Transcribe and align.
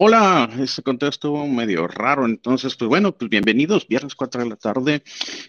Hola, 0.00 0.48
este 0.60 0.80
contexto 0.84 1.44
medio 1.48 1.88
raro, 1.88 2.24
entonces, 2.24 2.76
pues 2.76 2.88
bueno, 2.88 3.10
pues 3.10 3.28
bienvenidos, 3.28 3.88
viernes 3.88 4.14
4 4.14 4.44
de 4.44 4.48
la 4.48 4.54
tarde, 4.54 5.02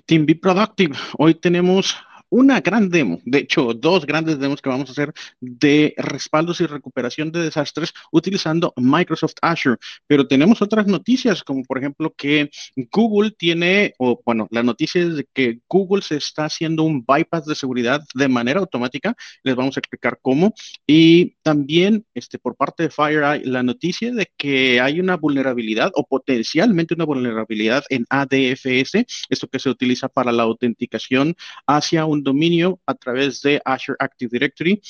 Team 0.07 0.25
Be 0.25 0.33
Productive. 0.33 0.97
Hoy 1.19 1.35
tenemos 1.35 1.96
una 2.29 2.61
gran 2.61 2.89
demo, 2.89 3.19
de 3.25 3.39
hecho, 3.39 3.73
dos 3.73 4.05
grandes 4.05 4.39
demos 4.39 4.61
que 4.61 4.69
vamos 4.69 4.89
a 4.89 4.91
hacer 4.91 5.13
de 5.39 5.93
respaldos 5.97 6.61
y 6.61 6.65
recuperación 6.65 7.31
de 7.31 7.41
desastres 7.41 7.93
utilizando 8.11 8.73
Microsoft 8.78 9.35
Azure. 9.41 9.78
Pero 10.07 10.28
tenemos 10.28 10.61
otras 10.61 10.87
noticias, 10.87 11.43
como 11.43 11.63
por 11.63 11.78
ejemplo 11.78 12.13
que 12.15 12.49
Google 12.92 13.31
tiene, 13.31 13.93
o 13.97 14.21
bueno, 14.25 14.47
la 14.51 14.63
noticia 14.63 15.01
es 15.01 15.15
de 15.15 15.28
que 15.33 15.60
Google 15.67 16.02
se 16.02 16.17
está 16.17 16.45
haciendo 16.45 16.84
un 16.84 17.05
bypass 17.05 17.45
de 17.45 17.55
seguridad 17.55 18.01
de 18.13 18.27
manera 18.27 18.59
automática. 18.59 19.15
Les 19.43 19.55
vamos 19.55 19.77
a 19.77 19.79
explicar 19.79 20.20
cómo. 20.21 20.53
Y 20.85 21.35
también, 21.41 22.05
este, 22.13 22.37
por 22.39 22.55
parte 22.55 22.84
de 22.84 22.89
FireEye, 22.89 23.45
la 23.45 23.63
noticia 23.63 24.13
de 24.13 24.27
que 24.37 24.79
hay 24.81 24.99
una 24.99 25.17
vulnerabilidad 25.17 25.91
o 25.95 26.05
potencialmente 26.05 26.93
una 26.93 27.05
vulnerabilidad 27.05 27.84
en 27.89 28.05
ADFS, 28.09 29.05
esto 29.29 29.48
que 29.48 29.59
se 29.59 29.70
utiliza 29.70 30.09
para 30.09 30.31
la 30.31 30.43
autenticación 30.43 31.35
hacia 31.65 32.05
un 32.05 32.18
dominio 32.23 32.79
a 32.85 32.93
través 32.95 33.41
de 33.41 33.61
Azure 33.63 33.97
Active 33.99 34.29
Directory. 34.31 34.81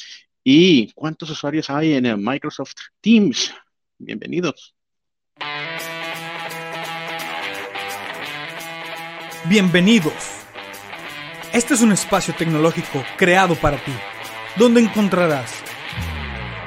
¿Y 0.44 0.92
cuántos 0.94 1.30
usuarios 1.30 1.70
hay 1.70 1.94
en 1.94 2.24
Microsoft 2.24 2.74
Teams? 3.02 3.54
Bienvenidos. 3.98 4.74
Bienvenidos. 9.46 10.14
Este 11.54 11.74
es 11.74 11.82
un 11.82 11.92
espacio 11.92 12.34
tecnológico 12.36 13.04
creado 13.18 13.56
para 13.56 13.78
ti, 13.84 13.92
donde 14.58 14.82
encontrarás 14.82 15.64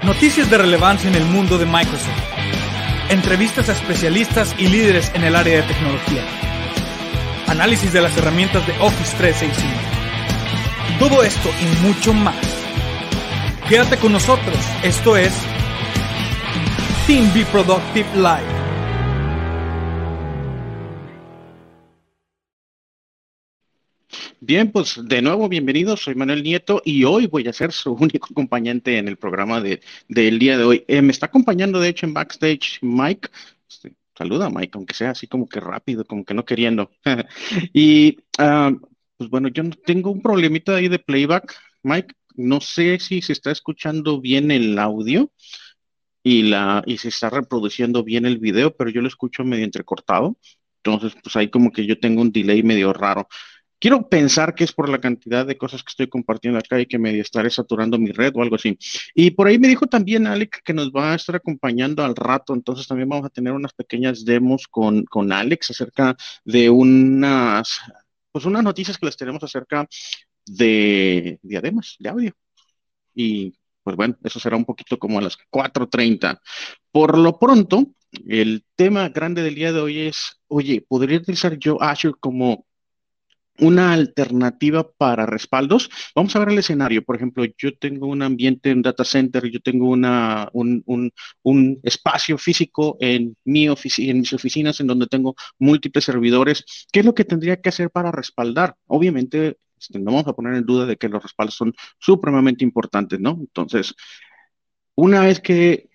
noticias 0.02 0.50
de 0.50 0.58
relevancia 0.58 1.08
en 1.08 1.14
el 1.14 1.24
mundo 1.24 1.58
de 1.58 1.66
Microsoft, 1.66 2.08
entrevistas 3.08 3.69
a 3.69 3.72
especialistas 3.72 4.54
y 4.58 4.66
líderes 4.66 5.12
en 5.14 5.22
el 5.22 5.36
área 5.36 5.60
de 5.60 5.69
tecnología, 5.72 6.24
análisis 7.47 7.92
de 7.92 8.02
las 8.02 8.16
herramientas 8.16 8.66
de 8.66 8.72
Office 8.80 9.16
365 9.16 9.91
todo 10.98 11.22
esto 11.22 11.48
y 11.60 11.86
mucho 11.86 12.12
más. 12.12 12.36
Quédate 13.68 13.96
con 13.96 14.12
nosotros. 14.12 14.56
Esto 14.82 15.16
es 15.16 15.32
Team 17.06 17.32
Be 17.34 17.44
Productive 17.46 18.08
Live. 18.16 18.62
Bien, 24.44 24.72
pues 24.72 25.00
de 25.04 25.22
nuevo 25.22 25.48
bienvenidos, 25.48 26.02
soy 26.02 26.16
Manuel 26.16 26.42
Nieto 26.42 26.82
y 26.84 27.04
hoy 27.04 27.28
voy 27.28 27.46
a 27.46 27.52
ser 27.52 27.70
su 27.70 27.92
único 28.00 28.26
acompañante 28.30 28.98
en 28.98 29.06
el 29.06 29.16
programa 29.16 29.60
de, 29.60 29.80
del 30.08 30.40
día 30.40 30.58
de 30.58 30.64
hoy. 30.64 30.84
Eh, 30.88 31.00
me 31.00 31.12
está 31.12 31.26
acompañando 31.26 31.78
de 31.78 31.88
hecho 31.88 32.06
en 32.06 32.14
backstage 32.14 32.80
Mike. 32.82 33.28
Este, 33.70 33.94
saluda 34.18 34.50
Mike, 34.50 34.72
aunque 34.74 34.94
sea 34.94 35.10
así 35.10 35.28
como 35.28 35.48
que 35.48 35.60
rápido, 35.60 36.04
como 36.04 36.24
que 36.24 36.34
no 36.34 36.44
queriendo. 36.44 36.90
y 37.72 38.18
ah, 38.38 38.72
pues 39.23 39.31
bueno, 39.31 39.47
yo 39.47 39.62
tengo 39.87 40.11
un 40.11 40.20
problemita 40.20 40.75
ahí 40.75 40.89
de 40.89 40.98
playback, 40.98 41.55
Mike. 41.84 42.12
No 42.34 42.61
sé 42.61 42.98
si 42.98 43.23
se 43.23 43.33
está 43.33 43.53
escuchando 43.53 44.20
bien 44.20 44.51
el 44.51 44.77
audio 44.81 45.31
y, 46.25 46.42
la, 46.42 46.83
y 46.87 46.98
se 46.98 47.11
está 47.11 47.31
reproduciendo 47.31 48.03
bien 48.03 48.27
el 48.27 48.39
video, 48.39 48.75
pero 48.75 48.91
yo 48.91 49.00
lo 49.00 49.06
escucho 49.06 49.45
medio 49.45 49.65
entrecortado. 49.65 50.37
Entonces, 50.83 51.17
pues 51.23 51.37
ahí 51.37 51.50
como 51.50 51.70
que 51.70 51.87
yo 51.87 52.00
tengo 52.00 52.20
un 52.20 52.33
delay 52.33 52.65
medio 52.65 52.93
raro. 52.93 53.28
Quiero 53.78 54.09
pensar 54.09 54.56
que 54.56 54.65
es 54.65 54.73
por 54.73 54.89
la 54.89 55.00
cantidad 55.00 55.47
de 55.47 55.56
cosas 55.56 55.84
que 55.84 55.91
estoy 55.91 56.09
compartiendo 56.09 56.59
acá 56.59 56.81
y 56.81 56.87
que 56.87 56.98
medio 56.98 57.23
estaré 57.23 57.48
saturando 57.48 57.98
mi 57.98 58.11
red 58.11 58.33
o 58.34 58.43
algo 58.43 58.56
así. 58.56 58.77
Y 59.15 59.31
por 59.31 59.47
ahí 59.47 59.61
me 59.61 59.69
dijo 59.69 59.87
también 59.87 60.27
Alex 60.27 60.62
que 60.65 60.75
nos 60.75 60.91
va 60.91 61.12
a 61.12 61.15
estar 61.15 61.37
acompañando 61.37 62.05
al 62.05 62.17
rato, 62.17 62.55
entonces 62.55 62.88
también 62.88 63.09
vamos 63.09 63.27
a 63.27 63.31
tener 63.31 63.53
unas 63.53 63.72
pequeñas 63.72 64.25
demos 64.25 64.66
con, 64.66 65.05
con 65.05 65.31
Alex 65.31 65.71
acerca 65.71 66.16
de 66.44 66.71
unas 66.71 67.81
pues 68.32 68.44
unas 68.47 68.65
noticias 68.65 68.98
que 68.98 69.06
les 69.06 69.16
tenemos 69.16 69.43
acerca 69.44 69.87
de 70.47 71.38
diademas 71.43 71.97
de 71.98 72.09
audio. 72.09 72.32
Y 73.15 73.54
pues 73.82 73.97
bueno, 73.97 74.16
eso 74.25 74.41
será 74.41 74.56
un 74.56 74.65
poquito 74.65 74.98
como 74.98 75.19
a 75.19 75.22
las 75.22 75.37
4.30. 75.50 76.41
Por 76.91 77.19
lo 77.19 77.38
pronto, 77.38 77.87
el 78.26 78.65
tema 78.75 79.09
grande 79.10 79.43
del 79.43 79.54
día 79.54 79.72
de 79.72 79.81
hoy 79.81 80.00
es, 80.00 80.41
oye, 80.48 80.84
¿podría 80.87 81.19
utilizar 81.19 81.59
yo 81.59 81.81
Azure 81.82 82.15
como 82.19 82.66
una 83.58 83.92
alternativa 83.92 84.90
para 84.92 85.26
respaldos. 85.26 85.90
Vamos 86.14 86.34
a 86.34 86.38
ver 86.40 86.50
el 86.50 86.58
escenario. 86.58 87.04
Por 87.04 87.16
ejemplo, 87.16 87.44
yo 87.58 87.76
tengo 87.76 88.06
un 88.06 88.22
ambiente 88.22 88.70
en 88.70 88.82
data 88.82 89.04
center, 89.04 89.48
yo 89.50 89.60
tengo 89.60 89.88
una, 89.88 90.48
un, 90.52 90.82
un, 91.42 91.80
espacio 91.82 92.38
físico 92.38 92.96
en, 93.00 93.36
mi 93.44 93.66
en 93.66 94.18
mis 94.20 94.32
oficinas 94.32 94.80
en 94.80 94.86
donde 94.86 95.06
tengo 95.06 95.34
múltiples 95.58 96.04
servidores. 96.04 96.64
¿Qué 96.92 97.00
es 97.00 97.06
lo 97.06 97.14
que 97.14 97.24
tendría 97.24 97.60
que 97.60 97.68
hacer 97.68 97.90
para 97.90 98.10
respaldar? 98.10 98.76
Obviamente, 98.86 99.58
este, 99.78 99.98
no 99.98 100.12
vamos 100.12 100.28
a 100.28 100.32
poner 100.34 100.54
en 100.54 100.64
duda 100.64 100.86
de 100.86 100.96
que 100.96 101.08
los 101.08 101.22
respaldos 101.22 101.54
son 101.56 101.74
supremamente 101.98 102.64
importantes, 102.64 103.20
¿no? 103.20 103.36
Entonces, 103.40 103.94
una 104.94 105.20
vez 105.22 105.40
que 105.40 105.90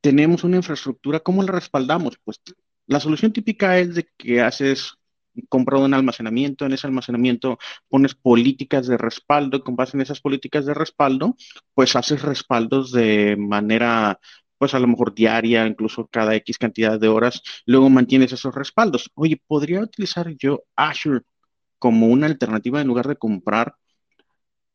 tenemos 0.00 0.44
una 0.44 0.56
infraestructura, 0.56 1.20
¿cómo 1.20 1.42
la 1.42 1.52
respaldamos? 1.52 2.18
Pues 2.24 2.40
la 2.86 3.00
solución 3.00 3.32
típica 3.32 3.78
es 3.78 3.94
de 3.94 4.08
que 4.16 4.40
haces 4.40 4.94
comprado 5.48 5.84
un 5.84 5.94
almacenamiento, 5.94 6.66
en 6.66 6.72
ese 6.72 6.86
almacenamiento 6.86 7.58
pones 7.88 8.14
políticas 8.14 8.86
de 8.86 8.96
respaldo, 8.96 9.62
con 9.62 9.76
base 9.76 9.96
en 9.96 10.02
esas 10.02 10.20
políticas 10.20 10.66
de 10.66 10.74
respaldo, 10.74 11.36
pues 11.74 11.96
haces 11.96 12.22
respaldos 12.22 12.92
de 12.92 13.36
manera 13.38 14.18
pues 14.58 14.74
a 14.74 14.78
lo 14.78 14.86
mejor 14.86 15.14
diaria, 15.14 15.66
incluso 15.66 16.06
cada 16.08 16.34
X 16.36 16.58
cantidad 16.58 16.98
de 16.98 17.08
horas, 17.08 17.42
luego 17.66 17.90
mantienes 17.90 18.32
esos 18.32 18.54
respaldos. 18.54 19.10
Oye, 19.14 19.40
¿podría 19.46 19.80
utilizar 19.80 20.28
yo 20.38 20.64
Azure 20.76 21.22
como 21.78 22.08
una 22.08 22.26
alternativa 22.26 22.80
en 22.80 22.86
lugar 22.88 23.06
de 23.08 23.16
comprar 23.16 23.76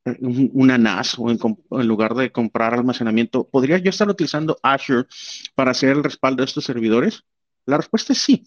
eh, 0.05 0.17
una 0.53 0.77
NAS 0.77 1.17
o 1.19 1.29
en, 1.31 1.39
en, 1.71 1.87
lugar 1.87 2.13
de 2.15 2.31
comprar 2.31 2.73
almacenamiento? 2.73 3.47
¿Podría 3.49 3.77
yo 3.79 3.89
estar 3.89 4.09
utilizando 4.09 4.57
Azure 4.63 5.07
para 5.55 5.71
hacer 5.71 5.89
el 5.89 6.03
respaldo 6.03 6.41
de 6.41 6.45
estos 6.45 6.65
servidores? 6.65 7.23
La 7.65 7.77
respuesta 7.77 8.13
es 8.13 8.19
sí. 8.19 8.43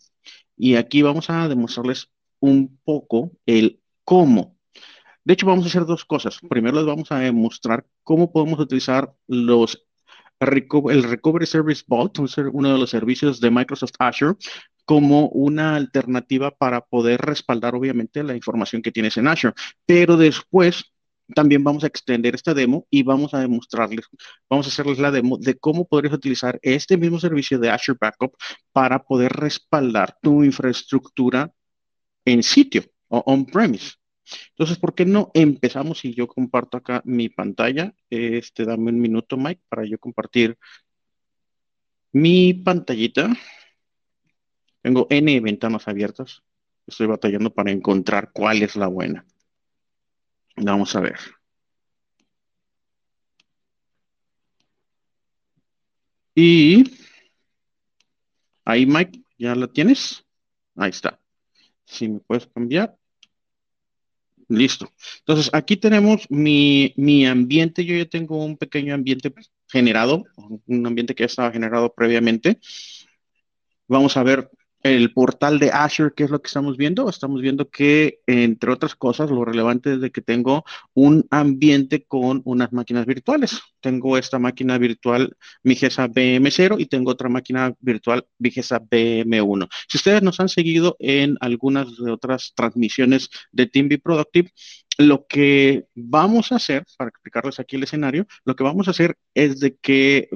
Y 0.56 0.76
aquí 0.76 1.02
vamos 1.02 1.30
a 1.30 1.48
demostrarles 1.48 2.10
un 2.40 2.78
poco 2.84 3.32
el 3.46 3.80
cómo. 4.04 4.56
De 5.24 5.34
hecho, 5.34 5.46
vamos 5.46 5.64
a 5.64 5.68
hacer 5.68 5.86
dos 5.86 6.04
cosas. 6.04 6.38
Primero 6.48 6.76
les 6.76 6.86
vamos 6.86 7.10
a 7.10 7.18
demostrar 7.18 7.86
cómo 8.02 8.30
podemos 8.30 8.60
utilizar 8.60 9.14
los 9.26 9.86
el 10.40 11.02
Recovery 11.04 11.46
Service 11.46 11.84
Vault, 11.86 12.18
uno 12.52 12.72
de 12.72 12.78
los 12.78 12.90
servicios 12.90 13.40
de 13.40 13.50
Microsoft 13.50 13.94
Azure, 13.98 14.34
como 14.84 15.28
una 15.28 15.76
alternativa 15.76 16.50
para 16.50 16.82
poder 16.82 17.20
respaldar, 17.20 17.74
obviamente, 17.74 18.22
la 18.22 18.36
información 18.36 18.82
que 18.82 18.92
tienes 18.92 19.16
en 19.16 19.28
Azure. 19.28 19.54
Pero 19.86 20.16
después 20.16 20.93
también 21.34 21.64
vamos 21.64 21.84
a 21.84 21.86
extender 21.86 22.34
esta 22.34 22.54
demo 22.54 22.86
y 22.90 23.02
vamos 23.02 23.34
a 23.34 23.40
demostrarles, 23.40 24.06
vamos 24.48 24.66
a 24.66 24.68
hacerles 24.68 24.98
la 24.98 25.10
demo 25.10 25.38
de 25.38 25.56
cómo 25.56 25.86
podrías 25.86 26.14
utilizar 26.14 26.58
este 26.62 26.96
mismo 26.96 27.18
servicio 27.18 27.58
de 27.58 27.70
Azure 27.70 27.98
Backup 28.00 28.36
para 28.72 29.02
poder 29.04 29.32
respaldar 29.32 30.16
tu 30.20 30.44
infraestructura 30.44 31.52
en 32.24 32.42
sitio 32.42 32.84
o 33.08 33.22
on-premise. 33.26 33.92
Entonces, 34.50 34.78
¿por 34.78 34.94
qué 34.94 35.04
no 35.04 35.30
empezamos 35.34 35.98
si 35.98 36.14
yo 36.14 36.26
comparto 36.26 36.78
acá 36.78 37.02
mi 37.04 37.28
pantalla? 37.28 37.94
Este, 38.08 38.64
dame 38.64 38.90
un 38.90 39.00
minuto, 39.00 39.36
Mike, 39.36 39.62
para 39.68 39.84
yo 39.84 39.98
compartir 39.98 40.58
mi 42.12 42.54
pantallita. 42.54 43.30
Tengo 44.82 45.06
N 45.10 45.40
ventanas 45.40 45.88
abiertas. 45.88 46.42
Estoy 46.86 47.06
batallando 47.06 47.52
para 47.52 47.70
encontrar 47.70 48.30
cuál 48.32 48.62
es 48.62 48.76
la 48.76 48.86
buena. 48.86 49.26
Vamos 50.56 50.94
a 50.96 51.00
ver. 51.00 51.18
Y 56.34 56.84
ahí, 58.64 58.86
Mike, 58.86 59.22
¿ya 59.38 59.54
la 59.54 59.68
tienes? 59.68 60.24
Ahí 60.76 60.90
está. 60.90 61.20
Si 61.84 62.08
me 62.08 62.20
puedes 62.20 62.46
cambiar. 62.48 62.96
Listo. 64.48 64.90
Entonces, 65.20 65.50
aquí 65.52 65.76
tenemos 65.76 66.30
mi, 66.30 66.92
mi 66.96 67.26
ambiente. 67.26 67.84
Yo 67.84 67.96
ya 67.96 68.06
tengo 68.06 68.44
un 68.44 68.56
pequeño 68.56 68.94
ambiente 68.94 69.32
generado, 69.68 70.24
un 70.66 70.86
ambiente 70.86 71.14
que 71.14 71.22
ya 71.22 71.26
estaba 71.26 71.52
generado 71.52 71.92
previamente. 71.94 72.58
Vamos 73.86 74.16
a 74.16 74.22
ver 74.22 74.50
el 74.84 75.14
portal 75.14 75.58
de 75.58 75.70
Azure, 75.70 76.12
¿qué 76.14 76.24
es 76.24 76.30
lo 76.30 76.42
que 76.42 76.48
estamos 76.48 76.76
viendo? 76.76 77.08
Estamos 77.08 77.40
viendo 77.40 77.70
que, 77.70 78.20
entre 78.26 78.70
otras 78.70 78.94
cosas, 78.94 79.30
lo 79.30 79.42
relevante 79.42 79.94
es 79.94 80.00
de 80.02 80.10
que 80.10 80.20
tengo 80.20 80.64
un 80.92 81.26
ambiente 81.30 82.04
con 82.04 82.42
unas 82.44 82.70
máquinas 82.70 83.06
virtuales. 83.06 83.62
Tengo 83.80 84.18
esta 84.18 84.38
máquina 84.38 84.76
virtual 84.76 85.36
Vigesa 85.62 86.06
BM0 86.06 86.78
y 86.78 86.86
tengo 86.86 87.12
otra 87.12 87.30
máquina 87.30 87.74
virtual 87.80 88.26
Vigesa 88.38 88.78
BM1. 88.78 89.68
Si 89.88 89.96
ustedes 89.96 90.22
nos 90.22 90.38
han 90.38 90.50
seguido 90.50 90.96
en 90.98 91.38
algunas 91.40 91.96
de 91.96 92.10
otras 92.10 92.52
transmisiones 92.54 93.30
de 93.52 93.66
Team 93.66 93.88
Be 93.88 93.98
Productive, 93.98 94.50
lo 94.98 95.26
que 95.26 95.86
vamos 95.94 96.52
a 96.52 96.56
hacer, 96.56 96.84
para 96.98 97.08
explicarles 97.08 97.58
aquí 97.58 97.76
el 97.76 97.84
escenario, 97.84 98.26
lo 98.44 98.54
que 98.54 98.64
vamos 98.64 98.86
a 98.86 98.90
hacer 98.90 99.16
es 99.32 99.60
de 99.60 99.76
que 99.76 100.28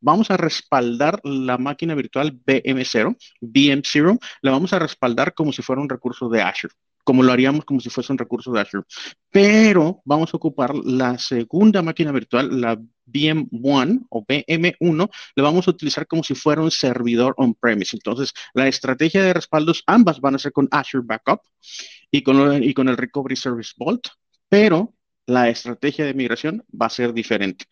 vamos 0.00 0.30
a 0.30 0.36
respaldar 0.36 1.20
la 1.24 1.58
máquina 1.58 1.94
virtual 1.94 2.32
BM0, 2.32 3.16
BM0, 3.40 4.18
la 4.42 4.50
vamos 4.50 4.72
a 4.72 4.78
respaldar 4.78 5.34
como 5.34 5.52
si 5.52 5.62
fuera 5.62 5.82
un 5.82 5.88
recurso 5.88 6.28
de 6.28 6.42
Azure 6.42 6.74
como 7.06 7.22
lo 7.22 7.32
haríamos 7.32 7.64
como 7.64 7.78
si 7.78 7.88
fuese 7.88 8.12
un 8.12 8.18
recurso 8.18 8.50
de 8.50 8.60
Azure. 8.62 8.82
Pero 9.30 10.02
vamos 10.04 10.34
a 10.34 10.36
ocupar 10.36 10.74
la 10.74 11.16
segunda 11.18 11.80
máquina 11.80 12.10
virtual, 12.10 12.60
la 12.60 12.76
VM1 13.06 14.06
o 14.10 14.26
VM1, 14.26 15.10
la 15.36 15.42
vamos 15.44 15.68
a 15.68 15.70
utilizar 15.70 16.08
como 16.08 16.24
si 16.24 16.34
fuera 16.34 16.62
un 16.62 16.72
servidor 16.72 17.32
on-premise. 17.36 17.96
Entonces, 17.96 18.32
la 18.54 18.66
estrategia 18.66 19.22
de 19.22 19.34
respaldos, 19.34 19.84
ambas 19.86 20.20
van 20.20 20.34
a 20.34 20.38
ser 20.40 20.50
con 20.50 20.66
Azure 20.72 21.04
Backup 21.06 21.42
y 22.10 22.22
con, 22.22 22.64
y 22.64 22.74
con 22.74 22.88
el 22.88 22.96
Recovery 22.96 23.36
Service 23.36 23.74
Vault, 23.78 24.08
pero 24.48 24.92
la 25.26 25.48
estrategia 25.48 26.04
de 26.06 26.14
migración 26.14 26.64
va 26.70 26.86
a 26.86 26.90
ser 26.90 27.12
diferente. 27.12 27.66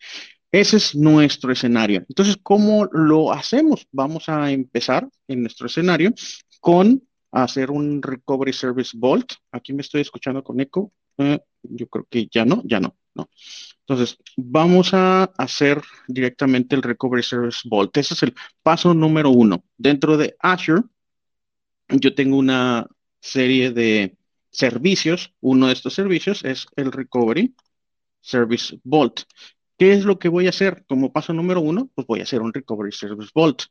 Ese 0.55 0.77
es 0.77 0.95
nuestro 0.95 1.51
escenario. 1.51 2.05
Entonces, 2.07 2.37
¿cómo 2.41 2.85
lo 2.93 3.33
hacemos? 3.33 3.85
Vamos 3.91 4.29
a 4.29 4.51
empezar 4.51 5.05
en 5.27 5.41
nuestro 5.41 5.67
escenario 5.67 6.13
con 6.61 7.03
hacer 7.29 7.71
un 7.71 8.01
Recovery 8.01 8.53
Service 8.53 8.95
Vault. 8.97 9.33
Aquí 9.51 9.73
me 9.73 9.81
estoy 9.81 9.99
escuchando 9.99 10.41
con 10.45 10.61
eco. 10.61 10.93
Eh, 11.17 11.41
yo 11.61 11.87
creo 11.87 12.07
que 12.09 12.29
ya 12.31 12.45
no, 12.45 12.61
ya 12.63 12.79
no, 12.79 12.95
no. 13.15 13.29
Entonces, 13.81 14.17
vamos 14.37 14.93
a 14.93 15.25
hacer 15.37 15.81
directamente 16.07 16.73
el 16.73 16.83
Recovery 16.83 17.23
Service 17.23 17.67
Vault. 17.69 17.97
Ese 17.97 18.13
es 18.13 18.23
el 18.23 18.33
paso 18.63 18.93
número 18.93 19.31
uno. 19.31 19.65
Dentro 19.75 20.15
de 20.15 20.37
Azure, 20.39 20.83
yo 21.89 22.15
tengo 22.15 22.37
una 22.37 22.87
serie 23.19 23.71
de 23.71 24.15
servicios. 24.51 25.33
Uno 25.41 25.67
de 25.67 25.73
estos 25.73 25.93
servicios 25.95 26.45
es 26.45 26.65
el 26.77 26.93
Recovery 26.93 27.53
Service 28.21 28.79
Vault. 28.85 29.23
¿Qué 29.77 29.93
es 29.93 30.05
lo 30.05 30.19
que 30.19 30.29
voy 30.29 30.47
a 30.47 30.49
hacer 30.49 30.85
como 30.87 31.11
paso 31.11 31.33
número 31.33 31.61
uno? 31.61 31.89
Pues 31.95 32.07
voy 32.07 32.19
a 32.21 32.23
hacer 32.23 32.41
un 32.41 32.53
Recovery 32.53 32.91
Service 32.91 33.31
Vault. 33.33 33.63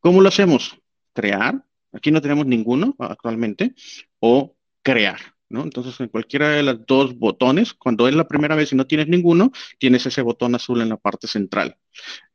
¿Cómo 0.00 0.20
lo 0.20 0.28
hacemos? 0.28 0.78
Crear 1.12 1.64
Aquí 1.94 2.10
no 2.10 2.20
tenemos 2.20 2.46
ninguno 2.46 2.96
actualmente, 2.98 3.74
o 4.18 4.56
crear. 4.82 5.18
Entonces, 5.48 6.00
en 6.00 6.08
cualquiera 6.08 6.48
de 6.48 6.64
los 6.64 6.84
dos 6.84 7.16
botones, 7.16 7.74
cuando 7.74 8.08
es 8.08 8.14
la 8.16 8.26
primera 8.26 8.56
vez 8.56 8.72
y 8.72 8.76
no 8.76 8.88
tienes 8.88 9.06
ninguno, 9.06 9.52
tienes 9.78 10.04
ese 10.04 10.20
botón 10.20 10.56
azul 10.56 10.80
en 10.80 10.88
la 10.88 10.96
parte 10.96 11.28
central. 11.28 11.76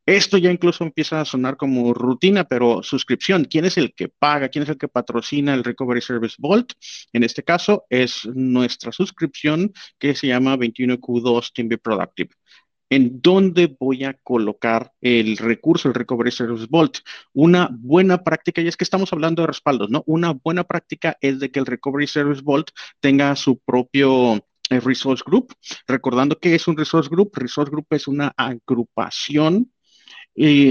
Esto 0.06 0.38
ya 0.38 0.50
incluso 0.50 0.86
empieza 0.86 1.20
a 1.20 1.26
sonar 1.26 1.58
como 1.58 1.94
rutina, 1.94 2.46
pero 2.46 2.82
suscripción, 2.82 3.44
¿quién 3.44 3.66
es 3.66 3.78
el 3.78 3.94
que 3.94 4.08
paga? 4.08 4.48
¿Quién 4.48 4.64
es 4.64 4.70
el 4.70 4.78
que 4.78 4.88
patrocina 4.88 5.54
el 5.54 5.66
Recovery 5.66 6.02
Service 6.02 6.38
Vault? 6.40 6.72
En 7.12 7.24
este 7.24 7.44
caso 7.44 7.86
es 7.90 8.26
nuestra 8.26 8.94
suscripción 8.94 9.74
que 10.00 10.16
se 10.16 10.28
llama 10.28 10.56
21Q2 10.56 11.52
Team 11.54 11.68
Be 11.68 11.78
Productive 11.78 12.30
en 12.90 13.22
dónde 13.22 13.76
voy 13.80 14.04
a 14.04 14.14
colocar 14.14 14.92
el 15.02 15.38
recurso, 15.38 15.88
el 15.88 15.94
Recovery 15.94 16.32
Service 16.32 16.68
Vault. 16.70 16.98
Una 17.34 17.70
buena 17.72 18.24
práctica, 18.24 18.62
y 18.62 18.68
es 18.68 18.78
que 18.78 18.84
estamos 18.84 19.14
hablando 19.14 19.44
de 19.44 19.48
respaldos, 19.48 19.90
¿no? 19.90 20.04
Una 20.06 20.32
buena 20.32 20.64
práctica 20.64 21.18
es 21.22 21.40
de 21.40 21.52
que 21.52 21.60
el 21.60 21.66
Recovery 21.66 22.08
Service 22.08 22.42
Vault 22.44 22.70
tenga 23.00 23.36
su 23.36 23.60
propio 23.60 24.36
eh, 24.70 24.80
Resource 24.80 25.24
Group. 25.26 25.54
Recordando 25.88 26.40
que 26.40 26.56
es 26.56 26.68
un 26.68 26.78
Resource 26.78 27.10
Group, 27.10 27.32
Resource 27.36 27.72
Group 27.72 27.88
es 27.92 28.08
una 28.08 28.34
agrupación 28.36 29.72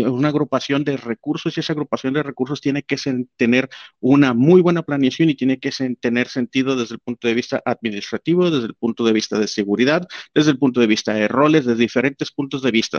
una 0.07 0.29
agrupación 0.29 0.85
de 0.85 0.97
recursos 0.97 1.57
y 1.57 1.61
esa 1.61 1.73
agrupación 1.73 2.15
de 2.15 2.23
recursos 2.23 2.61
tiene 2.61 2.83
que 2.83 2.97
tener 3.37 3.69
una 4.01 4.33
muy 4.33 4.63
buena 4.63 4.83
planeación 4.83 5.29
y 5.31 5.35
tiene 5.35 5.59
que 5.59 5.71
tener 6.01 6.29
sentido 6.29 6.77
desde 6.77 6.95
el 6.95 7.01
punto 7.01 7.29
de 7.29 7.35
vista 7.35 7.63
administrativo, 7.65 8.51
desde 8.51 8.67
el 8.67 8.75
punto 8.75 9.05
de 9.05 9.13
vista 9.13 9.39
de 9.39 9.49
seguridad, 9.49 10.07
desde 10.35 10.53
el 10.53 10.59
punto 10.59 10.81
de 10.81 10.87
vista 10.87 11.13
de 11.13 11.29
roles, 11.29 11.67
desde 11.67 11.81
diferentes 11.81 12.31
puntos 12.31 12.63
de 12.63 12.71
vista. 12.71 12.99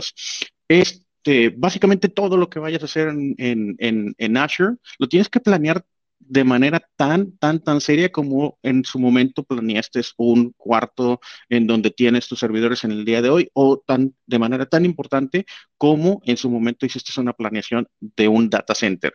Este, 0.68 1.50
básicamente 1.56 2.08
todo 2.08 2.36
lo 2.36 2.48
que 2.48 2.60
vayas 2.60 2.82
a 2.82 2.86
hacer 2.86 3.08
en, 3.08 3.76
en 3.78 4.36
Azure 4.36 4.76
lo 4.98 5.08
tienes 5.08 5.28
que 5.28 5.40
planear 5.40 5.84
de 6.20 6.44
manera 6.44 6.80
tan, 6.96 7.36
tan, 7.38 7.60
tan 7.60 7.80
seria 7.80 8.12
como 8.12 8.58
en 8.62 8.84
su 8.84 8.98
momento 8.98 9.42
planeaste 9.42 10.02
un 10.16 10.52
cuarto 10.56 11.20
en 11.48 11.66
donde 11.66 11.90
tienes 11.90 12.28
tus 12.28 12.38
servidores 12.38 12.84
en 12.84 12.92
el 12.92 13.04
día 13.04 13.22
de 13.22 13.30
hoy 13.30 13.50
o 13.54 13.78
tan, 13.78 14.14
de 14.26 14.38
manera 14.38 14.66
tan 14.66 14.84
importante 14.84 15.46
como 15.76 16.20
en 16.24 16.36
su 16.36 16.50
momento 16.50 16.86
hiciste 16.86 17.18
una 17.20 17.32
planeación 17.32 17.88
de 18.00 18.28
un 18.28 18.48
data 18.48 18.74
center. 18.74 19.14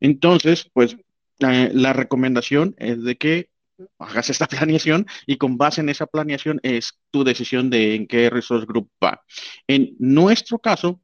Entonces, 0.00 0.68
pues 0.72 0.96
eh, 1.40 1.70
la 1.72 1.92
recomendación 1.92 2.74
es 2.78 3.02
de 3.04 3.16
que 3.16 3.50
hagas 3.98 4.30
esta 4.30 4.46
planeación 4.48 5.06
y 5.26 5.36
con 5.36 5.56
base 5.56 5.80
en 5.80 5.88
esa 5.88 6.06
planeación 6.06 6.60
es 6.62 6.98
tu 7.10 7.24
decisión 7.24 7.70
de 7.70 7.94
en 7.94 8.06
qué 8.06 8.30
resource 8.30 8.66
group 8.66 8.90
va. 9.02 9.22
En 9.66 9.94
nuestro 9.98 10.58
caso, 10.58 11.00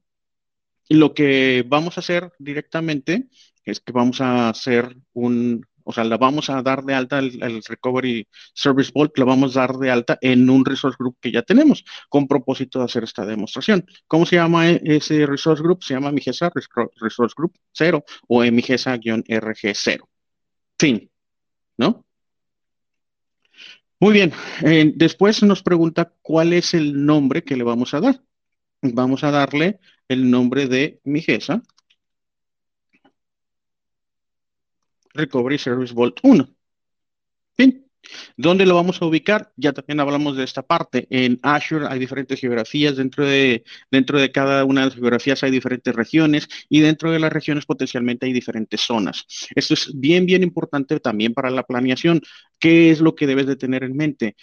lo 0.88 1.14
que 1.14 1.64
vamos 1.66 1.96
a 1.96 2.00
hacer 2.00 2.32
directamente 2.38 3.28
es 3.64 3.80
que 3.80 3.92
vamos 3.92 4.20
a 4.20 4.48
hacer 4.48 4.96
un, 5.12 5.66
o 5.84 5.92
sea, 5.92 6.04
la 6.04 6.16
vamos 6.16 6.50
a 6.50 6.62
dar 6.62 6.82
de 6.82 6.94
alta 6.94 7.18
el, 7.18 7.62
Recovery 7.66 8.26
Service 8.54 8.90
Vault, 8.94 9.16
la 9.18 9.26
vamos 9.26 9.56
a 9.56 9.60
dar 9.60 9.76
de 9.76 9.90
alta 9.90 10.18
en 10.20 10.48
un 10.48 10.64
resource 10.64 10.96
group 10.98 11.16
que 11.20 11.30
ya 11.30 11.42
tenemos, 11.42 11.84
con 12.08 12.26
propósito 12.26 12.78
de 12.78 12.86
hacer 12.86 13.04
esta 13.04 13.24
demostración. 13.26 13.86
¿Cómo 14.06 14.26
se 14.26 14.36
llama 14.36 14.70
e, 14.70 14.80
ese 14.84 15.26
resource 15.26 15.62
group? 15.62 15.82
Se 15.84 15.94
llama 15.94 16.10
Migesa 16.10 16.50
Resource 17.00 17.34
Group 17.36 17.54
0 17.72 18.04
o 18.28 18.42
Migesa-RG0. 18.42 20.08
Fin, 20.78 21.10
¿no? 21.76 22.04
Muy 24.00 24.12
bien, 24.12 24.32
eh, 24.62 24.92
después 24.96 25.42
nos 25.42 25.62
pregunta 25.62 26.12
cuál 26.20 26.52
es 26.52 26.74
el 26.74 27.04
nombre 27.06 27.44
que 27.44 27.56
le 27.56 27.64
vamos 27.64 27.94
a 27.94 28.00
dar. 28.00 28.20
Vamos 28.82 29.24
a 29.24 29.30
darle 29.30 29.78
el 30.08 30.30
nombre 30.30 30.66
de 30.66 31.00
Migesa 31.04 31.62
Recovery 35.14 35.58
Service 35.58 35.94
Vault 35.94 36.18
1. 36.22 36.48
Fin. 37.56 37.84
¿Dónde 38.36 38.66
lo 38.66 38.74
vamos 38.74 39.00
a 39.00 39.06
ubicar? 39.06 39.52
Ya 39.56 39.72
también 39.72 40.00
hablamos 40.00 40.36
de 40.36 40.44
esta 40.44 40.62
parte. 40.62 41.06
En 41.10 41.38
Azure 41.42 41.86
hay 41.88 41.98
diferentes 41.98 42.38
geografías, 42.40 42.96
dentro 42.96 43.24
de, 43.24 43.64
dentro 43.90 44.20
de 44.20 44.30
cada 44.30 44.64
una 44.64 44.82
de 44.82 44.86
las 44.88 44.94
geografías 44.94 45.42
hay 45.42 45.50
diferentes 45.50 45.94
regiones 45.94 46.48
y 46.68 46.80
dentro 46.80 47.10
de 47.10 47.18
las 47.18 47.32
regiones 47.32 47.64
potencialmente 47.64 48.26
hay 48.26 48.32
diferentes 48.32 48.80
zonas. 48.80 49.24
Esto 49.54 49.74
es 49.74 49.90
bien, 49.94 50.26
bien 50.26 50.42
importante 50.42 51.00
también 51.00 51.32
para 51.32 51.50
la 51.50 51.62
planeación. 51.62 52.20
¿Qué 52.58 52.90
es 52.90 53.00
lo 53.00 53.14
que 53.14 53.26
debes 53.26 53.46
de 53.46 53.56
tener 53.56 53.84
en 53.84 53.96
mente? 53.96 54.36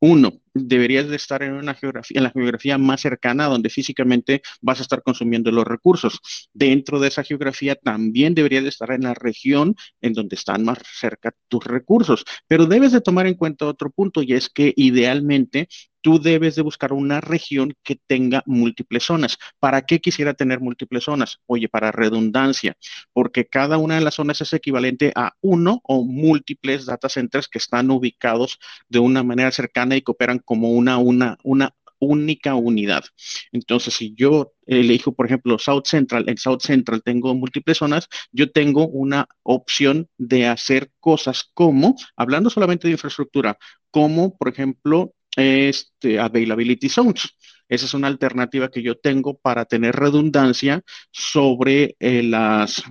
Uno, 0.00 0.42
deberías 0.56 1.08
de 1.08 1.16
estar 1.16 1.42
en 1.42 1.52
una 1.54 1.74
geografía, 1.74 2.18
en 2.18 2.24
la 2.24 2.30
geografía 2.30 2.78
más 2.78 3.00
cercana 3.00 3.46
donde 3.46 3.70
físicamente 3.70 4.42
vas 4.60 4.80
a 4.80 4.82
estar 4.82 5.02
consumiendo 5.02 5.50
los 5.50 5.64
recursos. 5.64 6.20
Dentro 6.52 7.00
de 7.00 7.08
esa 7.08 7.24
geografía 7.24 7.74
también 7.76 8.34
deberías 8.34 8.62
de 8.62 8.70
estar 8.70 8.90
en 8.92 9.02
la 9.02 9.14
región 9.14 9.74
en 10.00 10.12
donde 10.12 10.36
están 10.36 10.64
más 10.64 10.78
cerca 10.98 11.34
tus 11.48 11.64
recursos. 11.64 12.24
Pero 12.46 12.66
debes 12.66 12.92
de 12.92 13.00
tomar 13.00 13.26
en 13.26 13.34
cuenta 13.34 13.66
otro 13.66 13.90
punto 13.90 14.22
y 14.22 14.32
es 14.32 14.48
que 14.48 14.72
idealmente 14.76 15.68
tú 16.06 16.20
debes 16.20 16.54
de 16.54 16.62
buscar 16.62 16.92
una 16.92 17.20
región 17.20 17.74
que 17.82 17.96
tenga 18.06 18.44
múltiples 18.46 19.02
zonas. 19.02 19.38
¿Para 19.58 19.82
qué 19.82 20.00
quisiera 20.00 20.34
tener 20.34 20.60
múltiples 20.60 21.02
zonas? 21.02 21.40
Oye, 21.46 21.68
para 21.68 21.90
redundancia, 21.90 22.76
porque 23.12 23.46
cada 23.46 23.76
una 23.76 23.96
de 23.96 24.02
las 24.02 24.14
zonas 24.14 24.40
es 24.40 24.52
equivalente 24.52 25.10
a 25.16 25.32
uno 25.40 25.80
o 25.82 26.04
múltiples 26.04 26.86
data 26.86 27.08
centers 27.08 27.48
que 27.48 27.58
están 27.58 27.90
ubicados 27.90 28.60
de 28.88 29.00
una 29.00 29.24
manera 29.24 29.50
cercana 29.50 29.96
y 29.96 30.02
cooperan 30.02 30.38
como 30.46 30.70
una, 30.70 30.96
una, 30.96 31.36
una 31.42 31.74
única 31.98 32.54
unidad. 32.54 33.04
Entonces, 33.52 33.94
si 33.94 34.14
yo 34.14 34.52
elijo, 34.66 35.14
por 35.14 35.26
ejemplo, 35.26 35.58
South 35.58 35.84
Central, 35.84 36.24
en 36.28 36.38
South 36.38 36.60
Central 36.60 37.02
tengo 37.02 37.34
múltiples 37.34 37.78
zonas, 37.78 38.08
yo 38.32 38.50
tengo 38.50 38.86
una 38.88 39.26
opción 39.42 40.08
de 40.18 40.46
hacer 40.46 40.90
cosas 41.00 41.50
como, 41.54 41.96
hablando 42.16 42.50
solamente 42.50 42.88
de 42.88 42.92
infraestructura, 42.92 43.58
como, 43.90 44.36
por 44.36 44.48
ejemplo, 44.48 45.14
este, 45.36 46.18
availability 46.18 46.88
zones. 46.88 47.30
Esa 47.68 47.86
es 47.86 47.94
una 47.94 48.08
alternativa 48.08 48.70
que 48.70 48.82
yo 48.82 48.96
tengo 48.96 49.38
para 49.38 49.64
tener 49.64 49.96
redundancia 49.96 50.82
sobre, 51.10 51.96
eh, 51.98 52.22
las, 52.22 52.84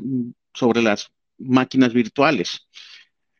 sobre 0.53 0.81
las 0.81 1.11
máquinas 1.37 1.93
virtuales. 1.93 2.67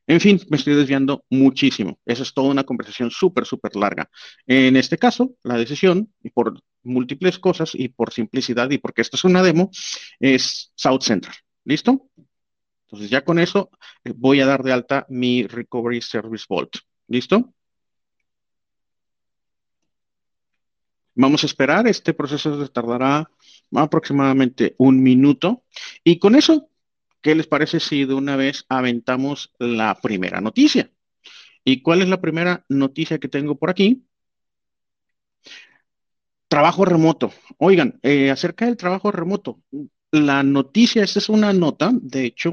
En 0.08 0.20
fin, 0.20 0.40
me 0.50 0.58
estoy 0.58 0.76
desviando 0.76 1.26
muchísimo. 1.30 2.00
Esa 2.06 2.24
es 2.24 2.34
toda 2.34 2.50
una 2.50 2.64
conversación 2.64 3.10
súper, 3.10 3.46
súper 3.46 3.76
larga. 3.76 4.10
En 4.46 4.76
este 4.76 4.98
caso, 4.98 5.36
la 5.44 5.58
decisión, 5.58 6.14
y 6.22 6.30
por 6.30 6.62
múltiples 6.84 7.40
cosas 7.40 7.72
y 7.74 7.90
por 7.90 8.14
simplicidad 8.14 8.70
y 8.70 8.78
porque 8.78 9.02
esto 9.02 9.18
es 9.18 9.24
una 9.24 9.42
demo, 9.42 9.72
es 10.20 10.72
South 10.76 11.02
Central. 11.02 11.36
¿Listo? 11.64 12.10
Entonces 12.86 13.10
ya 13.10 13.24
con 13.24 13.40
eso 13.40 13.72
eh, 14.04 14.14
voy 14.16 14.42
a 14.42 14.46
dar 14.46 14.64
de 14.64 14.74
alta 14.74 15.06
mi 15.10 15.48
Recovery 15.48 16.02
Service 16.02 16.46
Vault. 16.48 16.78
¿Listo? 17.08 17.54
Vamos 21.16 21.44
a 21.44 21.48
esperar, 21.48 21.88
este 21.88 22.14
proceso 22.14 22.68
tardará 22.70 23.30
aproximadamente 23.74 24.76
un 24.78 25.02
minuto. 25.02 25.64
Y 26.04 26.20
con 26.20 26.36
eso, 26.36 26.70
¿qué 27.26 27.34
les 27.34 27.48
parece 27.48 27.80
si 27.80 28.06
de 28.06 28.14
una 28.14 28.36
vez 28.36 28.66
aventamos 28.70 29.52
la 29.58 29.96
primera 30.00 30.42
noticia? 30.42 30.92
¿Y 31.64 31.82
cuál 31.82 32.04
es 32.04 32.08
la 32.08 32.22
primera 32.22 32.64
noticia 32.70 33.18
que 33.18 33.28
tengo 33.28 33.56
por 33.56 33.72
aquí? 33.72 34.06
trabajo 36.48 36.86
remoto. 36.86 37.34
Oigan, 37.58 38.00
eh, 38.04 38.30
acerca 38.30 38.66
del 38.66 38.78
trabajo 38.78 39.12
remoto, 39.12 39.60
la 40.12 40.44
noticia, 40.44 41.04
esta 41.04 41.18
es 41.18 41.28
una 41.28 41.52
nota, 41.52 41.90
de 41.94 42.26
hecho, 42.26 42.52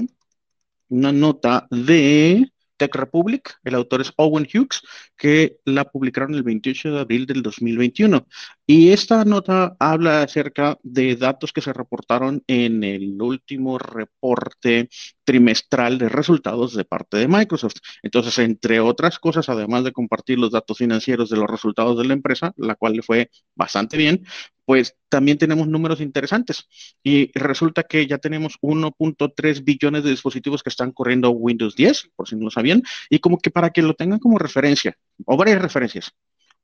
una 0.88 1.12
nota 1.12 1.68
de 1.70 2.50
Tech 2.78 2.94
Republic, 2.96 3.60
el 3.64 3.74
autor 3.74 4.00
es 4.00 4.14
Owen 4.16 4.48
Hughes, 4.52 4.80
que 5.18 5.58
la 5.66 5.84
publicaron 5.84 6.34
el 6.34 6.42
28 6.42 6.92
de 6.92 7.00
abril 7.00 7.26
del 7.26 7.42
2021. 7.42 8.26
Y 8.64 8.92
esta 8.92 9.24
nota 9.24 9.76
habla 9.80 10.22
acerca 10.22 10.78
de 10.84 11.16
datos 11.16 11.52
que 11.52 11.60
se 11.60 11.72
reportaron 11.72 12.44
en 12.46 12.84
el 12.84 13.20
último 13.20 13.76
reporte 13.76 14.88
trimestral 15.24 15.98
de 15.98 16.08
resultados 16.08 16.74
de 16.74 16.84
parte 16.84 17.16
de 17.16 17.26
Microsoft. 17.26 17.76
Entonces, 18.02 18.38
entre 18.38 18.78
otras 18.78 19.18
cosas, 19.18 19.48
además 19.48 19.82
de 19.82 19.90
compartir 19.92 20.38
los 20.38 20.52
datos 20.52 20.78
financieros 20.78 21.28
de 21.28 21.38
los 21.38 21.50
resultados 21.50 21.98
de 21.98 22.04
la 22.04 22.12
empresa, 22.12 22.54
la 22.56 22.76
cual 22.76 22.92
le 22.94 23.02
fue 23.02 23.30
bastante 23.56 23.96
bien, 23.96 24.24
pues 24.64 24.96
también 25.08 25.38
tenemos 25.38 25.66
números 25.66 26.00
interesantes. 26.00 26.68
Y 27.02 27.36
resulta 27.36 27.82
que 27.82 28.06
ya 28.06 28.18
tenemos 28.18 28.58
1.3 28.60 29.64
billones 29.64 30.04
de 30.04 30.10
dispositivos 30.10 30.62
que 30.62 30.70
están 30.70 30.92
corriendo 30.92 31.30
Windows 31.30 31.74
10, 31.74 32.10
por 32.14 32.28
si 32.28 32.36
no 32.36 32.44
lo 32.44 32.50
sabían, 32.50 32.82
y 33.10 33.18
como 33.18 33.38
que 33.38 33.50
para 33.50 33.70
que 33.70 33.82
lo 33.82 33.94
tengan 33.94 34.20
como 34.20 34.38
referencia, 34.38 34.96
o 35.26 35.36
varias 35.36 35.60
referencias 35.60 36.12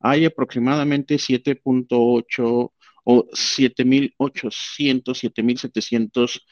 hay 0.01 0.25
aproximadamente 0.25 1.19
7.8 1.19 2.73
o 3.05 3.27
7.800, 3.33 5.15
7.700 5.15 6.43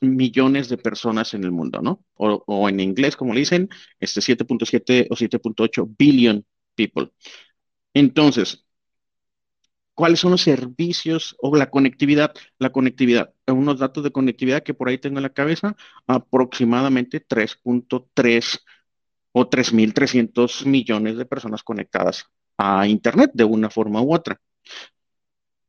millones 0.00 0.68
de 0.68 0.78
personas 0.78 1.34
en 1.34 1.44
el 1.44 1.52
mundo, 1.52 1.80
¿no? 1.82 2.04
O, 2.14 2.68
en 2.68 2.80
inglés, 2.80 3.16
como 3.16 3.34
le 3.34 3.40
dicen, 3.40 3.68
este 4.00 4.20
7.7 4.20 5.06
o 5.10 5.16
7.8 5.16 5.94
billion 5.98 6.44
people. 6.74 7.10
Entonces, 7.94 8.64
¿cuáles 9.94 10.20
son 10.20 10.32
los 10.32 10.42
servicios 10.42 11.36
o 11.40 11.56
la 11.56 11.70
conectividad? 11.70 12.34
La 12.58 12.70
conectividad, 12.70 13.32
unos 13.46 13.78
datos 13.78 14.04
de 14.04 14.12
conectividad 14.12 14.62
que 14.62 14.74
por 14.74 14.88
ahí 14.88 14.98
tengo 14.98 15.18
en 15.18 15.24
la 15.24 15.32
cabeza, 15.32 15.76
aproximadamente 16.06 17.20
3.3 17.26 18.60
o 19.38 19.50
3.300 19.50 20.64
millones 20.64 21.18
de 21.18 21.26
personas 21.26 21.62
conectadas 21.62 22.24
a 22.56 22.88
Internet 22.88 23.32
de 23.34 23.44
una 23.44 23.68
forma 23.68 24.00
u 24.00 24.14
otra. 24.14 24.40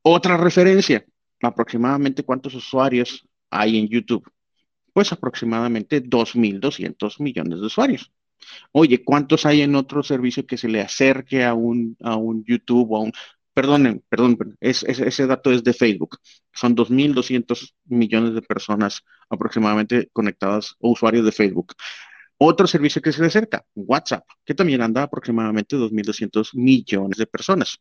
Otra 0.01 0.37
referencia, 0.37 1.03
aproximadamente 1.41 2.23
cuántos 2.23 2.53
usuarios 2.53 3.27
hay 3.49 3.77
en 3.77 3.89
YouTube. 3.89 4.23
Pues 4.93 5.11
aproximadamente 5.11 6.01
2.200 6.01 7.19
millones 7.19 7.59
de 7.59 7.65
usuarios. 7.65 8.09
Oye, 8.71 9.03
¿cuántos 9.03 9.45
hay 9.45 9.63
en 9.63 9.75
otro 9.75 10.01
servicio 10.01 10.45
que 10.45 10.55
se 10.55 10.69
le 10.69 10.79
acerque 10.79 11.43
a 11.43 11.53
un, 11.53 11.97
a 12.01 12.15
un 12.15 12.45
YouTube 12.45 12.89
o 12.91 12.95
a 12.95 13.01
un... 13.01 13.11
Perdonen, 13.53 14.01
perdón, 14.07 14.37
ese 14.61 15.27
dato 15.27 15.51
es 15.51 15.61
de 15.63 15.73
Facebook. 15.73 16.19
Son 16.53 16.73
2.200 16.73 17.73
millones 17.85 18.33
de 18.33 18.41
personas 18.43 19.03
aproximadamente 19.29 20.09
conectadas 20.13 20.75
o 20.79 20.91
usuarios 20.91 21.25
de 21.25 21.31
Facebook. 21.33 21.73
Otro 22.39 22.67
servicio 22.67 23.01
que 23.01 23.11
se 23.11 23.21
le 23.21 23.27
acerca, 23.27 23.65
WhatsApp, 23.75 24.25
que 24.45 24.53
también 24.53 24.81
anda 24.81 25.03
aproximadamente 25.03 25.75
2.200 25.75 26.53
millones 26.53 27.17
de 27.17 27.25
personas. 27.25 27.79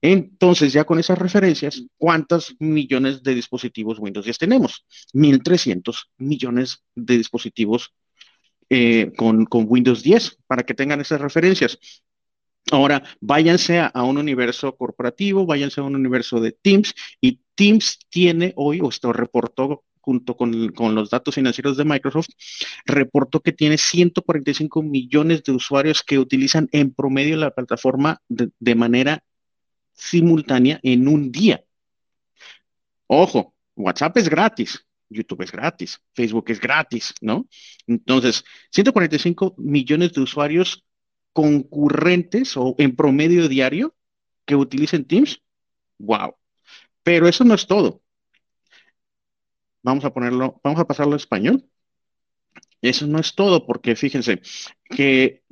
Entonces, 0.00 0.72
ya 0.72 0.84
con 0.84 0.98
esas 0.98 1.18
referencias, 1.18 1.82
¿cuántos 1.96 2.54
millones 2.60 3.22
de 3.22 3.34
dispositivos 3.34 3.98
Windows 3.98 4.24
10 4.24 4.38
tenemos? 4.38 4.84
1.300 5.12 6.08
millones 6.18 6.84
de 6.94 7.18
dispositivos 7.18 7.92
eh, 8.70 9.12
con, 9.16 9.46
Windows 9.50 10.02
10, 10.02 10.38
para 10.46 10.62
que 10.62 10.74
tengan 10.74 11.00
esas 11.00 11.20
referencias. 11.20 11.78
Ahora, 12.70 13.02
váyanse 13.20 13.80
a, 13.80 14.02
un 14.02 14.18
universo 14.18 14.76
corporativo, 14.76 15.46
váyanse 15.46 15.80
a 15.80 15.84
un 15.84 15.96
universo 15.96 16.38
de 16.38 16.52
Teams, 16.52 16.94
y 17.20 17.40
Teams 17.54 17.98
tiene 18.08 18.52
hoy, 18.56 18.80
o 18.80 18.90
esto 18.90 19.12
reportó 19.12 19.84
junto 20.00 20.36
con, 20.36 20.52
los 20.94 21.10
datos 21.10 21.34
financieros 21.34 21.76
de 21.76 21.84
Microsoft, 21.84 22.28
reportó 22.86 23.40
que 23.40 23.52
tiene 23.52 23.78
145 23.78 24.82
millones 24.82 25.42
de 25.44 25.52
usuarios 25.52 26.02
que 26.02 26.18
utilizan 26.18 26.68
en 26.72 26.92
promedio 26.92 27.36
la 27.36 27.50
plataforma 27.50 28.20
de, 28.28 28.74
manera 28.74 29.22
simultánea 29.92 30.80
en 30.82 31.08
un 31.08 31.32
día. 31.32 31.64
Ojo, 33.06 33.54
WhatsApp 33.74 34.16
es 34.18 34.28
gratis, 34.28 34.86
YouTube 35.08 35.42
es 35.42 35.52
gratis, 35.52 36.00
Facebook 36.14 36.44
es 36.48 36.60
gratis, 36.60 37.14
¿no? 37.20 37.46
Entonces, 37.86 38.44
145 38.70 39.54
millones 39.58 40.12
de 40.12 40.20
usuarios 40.20 40.84
concurrentes 41.32 42.56
o 42.56 42.74
en 42.78 42.96
promedio 42.96 43.48
diario 43.48 43.94
que 44.44 44.56
utilicen 44.56 45.04
Teams. 45.04 45.40
Wow. 45.98 46.34
Pero 47.02 47.28
eso 47.28 47.44
no 47.44 47.54
es 47.54 47.66
todo. 47.66 48.02
Vamos 49.82 50.04
a 50.04 50.12
ponerlo, 50.12 50.60
vamos 50.62 50.80
a 50.80 50.86
pasarlo 50.86 51.14
a 51.14 51.16
español. 51.16 51.64
Eso 52.80 53.06
no 53.06 53.18
es 53.18 53.34
todo, 53.34 53.66
porque 53.66 53.96
fíjense 53.96 54.40
que 54.84 55.42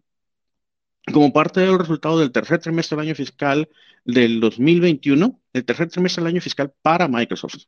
como 1.13 1.33
parte 1.33 1.61
del 1.61 1.79
resultado 1.79 2.19
del 2.19 2.33
tercer 2.33 2.61
trimestre 2.61 2.97
del 2.97 3.07
año 3.07 3.15
fiscal 3.15 3.69
del 4.05 4.41
2021, 4.41 5.41
el 5.53 5.65
tercer 5.65 5.89
trimestre 5.89 6.23
del 6.23 6.33
año 6.35 6.41
fiscal 6.41 6.73
para 6.83 7.09
Microsoft, 7.09 7.65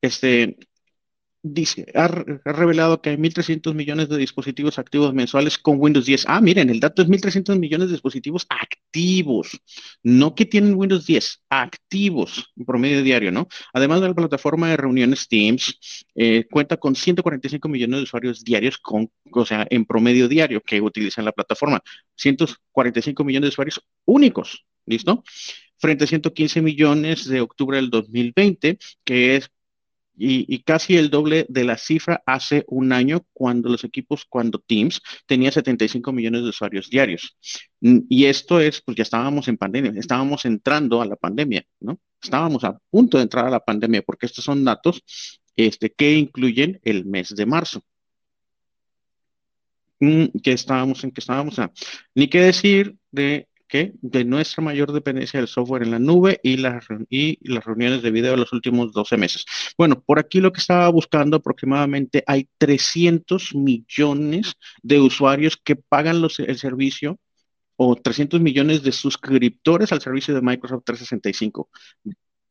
este, 0.00 0.56
dice, 1.54 1.86
ha, 1.94 2.08
revelado 2.08 3.00
que 3.00 3.10
hay 3.10 3.16
1.300 3.16 3.74
millones 3.74 4.08
de 4.08 4.16
dispositivos 4.16 4.78
activos 4.78 5.14
mensuales 5.14 5.58
con 5.58 5.76
Windows 5.78 6.06
10. 6.06 6.24
Ah, 6.28 6.40
miren, 6.40 6.70
el 6.70 6.80
dato 6.80 7.02
es 7.02 7.08
1.300 7.08 7.58
millones 7.58 7.88
de 7.88 7.94
dispositivos 7.94 8.46
activos, 8.48 9.60
no 10.02 10.34
que 10.34 10.46
tienen 10.46 10.74
Windows 10.74 11.06
10, 11.06 11.44
activos 11.50 12.52
en 12.56 12.64
promedio 12.64 13.02
diario, 13.02 13.32
¿no? 13.32 13.48
Además 13.72 14.00
de 14.00 14.08
la 14.08 14.14
plataforma 14.14 14.70
de 14.70 14.76
reuniones 14.76 15.28
Teams, 15.28 16.04
eh, 16.14 16.46
cuenta 16.50 16.76
con 16.76 16.94
145 16.94 17.68
millones 17.68 17.98
de 17.98 18.04
usuarios 18.04 18.44
diarios, 18.44 18.78
con, 18.78 19.10
o 19.30 19.46
sea, 19.46 19.66
en 19.70 19.84
promedio 19.84 20.28
diario 20.28 20.60
que 20.62 20.80
utilizan 20.80 21.24
la 21.24 21.32
plataforma. 21.32 21.82
145 22.16 23.24
millones 23.24 23.48
de 23.48 23.52
usuarios 23.52 23.84
únicos, 24.04 24.64
¿listo? 24.86 25.22
Frente 25.78 26.04
a 26.04 26.06
115 26.06 26.62
millones 26.62 27.28
de 27.28 27.40
octubre 27.40 27.76
del 27.76 27.90
2020, 27.90 28.78
que 29.04 29.36
es 29.36 29.50
y, 30.16 30.62
casi 30.62 30.96
el 30.96 31.10
doble 31.10 31.46
de 31.48 31.64
la 31.64 31.76
cifra 31.76 32.22
hace 32.26 32.64
un 32.68 32.92
año 32.92 33.26
cuando 33.32 33.68
los 33.68 33.84
equipos, 33.84 34.24
cuando 34.28 34.58
Teams 34.58 35.00
tenía 35.26 35.52
75 35.52 36.12
millones 36.12 36.42
de 36.42 36.48
usuarios 36.48 36.88
diarios. 36.88 37.36
Mm, 37.80 38.00
y 38.08 38.24
esto 38.24 38.60
es, 38.60 38.80
pues 38.80 38.96
ya 38.96 39.02
estábamos 39.02 39.48
en 39.48 39.58
pandemia, 39.58 39.92
estábamos 39.96 40.44
entrando 40.44 41.02
a 41.02 41.06
la 41.06 41.16
pandemia, 41.16 41.64
¿no? 41.80 41.98
Estábamos 42.22 42.64
a 42.64 42.78
punto 42.90 43.18
de 43.18 43.24
entrar 43.24 43.46
a 43.46 43.50
la 43.50 43.60
pandemia 43.60 44.02
porque 44.02 44.26
estos 44.26 44.44
son 44.44 44.64
datos 44.64 45.02
este, 45.54 45.92
que 45.92 46.14
incluyen 46.14 46.80
el 46.82 47.04
mes 47.04 47.34
de 47.34 47.46
marzo. 47.46 47.82
Mm, 50.00 50.26
que 50.42 50.52
estábamos 50.52 51.02
en 51.04 51.10
que 51.10 51.20
estábamos 51.20 51.58
a, 51.58 51.72
ni 52.14 52.28
qué 52.28 52.40
decir 52.40 52.96
de 53.10 53.48
que 53.68 53.92
de 54.00 54.24
nuestra 54.24 54.62
mayor 54.62 54.92
dependencia 54.92 55.40
del 55.40 55.48
software 55.48 55.82
en 55.82 55.90
la 55.90 55.98
nube 55.98 56.40
y 56.42 56.56
las, 56.56 56.86
y 57.08 57.38
las 57.48 57.64
reuniones 57.64 58.02
de 58.02 58.10
video 58.10 58.32
de 58.32 58.38
los 58.38 58.52
últimos 58.52 58.92
12 58.92 59.16
meses. 59.16 59.44
Bueno, 59.76 60.00
por 60.00 60.18
aquí 60.18 60.40
lo 60.40 60.52
que 60.52 60.60
estaba 60.60 60.88
buscando 60.88 61.36
aproximadamente 61.36 62.22
hay 62.26 62.48
300 62.58 63.54
millones 63.54 64.54
de 64.82 65.00
usuarios 65.00 65.56
que 65.56 65.76
pagan 65.76 66.22
el 66.38 66.58
servicio 66.58 67.18
o 67.76 67.94
300 67.96 68.40
millones 68.40 68.82
de 68.82 68.92
suscriptores 68.92 69.92
al 69.92 70.00
servicio 70.00 70.34
de 70.34 70.40
Microsoft 70.40 70.84
365. 70.84 71.68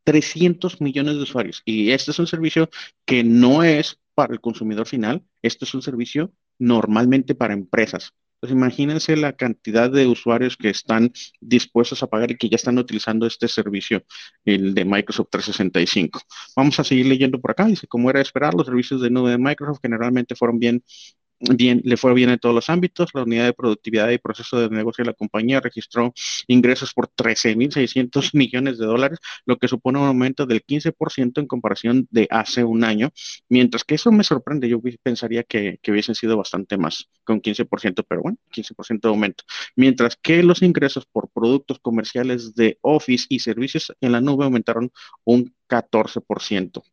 300 0.03 0.81
millones 0.81 1.15
de 1.15 1.23
usuarios. 1.23 1.61
Y 1.65 1.91
este 1.91 2.11
es 2.11 2.19
un 2.19 2.27
servicio 2.27 2.69
que 3.05 3.23
no 3.23 3.63
es 3.63 3.99
para 4.13 4.33
el 4.33 4.39
consumidor 4.39 4.87
final, 4.87 5.23
este 5.41 5.65
es 5.65 5.73
un 5.73 5.81
servicio 5.81 6.31
normalmente 6.57 7.35
para 7.35 7.53
empresas. 7.53 8.13
Pues 8.45 8.53
imagínense 8.53 9.17
la 9.17 9.33
cantidad 9.33 9.89
de 9.89 10.05
usuarios 10.05 10.55
que 10.55 10.69
están 10.69 11.11
dispuestos 11.41 12.03
a 12.03 12.07
pagar 12.07 12.29
y 12.29 12.37
que 12.37 12.47
ya 12.47 12.57
están 12.57 12.77
utilizando 12.77 13.25
este 13.25 13.47
servicio, 13.47 14.03
el 14.43 14.75
de 14.75 14.85
Microsoft 14.85 15.29
365. 15.31 16.21
Vamos 16.55 16.79
a 16.79 16.83
seguir 16.83 17.07
leyendo 17.07 17.41
por 17.41 17.49
acá. 17.49 17.65
Dice, 17.65 17.87
como 17.87 18.07
era 18.11 18.19
de 18.19 18.23
esperar, 18.23 18.53
los 18.53 18.67
servicios 18.67 19.01
de 19.01 19.09
nube 19.09 19.31
de 19.31 19.39
Microsoft 19.39 19.79
generalmente 19.81 20.35
fueron 20.35 20.59
bien 20.59 20.83
bien, 21.51 21.81
le 21.83 21.97
fue 21.97 22.13
bien 22.13 22.29
en 22.29 22.39
todos 22.39 22.55
los 22.55 22.69
ámbitos. 22.69 23.11
La 23.13 23.23
unidad 23.23 23.45
de 23.45 23.53
productividad 23.53 24.09
y 24.09 24.17
proceso 24.17 24.59
de 24.59 24.69
negocio 24.69 25.03
de 25.03 25.11
la 25.11 25.13
compañía 25.13 25.59
registró 25.59 26.13
ingresos 26.47 26.93
por 26.93 27.09
13.600 27.09 28.29
millones 28.33 28.77
de 28.77 28.85
dólares, 28.85 29.19
lo 29.45 29.57
que 29.57 29.67
supone 29.67 29.99
un 29.99 30.07
aumento 30.07 30.45
del 30.45 30.63
15% 30.65 31.39
en 31.39 31.47
comparación 31.47 32.07
de 32.11 32.27
hace 32.29 32.63
un 32.63 32.83
año, 32.83 33.11
mientras 33.49 33.83
que 33.83 33.95
eso 33.95 34.11
me 34.11 34.23
sorprende. 34.23 34.69
Yo 34.69 34.79
pensaría 35.03 35.43
que, 35.43 35.79
que 35.81 35.91
hubiesen 35.91 36.15
sido 36.15 36.37
bastante 36.37 36.77
más, 36.77 37.09
con 37.23 37.41
15%, 37.41 38.05
pero 38.07 38.21
bueno, 38.21 38.37
15% 38.51 39.01
de 39.01 39.09
aumento. 39.09 39.43
Mientras 39.75 40.15
que 40.15 40.43
los 40.43 40.61
ingresos 40.61 41.05
por 41.05 41.29
productos 41.29 41.79
comerciales 41.79 42.55
de 42.55 42.77
Office 42.81 43.25
y 43.29 43.39
servicios 43.39 43.93
en 44.01 44.11
la 44.11 44.21
nube 44.21 44.45
aumentaron 44.45 44.91
un 45.23 45.53
14%. 45.67 46.83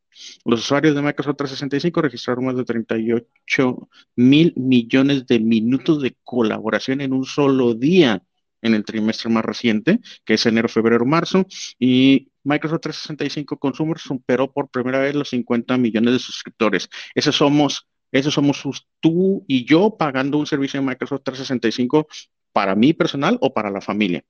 Los 0.45 0.61
usuarios 0.61 0.95
de 0.95 1.03
Microsoft 1.03 1.37
365 1.37 2.03
registraron 2.03 2.45
más 2.45 2.57
de 2.57 2.65
38 2.65 3.89
mil 4.17 4.53
millones 4.57 5.27
de 5.27 5.41
minutos 5.41 6.03
de 6.03 6.17
colaboración 6.23 7.01
en 7.01 7.13
un 7.13 7.25
solo 7.25 7.75
día. 7.75 8.23
en 8.65 8.75
el 8.75 8.85
trimestre 8.85 9.29
más 9.29 9.45
reciente, 9.45 9.99
que 10.25 10.35
es 10.35 10.47
enero, 10.47 10.69
febrero, 10.69 11.05
marzo, 11.05 11.47
y 11.81 12.31
Microsoft 12.45 12.83
365 12.83 13.59
Consumers 13.59 14.03
superó 14.03 14.53
por 14.53 14.69
primera 14.69 15.01
vez 15.01 15.17
los 15.17 15.31
50 15.31 15.77
millones 15.79 16.13
de 16.13 16.19
suscriptores. 16.21 16.89
Esos 17.13 17.35
somos, 17.35 17.89
esos 18.13 18.33
somos 18.33 18.63
tú 19.01 19.45
y 19.49 19.65
yo 19.65 19.97
pagando 19.97 20.39
un 20.39 20.47
servicio 20.47 20.79
de 20.79 20.87
Microsoft 20.87 21.23
365 21.25 22.07
para 22.53 22.77
mí 22.77 22.93
personal 22.93 23.37
o 23.41 23.53
para 23.53 23.69
la 23.69 23.81
familia. 23.81 24.25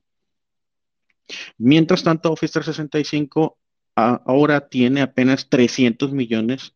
Mientras 1.58 2.02
tanto, 2.02 2.32
Office 2.32 2.52
365 2.52 3.58
ahora 3.94 4.68
tiene 4.68 5.00
apenas 5.02 5.48
300 5.48 6.12
millones 6.12 6.74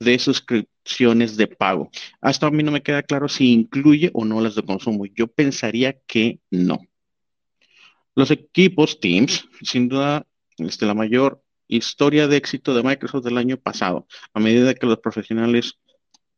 de 0.00 0.18
suscripciones 0.18 1.36
de 1.36 1.46
pago. 1.46 1.90
Hasta 2.20 2.46
a 2.46 2.50
mí 2.50 2.62
no 2.62 2.70
me 2.70 2.82
queda 2.82 3.02
claro 3.02 3.28
si 3.28 3.52
incluye 3.52 4.10
o 4.14 4.24
no 4.24 4.40
las 4.40 4.54
de 4.54 4.62
consumo. 4.62 5.06
Yo 5.06 5.26
pensaría 5.26 5.98
que 6.06 6.40
no. 6.50 6.80
Los 8.14 8.30
equipos 8.30 9.00
Teams, 9.00 9.48
sin 9.62 9.88
duda, 9.88 10.26
este, 10.58 10.86
la 10.86 10.94
mayor 10.94 11.42
historia 11.68 12.26
de 12.26 12.36
éxito 12.36 12.74
de 12.74 12.82
Microsoft 12.82 13.24
del 13.24 13.38
año 13.38 13.58
pasado. 13.58 14.06
A 14.34 14.40
medida 14.40 14.74
que 14.74 14.86
los 14.86 14.98
profesionales 14.98 15.78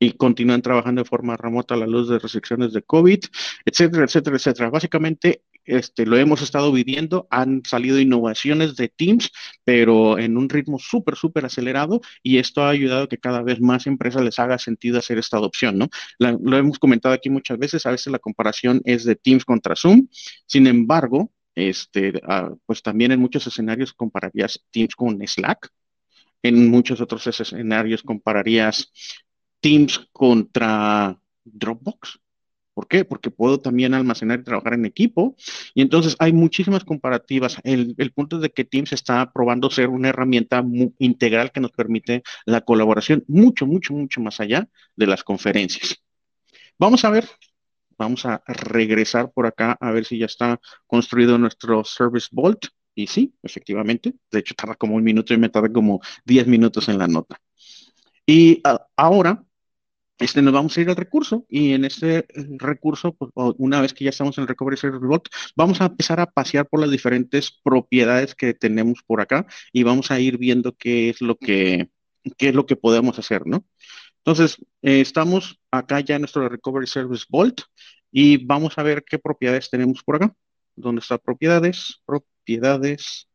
y 0.02 0.12
continúan 0.12 0.62
trabajando 0.62 1.02
de 1.02 1.08
forma 1.08 1.36
remota 1.36 1.74
a 1.74 1.76
la 1.76 1.86
luz 1.86 2.08
de 2.08 2.18
restricciones 2.18 2.72
de 2.72 2.82
COVID, 2.82 3.20
etcétera, 3.66 4.04
etcétera, 4.04 4.36
etcétera. 4.36 4.70
Básicamente, 4.70 5.42
este, 5.70 6.06
lo 6.06 6.16
hemos 6.16 6.42
estado 6.42 6.72
viviendo, 6.72 7.26
han 7.30 7.62
salido 7.64 7.98
innovaciones 8.00 8.76
de 8.76 8.88
Teams, 8.88 9.30
pero 9.64 10.18
en 10.18 10.36
un 10.36 10.48
ritmo 10.48 10.78
súper, 10.78 11.16
súper 11.16 11.44
acelerado 11.44 12.00
y 12.22 12.38
esto 12.38 12.62
ha 12.62 12.70
ayudado 12.70 13.04
a 13.04 13.08
que 13.08 13.18
cada 13.18 13.42
vez 13.42 13.60
más 13.60 13.86
empresas 13.86 14.22
les 14.22 14.38
haga 14.38 14.58
sentido 14.58 14.98
hacer 14.98 15.18
esta 15.18 15.36
adopción, 15.36 15.78
¿no? 15.78 15.88
lo 16.18 16.56
hemos 16.56 16.78
comentado 16.78 17.14
aquí 17.14 17.30
muchas 17.30 17.58
veces, 17.58 17.86
a 17.86 17.90
veces 17.90 18.12
la 18.12 18.18
comparación 18.18 18.80
es 18.84 19.04
de 19.04 19.16
Teams 19.16 19.44
contra 19.44 19.76
Zoom, 19.76 20.08
sin 20.46 20.66
embargo, 20.66 21.32
este, 21.54 22.20
ah, 22.26 22.50
pues 22.66 22.82
también 22.82 23.12
en 23.12 23.20
muchos 23.20 23.46
escenarios 23.46 23.92
compararías 23.92 24.64
Teams 24.70 24.94
con 24.94 25.26
Slack, 25.26 25.68
en 26.42 26.70
muchos 26.70 27.00
otros 27.00 27.26
escenarios 27.26 28.02
compararías 28.02 28.92
Teams 29.60 30.08
contra 30.12 31.20
Dropbox. 31.44 32.19
¿Por 32.80 32.88
qué? 32.88 33.04
Porque 33.04 33.30
puedo 33.30 33.60
también 33.60 33.92
almacenar 33.92 34.40
y 34.40 34.42
trabajar 34.42 34.72
en 34.72 34.86
equipo. 34.86 35.36
Y 35.74 35.82
entonces 35.82 36.16
hay 36.18 36.32
muchísimas 36.32 36.82
comparativas. 36.82 37.58
El, 37.62 37.94
punto 38.14 38.36
es 38.36 38.42
de 38.42 38.48
que 38.48 38.64
Teams 38.64 38.94
está 38.94 39.30
probando 39.32 39.68
ser 39.68 39.90
una 39.90 40.08
herramienta 40.08 40.64
integral 40.98 41.52
que 41.52 41.60
nos 41.60 41.72
permite 41.72 42.22
la 42.46 42.62
colaboración 42.62 43.22
mucho, 43.28 43.66
mucho, 43.66 43.92
mucho 43.92 44.22
más 44.22 44.40
allá 44.40 44.66
de 44.96 45.06
las 45.06 45.22
conferencias. 45.24 46.02
Vamos 46.78 47.04
a 47.04 47.10
ver, 47.10 47.28
vamos 47.98 48.24
a 48.24 48.42
regresar 48.46 49.30
por 49.30 49.44
acá 49.44 49.76
a 49.78 49.90
ver 49.90 50.06
si 50.06 50.16
ya 50.16 50.24
está 50.24 50.58
construido 50.86 51.36
nuestro 51.36 51.84
Service 51.84 52.28
Vault. 52.32 52.64
Y 52.94 53.08
sí, 53.08 53.34
efectivamente. 53.42 54.14
De 54.30 54.38
hecho, 54.38 54.54
tarda 54.54 54.74
como 54.74 54.94
un 54.94 55.04
minuto 55.04 55.34
y 55.34 55.36
me 55.36 55.50
tarda 55.50 55.70
como 55.70 56.00
10 56.24 56.46
minutos 56.46 56.88
en 56.88 56.96
la 56.96 57.08
nota. 57.08 57.38
Y 58.24 58.62
ah, 58.64 58.86
ahora 58.96 59.44
este, 60.20 60.42
nos 60.42 60.52
vamos 60.52 60.76
a 60.76 60.80
ir 60.82 60.88
al 60.90 60.96
recurso 60.96 61.46
y 61.48 61.72
en 61.72 61.84
este 61.84 62.18
eh, 62.18 62.24
recurso, 62.58 63.14
pues, 63.14 63.32
una 63.58 63.80
vez 63.80 63.94
que 63.94 64.04
ya 64.04 64.10
estamos 64.10 64.36
en 64.38 64.42
el 64.42 64.48
Recovery 64.48 64.76
Service 64.76 65.04
Vault, 65.04 65.28
vamos 65.56 65.80
a 65.80 65.86
empezar 65.86 66.20
a 66.20 66.26
pasear 66.30 66.68
por 66.68 66.80
las 66.80 66.90
diferentes 66.90 67.50
propiedades 67.64 68.34
que 68.34 68.54
tenemos 68.54 69.02
por 69.06 69.20
acá 69.20 69.46
y 69.72 69.82
vamos 69.82 70.10
a 70.10 70.20
ir 70.20 70.38
viendo 70.38 70.76
qué 70.76 71.08
es 71.08 71.20
lo 71.22 71.36
que, 71.36 71.90
qué 72.36 72.50
es 72.50 72.54
lo 72.54 72.66
que 72.66 72.76
podemos 72.76 73.18
hacer, 73.18 73.46
¿no? 73.46 73.64
Entonces, 74.18 74.58
eh, 74.82 75.00
estamos 75.00 75.58
acá 75.70 76.00
ya 76.00 76.16
en 76.16 76.22
nuestro 76.22 76.46
Recovery 76.48 76.86
Service 76.86 77.24
Vault 77.30 77.62
y 78.12 78.44
vamos 78.44 78.76
a 78.76 78.82
ver 78.82 79.04
qué 79.04 79.18
propiedades 79.18 79.70
tenemos 79.70 80.02
por 80.02 80.16
acá. 80.16 80.34
¿Dónde 80.76 81.00
está 81.00 81.18
propiedades? 81.18 82.02
Propiedades. 82.04 83.26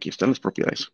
Aquí 0.00 0.08
están 0.08 0.30
las 0.30 0.40
propiedades. 0.40 0.90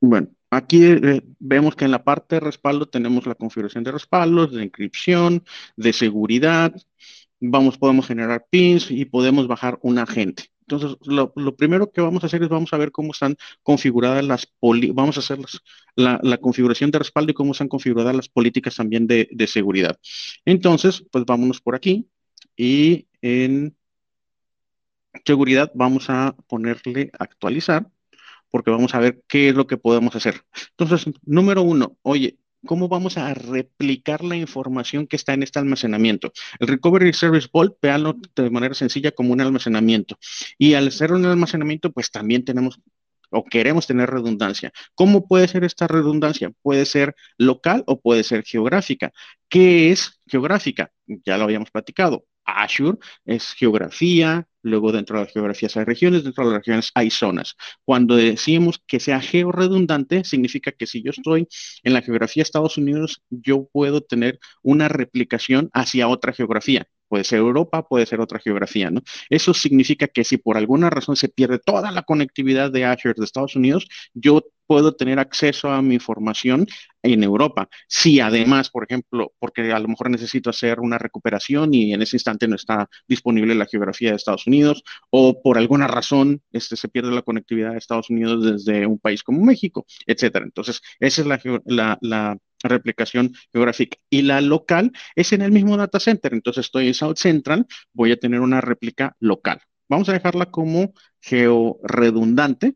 Bueno, 0.00 0.30
aquí 0.50 0.82
eh, 0.82 1.22
vemos 1.38 1.76
que 1.76 1.84
en 1.84 1.92
la 1.92 2.02
parte 2.02 2.34
de 2.34 2.40
respaldo 2.40 2.86
tenemos 2.86 3.24
la 3.24 3.36
configuración 3.36 3.84
de 3.84 3.92
respaldos, 3.92 4.52
de 4.52 4.64
encripción, 4.64 5.44
de 5.76 5.92
seguridad. 5.92 6.74
Vamos, 7.38 7.78
podemos 7.78 8.08
generar 8.08 8.46
pins 8.50 8.90
y 8.90 9.04
podemos 9.04 9.46
bajar 9.46 9.78
un 9.82 10.00
agente. 10.00 10.46
Entonces, 10.62 10.96
lo, 11.06 11.32
primero 11.54 11.92
que 11.92 12.00
vamos 12.00 12.24
a 12.24 12.26
hacer 12.26 12.42
es 12.42 12.48
vamos 12.48 12.72
a 12.72 12.78
ver 12.78 12.90
cómo 12.90 13.12
están 13.12 13.36
configuradas 13.62 14.24
las 14.24 14.52
vamos 14.92 15.16
a 15.16 15.20
hacer 15.20 15.38
la, 15.94 16.38
configuración 16.38 16.90
de 16.90 16.98
respaldo 16.98 17.30
y 17.30 17.34
cómo 17.34 17.52
están 17.52 17.68
configuradas 17.68 18.16
las 18.16 18.28
políticas 18.28 18.74
también 18.74 19.06
de, 19.06 19.28
de 19.30 19.46
seguridad. 19.46 20.00
Entonces, 20.44 21.04
pues 21.12 21.24
vámonos 21.24 21.60
por 21.60 21.76
aquí 21.76 22.08
y 22.56 23.06
en 23.22 23.76
seguridad 25.24 25.70
vamos 25.74 26.10
a 26.10 26.34
ponerle 26.48 27.10
actualizar 27.18 27.88
porque 28.50 28.70
vamos 28.70 28.94
a 28.94 29.00
ver 29.00 29.22
qué 29.26 29.48
es 29.48 29.54
lo 29.54 29.66
que 29.66 29.76
podemos 29.76 30.14
hacer. 30.14 30.42
Entonces, 30.78 31.12
número 31.24 31.62
uno, 31.62 31.98
oye, 32.02 32.38
¿cómo 32.64 32.88
vamos 32.88 33.18
a 33.18 33.34
replicar 33.34 34.22
la 34.22 34.36
información 34.36 35.06
que 35.06 35.16
está 35.16 35.34
en 35.34 35.42
este 35.42 35.58
almacenamiento? 35.58 36.32
El 36.60 36.68
Recovery 36.68 37.12
Service 37.12 37.48
Vault, 37.52 37.74
veanlo 37.82 38.14
de 38.36 38.50
manera 38.50 38.74
sencilla 38.74 39.10
como 39.10 39.32
un 39.32 39.40
almacenamiento. 39.40 40.18
Y 40.56 40.74
al 40.74 40.92
ser 40.92 41.12
un 41.12 41.24
almacenamiento, 41.26 41.90
pues 41.90 42.10
también 42.12 42.44
tenemos 42.44 42.80
o 43.30 43.44
queremos 43.44 43.86
tener 43.86 44.08
redundancia. 44.08 44.72
¿Cómo 44.94 45.26
puede 45.26 45.48
ser 45.48 45.64
esta 45.64 45.88
redundancia? 45.88 46.52
Puede 46.62 46.86
ser 46.86 47.16
local 47.36 47.82
o 47.86 48.00
puede 48.00 48.22
ser 48.22 48.44
geográfica. 48.44 49.12
¿Qué 49.48 49.90
es 49.90 50.20
geográfica? 50.28 50.92
Ya 51.24 51.36
lo 51.36 51.44
habíamos 51.44 51.70
platicado. 51.70 52.24
Azure 52.44 52.98
es 53.24 53.52
geografía, 53.52 54.46
luego 54.62 54.92
dentro 54.92 55.18
de 55.18 55.24
las 55.24 55.32
geografías 55.32 55.76
hay 55.76 55.84
regiones, 55.84 56.24
dentro 56.24 56.44
de 56.44 56.50
las 56.50 56.58
regiones 56.60 56.90
hay 56.94 57.10
zonas. 57.10 57.56
Cuando 57.84 58.16
decimos 58.16 58.82
que 58.86 59.00
sea 59.00 59.20
georredundante, 59.20 60.24
significa 60.24 60.72
que 60.72 60.86
si 60.86 61.02
yo 61.02 61.10
estoy 61.10 61.48
en 61.82 61.92
la 61.92 62.02
geografía 62.02 62.42
de 62.42 62.44
Estados 62.44 62.78
Unidos, 62.78 63.22
yo 63.30 63.68
puedo 63.72 64.00
tener 64.02 64.38
una 64.62 64.88
replicación 64.88 65.70
hacia 65.72 66.08
otra 66.08 66.32
geografía. 66.32 66.86
Puede 67.08 67.24
ser 67.24 67.38
Europa, 67.38 67.86
puede 67.86 68.06
ser 68.06 68.20
otra 68.20 68.40
geografía, 68.40 68.90
¿no? 68.90 69.02
Eso 69.28 69.54
significa 69.54 70.08
que 70.08 70.24
si 70.24 70.38
por 70.38 70.56
alguna 70.56 70.90
razón 70.90 71.16
se 71.16 71.28
pierde 71.28 71.58
toda 71.58 71.92
la 71.92 72.02
conectividad 72.02 72.72
de 72.72 72.86
Azure 72.86 73.14
de 73.16 73.24
Estados 73.24 73.56
Unidos, 73.56 73.86
yo 74.14 74.42
puedo 74.66 74.94
tener 74.94 75.18
acceso 75.18 75.70
a 75.70 75.82
mi 75.82 75.94
información 75.94 76.66
en 77.02 77.22
Europa. 77.22 77.68
Si 77.88 78.20
además, 78.20 78.70
por 78.70 78.84
ejemplo, 78.84 79.32
porque 79.38 79.72
a 79.72 79.78
lo 79.78 79.88
mejor 79.88 80.10
necesito 80.10 80.50
hacer 80.50 80.80
una 80.80 80.98
recuperación 80.98 81.74
y 81.74 81.92
en 81.92 82.02
ese 82.02 82.16
instante 82.16 82.48
no 82.48 82.56
está 82.56 82.88
disponible 83.06 83.54
la 83.54 83.66
geografía 83.66 84.10
de 84.10 84.16
Estados 84.16 84.46
Unidos, 84.46 84.82
o 85.10 85.42
por 85.42 85.58
alguna 85.58 85.86
razón 85.86 86.42
este, 86.52 86.76
se 86.76 86.88
pierde 86.88 87.10
la 87.12 87.22
conectividad 87.22 87.72
de 87.72 87.78
Estados 87.78 88.10
Unidos 88.10 88.44
desde 88.44 88.86
un 88.86 88.98
país 88.98 89.22
como 89.22 89.42
México, 89.44 89.86
etcétera. 90.06 90.44
Entonces, 90.44 90.80
esa 91.00 91.22
es 91.22 91.26
la, 91.66 91.98
la 92.00 92.38
replicación 92.62 93.32
geográfica. 93.52 93.98
Y 94.10 94.22
la 94.22 94.40
local 94.40 94.92
es 95.14 95.32
en 95.32 95.42
el 95.42 95.52
mismo 95.52 95.76
data 95.76 96.00
center. 96.00 96.32
Entonces, 96.34 96.66
estoy 96.66 96.88
en 96.88 96.94
South 96.94 97.16
Central, 97.16 97.66
voy 97.92 98.12
a 98.12 98.16
tener 98.16 98.40
una 98.40 98.60
réplica 98.60 99.16
local. 99.20 99.60
Vamos 99.88 100.08
a 100.08 100.12
dejarla 100.12 100.46
como 100.50 100.94
georredundante 101.20 102.74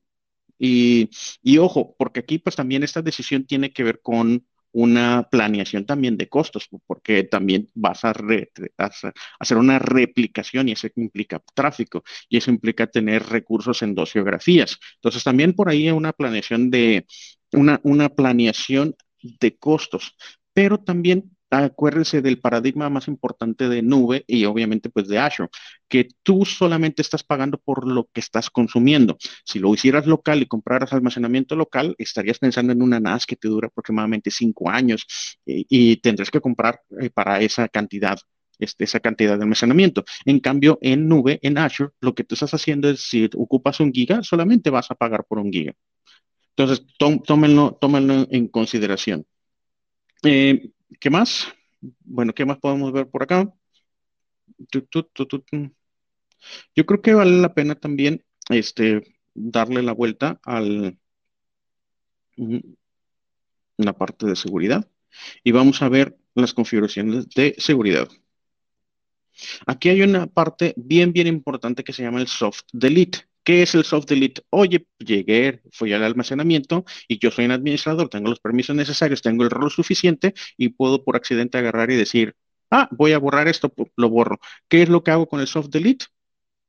y, 0.58 1.58
ojo, 1.58 1.94
porque 1.98 2.20
aquí 2.20 2.38
pues 2.38 2.56
también 2.56 2.82
esta 2.82 3.02
decisión 3.02 3.46
tiene 3.46 3.72
que 3.72 3.84
ver 3.84 4.00
con 4.02 4.46
una 4.72 5.26
planeación 5.30 5.86
también 5.86 6.16
de 6.16 6.28
costos, 6.28 6.68
porque 6.86 7.24
también 7.24 7.68
vas 7.74 8.04
a, 8.04 8.12
hacer 9.38 9.56
una 9.56 9.78
replicación 9.78 10.68
y 10.68 10.72
eso 10.72 10.88
implica 10.96 11.42
tráfico 11.54 12.04
y 12.28 12.36
eso 12.36 12.50
implica 12.50 12.86
tener 12.86 13.22
recursos 13.24 13.82
en 13.82 13.94
dos 13.94 14.12
geografías. 14.12 14.78
Entonces 14.96 15.24
también 15.24 15.54
por 15.54 15.68
ahí 15.68 15.90
una 15.90 16.12
planeación 16.12 16.70
de 16.70 17.06
una, 17.52 17.80
una 17.82 18.10
planeación 18.10 18.94
de 19.22 19.56
costos, 19.56 20.14
pero 20.52 20.78
también 20.78 21.37
acuérdense 21.50 22.22
del 22.22 22.40
paradigma 22.40 22.90
más 22.90 23.08
importante 23.08 23.68
de 23.68 23.82
nube 23.82 24.24
y 24.26 24.44
obviamente 24.44 24.90
pues 24.90 25.08
de 25.08 25.18
Azure, 25.18 25.48
que 25.88 26.08
tú 26.22 26.44
solamente 26.44 27.02
estás 27.02 27.22
pagando 27.24 27.58
por 27.58 27.86
lo 27.86 28.08
que 28.12 28.20
estás 28.20 28.50
consumiendo. 28.50 29.16
Si 29.44 29.58
lo 29.58 29.72
hicieras 29.74 30.06
local 30.06 30.42
y 30.42 30.46
compraras 30.46 30.92
almacenamiento 30.92 31.56
local, 31.56 31.94
estarías 31.98 32.38
pensando 32.38 32.72
en 32.72 32.82
una 32.82 33.00
NAS 33.00 33.26
que 33.26 33.36
te 33.36 33.48
dura 33.48 33.68
aproximadamente 33.68 34.30
cinco 34.30 34.70
años 34.70 35.06
y, 35.46 35.96
tendrás 35.96 36.30
que 36.30 36.40
comprar 36.40 36.80
eh, 37.00 37.10
para 37.10 37.40
esa 37.40 37.68
cantidad 37.68 38.18
este, 38.58 38.84
esa 38.84 39.00
cantidad 39.00 39.36
de 39.36 39.44
almacenamiento. 39.44 40.04
En 40.24 40.40
cambio, 40.40 40.78
en 40.82 41.08
nube, 41.08 41.38
en 41.42 41.58
Azure, 41.58 41.90
lo 42.00 42.14
que 42.14 42.24
tú 42.24 42.34
estás 42.34 42.54
haciendo 42.54 42.90
es 42.90 43.02
si 43.02 43.30
ocupas 43.36 43.78
un 43.80 43.92
giga, 43.92 44.22
solamente 44.22 44.70
vas 44.70 44.90
a 44.90 44.96
pagar 44.96 45.24
por 45.28 45.38
un 45.38 45.52
giga. 45.52 45.74
Entonces, 46.56 46.84
tómenlo, 47.24 47.78
tómenlo 47.80 48.26
en 48.30 48.48
consideración. 48.48 49.24
Eh, 50.24 50.70
¿Qué 51.00 51.10
más? 51.10 51.48
Bueno, 51.80 52.34
¿qué 52.34 52.44
más 52.44 52.58
podemos 52.58 52.92
ver 52.92 53.08
por 53.08 53.22
acá? 53.22 53.52
Yo 56.74 56.86
creo 56.86 57.02
que 57.02 57.14
vale 57.14 57.40
la 57.40 57.54
pena 57.54 57.74
también 57.74 58.24
este, 58.48 59.02
darle 59.34 59.82
la 59.82 59.92
vuelta 59.92 60.40
al, 60.44 60.98
la 63.76 63.92
parte 63.92 64.26
de 64.26 64.36
seguridad 64.36 64.88
y 65.42 65.52
vamos 65.52 65.82
a 65.82 65.88
ver 65.88 66.16
las 66.34 66.54
configuraciones 66.54 67.28
de 67.30 67.54
seguridad. 67.58 68.08
Aquí 69.66 69.88
hay 69.88 70.02
una 70.02 70.26
parte 70.26 70.74
bien, 70.76 71.12
bien 71.12 71.26
importante 71.26 71.84
que 71.84 71.92
se 71.92 72.02
llama 72.02 72.20
el 72.20 72.26
soft 72.26 72.62
delete. 72.72 73.27
¿Qué 73.48 73.62
es 73.62 73.74
el 73.74 73.84
soft 73.84 74.04
delete? 74.04 74.42
Oye, 74.50 74.86
llegué, 74.98 75.62
fui 75.72 75.94
al 75.94 76.04
almacenamiento 76.04 76.84
y 77.08 77.18
yo 77.18 77.30
soy 77.30 77.46
un 77.46 77.52
administrador, 77.52 78.10
tengo 78.10 78.28
los 78.28 78.40
permisos 78.40 78.76
necesarios, 78.76 79.22
tengo 79.22 79.42
el 79.42 79.48
rol 79.48 79.70
suficiente 79.70 80.34
y 80.58 80.68
puedo 80.68 81.02
por 81.02 81.16
accidente 81.16 81.56
agarrar 81.56 81.90
y 81.90 81.96
decir, 81.96 82.36
ah, 82.70 82.90
voy 82.90 83.12
a 83.12 83.18
borrar 83.18 83.48
esto, 83.48 83.72
lo 83.96 84.10
borro. 84.10 84.38
¿Qué 84.68 84.82
es 84.82 84.90
lo 84.90 85.02
que 85.02 85.12
hago 85.12 85.26
con 85.26 85.40
el 85.40 85.46
soft 85.46 85.68
delete? 85.70 86.04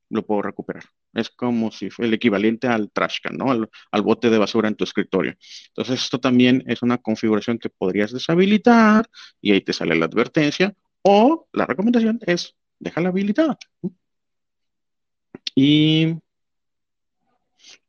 Lo 0.09 0.25
puedo 0.25 0.41
recuperar. 0.41 0.85
Es 1.13 1.29
como 1.29 1.69
si 1.71 1.89
fue 1.89 2.05
el 2.05 2.13
equivalente 2.13 2.67
al 2.67 2.89
trash 2.91 3.17
can, 3.23 3.35
¿no? 3.35 3.51
Al, 3.51 4.01
bote 4.01 4.29
de 4.29 4.37
basura 4.37 4.69
en 4.69 4.75
tu 4.75 4.85
escritorio. 4.85 5.35
Entonces, 5.75 6.01
esto 6.01 6.21
también 6.21 6.63
es 6.65 6.81
una 6.81 6.97
configuración 6.97 7.59
que 7.59 7.69
podrías 7.69 8.13
deshabilitar 8.13 9.05
y 9.41 9.51
ahí 9.51 9.59
te 9.59 9.73
sale 9.73 9.95
la 9.95 10.05
advertencia. 10.05 10.73
O 11.01 11.49
la 11.51 11.65
recomendación 11.65 12.21
es 12.25 12.55
déjala 12.79 13.09
habilitada. 13.09 13.57
Y 15.53 16.15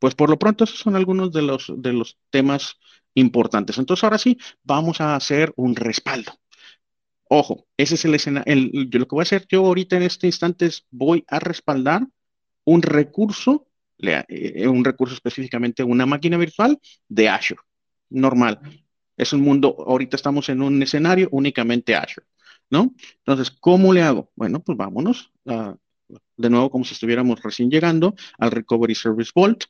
pues 0.01 0.15
por 0.15 0.31
lo 0.31 0.39
pronto 0.39 0.63
esos 0.63 0.79
son 0.79 0.95
algunos 0.95 1.31
de 1.31 1.43
los, 1.43 1.71
de 1.77 1.93
los 1.93 2.17
temas 2.31 2.77
importantes. 3.13 3.77
Entonces 3.77 4.03
ahora 4.03 4.17
sí, 4.17 4.35
vamos 4.63 4.99
a 4.99 5.15
hacer 5.15 5.53
un 5.57 5.75
respaldo. 5.75 6.31
Ojo, 7.29 7.67
ese 7.77 7.93
es 7.93 8.05
el 8.05 8.15
escenario. 8.15 8.51
lo 8.73 9.07
que 9.07 9.15
voy 9.15 9.21
a 9.21 9.29
hacer 9.29 9.45
yo 9.47 9.63
ahorita 9.63 9.97
en 9.97 10.03
este 10.03 10.25
instante 10.25 10.65
es 10.65 10.87
voy 10.89 11.23
a 11.27 11.37
respaldar 11.37 12.07
un 12.65 12.81
recurso, 12.81 13.67
eh, 13.99 14.67
un 14.67 14.83
recurso 14.83 15.13
específicamente 15.13 15.83
una 15.83 16.07
máquina 16.07 16.37
virtual 16.37 16.79
de 17.07 17.29
Azure. 17.29 17.61
Normal. 18.09 18.59
Es 19.15 19.33
un 19.33 19.41
mundo, 19.41 19.75
ahorita 19.87 20.15
estamos 20.15 20.49
en 20.49 20.63
un 20.63 20.81
escenario 20.81 21.29
únicamente 21.31 21.93
Azure. 21.93 22.25
¿no? 22.71 22.91
Entonces, 23.19 23.51
¿cómo 23.51 23.93
le 23.93 24.01
hago? 24.01 24.31
Bueno, 24.35 24.61
pues 24.61 24.75
vámonos 24.75 25.31
de 25.45 26.49
nuevo 26.49 26.71
como 26.71 26.85
si 26.85 26.95
estuviéramos 26.95 27.43
recién 27.43 27.69
llegando 27.69 28.15
al 28.39 28.49
Recovery 28.49 28.95
Service 28.95 29.31
Vault. 29.35 29.65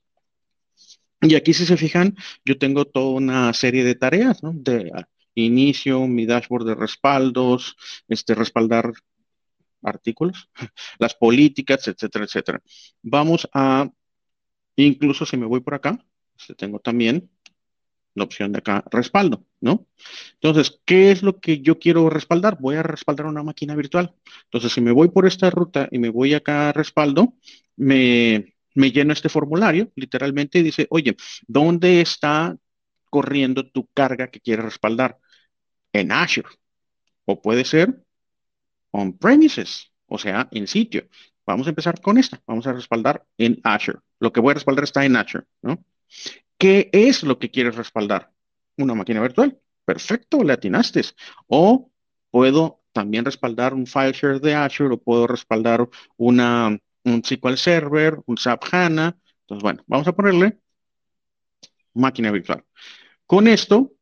Y 1.21 1.35
aquí, 1.35 1.53
si 1.53 1.65
se 1.65 1.77
fijan, 1.77 2.15
yo 2.43 2.57
tengo 2.57 2.85
toda 2.85 3.11
una 3.11 3.53
serie 3.53 3.83
de 3.83 3.95
tareas, 3.95 4.41
¿no? 4.41 4.53
De 4.53 4.91
inicio, 5.35 6.07
mi 6.07 6.25
dashboard 6.25 6.65
de 6.65 6.75
respaldos, 6.75 7.75
este, 8.07 8.35
respaldar 8.35 8.91
artículos, 9.83 10.49
las 10.99 11.15
políticas, 11.15 11.87
etcétera, 11.87 12.25
etcétera. 12.25 12.61
Vamos 13.03 13.47
a, 13.53 13.89
incluso 14.75 15.25
si 15.25 15.37
me 15.37 15.45
voy 15.45 15.61
por 15.61 15.75
acá, 15.75 16.03
este, 16.37 16.55
tengo 16.55 16.79
también 16.79 17.29
la 18.13 18.25
opción 18.25 18.51
de 18.51 18.59
acá, 18.59 18.83
respaldo, 18.91 19.45
¿no? 19.61 19.87
Entonces, 20.33 20.81
¿qué 20.85 21.11
es 21.11 21.23
lo 21.23 21.39
que 21.39 21.61
yo 21.61 21.79
quiero 21.79 22.09
respaldar? 22.09 22.57
Voy 22.59 22.75
a 22.75 22.83
respaldar 22.83 23.27
una 23.27 23.43
máquina 23.43 23.75
virtual. 23.75 24.13
Entonces, 24.45 24.73
si 24.73 24.81
me 24.81 24.91
voy 24.91 25.09
por 25.09 25.25
esta 25.25 25.49
ruta 25.49 25.87
y 25.91 25.99
me 25.99 26.09
voy 26.09 26.33
acá 26.33 26.69
a 26.69 26.73
respaldo, 26.73 27.35
me, 27.77 28.50
me 28.75 28.91
lleno 28.91 29.13
este 29.13 29.29
formulario, 29.29 29.91
literalmente, 29.95 30.59
y 30.59 30.63
dice, 30.63 30.87
oye, 30.89 31.15
¿dónde 31.47 32.01
está 32.01 32.57
corriendo 33.09 33.69
tu 33.69 33.87
carga 33.93 34.29
que 34.29 34.39
quieres 34.39 34.65
respaldar? 34.65 35.17
En 35.93 36.11
Azure. 36.11 36.49
O 37.25 37.41
puede 37.41 37.65
ser 37.65 38.03
on-premises, 38.91 39.91
o 40.07 40.17
sea, 40.17 40.47
en 40.51 40.67
sitio. 40.67 41.07
Vamos 41.45 41.67
a 41.67 41.71
empezar 41.71 41.99
con 42.01 42.17
esta. 42.17 42.41
Vamos 42.45 42.67
a 42.67 42.73
respaldar 42.73 43.25
en 43.37 43.59
Azure. 43.63 43.99
Lo 44.19 44.31
que 44.31 44.39
voy 44.39 44.51
a 44.51 44.55
respaldar 44.55 44.83
está 44.83 45.05
en 45.05 45.15
Azure, 45.15 45.45
¿no? 45.61 45.83
¿Qué 46.57 46.89
es 46.93 47.23
lo 47.23 47.39
que 47.39 47.49
quieres 47.49 47.75
respaldar? 47.75 48.31
Una 48.77 48.95
máquina 48.95 49.21
virtual. 49.21 49.59
Perfecto, 49.85 50.43
le 50.43 50.53
atinaste. 50.53 51.01
O 51.47 51.91
puedo 52.29 52.81
también 52.91 53.25
respaldar 53.25 53.73
un 53.73 53.87
file 53.87 54.13
share 54.13 54.39
de 54.39 54.55
Azure 54.55 54.93
o 54.93 55.01
puedo 55.01 55.27
respaldar 55.27 55.87
una, 56.17 56.77
un 57.03 57.23
SQL 57.23 57.57
Server, 57.57 58.19
un 58.25 58.37
SAP 58.37 58.63
HANA. 58.71 59.17
Entonces, 59.41 59.63
bueno, 59.63 59.83
vamos 59.87 60.07
a 60.07 60.13
ponerle 60.13 60.59
máquina 61.93 62.31
virtual. 62.31 62.63
Con 63.25 63.47
esto, 63.47 63.93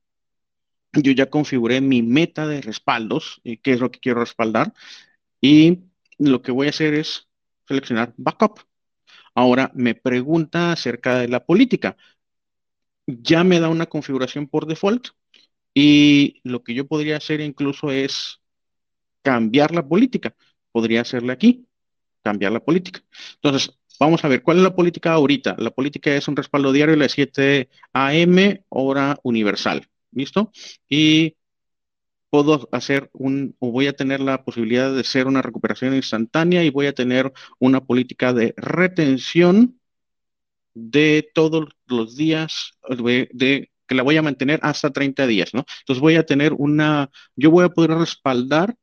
yo 0.93 1.12
ya 1.12 1.29
configuré 1.29 1.81
mi 1.81 2.01
meta 2.01 2.47
de 2.47 2.62
respaldos, 2.62 3.41
y 3.43 3.57
qué 3.57 3.73
es 3.73 3.79
lo 3.79 3.91
que 3.91 3.99
quiero 3.99 4.21
respaldar, 4.21 4.73
y 5.41 5.83
lo 6.17 6.41
que 6.41 6.51
voy 6.51 6.67
a 6.67 6.71
hacer 6.71 6.93
es 6.93 7.27
seleccionar 7.67 8.13
backup. 8.17 8.59
Ahora 9.35 9.71
me 9.75 9.95
pregunta 9.95 10.71
acerca 10.71 11.19
de 11.19 11.27
la 11.27 11.45
política 11.45 11.95
ya 13.17 13.43
me 13.43 13.59
da 13.59 13.69
una 13.69 13.88
configuración 13.88 14.47
por 14.47 14.65
default 14.67 15.09
y 15.73 16.41
lo 16.43 16.63
que 16.63 16.73
yo 16.73 16.88
podría 16.88 17.17
hacer 17.17 17.41
incluso 17.41 17.91
es 17.91 18.41
cambiar 19.21 19.73
la 19.73 19.88
política. 19.88 20.35
Podría 20.71 21.01
hacerle 21.01 21.33
aquí, 21.33 21.67
cambiar 22.23 22.51
la 22.51 22.60
política. 22.60 23.01
Entonces, 23.36 23.77
vamos 23.99 24.23
a 24.23 24.27
ver, 24.27 24.43
¿cuál 24.43 24.58
es 24.58 24.63
la 24.63 24.75
política 24.75 25.13
ahorita? 25.13 25.55
La 25.60 25.71
política 25.71 26.15
es 26.15 26.27
un 26.27 26.36
respaldo 26.36 26.71
diario 26.71 26.95
a 26.95 26.97
las 26.97 27.12
7 27.12 27.69
a.m. 27.93 28.63
hora 28.69 29.17
universal. 29.23 29.88
¿Listo? 30.12 30.51
Y 30.88 31.36
puedo 32.29 32.69
hacer 32.71 33.10
un, 33.13 33.55
o 33.60 33.71
voy 33.71 33.88
a 33.88 33.93
tener 33.93 34.19
la 34.19 34.43
posibilidad 34.43 34.93
de 34.93 35.01
hacer 35.01 35.27
una 35.27 35.41
recuperación 35.41 35.95
instantánea 35.95 36.63
y 36.63 36.69
voy 36.69 36.88
a 36.88 36.93
tener 36.93 37.32
una 37.60 37.82
política 37.82 38.34
de 38.34 38.53
retención 38.58 39.79
de 40.73 41.29
todos 41.34 41.69
los 41.88 42.15
días, 42.15 42.73
de, 42.89 43.71
que 43.88 43.95
la 43.95 44.03
voy 44.03 44.17
a 44.17 44.21
mantener 44.21 44.60
hasta 44.63 44.91
30 44.91 45.27
días, 45.27 45.53
¿no? 45.53 45.65
Entonces 45.82 46.01
voy 46.01 46.15
a 46.15 46.25
tener 46.25 46.53
una, 46.53 47.10
yo 47.36 47.51
voy 47.51 47.65
a 47.65 47.69
poder 47.69 47.91
respaldar 47.91 48.75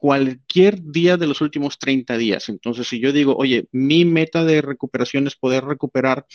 cualquier 0.00 0.82
día 0.82 1.18
de 1.18 1.26
los 1.26 1.42
últimos 1.42 1.78
30 1.78 2.16
días. 2.16 2.48
Entonces, 2.48 2.88
si 2.88 2.98
yo 3.00 3.12
digo, 3.12 3.36
oye, 3.36 3.68
mi 3.70 4.04
meta 4.06 4.44
de 4.44 4.62
recuperación 4.62 5.26
es 5.26 5.36
poder 5.36 5.64
recuperar 5.64 6.26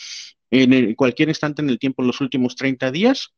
en 0.50 0.94
cualquier 0.94 1.28
instante 1.28 1.62
en 1.62 1.68
el 1.68 1.80
tiempo 1.80 2.02
los 2.02 2.20
últimos 2.20 2.54
30 2.54 2.92
días, 2.92 3.34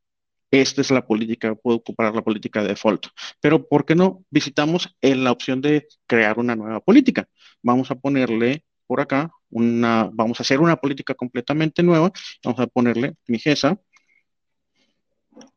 esta 0.50 0.82
es 0.82 0.90
la 0.90 1.06
política, 1.06 1.54
puedo 1.54 1.78
ocupar 1.78 2.14
la 2.14 2.22
política 2.22 2.62
de 2.62 2.68
default. 2.68 3.06
Pero, 3.40 3.66
¿por 3.66 3.86
qué 3.86 3.94
no 3.94 4.24
visitamos 4.30 4.94
en 5.00 5.24
la 5.24 5.32
opción 5.32 5.62
de 5.62 5.86
crear 6.06 6.38
una 6.38 6.54
nueva 6.56 6.80
política? 6.80 7.26
Vamos 7.62 7.90
a 7.90 7.94
ponerle 7.94 8.64
por 8.86 9.00
acá 9.00 9.30
una, 9.50 10.10
vamos 10.12 10.40
a 10.40 10.42
hacer 10.42 10.60
una 10.60 10.76
política 10.76 11.14
completamente 11.14 11.82
nueva. 11.82 12.12
Vamos 12.44 12.60
a 12.60 12.66
ponerle 12.66 13.14
mi 13.26 13.38
GESA, 13.38 13.78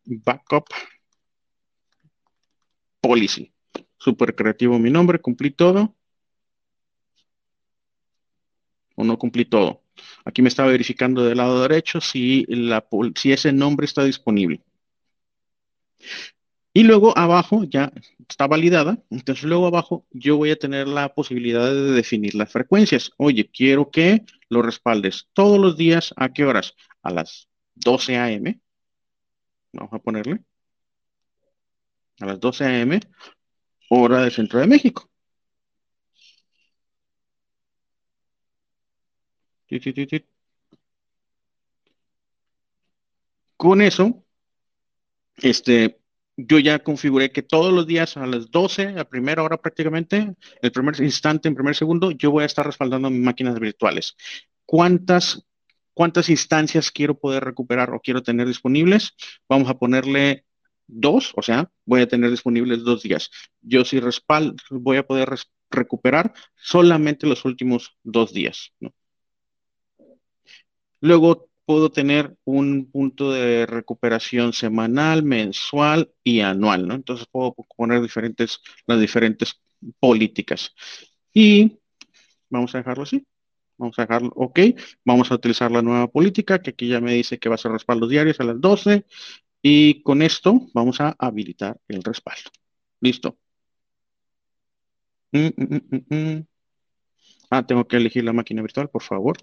backup 0.05 0.65
policy. 3.01 3.53
Súper 4.03 4.33
creativo 4.35 4.79
mi 4.79 4.89
nombre, 4.89 5.19
cumplí 5.19 5.51
todo. 5.51 5.95
O 8.95 9.03
no 9.03 9.17
cumplí 9.19 9.45
todo. 9.45 9.83
Aquí 10.25 10.41
me 10.41 10.49
está 10.49 10.65
verificando 10.65 11.23
del 11.23 11.37
lado 11.37 11.61
derecho 11.61 12.01
si, 12.01 12.45
la, 12.47 12.83
si 13.15 13.31
ese 13.31 13.51
nombre 13.53 13.85
está 13.85 14.03
disponible. 14.03 14.63
Y 16.73 16.83
luego 16.83 17.15
abajo 17.15 17.63
ya 17.65 17.91
está 18.27 18.47
validada, 18.47 18.97
entonces 19.11 19.43
luego 19.43 19.67
abajo 19.67 20.07
yo 20.09 20.37
voy 20.37 20.49
a 20.51 20.55
tener 20.57 20.87
la 20.87 21.13
posibilidad 21.13 21.65
de 21.65 21.91
definir 21.91 22.33
las 22.33 22.51
frecuencias. 22.51 23.11
Oye, 23.17 23.51
quiero 23.51 23.91
que 23.91 24.25
lo 24.49 24.63
respaldes 24.63 25.27
todos 25.33 25.59
los 25.59 25.77
días, 25.77 26.11
¿a 26.17 26.29
qué 26.33 26.45
horas? 26.45 26.73
A 27.03 27.11
las 27.11 27.49
12 27.75 28.17
a.m. 28.17 28.59
Vamos 29.73 29.93
a 29.93 29.99
ponerle. 29.99 30.43
A 32.19 32.25
las 32.25 32.39
12 32.39 32.63
a.m. 32.65 32.99
hora 33.99 34.21
del 34.21 34.31
centro 34.31 34.59
de 34.59 34.67
México. 34.67 35.09
Con 43.57 43.81
eso, 43.81 44.25
este, 45.37 45.99
yo 46.35 46.59
ya 46.59 46.79
configuré 46.79 47.31
que 47.31 47.43
todos 47.43 47.71
los 47.73 47.85
días 47.87 48.17
a 48.17 48.25
las 48.25 48.49
12, 48.51 48.99
a 48.99 49.05
primera 49.07 49.43
hora 49.43 49.57
prácticamente, 49.57 50.35
el 50.61 50.71
primer 50.71 50.99
instante, 51.01 51.47
en 51.47 51.55
primer 51.55 51.75
segundo, 51.75 52.11
yo 52.11 52.31
voy 52.31 52.43
a 52.43 52.47
estar 52.47 52.65
respaldando 52.65 53.09
mis 53.09 53.21
máquinas 53.21 53.59
virtuales. 53.59 54.15
¿Cuántas, 54.65 55.45
cuántas 55.93 56.29
instancias 56.29 56.91
quiero 56.91 57.19
poder 57.19 57.43
recuperar 57.43 57.91
o 57.93 57.99
quiero 57.99 58.23
tener 58.23 58.47
disponibles? 58.47 59.13
Vamos 59.47 59.69
a 59.69 59.77
ponerle 59.77 60.45
dos, 60.91 61.33
o 61.35 61.41
sea, 61.41 61.71
voy 61.85 62.01
a 62.01 62.07
tener 62.07 62.29
disponibles 62.29 62.83
dos 62.83 63.03
días. 63.03 63.31
Yo 63.61 63.85
si 63.85 63.99
respaldo, 63.99 64.55
voy 64.69 64.97
a 64.97 65.07
poder 65.07 65.29
recuperar 65.69 66.33
solamente 66.55 67.27
los 67.27 67.45
últimos 67.45 67.97
dos 68.03 68.33
días. 68.33 68.71
Luego 70.99 71.49
puedo 71.65 71.91
tener 71.91 72.35
un 72.43 72.91
punto 72.91 73.31
de 73.31 73.65
recuperación 73.65 74.53
semanal, 74.53 75.23
mensual 75.23 76.11
y 76.23 76.41
anual, 76.41 76.87
¿no? 76.87 76.95
Entonces 76.95 77.27
puedo 77.31 77.55
poner 77.75 78.01
diferentes, 78.01 78.59
las 78.85 78.99
diferentes 78.99 79.61
políticas. 79.99 80.75
Y 81.33 81.79
vamos 82.49 82.75
a 82.75 82.79
dejarlo 82.79 83.03
así. 83.03 83.25
Vamos 83.77 83.97
a 83.97 84.03
dejarlo, 84.03 84.31
ok. 84.35 84.59
Vamos 85.03 85.31
a 85.31 85.35
utilizar 85.35 85.71
la 85.71 85.81
nueva 85.81 86.07
política, 86.07 86.61
que 86.61 86.71
aquí 86.71 86.87
ya 86.87 87.01
me 87.01 87.13
dice 87.13 87.39
que 87.39 87.49
va 87.49 87.55
a 87.55 87.57
ser 87.57 87.71
respaldos 87.71 88.09
diarios 88.09 88.39
a 88.39 88.43
las 88.43 88.61
12. 88.61 89.05
Y 89.61 90.01
con 90.01 90.21
esto 90.21 90.67
vamos 90.73 91.01
a 91.01 91.15
habilitar 91.19 91.79
el 91.87 92.03
respaldo. 92.03 92.49
Listo. 92.99 93.37
Mm, 95.31 95.47
mm, 95.55 96.15
mm, 96.15 96.45
ah, 97.51 97.65
tengo 97.65 97.87
que 97.87 97.97
elegir 97.97 98.23
la 98.23 98.33
máquina 98.33 98.61
virtual, 98.61 98.89
por 98.89 99.03
favor. 99.03 99.37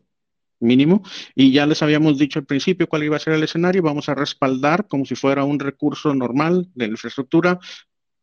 Mínimo. 0.61 1.03
Y 1.35 1.53
ya 1.53 1.67
les 1.67 1.83
habíamos 1.83 2.19
dicho 2.19 2.41
al 2.41 2.47
principio 2.47 2.89
cuál 2.89 3.05
iba 3.05 3.17
a 3.17 3.21
ser 3.21 3.35
el 3.35 3.45
escenario. 3.45 3.83
Vamos 3.83 4.09
a 4.09 4.15
respaldar 4.15 4.89
como 4.89 5.05
si 5.05 5.15
fuera 5.15 5.45
un 5.45 5.61
recurso 5.61 6.13
normal 6.15 6.69
de 6.75 6.87
la 6.87 6.93
infraestructura, 6.93 7.59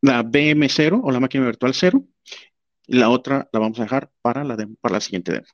la 0.02 0.24
BM0 0.24 1.00
o 1.02 1.12
la 1.12 1.20
máquina 1.22 1.46
virtual 1.46 1.74
0. 1.74 2.04
Y 2.88 2.98
la 2.98 3.10
otra 3.10 3.50
la 3.54 3.60
vamos 3.60 3.80
a 3.80 3.84
dejar 3.84 4.12
para 4.22 4.44
la, 4.44 4.58
para 4.82 4.96
la 4.96 5.02
siguiente 5.02 5.32
demo. 5.32 5.48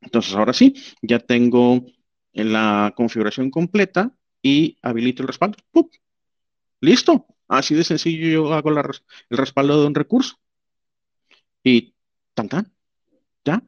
Entonces, 0.00 0.34
ahora 0.34 0.52
sí, 0.52 0.74
ya 1.02 1.18
tengo 1.18 1.84
la 2.32 2.92
configuración 2.96 3.50
completa 3.50 4.12
y 4.44 4.76
habilito 4.82 5.22
el 5.22 5.28
respaldo. 5.28 5.56
Listo. 6.80 7.26
Así 7.48 7.74
de 7.74 7.82
sencillo 7.82 8.28
yo 8.28 8.52
hago 8.52 8.70
el 8.70 8.84
respaldo 9.30 9.80
de 9.80 9.86
un 9.86 9.94
recurso. 9.94 10.36
Y 11.64 11.94
tan 12.34 12.48
tan. 12.48 12.72
Ya. 13.44 13.62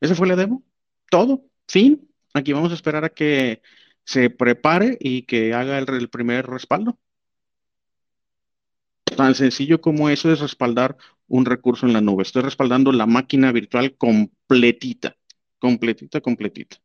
Ese 0.00 0.14
fue 0.14 0.26
la 0.26 0.36
demo. 0.36 0.64
Todo. 1.10 1.44
Fin. 1.68 2.08
Aquí 2.32 2.52
vamos 2.54 2.72
a 2.72 2.74
esperar 2.74 3.04
a 3.04 3.10
que 3.10 3.60
se 4.04 4.30
prepare 4.30 4.96
y 4.98 5.22
que 5.22 5.52
haga 5.52 5.78
el, 5.78 6.08
primer 6.08 6.46
respaldo. 6.46 6.98
Tan 9.04 9.34
sencillo 9.34 9.82
como 9.82 10.08
eso 10.08 10.32
es 10.32 10.40
respaldar 10.40 10.96
un 11.28 11.44
recurso 11.44 11.86
en 11.86 11.92
la 11.92 12.00
nube. 12.00 12.22
Estoy 12.22 12.40
respaldando 12.42 12.90
la 12.90 13.04
máquina 13.06 13.52
virtual 13.52 13.96
completita. 13.98 15.14
Completita, 15.58 16.22
completita. 16.22 16.78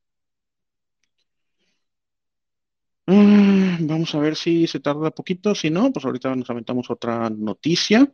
Ah, 3.08 3.78
vamos 3.82 4.14
a 4.16 4.20
ver 4.20 4.36
si 4.36 4.68
se 4.68 4.80
tarda 4.80 5.12
poquito. 5.12 5.56
Si 5.56 5.70
no, 5.70 5.92
pues 5.92 6.06
ahorita 6.06 6.36
nos 6.36 6.50
aventamos 6.50 6.90
otra 6.90 7.30
noticia. 7.30 8.12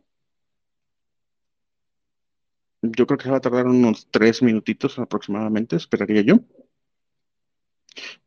Yo 2.82 3.06
creo 3.06 3.18
que 3.18 3.24
se 3.24 3.30
va 3.30 3.38
a 3.38 3.40
tardar 3.40 3.66
unos 3.66 4.08
tres 4.10 4.42
minutitos 4.42 4.98
aproximadamente, 4.98 5.76
esperaría 5.76 6.22
yo. 6.22 6.40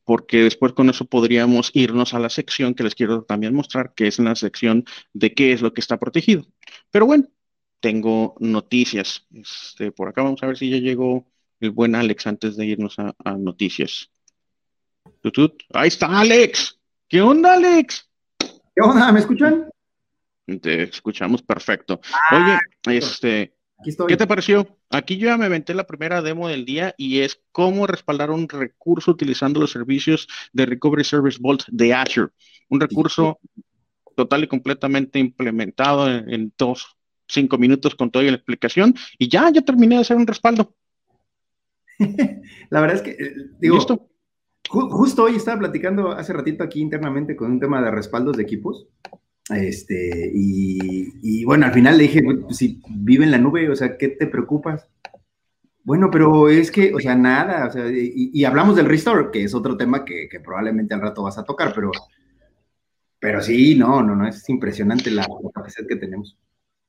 Porque 0.04 0.44
después 0.44 0.74
con 0.74 0.90
eso 0.90 1.06
podríamos 1.06 1.72
irnos 1.74 2.14
a 2.14 2.20
la 2.20 2.30
sección 2.30 2.74
que 2.74 2.84
les 2.84 2.96
quiero 2.96 3.24
también 3.24 3.54
mostrar, 3.54 3.94
que 3.94 4.08
es 4.08 4.20
la 4.20 4.36
sección 4.36 4.86
de 5.14 5.34
qué 5.34 5.52
es 5.54 5.62
lo 5.62 5.74
que 5.74 5.82
está 5.82 5.98
protegido. 5.98 6.46
Pero 6.92 7.06
bueno, 7.06 7.28
tengo 7.80 8.36
noticias. 8.40 9.28
Este, 9.32 9.92
por 9.92 10.10
acá 10.10 10.24
vamos 10.24 10.42
a 10.44 10.48
ver 10.48 10.58
si 10.58 10.70
ya 10.70 10.78
llegó 10.78 11.28
el 11.60 11.72
buen 11.72 11.96
Alex 11.96 12.28
antes 12.28 12.58
de 12.58 12.66
irnos 12.66 12.98
a, 13.00 13.14
noticias. 13.38 14.12
Ahí 15.74 15.88
está 15.88 16.20
Alex. 16.20 16.80
¿Qué 17.08 17.22
onda, 17.22 17.54
Alex? 17.54 18.10
¿Qué 18.40 18.82
onda? 18.82 19.12
¿Me 19.12 19.20
escuchan? 19.20 19.70
Te 20.62 20.84
escuchamos 20.84 21.42
perfecto. 21.42 22.00
Ah, 22.32 22.60
Oye, 22.88 22.98
este, 22.98 23.54
¿qué 24.08 24.18
te 24.18 24.28
pareció? 24.28 24.78
Aquí 24.90 25.18
yo 25.18 25.28
ya 25.28 25.38
me 25.38 25.46
aventé 25.46 25.74
la 25.74 25.86
primera 25.86 26.22
demo 26.22 26.48
del 26.48 26.64
día 26.66 26.96
y 26.98 27.20
es 27.20 27.42
cómo 27.52 27.86
respaldar 27.88 28.32
un 28.32 28.48
recurso 28.48 29.12
utilizando 29.12 29.60
los 29.60 29.72
servicios 29.72 30.28
de 30.54 30.66
Recovery 30.66 31.04
Service 31.04 31.38
Vault 31.42 31.64
de 31.68 31.94
Azure. 31.94 32.32
Un 32.70 32.80
recurso 32.80 33.40
total 34.16 34.46
y 34.46 34.48
completamente 34.48 35.20
implementado 35.20 36.10
en, 36.10 36.34
en 36.34 36.54
dos, 36.58 36.98
cinco 37.28 37.58
minutos 37.58 37.96
con 37.96 38.10
toda 38.10 38.26
la 38.26 38.32
explicación 38.32 38.96
y 39.18 39.28
ya, 39.28 39.50
ya 39.50 39.62
terminé 39.62 39.96
de 39.96 40.02
hacer 40.02 40.18
un 40.18 40.28
respaldo. 40.28 40.74
la 42.70 42.82
verdad 42.82 42.98
es 42.98 43.02
que, 43.02 43.12
eh, 43.12 43.34
digo, 43.60 44.10
justo 44.70 45.24
hoy 45.24 45.36
estaba 45.36 45.60
platicando 45.60 46.12
hace 46.12 46.34
ratito 46.34 46.64
aquí 46.64 46.82
internamente 46.82 47.36
con 47.36 47.52
un 47.52 47.60
tema 47.60 47.82
de 47.82 47.92
respaldos 47.92 48.38
de 48.38 48.44
equipos. 48.44 48.88
Este, 49.50 50.32
y, 50.34 51.46
bueno, 51.46 51.66
al 51.66 51.74
final 51.74 51.98
le 51.98 52.04
dije, 52.04 52.22
pues, 52.22 52.58
si 52.58 52.82
vive 52.90 53.24
en 53.24 53.32
la 53.32 53.38
nube, 53.38 53.70
o 53.70 53.76
sea, 53.76 53.98
¿qué 53.98 54.10
te 54.10 54.28
preocupas? 54.28 54.90
Bueno, 55.84 56.10
pero 56.12 56.50
es 56.50 56.70
que, 56.70 56.94
o 56.94 57.00
sea, 57.00 57.16
nada, 57.16 57.68
o 57.68 57.72
sea, 57.72 57.86
y, 57.90 58.44
hablamos 58.44 58.76
del 58.76 58.88
restore, 58.88 59.30
que 59.32 59.44
es 59.44 59.54
otro 59.56 59.78
tema 59.78 60.04
que, 60.04 60.28
probablemente 60.44 60.94
al 60.94 61.02
rato 61.02 61.24
vas 61.24 61.38
a 61.38 61.46
tocar, 61.46 61.72
pero, 61.74 61.92
pero 63.20 63.42
sí, 63.42 63.76
no, 63.76 64.04
no, 64.04 64.16
no, 64.16 64.28
es 64.28 64.48
impresionante 64.50 65.12
la 65.12 65.26
capacidad 65.54 65.88
que 65.88 65.96
tenemos. 65.96 66.38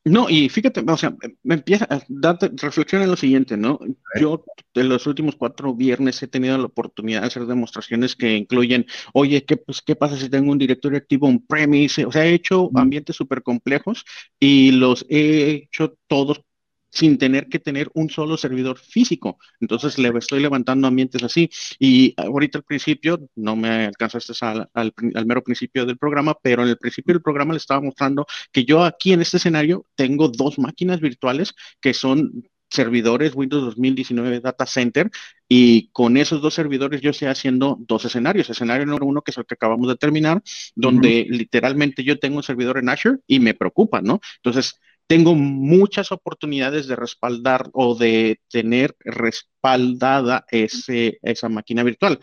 No, 0.05 0.31
y 0.31 0.49
fíjate, 0.49 0.83
o 0.89 0.97
sea, 0.97 1.15
me 1.43 1.57
empieza 1.57 1.87
a 1.91 2.01
darte 2.09 2.51
reflexión 2.57 3.03
en 3.03 3.11
lo 3.11 3.17
siguiente, 3.17 3.59
¿no? 3.59 3.79
Yo 4.19 4.43
de 4.73 4.85
los 4.85 5.07
últimos 5.07 5.37
cuatro 5.37 5.75
viernes 5.75 6.23
he 6.23 6.29
tenido 6.29 6.57
la 6.57 6.65
oportunidad 6.65 7.21
de 7.21 7.27
hacer 7.27 7.45
demostraciones 7.45 8.17
que 8.17 8.35
incluyen, 8.37 8.87
oye, 9.13 9.45
¿qué, 9.45 9.59
pues, 9.59 9.83
¿qué 9.83 9.97
pasa 9.97 10.17
si 10.17 10.31
tengo 10.31 10.51
un 10.51 10.57
directorio 10.59 10.97
activo 10.97 11.27
on 11.29 11.45
premise? 11.45 12.07
O 12.07 12.13
sea, 12.13 12.25
he 12.25 12.33
hecho 12.33 12.71
ambientes 12.75 13.17
súper 13.17 13.43
complejos 13.43 14.05
y 14.41 14.71
los 14.71 15.05
he 15.11 15.51
hecho 15.51 15.99
todos 16.07 16.41
sin 16.91 17.19
tener 17.19 17.49
que 17.49 17.59
tener 17.59 17.91
un 17.95 18.11
solo 18.11 18.37
servidor 18.37 18.79
físico. 18.79 19.39
Entonces 19.61 19.99
le 19.99 20.11
estoy 20.19 20.41
levantando 20.41 20.89
ambientes 20.89 21.23
así. 21.23 21.51
Y 21.79 22.15
ahorita 22.17 22.59
al 22.59 22.65
principio, 22.65 23.21
no 23.37 23.57
me 23.57 23.87
alcanzaste 23.87 24.33
al, 24.41 24.69
al, 24.75 25.27
mero 25.27 25.43
principio 25.43 25.87
del 25.87 25.99
programa, 25.99 26.37
pero 26.43 26.63
en 26.63 26.69
el 26.69 26.79
principio 26.79 27.15
del 27.15 27.23
programa 27.23 27.53
le 27.53 27.59
estaba 27.59 27.81
mostrando 27.81 28.27
que 28.53 28.65
yo 28.65 28.85
aquí 28.85 29.13
en 29.13 29.21
este 29.21 29.37
escenario 29.37 29.87
tengo 29.95 30.29
dos 30.29 30.59
máquinas 30.59 31.01
virtuales 31.01 31.55
que 31.81 31.95
son 31.95 32.45
servidores 32.71 33.35
Windows 33.35 33.65
2019 33.65 34.41
Data 34.41 34.67
Center 34.67 35.11
y 35.49 35.89
con 35.89 36.17
esos 36.17 36.43
dos 36.43 36.55
servidores 36.55 37.01
yo 37.01 37.11
estoy 37.11 37.29
haciendo 37.29 37.79
dos 37.81 38.05
escenarios. 38.05 38.51
Escenario 38.51 38.87
número 38.87 39.07
uno, 39.07 39.23
que 39.23 39.31
es 39.31 39.39
el 39.39 39.47
que 39.47 39.55
acabamos 39.55 39.89
de 39.89 39.97
terminar, 39.97 40.43
donde 40.75 41.27
literalmente 41.29 42.05
yo 42.05 42.19
tengo 42.19 42.37
un 42.37 42.43
servidor 42.43 42.79
en 42.79 42.91
Azure 42.91 43.19
y 43.27 43.41
me 43.41 43.55
preocupa, 43.55 44.03
¿no? 44.03 44.21
Entonces, 44.37 44.79
tengo 45.09 45.35
muchas 45.35 46.13
oportunidades 46.13 46.87
de 46.87 46.95
respaldar 46.95 47.71
o 47.73 47.97
de 47.97 48.41
tener 48.51 48.95
respaldada 49.01 50.45
ese, 50.51 51.19
esa 51.23 51.49
máquina 51.49 51.83
virtual. 51.83 52.21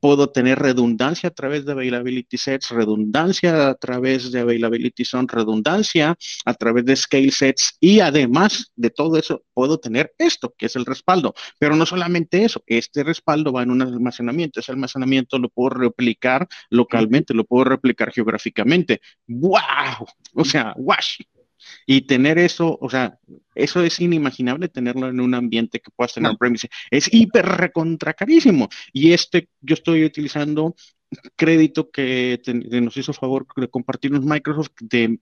Puedo 0.00 0.30
tener 0.30 0.58
redundancia 0.58 1.28
a 1.28 1.32
través 1.32 1.64
de 1.64 1.72
Availability 1.72 2.36
Sets, 2.36 2.70
redundancia 2.70 3.68
a 3.68 3.74
través 3.74 4.32
de 4.32 4.40
Availability 4.40 5.04
Zone, 5.04 5.28
redundancia 5.30 6.16
a 6.44 6.54
través 6.54 6.86
de 6.86 6.96
Scale 6.96 7.30
Sets 7.30 7.76
y 7.78 8.00
además 8.00 8.72
de 8.74 8.90
todo 8.90 9.16
eso 9.16 9.44
puedo 9.54 9.78
tener 9.78 10.12
esto, 10.18 10.54
que 10.58 10.66
es 10.66 10.74
el 10.74 10.86
respaldo. 10.86 11.34
Pero 11.58 11.76
no 11.76 11.86
solamente 11.86 12.44
eso, 12.44 12.64
este 12.66 13.04
respaldo 13.04 13.52
va 13.52 13.62
en 13.62 13.70
un 13.70 13.82
almacenamiento. 13.82 14.58
Ese 14.58 14.72
almacenamiento 14.72 15.38
lo 15.38 15.50
puedo 15.50 15.68
replicar 15.68 16.48
localmente, 16.70 17.34
lo 17.34 17.44
puedo 17.44 17.64
replicar 17.64 18.10
geográficamente. 18.10 19.02
¡Wow! 19.28 20.06
O 20.34 20.44
sea, 20.44 20.74
¡wash! 20.78 21.20
Y 21.86 22.02
tener 22.02 22.38
eso, 22.38 22.78
o 22.80 22.88
sea, 22.88 23.18
eso 23.54 23.82
es 23.82 24.00
inimaginable 24.00 24.68
tenerlo 24.68 25.08
en 25.08 25.20
un 25.20 25.34
ambiente 25.34 25.80
que 25.80 25.90
puedas 25.94 26.14
tener 26.14 26.36
premise. 26.38 26.68
Es 26.90 27.12
hiper 27.12 27.46
recontra 27.46 28.14
carísimo. 28.14 28.68
Y 28.92 29.12
este, 29.12 29.48
yo 29.60 29.74
estoy 29.74 30.04
utilizando 30.04 30.74
crédito 31.36 31.90
que 31.90 32.40
nos 32.82 32.96
hizo 32.96 33.12
favor 33.12 33.46
de 33.56 33.68
compartirnos 33.68 34.24
Microsoft 34.24 34.72
de 34.80 35.18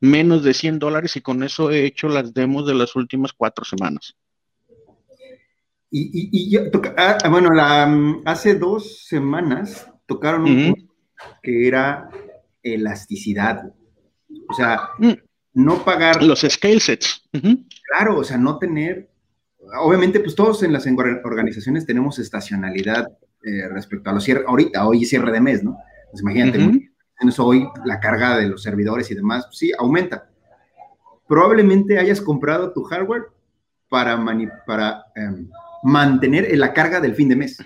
menos 0.00 0.42
de 0.42 0.54
100 0.54 0.78
dólares 0.78 1.16
y 1.16 1.20
con 1.20 1.42
eso 1.42 1.70
he 1.70 1.84
hecho 1.84 2.08
las 2.08 2.32
demos 2.32 2.66
de 2.66 2.74
las 2.74 2.96
últimas 2.96 3.32
cuatro 3.32 3.64
semanas. 3.64 4.16
Y, 5.90 6.30
y, 6.32 6.56
ah, 6.96 7.18
bueno, 7.28 7.50
la, 7.50 7.84
mm, 7.86 8.22
hace 8.24 8.54
dos 8.54 9.04
semanas 9.06 9.90
tocaron 10.06 10.44
un 10.44 10.90
que 11.42 11.66
era 11.66 12.08
elasticidad. 12.62 13.74
O 14.48 14.54
sea, 14.54 14.90
mm 14.98 15.29
no 15.52 15.84
pagar. 15.84 16.22
Los 16.22 16.40
scale 16.40 16.80
sets. 16.80 17.22
Claro, 17.88 18.18
o 18.18 18.24
sea, 18.24 18.38
no 18.38 18.58
tener. 18.58 19.10
Obviamente, 19.80 20.20
pues 20.20 20.34
todos 20.34 20.62
en 20.62 20.72
las 20.72 20.86
organizaciones 20.86 21.86
tenemos 21.86 22.18
estacionalidad 22.18 23.06
eh, 23.42 23.68
respecto 23.68 24.10
a 24.10 24.12
los 24.12 24.24
cierres. 24.24 24.44
Ahorita, 24.46 24.86
hoy 24.86 25.04
cierre 25.04 25.32
de 25.32 25.40
mes, 25.40 25.62
¿no? 25.62 25.76
Pues 26.10 26.22
imagínate, 26.22 26.58
en 26.58 27.28
eso 27.28 27.44
hoy 27.46 27.68
la 27.84 28.00
carga 28.00 28.38
de 28.38 28.48
los 28.48 28.62
servidores 28.62 29.10
y 29.10 29.14
demás, 29.14 29.46
pues, 29.46 29.58
sí, 29.58 29.72
aumenta. 29.78 30.30
Probablemente 31.28 31.98
hayas 31.98 32.20
comprado 32.20 32.72
tu 32.72 32.82
hardware 32.82 33.24
para, 33.88 34.18
para 34.66 35.04
em, 35.14 35.48
mantener 35.84 36.56
la 36.56 36.72
carga 36.72 37.00
del 37.00 37.14
fin 37.14 37.28
de 37.28 37.36
mes. 37.36 37.58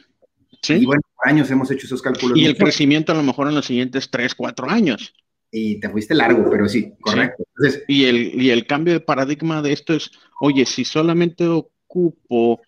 Sí. 0.60 0.74
Y 0.74 0.86
bueno, 0.86 1.02
por 1.16 1.28
años 1.28 1.50
hemos 1.50 1.70
hecho 1.70 1.86
esos 1.86 2.02
cálculos. 2.02 2.36
Y 2.36 2.44
el 2.44 2.56
crecimiento 2.56 3.12
a 3.12 3.14
lo 3.14 3.22
mejor 3.22 3.48
en 3.48 3.54
los 3.54 3.66
siguientes 3.66 4.10
3, 4.10 4.34
4 4.34 4.68
años 4.68 5.14
y 5.56 5.78
te 5.78 5.88
fuiste 5.88 6.16
largo, 6.16 6.50
pero 6.50 6.68
sí, 6.68 6.92
correcto. 7.00 7.44
y, 7.86 8.06
el, 8.06 8.42
y 8.42 8.50
el 8.50 8.66
cambio 8.66 8.92
de 8.92 8.98
paradigma 8.98 9.62
de 9.62 9.72
esto 9.72 9.94
es, 9.94 10.10
oye, 10.40 10.66
si 10.66 10.84
solamente 10.84 11.46
ocupo 11.46 12.60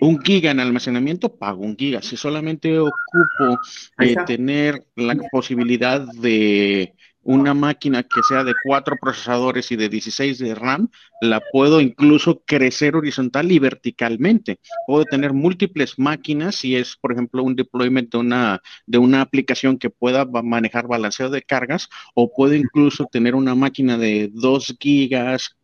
un 0.00 0.20
giga 0.20 0.50
en 0.50 0.58
almacenamiento, 0.58 1.36
pago 1.36 1.62
un 1.62 1.76
giga. 1.76 2.02
Si 2.02 2.16
solamente 2.16 2.80
ocupo 2.80 3.60
eh, 4.00 4.16
tener 4.26 4.84
la 4.96 5.14
posibilidad 5.30 6.04
de 6.14 6.95
una 7.26 7.54
máquina 7.54 8.04
que 8.04 8.20
sea 8.28 8.44
de 8.44 8.54
cuatro 8.64 8.96
procesadores 9.00 9.72
y 9.72 9.76
de 9.76 9.88
16 9.88 10.38
de 10.38 10.54
RAM, 10.54 10.88
la 11.20 11.42
puedo 11.52 11.80
incluso 11.80 12.42
crecer 12.46 12.94
horizontal 12.94 13.50
y 13.50 13.58
verticalmente. 13.58 14.60
Puedo 14.86 15.04
tener 15.04 15.32
múltiples 15.32 15.98
máquinas 15.98 16.54
si 16.54 16.76
es, 16.76 16.96
por 16.96 17.12
ejemplo, 17.12 17.42
un 17.42 17.56
deployment 17.56 18.12
de 18.12 18.18
una, 18.18 18.62
de 18.86 18.98
una 18.98 19.22
aplicación 19.22 19.76
que 19.76 19.90
pueda 19.90 20.24
manejar 20.24 20.86
balanceo 20.86 21.28
de 21.28 21.42
cargas, 21.42 21.88
o 22.14 22.32
puedo 22.32 22.54
incluso 22.54 23.06
tener 23.10 23.34
una 23.34 23.56
máquina 23.56 23.98
de 23.98 24.30
2 24.32 24.76
gigas, 24.78 25.56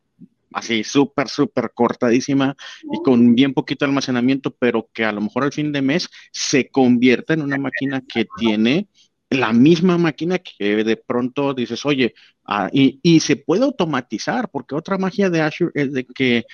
así 0.52 0.82
súper, 0.82 1.28
súper 1.28 1.70
cortadísima 1.72 2.56
y 2.92 3.02
con 3.02 3.34
bien 3.34 3.54
poquito 3.54 3.84
almacenamiento, 3.84 4.50
pero 4.50 4.88
que 4.92 5.04
a 5.04 5.12
lo 5.12 5.20
mejor 5.20 5.44
al 5.44 5.52
fin 5.52 5.72
de 5.72 5.82
mes 5.82 6.08
se 6.32 6.68
convierta 6.68 7.34
en 7.34 7.42
una 7.42 7.56
máquina 7.56 8.02
que 8.06 8.26
tiene 8.36 8.88
la 9.32 9.52
misma 9.52 9.98
máquina 9.98 10.38
que 10.38 10.84
de 10.84 10.96
pronto 10.96 11.54
dices, 11.54 11.84
oye, 11.86 12.14
ah, 12.44 12.68
y, 12.72 13.20
se 13.20 13.36
puede 13.36 13.64
automatizar, 13.64 14.48
porque 14.50 14.74
otra 14.74 14.98
magia 14.98 15.30
de 15.30 15.40
Azure 15.40 15.72
es 15.74 15.92
de 15.92 16.04
que 16.04 16.44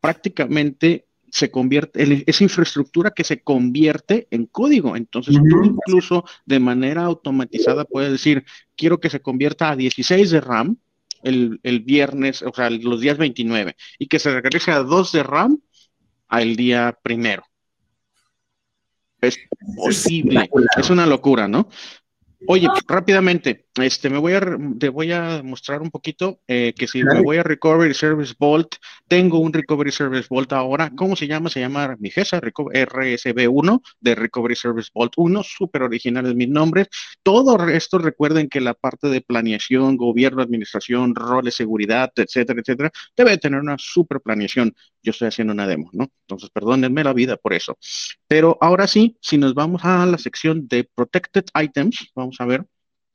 prácticamente 0.00 1.06
se 1.30 1.50
convierte, 1.50 2.24
esa 2.26 2.44
infraestructura 2.44 3.10
que 3.10 3.24
se 3.24 3.42
convierte 3.42 4.28
en 4.30 4.46
código. 4.46 4.96
Entonces, 4.96 5.34
tú 5.34 5.64
incluso 5.64 6.24
de 6.46 6.60
manera 6.60 7.04
automatizada 7.04 7.84
puedes 7.84 8.12
decir, 8.12 8.44
quiero 8.76 9.00
que 9.00 9.10
se 9.10 9.20
convierta 9.20 9.70
a 9.70 9.76
16 9.76 10.30
de 10.30 10.40
RAM 10.40 10.76
el, 11.24 11.58
el 11.62 11.80
viernes, 11.80 12.42
o 12.42 12.52
sea, 12.54 12.70
los 12.70 13.00
días 13.00 13.18
29, 13.18 13.74
y 13.98 14.06
que 14.06 14.18
se 14.18 14.32
regrese 14.32 14.70
a 14.70 14.80
2 14.80 15.12
de 15.12 15.22
RAM 15.24 15.58
al 16.28 16.54
día 16.54 16.96
primero. 17.02 17.44
Es 19.20 19.38
posible, 19.76 20.50
es 20.76 20.90
una 20.90 21.06
locura, 21.06 21.48
¿no? 21.48 21.68
Oye, 22.46 22.68
rápidamente, 22.86 23.66
este, 23.76 24.10
me 24.10 24.18
voy 24.18 24.34
a, 24.34 24.40
te 24.78 24.88
voy 24.88 25.12
a 25.12 25.42
mostrar 25.42 25.80
un 25.82 25.90
poquito 25.90 26.40
eh, 26.46 26.74
que 26.76 26.86
si 26.86 27.02
me 27.02 27.22
voy 27.22 27.38
a 27.38 27.42
Recovery 27.42 27.94
Service 27.94 28.34
Vault, 28.38 28.76
tengo 29.08 29.38
un 29.38 29.52
Recovery 29.52 29.90
Service 29.90 30.28
Vault 30.30 30.52
ahora. 30.52 30.90
¿Cómo 30.94 31.16
se 31.16 31.26
llama? 31.26 31.48
Se 31.48 31.60
llama 31.60 31.96
Migesa 31.98 32.40
RSB1 32.40 33.82
de 34.00 34.14
Recovery 34.14 34.56
Service 34.56 34.90
Vault 34.94 35.14
1, 35.16 35.42
súper 35.42 35.82
originales 35.82 36.34
mis 36.34 36.48
nombres. 36.48 36.88
Todo 37.22 37.66
esto 37.68 37.98
recuerden 37.98 38.48
que 38.48 38.60
la 38.60 38.74
parte 38.74 39.08
de 39.08 39.20
planeación, 39.22 39.96
gobierno, 39.96 40.42
administración, 40.42 41.14
roles, 41.14 41.54
seguridad, 41.54 42.12
etcétera, 42.14 42.60
etcétera, 42.60 42.90
debe 43.16 43.38
tener 43.38 43.60
una 43.60 43.76
súper 43.78 44.20
planeación. 44.20 44.74
Yo 45.02 45.10
estoy 45.10 45.28
haciendo 45.28 45.52
una 45.52 45.66
demo, 45.66 45.90
¿no? 45.92 46.10
Entonces, 46.22 46.50
perdónenme 46.50 47.04
la 47.04 47.12
vida 47.12 47.36
por 47.36 47.52
eso. 47.52 47.78
Pero 48.26 48.56
ahora 48.60 48.86
sí, 48.86 49.16
si 49.20 49.38
nos 49.38 49.54
vamos 49.54 49.84
a 49.84 50.06
la 50.06 50.18
sección 50.18 50.66
de 50.68 50.84
Protected 50.94 51.44
Items, 51.60 52.12
vamos 52.14 52.33
a 52.40 52.46
ver 52.46 52.66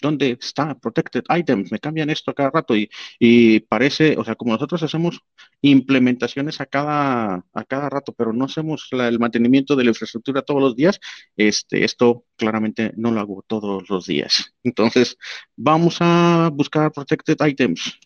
¿Dónde 0.02 0.38
está 0.40 0.76
Protected 0.80 1.24
Items? 1.30 1.72
Me 1.72 1.80
cambian 1.80 2.10
esto 2.10 2.34
cada 2.34 2.52
rato 2.52 2.74
y, 2.76 3.60
parece, 3.62 4.18
o 4.18 4.24
sea, 4.24 4.36
como 4.36 4.54
nosotros 4.54 4.82
hacemos 4.84 5.22
implementaciones 5.62 6.62
a 6.62 6.66
cada, 6.66 7.46
a 7.54 7.64
cada 7.66 7.90
rato, 7.90 8.14
pero 8.14 8.32
no 8.34 8.46
hacemos 8.46 8.88
el 8.92 9.20
mantenimiento 9.20 9.76
de 9.76 9.84
la 9.84 9.90
infraestructura 9.92 10.42
todos 10.42 10.62
los 10.62 10.76
días, 10.76 11.00
este, 11.36 11.84
esto 11.84 12.26
claramente 12.38 12.94
no 12.96 13.12
lo 13.12 13.20
hago 13.20 13.44
todos 13.48 13.90
los 13.90 14.06
días. 14.06 14.54
Entonces, 14.64 15.18
vamos 15.56 15.98
a 16.00 16.50
buscar 16.54 16.92
Protected 16.92 17.38
Items. 17.46 18.00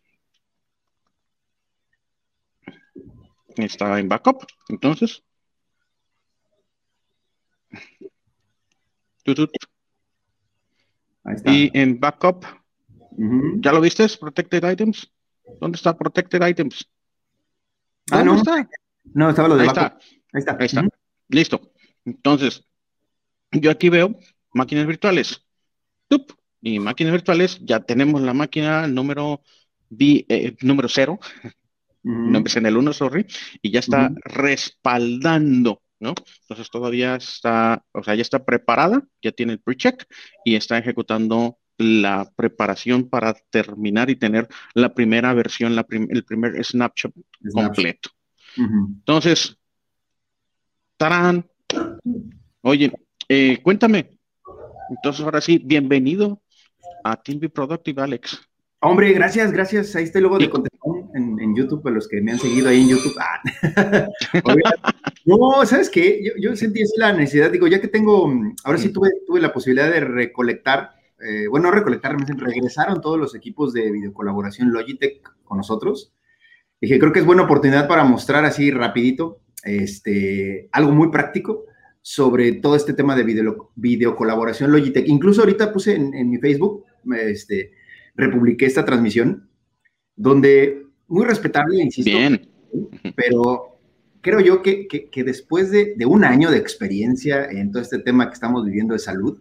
Está 3.55 3.99
en 3.99 4.09
backup, 4.09 4.45
entonces. 4.69 5.23
Y 11.45 11.71
en 11.77 11.99
backup, 11.99 12.45
¿ya 13.57 13.71
lo 13.71 13.81
viste? 13.81 14.07
Protected 14.19 14.69
items. 14.69 15.11
¿Dónde 15.59 15.77
está 15.77 15.97
Protected 15.97 16.45
items? 16.45 16.89
Ah, 18.11 18.23
no. 18.23 18.35
Está? 18.35 18.67
No, 19.13 19.29
estaba 19.29 19.47
lo 19.47 19.55
de 19.55 19.61
Ahí 19.61 19.67
está. 19.67 19.97
Ahí 20.33 20.39
está. 20.39 20.57
Ahí 20.59 20.65
está. 20.65 20.87
Listo. 21.29 21.73
Entonces, 22.05 22.65
yo 23.51 23.71
aquí 23.71 23.89
veo 23.89 24.17
máquinas 24.53 24.85
virtuales. 24.85 25.45
Y 26.61 26.79
máquinas 26.79 27.11
virtuales, 27.11 27.59
ya 27.61 27.81
tenemos 27.81 28.21
la 28.21 28.33
máquina 28.33 28.87
número, 28.87 29.41
B, 29.89 30.25
eh, 30.29 30.55
número 30.61 30.87
cero. 30.87 31.19
No 32.03 32.37
empecé 32.37 32.59
en 32.59 32.65
el 32.65 32.77
1, 32.77 32.93
sorry. 32.93 33.25
Y 33.61 33.71
ya 33.71 33.79
está 33.79 34.11
respaldando 34.25 35.82
¿no? 36.03 36.13
Entonces 36.41 36.69
todavía 36.69 37.15
está, 37.15 37.83
o 37.93 38.03
sea, 38.03 38.13
ya 38.13 38.21
está 38.21 38.43
preparada, 38.45 39.01
ya 39.21 39.31
tiene 39.31 39.53
el 39.53 39.59
pre-check 39.59 40.05
y 40.45 40.55
está 40.55 40.77
ejecutando 40.77 41.57
la 41.77 42.29
preparación 42.35 43.09
para 43.09 43.33
terminar 43.49 44.09
y 44.09 44.15
tener 44.15 44.47
la 44.75 44.93
primera 44.93 45.33
versión, 45.33 45.75
la 45.75 45.85
el 45.89 46.23
primer 46.23 46.63
snapshot, 46.63 47.13
completo. 47.51 48.09
Entonces, 48.55 49.57
tarán. 50.97 51.49
Oye, 52.61 52.91
eh, 53.27 53.57
cuéntame. 53.63 54.11
Entonces, 54.89 55.25
ahora 55.25 55.41
sí, 55.41 55.59
bienvenido 55.63 56.43
a 57.03 57.15
Team 57.15 57.39
Be 57.39 57.49
Productive, 57.49 58.01
Alex. 58.01 58.39
Hombre, 58.79 59.13
gracias, 59.13 59.51
gracias. 59.51 59.95
Ahí 59.95 60.03
está 60.03 60.19
el 60.19 60.23
logo 60.23 60.37
de 60.37 60.49
contestación 60.49 60.72
en, 61.43 61.55
YouTube, 61.55 61.81
para 61.81 61.95
los 61.95 62.07
que 62.07 62.21
me 62.21 62.31
han 62.31 62.39
seguido 62.39 62.69
ahí 62.69 62.81
en 62.81 62.89
YouTube. 62.89 63.15
Ah. 63.19 64.07
no, 65.25 65.65
¿sabes 65.65 65.89
qué? 65.89 66.23
Yo, 66.39 66.55
sentí 66.55 66.81
la 66.97 67.13
necesidad, 67.13 67.51
digo, 67.51 67.67
ya 67.67 67.81
que 67.81 67.87
tengo, 67.87 68.31
ahora 68.63 68.77
sí 68.77 68.89
tuve, 68.89 69.09
tuve 69.25 69.41
la 69.41 69.53
posibilidad 69.53 69.91
de 69.91 69.99
recolectar, 69.99 70.91
eh, 71.25 71.47
bueno, 71.47 71.71
recolectar, 71.71 72.15
regresaron 72.37 73.01
todos 73.01 73.19
los 73.19 73.35
equipos 73.35 73.73
de 73.73 73.91
videocolaboración 73.91 74.71
Logitech 74.71 75.21
con 75.43 75.57
nosotros. 75.57 76.13
Dije, 76.81 76.99
creo 76.99 77.13
que 77.13 77.19
es 77.19 77.25
buena 77.25 77.43
oportunidad 77.43 77.87
para 77.87 78.03
mostrar 78.03 78.45
así 78.45 78.71
rapidito 78.71 79.39
este, 79.63 80.69
algo 80.71 80.91
muy 80.91 81.09
práctico 81.09 81.65
sobre 82.01 82.51
todo 82.51 82.75
este 82.75 82.93
tema 82.93 83.15
de 83.15 83.23
video, 83.23 83.71
videocolaboración 83.75 84.71
Logitech. 84.71 85.07
Incluso 85.07 85.41
ahorita 85.41 85.71
puse 85.71 85.95
en, 85.95 86.13
en 86.13 86.29
mi 86.29 86.37
Facebook, 86.37 86.83
este, 87.15 87.71
republiqué 88.13 88.65
esta 88.65 88.83
transmisión, 88.83 89.49
donde, 90.15 90.85
muy 91.07 91.25
respetable, 91.25 91.81
insisto, 91.81 92.11
Bien. 92.11 92.49
pero 93.15 93.77
creo 94.21 94.39
yo 94.39 94.61
que, 94.61 94.87
que, 94.87 95.23
después 95.23 95.69
de, 95.69 95.95
de, 95.95 96.05
un 96.05 96.23
año 96.23 96.49
de 96.49 96.57
experiencia 96.57 97.45
en 97.45 97.71
todo 97.71 97.81
este 97.81 97.99
tema 97.99 98.27
que 98.27 98.33
estamos 98.33 98.65
viviendo 98.65 98.93
de 98.93 98.99
salud, 98.99 99.39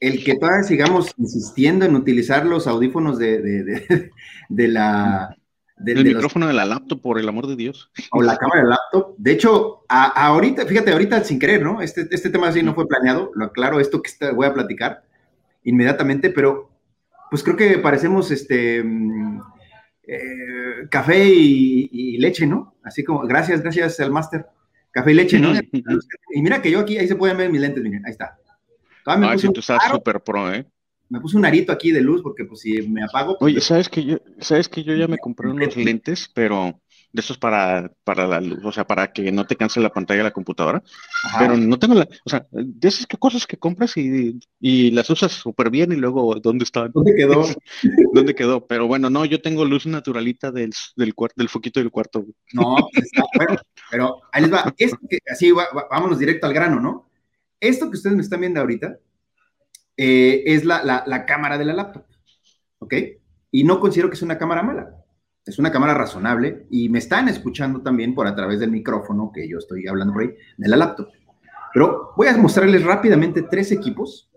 el 0.00 0.24
que 0.24 0.34
todavía 0.36 0.62
sigamos 0.62 1.12
insistiendo 1.16 1.84
en 1.84 1.96
utilizar 1.96 2.46
los 2.46 2.66
audífonos 2.66 3.18
de, 3.18 3.40
de, 3.40 4.10
de 4.48 4.68
la... 4.68 5.36
el 5.84 6.04
micrófono 6.04 6.46
de 6.46 6.52
la 6.52 6.64
laptop, 6.64 7.00
por 7.00 7.18
el 7.18 7.28
amor 7.28 7.46
de 7.46 7.56
Dios. 7.56 7.90
O 8.12 8.22
la 8.22 8.36
cámara 8.36 8.62
de 8.62 8.68
laptop. 8.68 9.14
De 9.16 9.32
hecho, 9.32 9.80
ahorita, 9.88 10.66
fíjate, 10.66 10.92
ahorita 10.92 11.24
sin 11.24 11.38
querer, 11.38 11.62
¿no? 11.62 11.80
Este, 11.80 12.06
este 12.10 12.30
tema 12.30 12.48
así 12.48 12.62
no 12.62 12.74
fue 12.74 12.86
planeado, 12.86 13.30
lo 13.34 13.46
aclaro, 13.46 13.80
esto 13.80 14.02
que 14.02 14.32
voy 14.32 14.46
a 14.46 14.54
platicar 14.54 15.02
inmediatamente, 15.64 16.30
pero 16.30 16.69
pues 17.30 17.42
creo 17.42 17.56
que 17.56 17.78
parecemos 17.78 18.30
este 18.30 18.82
mm, 18.82 19.40
eh, 20.06 20.88
café 20.90 21.24
y, 21.24 22.18
leche, 22.18 22.46
¿no? 22.46 22.74
Así 22.82 23.04
como, 23.04 23.20
gracias, 23.20 23.62
gracias 23.62 24.00
al 24.00 24.10
máster. 24.10 24.46
Café 24.90 25.12
y 25.12 25.14
leche, 25.14 25.38
¿no? 25.38 25.52
y 25.54 26.42
mira 26.42 26.60
que 26.60 26.70
yo 26.70 26.80
aquí, 26.80 26.98
ahí 26.98 27.06
se 27.06 27.14
pueden 27.14 27.36
ver 27.36 27.50
mis 27.50 27.60
lentes, 27.60 27.82
miren, 27.82 28.04
ahí 28.04 28.10
está. 28.10 28.36
Ay, 29.04 29.38
si 29.38 29.52
tú 29.52 29.60
estás 29.60 29.80
súper 29.90 30.20
pro, 30.20 30.52
¿eh? 30.52 30.66
Me 31.08 31.20
puse 31.20 31.36
un 31.36 31.44
arito 31.44 31.72
aquí 31.72 31.90
de 31.90 32.00
luz 32.00 32.22
porque 32.22 32.44
pues 32.44 32.60
si 32.60 32.82
me 32.88 33.02
apago... 33.04 33.36
Pues, 33.38 33.52
Oye, 33.52 33.60
¿sabes 33.60 33.88
que 33.88 34.04
yo, 34.04 34.18
sabes 34.40 34.68
que 34.68 34.82
yo 34.82 34.94
ya 34.94 35.08
me 35.08 35.18
compré 35.22 35.48
unos 35.48 35.76
lentes, 35.76 36.30
pero 36.34 36.80
de 37.12 37.20
esos 37.20 37.38
para, 37.38 37.90
para 38.04 38.26
la 38.26 38.40
luz, 38.40 38.60
o 38.64 38.72
sea, 38.72 38.86
para 38.86 39.12
que 39.12 39.32
no 39.32 39.46
te 39.46 39.56
canse 39.56 39.80
la 39.80 39.92
pantalla 39.92 40.18
de 40.18 40.24
la 40.24 40.30
computadora. 40.32 40.82
Pero 41.38 41.56
no 41.56 41.78
tengo 41.78 41.94
la, 41.94 42.08
o 42.24 42.30
sea, 42.30 42.46
de 42.50 42.88
esas 42.88 43.06
cosas 43.18 43.46
que 43.46 43.56
compras 43.56 43.96
y, 43.96 44.38
y 44.60 44.90
las 44.92 45.10
usas 45.10 45.32
súper 45.32 45.70
bien 45.70 45.92
y 45.92 45.96
luego, 45.96 46.36
¿dónde 46.36 46.64
están? 46.64 46.90
¿Dónde 46.92 47.14
quedó? 47.14 47.44
¿Dónde 48.12 48.34
quedó? 48.34 48.66
Pero 48.66 48.86
bueno, 48.86 49.10
no, 49.10 49.24
yo 49.24 49.40
tengo 49.40 49.64
luz 49.64 49.86
naturalita 49.86 50.52
del, 50.52 50.72
del, 50.96 51.14
del 51.34 51.48
foquito 51.48 51.80
del 51.80 51.90
cuarto. 51.90 52.24
No, 52.52 52.76
pues 52.92 53.06
está, 53.06 53.24
bueno, 53.36 53.60
pero 53.90 54.20
ahí 54.32 54.42
les 54.42 54.52
va, 54.52 54.72
es 54.76 54.92
que, 55.08 55.18
así 55.30 55.52
vámonos 55.90 56.18
directo 56.18 56.46
al 56.46 56.54
grano, 56.54 56.80
¿no? 56.80 57.10
Esto 57.58 57.90
que 57.90 57.96
ustedes 57.96 58.16
me 58.16 58.22
están 58.22 58.40
viendo 58.40 58.60
ahorita 58.60 58.98
eh, 59.96 60.42
es 60.46 60.64
la, 60.64 60.82
la, 60.84 61.02
la 61.06 61.26
cámara 61.26 61.58
de 61.58 61.64
la 61.64 61.74
laptop, 61.74 62.04
¿ok? 62.78 62.94
Y 63.50 63.64
no 63.64 63.80
considero 63.80 64.08
que 64.08 64.14
es 64.14 64.22
una 64.22 64.38
cámara 64.38 64.62
mala 64.62 64.99
es 65.46 65.58
una 65.58 65.72
cámara 65.72 65.94
razonable 65.94 66.66
y 66.70 66.88
me 66.88 66.98
están 66.98 67.28
escuchando 67.28 67.82
también 67.82 68.14
por 68.14 68.26
a 68.26 68.34
través 68.34 68.60
del 68.60 68.70
micrófono 68.70 69.32
que 69.34 69.48
yo 69.48 69.58
estoy 69.58 69.86
hablando 69.86 70.12
por 70.12 70.22
ahí 70.22 70.34
de 70.56 70.68
la 70.68 70.76
laptop. 70.76 71.08
Pero 71.72 72.12
voy 72.16 72.28
a 72.28 72.36
mostrarles 72.36 72.84
rápidamente 72.84 73.42
tres 73.42 73.72
equipos. 73.72 74.30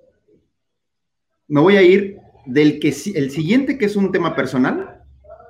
Me 1.47 1.62
voy 1.62 1.78
a 1.78 1.82
ir 1.82 2.18
del 2.45 2.80
que 2.80 2.89
el 3.16 3.32
siguiente 3.32 3.78
que 3.78 3.86
es 3.86 3.95
un 3.95 4.12
tema 4.12 4.36
personal, 4.36 5.04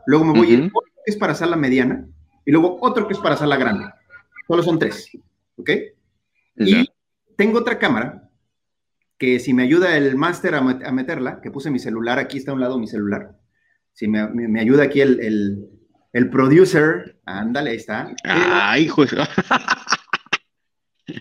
luego 0.05 0.25
me 0.25 0.39
voy 0.39 0.47
a 0.47 0.53
ir 0.53 0.71
otro 0.73 0.91
que 1.05 1.11
es 1.11 1.17
para 1.17 1.35
sala 1.35 1.55
mediana 1.55 2.07
y 2.45 2.51
luego 2.51 2.77
otro 2.81 3.07
que 3.07 3.13
es 3.13 3.19
para 3.19 3.37
sala 3.37 3.57
grande. 3.57 3.85
Solo 4.47 4.63
son 4.63 4.79
tres, 4.79 5.09
¿ok? 5.57 5.69
Y 6.57 6.85
tengo 7.35 7.59
otra 7.59 7.79
cámara 7.79 8.29
que 9.17 9.39
si 9.39 9.53
me 9.53 9.63
ayuda 9.63 9.95
el 9.97 10.15
máster 10.15 10.55
a, 10.55 10.61
meterla, 10.61 11.39
que 11.41 11.51
puse 11.51 11.71
mi 11.71 11.79
celular, 11.79 12.19
aquí 12.19 12.37
está 12.37 12.51
a 12.51 12.55
un 12.55 12.59
lado 12.59 12.77
mi 12.77 12.87
celular, 12.87 13.37
si 13.93 14.07
me, 14.07 14.59
ayuda 14.59 14.83
aquí 14.83 15.01
el, 15.01 15.69
el, 16.11 16.29
producer, 16.29 17.19
ándale, 17.25 17.71
ahí 17.71 17.77
está. 17.77 18.13
Ay, 18.23 18.83
hijo. 18.85 19.05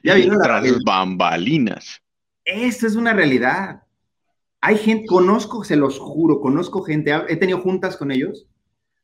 ya 0.02 0.14
vino 0.14 0.36
las 0.36 0.82
bambalinas. 0.84 2.00
Esto 2.44 2.86
es 2.86 2.96
una 2.96 3.12
realidad. 3.12 3.82
Hay 4.60 4.78
gente, 4.78 5.06
conozco, 5.06 5.64
se 5.64 5.76
los 5.76 5.98
juro, 5.98 6.40
conozco 6.40 6.82
gente, 6.82 7.12
he 7.28 7.36
tenido 7.36 7.60
juntas 7.60 7.96
con 7.96 8.10
ellos, 8.10 8.46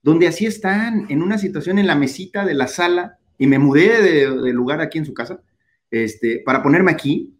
donde 0.02 0.28
así 0.28 0.46
están, 0.46 1.06
en 1.08 1.22
una 1.22 1.36
situación 1.36 1.78
en 1.78 1.86
la 1.86 1.94
mesita 1.94 2.44
de 2.44 2.54
la 2.54 2.68
sala, 2.68 3.18
y 3.38 3.46
me 3.46 3.58
mudé 3.58 4.02
de, 4.02 4.52
lugar 4.52 4.80
aquí 4.80 4.98
en 4.98 5.06
su 5.06 5.14
casa, 5.14 5.40
este, 5.90 6.42
para 6.44 6.62
ponerme 6.62 6.90
aquí, 6.90 7.34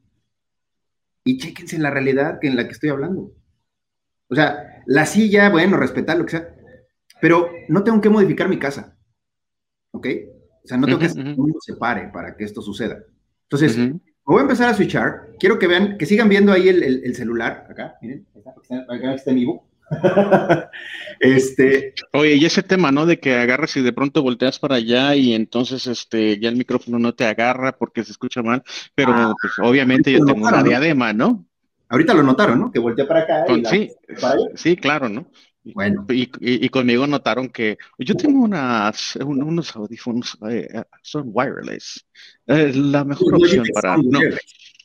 y 1.24 1.38
chéquense 1.38 1.78
la 1.78 1.90
realidad 1.90 2.38
que 2.40 2.48
en 2.48 2.56
la 2.56 2.66
que 2.66 2.72
estoy 2.72 2.90
hablando. 2.90 3.32
O 4.28 4.34
sea, 4.34 4.77
la 4.89 5.05
silla, 5.05 5.51
bueno, 5.51 5.76
respetar 5.76 6.16
lo 6.16 6.24
que 6.24 6.30
sea, 6.30 6.49
pero 7.20 7.51
no 7.68 7.84
tengo 7.84 8.01
que 8.01 8.09
modificar 8.09 8.49
mi 8.49 8.59
casa, 8.59 8.97
¿ok? 9.93 10.07
O 10.64 10.66
sea, 10.66 10.78
no 10.78 10.86
tengo 10.86 10.99
que 10.99 11.12
que 11.12 11.20
el 11.20 11.36
mundo 11.36 11.59
se 11.61 11.76
pare 11.76 12.09
para 12.11 12.34
que 12.34 12.45
esto 12.45 12.62
suceda. 12.62 12.99
Entonces, 13.43 13.78
voy 14.24 14.39
a 14.39 14.43
empezar 14.43 14.68
a 14.68 14.74
switchar. 14.74 15.34
Quiero 15.39 15.59
que 15.59 15.66
vean, 15.66 15.99
que 15.99 16.07
sigan 16.07 16.30
viendo 16.30 16.53
ahí 16.53 16.68
el, 16.68 17.14
celular. 17.14 17.66
Acá, 17.68 17.97
miren, 18.01 18.26
acá 18.89 19.14
está 19.14 19.30
en 19.30 19.36
vivo. 19.36 19.68
este. 21.20 21.95
Oye, 22.14 22.36
y 22.36 22.45
ese 22.47 22.62
tema, 22.62 22.91
¿no? 22.91 23.05
De 23.05 23.20
que 23.20 23.36
agarras 23.36 23.76
y 23.76 23.82
de 23.82 23.93
pronto 23.93 24.22
volteas 24.22 24.59
para 24.59 24.76
allá 24.76 25.14
y 25.14 25.34
entonces 25.34 25.86
este 25.86 26.39
ya 26.39 26.49
el 26.49 26.57
micrófono 26.57 26.99
no 26.99 27.14
te 27.14 27.24
agarra 27.24 27.72
porque 27.76 28.05
se 28.05 28.12
escucha 28.12 28.43
mal, 28.43 28.62
pero 28.95 29.12
ah, 29.14 29.34
pues 29.41 29.55
obviamente 29.62 30.12
yo 30.12 30.24
tengo 30.24 30.47
una 30.47 30.62
diadema, 30.62 31.12
¿no? 31.12 31.47
Ahorita 31.89 32.14
lo 32.14 32.22
notaron, 32.22 32.61
¿no? 32.61 32.70
Que 32.70 32.78
volteé 32.78 33.05
para 33.05 33.20
acá. 33.20 33.45
sí, 33.70 33.91
sí, 34.55 34.76
claro, 34.76 35.09
¿no? 35.09 35.30
Bueno. 35.74 36.07
Y, 36.09 36.68
conmigo 36.68 37.07
notaron 37.07 37.49
que 37.49 37.76
yo 37.99 38.14
tengo 38.14 38.43
unas, 38.43 39.16
unos 39.16 39.76
audífonos, 39.76 40.39
eh, 40.49 40.82
son 41.03 41.30
wireless. 41.32 42.07
la 42.47 43.05
mejor 43.05 43.34
opción 43.34 43.64
para... 43.74 43.97
No, 43.97 44.20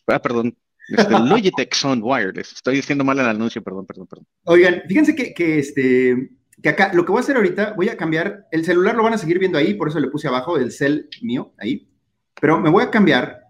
ah, 0.07 0.19
perdón. 0.19 0.55
Este, 0.89 1.11
Logitech 1.11 1.73
son 1.73 2.01
wireless. 2.03 2.53
Estoy 2.53 2.75
diciendo 2.75 3.03
mal 3.03 3.17
el 3.19 3.25
anuncio, 3.25 3.63
perdón, 3.63 3.85
perdón, 3.85 4.07
perdón. 4.07 4.27
Oigan, 4.45 4.83
fíjense 4.87 5.15
que, 5.15 5.33
que, 5.33 5.59
este, 5.59 6.31
que 6.61 6.69
acá 6.69 6.91
lo 6.93 7.05
que 7.05 7.11
voy 7.11 7.19
a 7.19 7.21
hacer 7.21 7.35
ahorita, 7.35 7.73
voy 7.73 7.89
a 7.89 7.97
cambiar, 7.97 8.47
el 8.51 8.65
celular 8.65 8.95
lo 8.95 9.03
van 9.03 9.13
a 9.13 9.17
seguir 9.17 9.39
viendo 9.39 9.57
ahí, 9.57 9.73
por 9.73 9.89
eso 9.89 9.99
le 9.99 10.09
puse 10.09 10.27
abajo 10.27 10.57
el 10.57 10.71
cel 10.71 11.09
mío, 11.21 11.53
ahí, 11.57 11.89
pero 12.39 12.59
me 12.59 12.69
voy 12.69 12.83
a 12.83 12.91
cambiar 12.91 13.43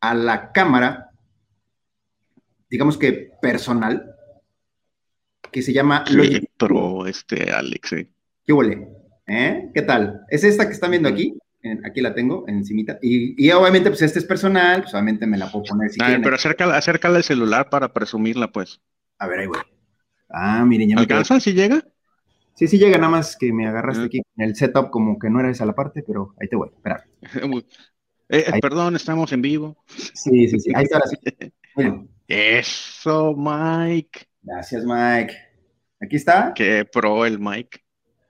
a 0.00 0.14
la 0.14 0.52
cámara, 0.52 1.09
digamos 2.70 2.96
que 2.96 3.32
personal, 3.42 4.14
que 5.50 5.62
se 5.62 5.72
llama 5.72 6.04
Logitech 6.10 6.50
Pro, 6.56 7.06
este 7.06 7.50
Alex. 7.50 7.92
¿eh? 7.94 8.08
¿Qué 8.44 8.52
huele? 8.52 8.88
¿Eh? 9.26 9.70
¿Qué 9.74 9.82
tal? 9.82 10.22
¿Es 10.28 10.44
esta 10.44 10.66
que 10.66 10.72
están 10.72 10.90
viendo 10.90 11.08
aquí? 11.08 11.36
aquí 11.84 12.00
la 12.00 12.14
tengo, 12.14 12.46
encimita. 12.48 12.98
Y, 13.02 13.34
y, 13.44 13.50
obviamente, 13.52 13.90
pues 13.90 14.00
este 14.00 14.18
es 14.18 14.24
personal, 14.24 14.82
pues 14.82 14.94
obviamente 14.94 15.26
me 15.26 15.36
la 15.36 15.50
puedo 15.50 15.64
poner 15.66 15.90
si 15.90 16.00
ah, 16.02 16.18
Pero 16.22 16.34
acércala, 16.34 16.76
acércala 16.76 17.18
el 17.18 17.24
celular 17.24 17.68
para 17.68 17.92
presumirla, 17.92 18.50
pues. 18.50 18.80
A 19.18 19.26
ver, 19.26 19.40
ahí 19.40 19.46
voy. 19.46 19.58
Ah, 20.30 20.64
miren, 20.64 20.88
ya 20.88 20.94
me 20.94 21.02
¿Alcanza 21.02 21.38
si 21.38 21.52
llega? 21.52 21.84
Sí, 22.54 22.66
sí 22.66 22.78
llega, 22.78 22.96
nada 22.96 23.10
más 23.10 23.36
que 23.36 23.52
me 23.52 23.66
agarraste 23.66 24.02
ah. 24.02 24.06
aquí 24.06 24.22
en 24.36 24.44
el 24.44 24.56
setup 24.56 24.90
como 24.90 25.18
que 25.18 25.28
no 25.28 25.40
era 25.40 25.50
esa 25.50 25.66
la 25.66 25.74
parte, 25.74 26.02
pero 26.06 26.34
ahí 26.40 26.48
te 26.48 26.56
voy, 26.56 26.70
espera. 26.74 27.04
Eh, 28.32 28.44
perdón, 28.62 28.94
estamos 28.94 29.32
en 29.32 29.42
vivo. 29.42 29.76
Sí, 29.88 30.46
sí, 30.46 30.60
sí, 30.60 30.70
ahí 30.72 30.84
está. 30.84 31.00
Eso, 32.26 33.34
Mike. 33.36 34.26
Gracias, 34.42 34.84
Mike. 34.84 35.34
Aquí 36.00 36.16
está. 36.16 36.52
Qué 36.54 36.84
pro 36.84 37.26
el 37.26 37.38
Mike. 37.38 37.80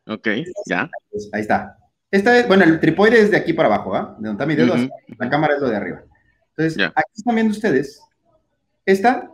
Ok, 0.07 0.29
ya. 0.67 0.91
Ahí 1.33 1.43
está. 1.43 1.77
Esta 2.11 2.39
es, 2.39 2.49
bueno, 2.49 2.65
el 2.65 2.81
tripoide 2.81 3.21
es 3.21 3.31
de 3.31 3.37
aquí 3.37 3.53
para 3.53 3.69
abajo, 3.69 3.95
¿ah? 3.95 4.17
De 4.19 4.29
donde 4.29 4.33
está 4.33 4.47
mi 4.47 4.57
dedo, 4.57 4.75
la 5.19 5.31
cámara 5.31 5.55
es 5.55 5.61
lo 5.61 5.69
de 5.69 5.77
arriba. 5.77 6.03
Entonces, 6.57 6.91
aquí 6.95 7.13
están 7.17 7.35
viendo 7.35 7.53
ustedes. 7.53 8.03
Esta 8.85 9.31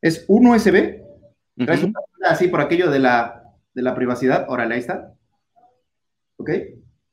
es 0.00 0.24
un 0.28 0.46
USB. 0.46 1.02
así 2.24 2.48
por 2.48 2.60
aquello 2.62 2.90
de 2.90 2.98
la, 2.98 3.44
de 3.74 3.82
la 3.82 3.94
privacidad. 3.94 4.46
Órale, 4.48 4.74
ahí 4.74 4.80
está. 4.80 5.12
¿Ok? 6.36 6.50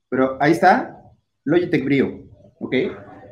Pero 0.07 0.37
ahí 0.41 0.53
está 0.53 1.01
Logitech 1.43 1.83
Brio. 1.83 2.29
¿Ok? 2.59 2.75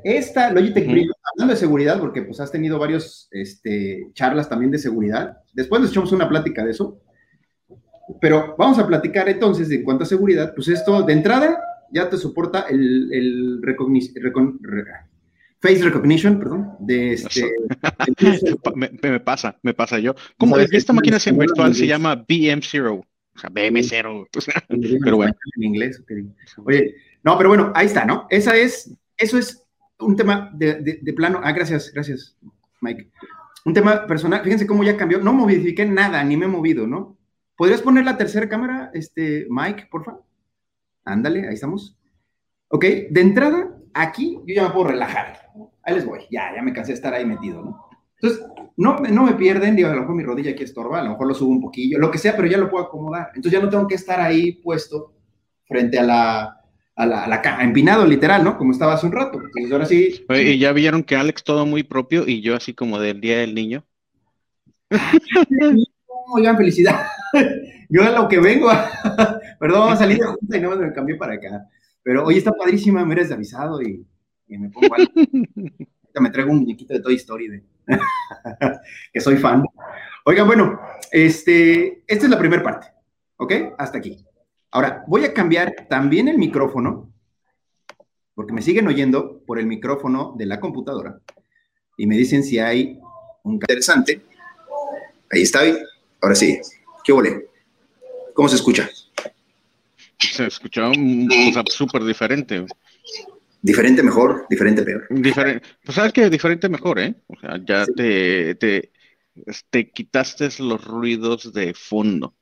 Esta 0.04 0.52
Logitech 0.52 0.90
Brio, 0.90 1.14
hablando 1.34 1.54
de 1.54 1.60
seguridad, 1.60 2.00
porque 2.00 2.22
pues 2.22 2.40
has 2.40 2.52
tenido 2.52 2.80
varios 2.80 3.28
este, 3.32 4.08
charlas 4.14 4.50
también 4.50 4.72
de 4.72 4.78
seguridad. 4.78 5.38
Después 5.54 5.82
nos 5.82 5.92
echamos 5.92 6.12
una 6.12 6.30
plática 6.30 6.64
de 6.64 6.72
eso. 6.72 7.02
Pero 8.20 8.56
vamos 8.58 8.80
a 8.80 8.88
platicar 8.88 9.30
entonces 9.30 9.70
de 9.70 9.76
en 9.76 9.84
cuanto 9.84 10.04
a 10.04 10.08
seguridad. 10.08 10.54
Pues 10.56 10.68
esto, 10.68 11.04
de 11.04 11.14
entrada, 11.14 11.60
ya 11.92 12.10
te 12.10 12.18
soporta 12.18 12.66
el, 12.70 13.12
el 13.14 13.62
face 15.62 15.84
recognition, 15.84 16.40
perdón, 16.40 16.76
de 16.80 17.14
este. 17.14 17.52
me, 18.76 19.20
pasa, 19.20 19.60
me 19.62 19.74
pasa 19.74 20.00
yo. 20.00 20.16
¿Cómo 20.38 20.58
esta 20.58 20.94
máquina 20.94 21.18
virtual 21.34 21.76
se 21.76 21.88
llama 21.88 22.16
BM0? 22.26 23.00
O 23.00 23.40
sea, 23.40 23.50
BM0. 23.50 24.28
pero 25.04 25.18
bueno. 25.18 25.34
En 25.58 25.64
inglés. 25.64 26.02
Oye, 26.66 26.96
no, 27.24 27.38
pero 27.38 27.50
bueno, 27.50 27.72
ahí 27.76 27.86
está, 27.86 28.06
¿no? 28.06 28.28
Esa 28.30 28.56
es, 28.56 28.96
eso 29.18 29.38
es 29.38 29.66
un 30.00 30.16
tema 30.16 30.50
de, 30.54 31.00
de, 31.02 31.14
plano. 31.14 31.42
Ah, 31.44 31.52
gracias, 31.52 31.92
gracias, 31.94 32.38
Mike. 32.82 33.10
Un 33.66 33.74
tema 33.74 34.08
personal. 34.08 34.42
Fíjense 34.44 34.68
cómo 34.68 34.84
ya 34.84 34.98
cambió. 34.98 35.20
No 35.20 35.34
modifiqué 35.34 35.86
nada, 35.86 36.24
ni 36.24 36.38
me 36.38 36.46
he 36.46 36.50
movido, 36.50 36.88
¿no? 36.88 37.18
¿Podrías 37.56 37.82
poner 37.82 38.06
la 38.06 38.18
tercera 38.18 38.48
cámara, 38.48 38.90
este, 38.94 39.46
Mike, 39.50 39.90
por 39.92 40.06
favor? 40.06 40.24
Ándale, 41.04 41.48
ahí 41.48 41.56
estamos. 41.56 41.98
Ok, 42.70 42.86
de 43.10 43.22
entrada, 43.22 43.76
aquí 43.94 44.40
yo 44.46 44.56
ya 44.56 44.64
me 44.64 44.74
puedo 44.74 44.88
relajar. 44.88 45.52
Ahí 45.84 45.96
les 45.96 46.06
voy, 46.06 46.22
ya, 46.32 46.56
ya 46.56 46.62
me 46.62 46.72
cansé 46.72 46.92
de 46.92 46.96
estar 46.96 47.14
ahí 47.14 47.26
metido, 47.26 47.62
¿no? 47.62 47.86
Entonces, 48.22 48.46
no, 48.78 48.98
no 48.98 49.24
me 49.24 49.34
pierden, 49.34 49.76
digo, 49.76 49.90
a 49.90 49.94
lo 49.94 50.02
mejor 50.02 50.16
mi 50.16 50.24
rodilla 50.24 50.52
aquí 50.52 50.64
estorba, 50.64 51.00
a 51.00 51.04
lo 51.04 51.12
mejor 51.12 51.28
lo 51.28 51.34
subo 51.34 51.52
un 51.52 51.62
poquillo, 51.62 52.00
lo 52.00 52.12
que 52.12 52.18
sea, 52.18 52.36
pero 52.36 52.48
ya 52.48 52.58
lo 52.58 52.70
puedo 52.70 52.86
acomodar. 52.86 53.28
Entonces 53.36 53.52
ya 53.52 53.64
no 53.64 53.70
tengo 53.70 53.88
que 53.88 53.96
estar 53.96 54.20
ahí 54.22 54.54
puesto 54.54 55.14
frente 55.66 56.00
a 56.00 56.04
la, 56.04 56.59
a 57.00 57.06
la, 57.06 57.24
a 57.24 57.28
la 57.30 57.42
empinado 57.64 58.06
literal, 58.06 58.44
¿no? 58.44 58.58
Como 58.58 58.74
estaba 58.74 58.94
hace 58.94 59.06
un 59.06 59.14
rato. 59.14 59.40
Entonces 59.42 59.72
ahora 59.72 59.86
sí. 59.86 60.26
y 60.30 60.58
ya 60.60 60.74
vieron 60.74 61.04
que 61.04 61.16
Alex 61.16 61.46
todo 61.46 61.66
muy 61.66 61.84
propio 61.84 62.28
y 62.28 62.42
yo 62.42 62.56
así 62.56 62.74
como 62.74 63.00
del 63.00 63.22
Día 63.22 63.38
del 63.38 63.56
Niño. 63.56 63.86
Oigan, 66.32 66.58
felicidad. 66.58 67.08
Yo 67.92 68.04
a 68.04 68.12
lo 68.12 68.28
que 68.28 68.40
vengo, 68.40 68.70
perdón, 69.60 69.80
vamos 69.80 69.94
a 69.94 69.98
salir 69.98 70.20
de 70.20 70.26
junta 70.26 70.58
y 70.58 70.62
no 70.62 70.76
me 70.76 70.94
cambié 70.94 71.16
para 71.16 71.34
acá. 71.34 71.66
Pero 72.04 72.24
hoy 72.24 72.38
está 72.38 72.52
padrísima, 72.52 73.04
me 73.04 73.16
eres 73.16 73.32
avisado 73.32 73.82
y, 73.82 74.06
me 74.48 74.70
pongo 74.70 74.94
algo. 74.94 75.12
me 76.22 76.30
traigo 76.30 76.52
un 76.52 76.60
muñequito 76.60 76.94
de 76.94 77.00
Toy 77.00 77.16
Story, 77.16 77.64
que 79.12 79.20
soy 79.20 79.38
fan. 79.38 79.64
Oigan, 80.24 80.46
bueno, 80.46 80.80
este, 81.12 82.04
esta 82.06 82.26
es 82.26 82.30
la 82.30 82.38
primera 82.38 82.62
parte, 82.62 82.88
¿ok? 83.38 83.54
Hasta 83.80 83.98
aquí. 83.98 84.24
Ahora, 84.72 85.04
voy 85.08 85.26
a 85.26 85.34
cambiar 85.34 85.88
también 85.90 86.28
el 86.28 86.38
micrófono, 86.38 87.12
porque 88.36 88.54
me 88.54 88.62
siguen 88.62 88.88
oyendo 88.88 89.42
por 89.46 89.60
el 89.60 89.66
micrófono 89.66 90.36
de 90.38 90.46
la 90.46 90.60
computadora 90.60 91.20
y 92.00 92.08
me 92.08 92.16
dicen 92.16 92.44
si 92.44 92.58
hay 92.60 92.98
un 93.44 93.54
interesante. 93.54 94.22
Ahí 95.32 95.42
está, 95.42 95.62
ahora 96.22 96.36
sí. 96.36 96.60
¿Qué 97.04 97.12
volé? 97.12 97.48
¿Cómo 98.34 98.48
se 98.48 98.56
escucha? 98.56 98.90
Se 100.18 100.48
escucha 100.48 100.92
súper 101.70 102.04
diferente. 102.06 102.66
Diferente 103.62 104.02
mejor, 104.02 104.46
diferente 104.50 104.84
peor. 104.84 105.08
Diferente, 105.10 105.68
pues 105.84 105.96
sabes 105.96 106.14
que 106.14 106.30
diferente 106.30 106.70
mejor, 106.70 107.00
¿eh? 107.00 107.16
O 107.28 107.38
sea, 107.38 107.60
ya 107.66 107.86
te, 107.86 108.56
te, 108.56 108.92
te, 109.70 109.92
quitaste 109.92 110.48
los 110.60 110.86
ruidos 110.86 111.52
de 111.52 111.74
fondo. 111.74 112.34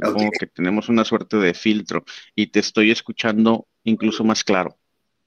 Como 0.00 0.30
que 0.30 0.46
tenemos 0.46 0.88
una 0.88 1.04
suerte 1.04 1.36
de 1.36 1.54
filtro 1.54 2.04
y 2.34 2.48
te 2.48 2.60
estoy 2.60 2.90
escuchando 2.90 3.66
incluso 3.84 4.24
más 4.24 4.42
claro. 4.42 4.76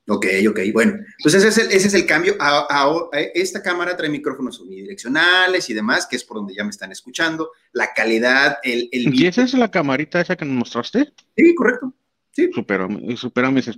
Ok, 0.10 0.26
ok, 0.50 0.60
bueno. 0.72 0.94
Entonces 1.18 1.44
ese 1.44 1.48
es 1.48 1.58
el, 1.58 1.76
ese 1.76 1.88
es 1.88 1.94
el 1.94 2.06
cambio. 2.06 2.36
A, 2.40 3.10
esta 3.34 3.62
cámara 3.62 3.98
trae 3.98 4.10
micrófonos 4.10 4.60
unidireccionales 4.60 5.70
y 5.70 5.74
demás, 5.74 6.08
que 6.10 6.16
es 6.16 6.24
por 6.24 6.38
donde 6.38 6.56
ya 6.56 6.64
me 6.64 6.70
están 6.70 6.92
escuchando. 6.92 7.52
La 7.74 7.94
calidad, 7.94 8.58
el... 8.64 8.88
el 8.92 9.14
¿Y 9.14 9.28
esa 9.28 9.44
es 9.44 9.54
la 9.54 9.70
camarita 9.70 10.22
esa 10.22 10.38
que 10.38 10.46
nos 10.46 10.56
mostraste? 10.56 11.12
Sí, 11.36 11.54
correcto. 11.56 11.94
Sí. 12.32 12.50
Superame, 12.54 13.18
superame 13.18 13.62
sí, 13.62 13.74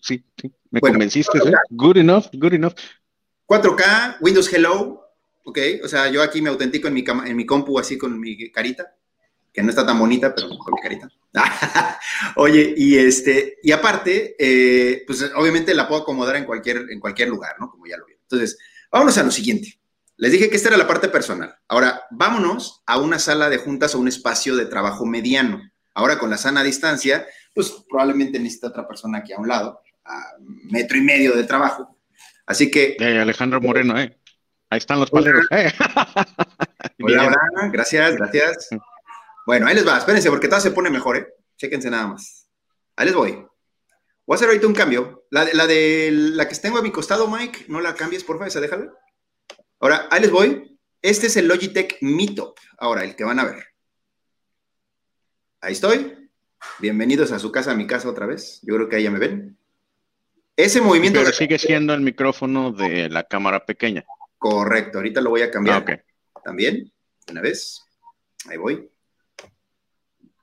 sí. 0.00 0.24
Me 0.70 0.80
convenciste, 0.80 1.38
¿eh? 1.38 1.52
Good 1.70 1.98
enough, 1.98 2.24
good 2.32 2.54
enough. 2.54 2.74
4K, 3.46 4.16
Windows 4.20 4.52
Hello, 4.52 5.02
ok. 5.44 5.58
O 5.84 5.88
sea, 5.88 6.10
yo 6.10 6.22
aquí 6.22 6.42
me 6.42 6.48
autentico 6.48 6.88
en 6.88 6.94
mi, 6.94 7.04
en 7.26 7.36
mi 7.36 7.46
compu 7.46 7.78
así 7.78 7.96
con 7.96 8.18
mi 8.18 8.50
carita 8.50 8.97
que 9.58 9.62
no 9.64 9.70
está 9.70 9.84
tan 9.84 9.98
bonita, 9.98 10.32
pero 10.32 10.56
con 10.56 10.72
mi 10.72 10.80
carita. 10.80 11.10
Oye, 12.36 12.74
y 12.76 12.96
este, 12.96 13.58
y 13.60 13.72
aparte, 13.72 14.36
eh, 14.38 15.02
pues 15.04 15.32
obviamente 15.34 15.74
la 15.74 15.88
puedo 15.88 16.02
acomodar 16.02 16.36
en 16.36 16.44
cualquier, 16.44 16.86
en 16.88 17.00
cualquier 17.00 17.28
lugar, 17.28 17.56
¿no? 17.58 17.68
Como 17.68 17.84
ya 17.84 17.96
lo 17.96 18.06
vieron. 18.06 18.22
Entonces, 18.22 18.56
vámonos 18.92 19.18
a 19.18 19.24
lo 19.24 19.32
siguiente. 19.32 19.80
Les 20.16 20.30
dije 20.30 20.48
que 20.48 20.54
esta 20.54 20.68
era 20.68 20.78
la 20.78 20.86
parte 20.86 21.08
personal. 21.08 21.56
Ahora, 21.66 22.04
vámonos 22.12 22.84
a 22.86 23.00
una 23.00 23.18
sala 23.18 23.50
de 23.50 23.58
juntas 23.58 23.96
o 23.96 23.98
un 23.98 24.06
espacio 24.06 24.54
de 24.54 24.66
trabajo 24.66 25.04
mediano. 25.04 25.60
Ahora, 25.92 26.20
con 26.20 26.30
la 26.30 26.38
sana 26.38 26.62
distancia, 26.62 27.26
pues 27.52 27.84
probablemente 27.90 28.38
necesita 28.38 28.68
otra 28.68 28.86
persona 28.86 29.18
aquí 29.18 29.32
a 29.32 29.38
un 29.38 29.48
lado, 29.48 29.80
a 30.04 30.34
metro 30.70 30.98
y 30.98 31.00
medio 31.00 31.32
de 31.32 31.42
trabajo. 31.42 31.98
Así 32.46 32.70
que. 32.70 32.96
Alejandro 33.00 33.60
Moreno, 33.60 33.98
¿eh? 33.98 34.16
Ahí 34.70 34.78
están 34.78 35.00
los 35.00 35.10
paleros. 35.10 35.48
¿eh? 35.50 35.72
Hola, 37.00 37.26
hola, 37.26 37.70
gracias, 37.72 38.14
gracias. 38.14 38.68
Bueno, 39.48 39.66
ahí 39.66 39.74
les 39.74 39.88
va, 39.88 39.96
espérense, 39.96 40.28
porque 40.28 40.46
todo 40.46 40.60
se 40.60 40.72
pone 40.72 40.90
mejor, 40.90 41.16
¿eh? 41.16 41.26
Chéquense 41.56 41.88
nada 41.88 42.08
más. 42.08 42.50
Ahí 42.96 43.06
les 43.06 43.14
voy. 43.14 43.30
Voy 43.30 44.34
a 44.34 44.34
hacer 44.34 44.46
ahorita 44.46 44.66
un 44.66 44.74
cambio. 44.74 45.24
La, 45.30 45.48
la 45.54 45.66
de 45.66 46.10
la 46.12 46.46
que 46.46 46.54
tengo 46.56 46.76
a 46.76 46.82
mi 46.82 46.92
costado, 46.92 47.26
Mike, 47.28 47.64
no 47.68 47.80
la 47.80 47.94
cambies, 47.94 48.24
por 48.24 48.36
favor, 48.36 48.48
esa 48.48 48.60
déjala. 48.60 48.92
Ahora, 49.80 50.06
ahí 50.10 50.20
les 50.20 50.30
voy. 50.30 50.78
Este 51.00 51.28
es 51.28 51.36
el 51.38 51.48
Logitech 51.48 51.96
Meetup. 52.02 52.58
Ahora, 52.76 53.04
el 53.04 53.16
que 53.16 53.24
van 53.24 53.38
a 53.38 53.46
ver. 53.46 53.64
Ahí 55.62 55.72
estoy. 55.72 56.30
Bienvenidos 56.78 57.32
a 57.32 57.38
su 57.38 57.50
casa, 57.50 57.70
a 57.70 57.74
mi 57.74 57.86
casa 57.86 58.10
otra 58.10 58.26
vez. 58.26 58.60
Yo 58.64 58.74
creo 58.74 58.90
que 58.90 58.96
ahí 58.96 59.04
ya 59.04 59.10
me 59.10 59.18
ven. 59.18 59.56
Ese 60.56 60.82
movimiento. 60.82 61.20
Pero 61.20 61.32
sigue 61.32 61.58
siendo 61.58 61.94
el 61.94 62.02
micrófono 62.02 62.70
de 62.70 63.08
la 63.08 63.24
cámara 63.24 63.64
pequeña. 63.64 64.04
Correcto, 64.36 64.98
ahorita 64.98 65.22
lo 65.22 65.30
voy 65.30 65.40
a 65.40 65.50
cambiar. 65.50 66.02
Ah, 66.34 66.40
También, 66.44 66.92
una 67.30 67.40
vez. 67.40 67.82
Ahí 68.46 68.58
voy. 68.58 68.90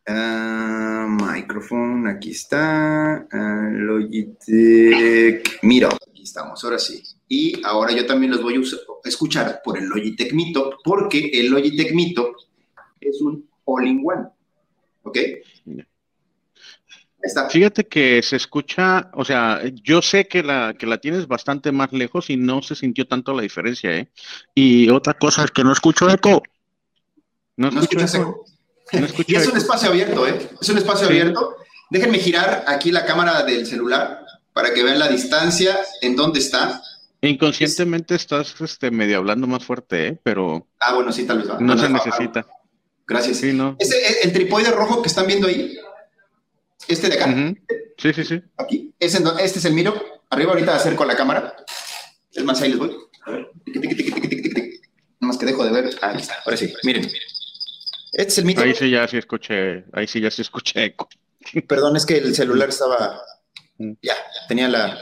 Uh, 0.07 1.07
micrófono, 1.07 2.09
aquí 2.09 2.31
está. 2.31 3.27
Uh, 3.31 3.71
Logitech. 3.71 5.59
Mira, 5.63 5.89
aquí 5.89 6.23
estamos, 6.23 6.63
ahora 6.63 6.77
sí. 6.77 7.01
Y 7.27 7.59
ahora 7.65 7.91
yo 7.91 8.05
también 8.05 8.31
los 8.31 8.43
voy 8.43 8.55
a 8.55 9.07
escuchar 9.09 9.61
por 9.63 9.77
el 9.77 9.85
Logitech 9.85 10.31
Meetup, 10.33 10.75
porque 10.83 11.31
el 11.33 11.49
Logitech 11.49 11.93
Meetup 11.93 12.35
es 13.01 13.19
un 13.21 13.49
all-in-one. 13.65 14.27
¿Ok? 15.03 15.17
Fíjate 17.49 17.87
que 17.87 18.21
se 18.21 18.35
escucha, 18.35 19.09
o 19.13 19.25
sea, 19.25 19.61
yo 19.83 20.03
sé 20.03 20.27
que 20.27 20.43
la, 20.43 20.75
que 20.77 20.85
la 20.85 20.99
tienes 20.99 21.27
bastante 21.27 21.71
más 21.71 21.91
lejos 21.91 22.29
y 22.29 22.37
no 22.37 22.61
se 22.61 22.75
sintió 22.75 23.07
tanto 23.07 23.33
la 23.33 23.41
diferencia, 23.41 23.97
¿eh? 23.97 24.09
Y 24.53 24.89
otra 24.89 25.15
cosa 25.15 25.43
es 25.43 25.49
que 25.49 25.63
no 25.63 25.71
escucho 25.71 26.07
eco. 26.07 26.43
No, 27.57 27.69
escucho 27.69 27.99
eco. 27.99 28.45
Y 29.27 29.35
es 29.35 29.47
un 29.47 29.57
espacio 29.57 29.89
abierto, 29.89 30.27
¿eh? 30.27 30.49
Es 30.61 30.69
un 30.69 30.77
espacio 30.77 31.07
abierto. 31.07 31.55
Déjenme 31.89 32.19
girar 32.19 32.65
aquí 32.67 32.91
la 32.91 33.05
cámara 33.05 33.43
del 33.43 33.65
celular 33.65 34.25
para 34.53 34.73
que 34.73 34.83
vean 34.83 34.99
la 34.99 35.07
distancia 35.07 35.77
en 36.01 36.15
dónde 36.15 36.39
está. 36.39 36.81
Inconscientemente 37.21 38.15
estás 38.15 38.55
este, 38.61 38.91
medio 38.91 39.17
hablando 39.17 39.47
más 39.47 39.63
fuerte, 39.63 40.07
¿eh? 40.07 40.19
Pero. 40.23 40.67
Ah, 40.79 40.93
bueno, 40.93 41.11
sí, 41.11 41.25
tal 41.25 41.39
vez. 41.39 41.47
No, 41.59 41.77
se 41.77 41.89
necesita. 41.89 42.45
Gracias. 43.07 43.37
Sí, 43.37 43.53
no. 43.53 43.77
el 44.23 44.33
tripoide 44.33 44.71
rojo 44.71 45.01
que 45.01 45.07
están 45.07 45.27
viendo 45.27 45.47
ahí, 45.47 45.77
este 46.87 47.09
de 47.09 47.15
acá. 47.15 47.55
Sí, 47.97 48.13
sí, 48.13 48.23
sí. 48.23 48.41
Aquí. 48.57 48.93
Este, 48.99 49.23
este 49.39 49.59
es 49.59 49.65
el 49.65 49.73
miro. 49.73 50.01
Arriba 50.29 50.51
ahorita 50.51 50.75
acerco 50.75 51.05
la 51.05 51.15
cámara. 51.15 51.55
Es 52.31 52.43
más, 52.43 52.61
ahí 52.61 52.69
les 52.69 52.79
voy. 52.79 52.95
A 53.25 53.31
ver. 53.31 53.49
Nada 53.65 54.69
más 55.21 55.37
que 55.37 55.45
dejo 55.45 55.63
de 55.65 55.71
ver. 55.71 55.95
Ahí 56.01 56.17
está. 56.17 56.35
Ahora 56.45 56.57
sí. 56.57 56.73
Miren. 56.83 57.09
Este 58.15 58.31
es 58.31 58.37
el 58.37 58.45
miro. 58.45 58.61
Ahí 58.61 58.73
sí 58.73 58.89
ya 58.89 59.05
sí 59.09 59.17
escuché. 59.17 59.83
Ahí 59.91 60.07
sí 60.07 60.21
ya 60.21 60.31
sí 60.31 60.41
escuché 60.41 60.85
eco. 60.85 61.09
Perdón, 61.67 61.97
es 61.97 62.05
que 62.05 62.17
el 62.17 62.33
celular 62.33 62.69
estaba. 62.69 63.21
Mm. 63.77 63.91
Ya, 64.01 64.15
tenía 64.47 64.69
la. 64.69 64.97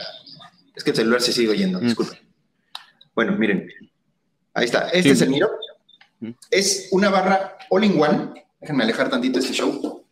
Es 0.74 0.82
que 0.82 0.90
el 0.90 0.96
celular 0.96 1.20
se 1.20 1.32
sigue 1.32 1.50
oyendo. 1.50 1.80
Mm. 1.80 1.84
Disculpen. 1.84 2.18
Bueno, 3.14 3.32
miren. 3.38 3.70
Ahí 4.52 4.64
está. 4.64 4.88
Este 4.88 5.10
es 5.10 5.20
el 5.20 5.30
miro. 5.30 5.48
Mm. 6.18 6.30
Es 6.50 6.88
una 6.90 7.08
barra 7.08 7.56
all-in-one. 7.70 8.44
Déjenme 8.60 8.82
alejar 8.82 9.10
tantito 9.10 9.38
este 9.38 9.52
show 9.52 10.04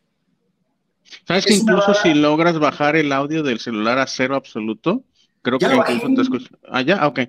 ¿Sabes 1.27 1.47
que 1.47 1.55
incluso 1.55 1.95
si 1.95 2.15
logras 2.15 2.59
bajar 2.59 2.97
el 2.97 3.13
audio 3.13 3.43
del 3.43 3.61
celular 3.61 3.99
a 3.99 4.07
cero 4.07 4.37
absoluto, 4.37 5.05
creo 5.41 5.59
que 5.59 5.67
incluso 5.67 6.15
te 6.15 6.23
escuchas. 6.23 6.51
Ah, 6.69 6.83
ya, 6.83 7.07
ok. 7.07 7.21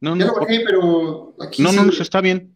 No, 0.00 0.16
ya 0.16 0.26
no, 0.26 0.32
lo 0.32 0.40
bajé, 0.40 0.60
pero 0.64 1.34
aquí 1.40 1.62
No, 1.62 1.72
no, 1.72 1.84
no, 1.84 1.92
está 1.92 2.20
bien. 2.20 2.53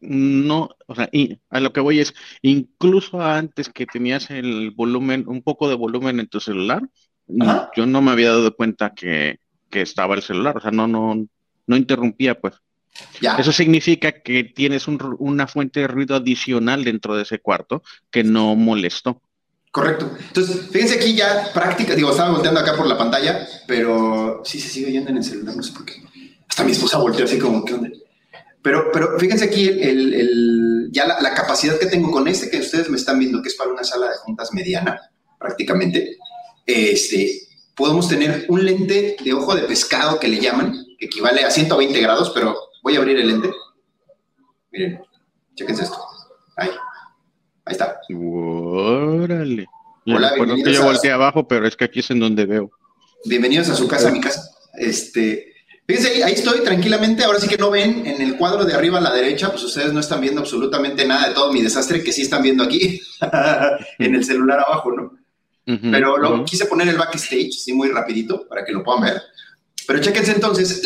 No, 0.00 0.70
o 0.86 0.94
sea, 0.94 1.08
a 1.48 1.60
lo 1.60 1.72
que 1.72 1.80
voy 1.80 2.00
es, 2.00 2.14
incluso 2.42 3.22
antes 3.22 3.70
que 3.70 3.86
tenías 3.86 4.30
el 4.30 4.70
volumen, 4.70 5.24
un 5.26 5.42
poco 5.42 5.68
de 5.68 5.76
volumen 5.76 6.20
en 6.20 6.28
tu 6.28 6.40
celular, 6.40 6.82
yo 7.76 7.86
no 7.86 8.02
me 8.02 8.10
había 8.10 8.30
dado 8.30 8.54
cuenta 8.54 8.92
que, 8.94 9.38
que, 9.70 9.82
estaba 9.82 10.14
el 10.14 10.22
celular, 10.22 10.56
o 10.56 10.60
sea, 10.60 10.70
no, 10.70 10.86
no, 10.86 11.26
no 11.66 11.76
interrumpía, 11.76 12.38
pues. 12.38 12.54
Ya. 13.20 13.36
Eso 13.36 13.52
significa 13.52 14.12
que 14.12 14.44
tienes 14.44 14.88
un, 14.88 14.98
una 15.18 15.46
fuente 15.46 15.80
de 15.80 15.86
ruido 15.86 16.16
adicional 16.16 16.84
dentro 16.84 17.16
de 17.16 17.22
ese 17.22 17.38
cuarto 17.38 17.82
que 18.10 18.24
no 18.24 18.56
molestó. 18.56 19.22
Correcto. 19.70 20.10
Entonces, 20.20 20.68
fíjense 20.70 20.96
aquí 20.96 21.14
ya 21.14 21.50
práctica, 21.54 21.94
digo, 21.94 22.10
estaba 22.10 22.32
volteando 22.32 22.60
acá 22.60 22.76
por 22.76 22.88
la 22.88 22.98
pantalla, 22.98 23.46
pero 23.66 24.42
sí 24.44 24.60
se 24.60 24.68
sigue 24.68 24.88
oyendo 24.88 25.10
en 25.10 25.18
el 25.18 25.24
celular, 25.24 25.56
no 25.56 25.62
sé 25.62 25.72
por 25.72 25.84
qué. 25.84 26.02
Hasta 26.48 26.64
mi 26.64 26.72
esposa 26.72 26.98
volteó 26.98 27.24
así 27.24 27.38
como, 27.38 27.64
¿qué 27.64 27.74
onda? 27.74 27.88
Pero, 28.62 28.90
pero 28.92 29.18
fíjense 29.18 29.46
aquí 29.46 29.68
el, 29.68 30.14
el, 30.14 30.88
ya 30.92 31.06
la, 31.06 31.20
la, 31.20 31.34
capacidad 31.34 31.78
que 31.78 31.86
tengo 31.86 32.10
con 32.10 32.28
este 32.28 32.50
que 32.50 32.58
ustedes 32.58 32.90
me 32.90 32.96
están 32.96 33.18
viendo, 33.18 33.40
que 33.42 33.48
es 33.48 33.54
para 33.54 33.70
una 33.70 33.84
sala 33.84 34.10
de 34.10 34.16
juntas 34.18 34.52
mediana, 34.52 35.00
prácticamente. 35.38 36.18
Este, 36.66 37.40
podemos 37.74 38.08
tener 38.08 38.44
un 38.48 38.64
lente 38.64 39.16
de 39.22 39.32
ojo 39.32 39.54
de 39.54 39.62
pescado 39.62 40.20
que 40.20 40.28
le 40.28 40.40
llaman, 40.40 40.84
que 40.98 41.06
equivale 41.06 41.42
a 41.44 41.50
120 41.50 41.98
grados, 42.00 42.30
pero 42.34 42.56
voy 42.82 42.96
a 42.96 42.98
abrir 42.98 43.18
el 43.18 43.28
lente. 43.28 43.50
Miren, 44.70 45.00
chequense 45.54 45.84
esto. 45.84 45.98
Ahí. 46.56 46.70
Ahí 47.64 47.72
está. 47.72 47.98
Órale. 48.14 49.66
Hola, 50.06 50.34
bienvenidos 50.34 50.68
que 50.68 50.74
yo 50.74 50.84
volteé 50.84 51.12
abajo, 51.12 51.48
pero 51.48 51.66
es 51.66 51.76
que 51.76 51.84
aquí 51.84 52.00
es 52.00 52.10
en 52.10 52.20
donde 52.20 52.44
veo. 52.44 52.70
Bienvenidos 53.24 53.68
a 53.70 53.76
su 53.76 53.88
casa, 53.88 54.08
a 54.08 54.12
mi 54.12 54.20
casa. 54.20 54.42
Este, 54.74 55.49
fíjense, 55.90 56.24
ahí, 56.24 56.32
estoy 56.32 56.60
tranquilamente. 56.60 57.24
Ahora 57.24 57.40
sí 57.40 57.48
que 57.48 57.56
no 57.56 57.70
ven 57.70 58.06
en 58.06 58.20
el 58.20 58.36
cuadro 58.36 58.64
de 58.64 58.74
arriba 58.74 58.98
a 58.98 59.02
la 59.02 59.12
derecha, 59.12 59.50
pues 59.50 59.64
ustedes 59.64 59.92
no 59.92 60.00
están 60.00 60.20
viendo 60.20 60.40
absolutamente 60.40 61.04
nada 61.04 61.28
de 61.28 61.34
todo 61.34 61.52
mi 61.52 61.62
desastre 61.62 62.02
que 62.02 62.12
sí 62.12 62.22
están 62.22 62.42
viendo 62.42 62.64
aquí 62.64 63.00
en 63.98 64.14
el 64.14 64.24
celular 64.24 64.60
abajo, 64.60 64.92
¿no? 64.92 65.16
Pero 65.64 66.16
lo 66.16 66.44
quise 66.44 66.66
poner 66.66 66.88
el 66.88 66.96
backstage, 66.96 67.52
sí, 67.52 67.72
muy 67.72 67.90
rapidito, 67.90 68.48
para 68.48 68.64
que 68.64 68.72
lo 68.72 68.82
puedan 68.82 69.02
ver. 69.02 69.22
Pero 69.86 70.00
chequense 70.00 70.32
entonces 70.32 70.82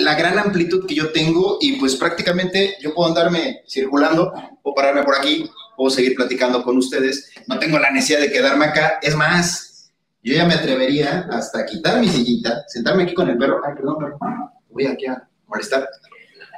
la, 0.00 0.14
gran 0.16 0.36
amplitud 0.40 0.86
que 0.86 0.96
yo 0.96 1.10
tengo 1.10 1.58
y 1.60 1.76
pues 1.76 1.94
prácticamente 1.94 2.76
yo 2.80 2.94
puedo 2.94 3.08
andarme 3.08 3.62
circulando 3.68 4.32
o 4.62 4.74
pararme 4.74 5.04
por 5.04 5.16
aquí 5.16 5.48
puedo 5.76 5.90
seguir 5.90 6.16
platicando 6.16 6.64
con 6.64 6.76
ustedes. 6.76 7.30
No 7.46 7.58
tengo 7.58 7.78
la 7.78 7.90
necesidad 7.90 8.20
de 8.20 8.32
quedarme 8.32 8.66
acá. 8.66 8.98
Es 9.00 9.14
más, 9.14 9.67
yo 10.28 10.34
ya 10.34 10.44
me 10.44 10.54
atrevería 10.54 11.28
hasta 11.30 11.64
quitar 11.64 12.00
mi 12.00 12.08
sillita, 12.08 12.64
sentarme 12.66 13.04
aquí 13.04 13.14
con 13.14 13.28
el 13.28 13.38
perro. 13.38 13.60
Ay, 13.64 13.74
perdón, 13.74 13.98
perro. 13.98 14.18
Voy 14.70 14.86
aquí 14.86 15.06
a 15.06 15.26
molestar. 15.46 15.88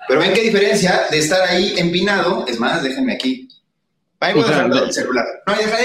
Pero 0.09 0.21
ven 0.21 0.33
qué 0.33 0.43
diferencia 0.43 1.03
de 1.11 1.19
estar 1.19 1.49
ahí 1.49 1.75
empinado. 1.77 2.45
Es 2.47 2.59
más, 2.59 2.83
déjenme 2.83 3.15
aquí. 3.15 3.49
Ahí 4.19 4.35
voy 4.35 4.45
a 4.45 4.65
el 4.65 4.93
celular. 4.93 5.25
No, 5.47 5.55
deja, 5.55 5.77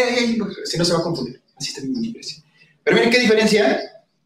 si 0.65 0.77
no 0.77 0.85
se 0.85 0.93
va 0.93 0.99
a 0.99 1.03
confundir. 1.03 1.41
Así 1.55 1.69
está 1.69 1.81
mi 1.81 1.99
diferencia. 1.99 2.43
Pero 2.83 2.97
miren 2.97 3.11
qué 3.11 3.19
diferencia 3.19 3.79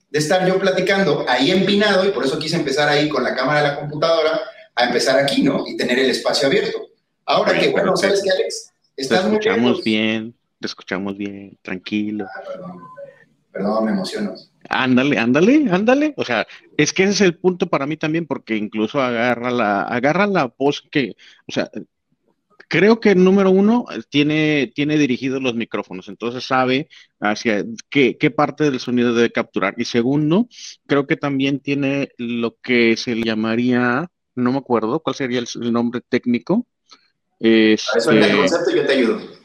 de 0.09 0.19
estar 0.19 0.47
yo 0.47 0.59
platicando 0.59 1.25
ahí 1.27 1.51
empinado, 1.51 2.05
y 2.05 2.11
por 2.11 2.25
eso 2.25 2.39
quise 2.39 2.55
empezar 2.55 2.89
ahí 2.89 3.07
con 3.09 3.23
la 3.23 3.35
cámara 3.35 3.61
de 3.61 3.67
la 3.67 3.79
computadora, 3.79 4.41
a 4.75 4.85
empezar 4.85 5.19
aquí, 5.19 5.43
¿no? 5.43 5.65
Y 5.67 5.77
tener 5.77 5.99
el 5.99 6.09
espacio 6.09 6.47
abierto. 6.47 6.79
Ahora 7.25 7.59
que, 7.59 7.69
bueno, 7.69 7.95
¿sabes 7.95 8.21
qué, 8.23 8.31
Alex? 8.31 8.71
te 8.95 9.03
escuchamos 9.03 9.83
bien, 9.83 10.35
te 10.59 10.67
escuchamos 10.67 11.17
bien, 11.17 11.57
tranquilo. 11.61 12.25
Ah, 12.35 12.41
perdón. 12.45 12.81
Me 13.53 13.91
emociono. 13.91 14.35
Ándale, 14.69 15.17
ándale, 15.17 15.67
ándale. 15.71 16.13
O 16.17 16.25
sea, 16.25 16.47
es 16.77 16.93
que 16.93 17.03
ese 17.03 17.13
es 17.13 17.21
el 17.21 17.37
punto 17.37 17.67
para 17.67 17.87
mí 17.87 17.97
también, 17.97 18.27
porque 18.27 18.55
incluso 18.55 19.01
agarra 19.01 19.51
la, 19.51 19.81
agarra 19.83 20.27
la 20.27 20.53
voz 20.57 20.83
que, 20.91 21.15
o 21.47 21.51
sea, 21.51 21.69
creo 22.67 22.99
que 22.99 23.11
el 23.11 23.23
número 23.23 23.49
uno 23.49 23.85
tiene, 24.09 24.71
tiene 24.75 24.97
dirigidos 24.97 25.41
los 25.41 25.55
micrófonos, 25.55 26.07
entonces 26.07 26.43
sabe 26.45 26.87
hacia 27.19 27.65
qué, 27.89 28.17
qué, 28.17 28.31
parte 28.31 28.69
del 28.69 28.79
sonido 28.79 29.13
debe 29.13 29.31
capturar. 29.31 29.73
Y 29.77 29.85
segundo, 29.85 30.47
creo 30.85 31.07
que 31.07 31.17
también 31.17 31.59
tiene 31.59 32.11
lo 32.17 32.57
que 32.61 32.95
se 32.95 33.15
llamaría, 33.15 34.07
no 34.35 34.51
me 34.51 34.59
acuerdo 34.59 34.99
cuál 34.99 35.15
sería 35.15 35.39
el 35.39 35.73
nombre 35.73 36.01
técnico, 36.07 36.67
eso 37.39 38.11
el 38.11 38.35
concepto 38.35 38.75
yo 38.75 38.85
te 38.85 38.93
ayudo. 38.93 39.38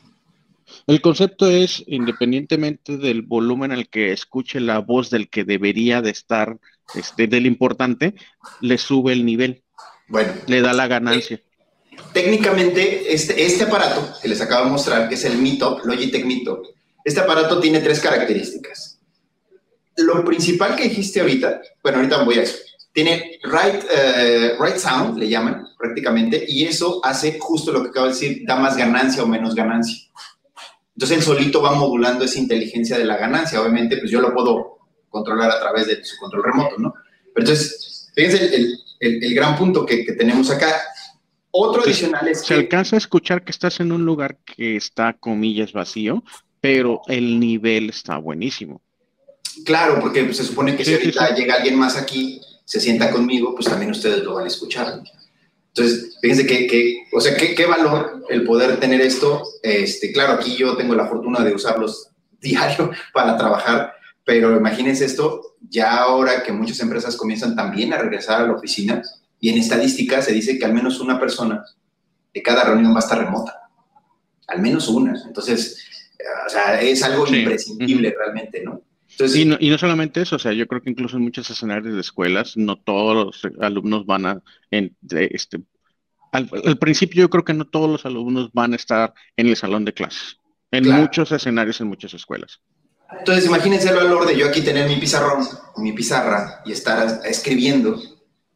El 0.87 1.01
concepto 1.01 1.49
es, 1.49 1.83
independientemente 1.87 2.99
del 2.99 3.23
volumen 3.23 3.73
al 3.73 3.89
que 3.89 4.13
escuche 4.13 4.61
la 4.61 4.81
voz 4.81 5.09
del 5.09 5.31
que 5.31 5.45
debería 5.45 6.03
de 6.03 6.11
estar, 6.11 6.59
este, 6.95 7.27
del 7.27 7.47
importante, 7.47 8.15
le 8.61 8.77
sube 8.77 9.13
el 9.13 9.25
nivel. 9.25 9.63
Bueno. 10.09 10.33
Le 10.47 10.61
da 10.61 10.73
la 10.73 10.87
ganancia. 10.87 11.41
técnicamente, 12.13 13.15
este, 13.15 13.45
este 13.45 13.65
aparato 13.65 14.15
que 14.21 14.29
les 14.29 14.41
acabo 14.41 14.67
de 14.67 14.73
mostrar, 14.73 15.09
que 15.09 15.15
es 15.15 15.25
el 15.25 15.39
Mito, 15.39 15.81
Logitech 15.85 16.25
Mito, 16.25 16.63
este 17.05 17.21
aparato 17.21 17.61
tiene 17.61 17.81
tres 17.81 18.01
características. 18.01 18.99
Lo 19.97 20.25
principal 20.25 20.75
que 20.75 20.89
dijiste 20.89 21.21
ahorita, 21.21 21.63
bueno, 21.83 21.99
ahorita 21.99 22.25
voy 22.25 22.39
a 22.39 22.43
eso, 22.43 22.57
tiene 22.93 23.39
right, 23.45 23.85
eh, 23.91 24.57
right 24.59 24.77
sound, 24.77 25.19
le 25.19 25.29
llaman 25.29 25.67
prácticamente, 25.79 26.45
y 26.47 26.65
eso 26.65 27.01
hace 27.05 27.39
justo 27.39 27.73
lo 27.73 27.83
que 27.83 27.89
acabo 27.89 28.07
de 28.07 28.13
decir, 28.13 28.43
da 28.45 28.57
más 28.57 28.77
ganancia 28.77 29.23
o 29.23 29.27
menos 29.27 29.55
ganancia. 29.55 30.11
Entonces, 30.95 31.19
el 31.19 31.25
solito 31.25 31.61
va 31.61 31.75
modulando 31.75 32.25
esa 32.25 32.39
inteligencia 32.39 32.97
de 32.97 33.05
la 33.05 33.17
ganancia. 33.17 33.61
Obviamente, 33.61 33.97
pues 33.97 34.11
yo 34.11 34.21
lo 34.21 34.33
puedo 34.33 34.79
controlar 35.09 35.51
a 35.51 35.61
través 35.61 35.87
de 35.87 36.05
su 36.05 36.17
control 36.19 36.45
remoto, 36.45 36.77
¿no? 36.79 36.95
Pero 37.35 37.47
entonces, 37.47 38.11
fíjense 38.15 38.55
el, 38.55 38.79
el, 39.01 39.35
gran 39.35 39.57
punto 39.57 39.85
que, 39.85 40.05
que, 40.05 40.13
tenemos 40.13 40.51
acá. 40.51 40.81
Otro 41.51 41.83
adicional 41.83 42.27
es 42.29 42.41
Se 42.41 42.55
alcanza 42.55 42.97
a 42.97 42.99
escuchar 42.99 43.45
que 43.45 43.53
estás 43.53 43.81
en 43.81 43.93
un 43.93 44.05
lugar 44.05 44.39
que 44.45 44.77
está, 44.77 45.13
comillas, 45.13 45.73
vacío, 45.73 46.23
pero 46.61 47.01
el 47.09 47.39
nivel 47.39 47.91
está 47.91 48.19
buenísimo. 48.19 48.81
Claro, 49.65 50.01
porque 50.01 50.25
pues, 50.25 50.37
se 50.39 50.45
supone 50.45 50.77
que 50.77 50.85
si 50.85 50.95
ahorita 50.95 51.35
llega 51.35 51.55
alguien 51.57 51.79
más 51.79 51.97
aquí, 51.97 52.41
se 52.65 52.81
sienta 52.81 53.11
conmigo, 53.11 53.55
pues 53.55 53.69
también 53.69 53.91
ustedes 53.91 54.25
lo 54.25 54.35
van 54.35 54.45
a 54.45 54.49
escuchar. 54.49 55.03
Entonces, 55.77 56.17
fíjense 56.21 56.47
que, 56.47 57.05
o 57.13 57.21
sea, 57.21 57.37
qué, 57.37 57.67
valor 57.67 58.25
el 58.29 58.45
poder 58.45 58.79
tener 58.79 59.01
esto. 59.01 59.43
Este, 59.61 60.13
claro, 60.13 60.35
aquí 60.35 60.57
yo 60.57 60.77
tengo 60.77 60.95
la 60.95 61.09
fortuna 61.09 61.43
de 61.43 61.53
usarlos 61.53 62.11
diario 62.41 62.93
para 63.13 63.37
trabajar, 63.37 63.95
pero 64.25 64.57
imagínense 64.57 65.05
esto, 65.05 65.57
ya 65.69 65.97
ahora 65.97 66.45
que 66.45 66.53
muchas 66.53 66.79
empresas 66.81 67.17
comienzan 67.17 67.57
también 67.57 67.93
a 67.93 67.99
regresar 67.99 68.41
a 68.41 68.47
la 68.47 68.53
oficina, 68.53 69.03
y 69.41 69.49
en 69.49 69.59
estadística 69.59 70.23
se 70.23 70.33
dice 70.33 70.59
que 70.59 70.65
al 70.65 70.73
menos 70.73 71.01
una 71.01 71.19
persona 71.19 71.65
de 72.33 72.43
cada 72.43 72.65
reunión 72.65 72.93
va 72.93 72.99
a 72.99 73.01
estar 73.01 73.19
remota. 73.19 73.69
Al 74.47 74.61
menos 74.61 74.89
una. 74.89 75.21
Entonces, 75.27 75.85
o 76.47 76.49
sea, 76.49 76.81
es 76.81 77.03
algo 77.03 77.27
imprescindible 77.27 78.15
realmente, 78.17 78.63
¿no? 78.63 78.81
Y, 79.19 79.45
no, 79.45 79.57
y 79.61 79.71
no 79.71 79.79
solamente 79.79 80.23
eso, 80.23 80.37
o 80.37 80.39
sea, 80.39 80.53
yo 80.53 80.67
creo 80.67 80.83
que 80.83 80.91
incluso 80.91 81.17
en 81.17 81.23
muchos 81.23 81.49
escenarios 81.51 81.95
de 81.95 82.01
escuelas, 82.01 82.57
no 82.57 82.77
todos 82.77 83.15
los 83.27 83.53
alumnos 83.61 84.07
van 84.07 84.27
a, 84.27 84.43
en, 84.71 84.97
este, 85.11 85.61
al, 86.35 86.79
principio 86.79 87.23
yo 87.23 87.31
creo 87.31 87.45
que 87.45 87.55
no 87.55 87.65
todos 87.65 87.89
los 87.89 88.05
alumnos 88.05 88.51
van 88.53 88.73
a 88.73 88.77
estar 88.77 89.15
en 89.37 89.47
el 89.47 89.57
salón 89.57 89.85
de 89.85 89.95
clases, 89.95 90.39
en 90.73 90.89
muchos 90.91 91.31
escenarios, 91.31 91.81
en 91.81 91.87
muchas 91.87 92.13
escuelas. 92.15 92.61
Entonces, 93.19 93.47
imagínense 93.47 93.89
el 93.89 93.95
valor 93.95 94.27
de 94.27 94.37
yo 94.37 94.49
aquí 94.49 94.61
tener 94.63 94.89
mi 94.89 94.97
pizarrón, 94.97 95.47
mi 95.77 95.93
pizarra 95.93 96.63
y 96.65 96.73
estar 96.73 97.21
escribiendo. 97.25 98.03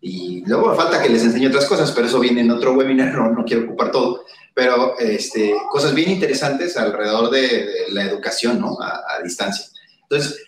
Y 0.01 0.45
luego 0.47 0.75
falta 0.75 1.01
que 1.01 1.09
les 1.09 1.23
enseñe 1.23 1.47
otras 1.47 1.67
cosas, 1.67 1.93
pero 1.93 2.09
eso 2.09 2.19
viene 2.19 2.41
en 2.41 2.51
otro 2.51 2.73
webinar, 2.73 3.15
no, 3.15 3.31
no 3.31 3.45
quiero 3.45 3.65
ocupar 3.65 3.93
todo. 3.93 4.25
Pero 4.55 4.99
este, 4.99 5.55
cosas 5.71 5.95
bien 5.95 6.11
interesantes 6.11 6.77
alrededor 6.77 7.31
de, 7.31 7.69
la 7.91 8.03
educación, 8.03 8.61
¿no? 8.61 8.77
A, 8.81 9.05
a 9.17 9.23
distancia. 9.23 9.67
Entonces, 10.03 10.43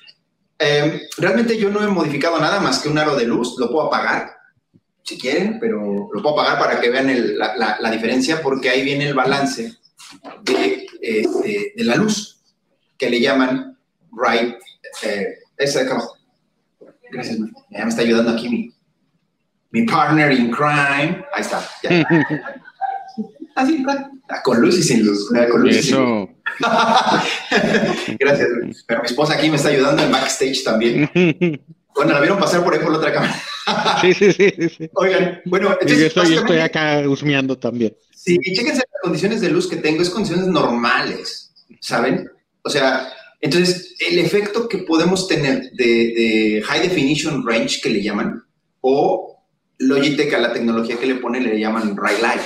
Em, 0.62 1.00
realmente 1.16 1.56
yo 1.56 1.70
no 1.70 1.82
he 1.82 1.86
modificado 1.86 2.38
nada 2.38 2.60
más 2.60 2.80
que 2.80 2.90
un 2.90 2.98
aro 2.98 3.16
de 3.16 3.24
luz, 3.24 3.56
lo 3.58 3.70
puedo 3.70 3.86
apagar 3.86 4.30
si 5.02 5.18
quieren, 5.18 5.58
pero 5.58 6.10
lo 6.12 6.22
puedo 6.22 6.38
apagar 6.38 6.58
para 6.58 6.78
que 6.78 6.90
vean 6.90 7.08
la, 7.38 7.90
diferencia 7.90 8.42
porque 8.42 8.68
ahí 8.68 8.84
viene 8.84 9.08
el 9.08 9.14
balance 9.14 9.72
de, 10.42 10.86
la 11.76 11.96
luz 11.96 12.42
que 12.98 13.08
le 13.08 13.20
llaman 13.20 13.78
right. 14.12 14.54
Eh, 15.02 15.38
esa 15.56 15.82
de 15.82 15.90
Gracias, 17.10 17.38
ya 17.70 17.84
me 17.84 17.88
está 17.88 18.02
ayudando 18.02 18.32
aquí 18.32 18.48
mi, 18.48 18.74
mi 19.70 19.86
partner 19.86 20.30
in 20.30 20.50
crime. 20.50 21.24
Ahí 21.32 21.40
está. 21.40 21.66
Ya. 21.82 22.06
Así, 23.56 23.82
ah, 23.88 24.10
con 24.42 24.60
luz 24.60 24.78
y 24.78 24.82
sin 24.82 25.04
luz. 25.04 25.28
Con 25.50 25.62
luz 25.62 25.76
Eso. 25.76 26.28
Gracias, 28.18 28.48
Pero 28.86 29.00
mi 29.00 29.06
esposa 29.06 29.34
aquí 29.34 29.50
me 29.50 29.56
está 29.56 29.68
ayudando 29.68 30.02
en 30.02 30.10
backstage 30.10 30.64
también. 30.64 31.10
Bueno, 31.92 32.14
la 32.14 32.20
vieron 32.20 32.38
pasar 32.38 32.62
por 32.62 32.72
ahí 32.72 32.78
por 32.78 32.92
la 32.92 32.98
otra 32.98 33.12
cámara. 33.12 33.42
sí, 34.00 34.14
sí, 34.14 34.32
sí, 34.32 34.52
sí. 34.56 34.90
Oigan, 34.94 35.40
bueno, 35.44 35.72
entonces, 35.72 36.14
yo, 36.14 36.22
estoy, 36.22 36.58
acá 36.58 37.02
husmeando 37.06 37.58
también. 37.58 37.94
Sí, 38.14 38.38
y 38.40 38.54
chéquense 38.54 38.78
las 38.78 39.02
condiciones 39.02 39.40
de 39.40 39.50
luz 39.50 39.68
que 39.68 39.76
tengo, 39.76 40.00
es 40.00 40.08
condiciones 40.08 40.46
normales, 40.46 41.52
¿saben? 41.80 42.30
O 42.62 42.70
sea, 42.70 43.12
entonces, 43.40 43.96
el 44.08 44.18
efecto 44.18 44.68
que 44.68 44.78
podemos 44.78 45.26
tener 45.26 45.72
de, 45.72 45.84
de 45.84 46.62
High 46.64 46.88
Definition 46.88 47.46
Range, 47.46 47.80
que 47.82 47.90
le 47.90 48.02
llaman, 48.02 48.44
o 48.80 49.30
Logitech 49.78 50.32
a 50.34 50.38
la 50.38 50.52
tecnología 50.52 50.98
que 50.98 51.06
le 51.06 51.16
pone, 51.16 51.40
le 51.40 51.58
llaman 51.58 51.94
Bright 51.94 52.20
Light. 52.20 52.40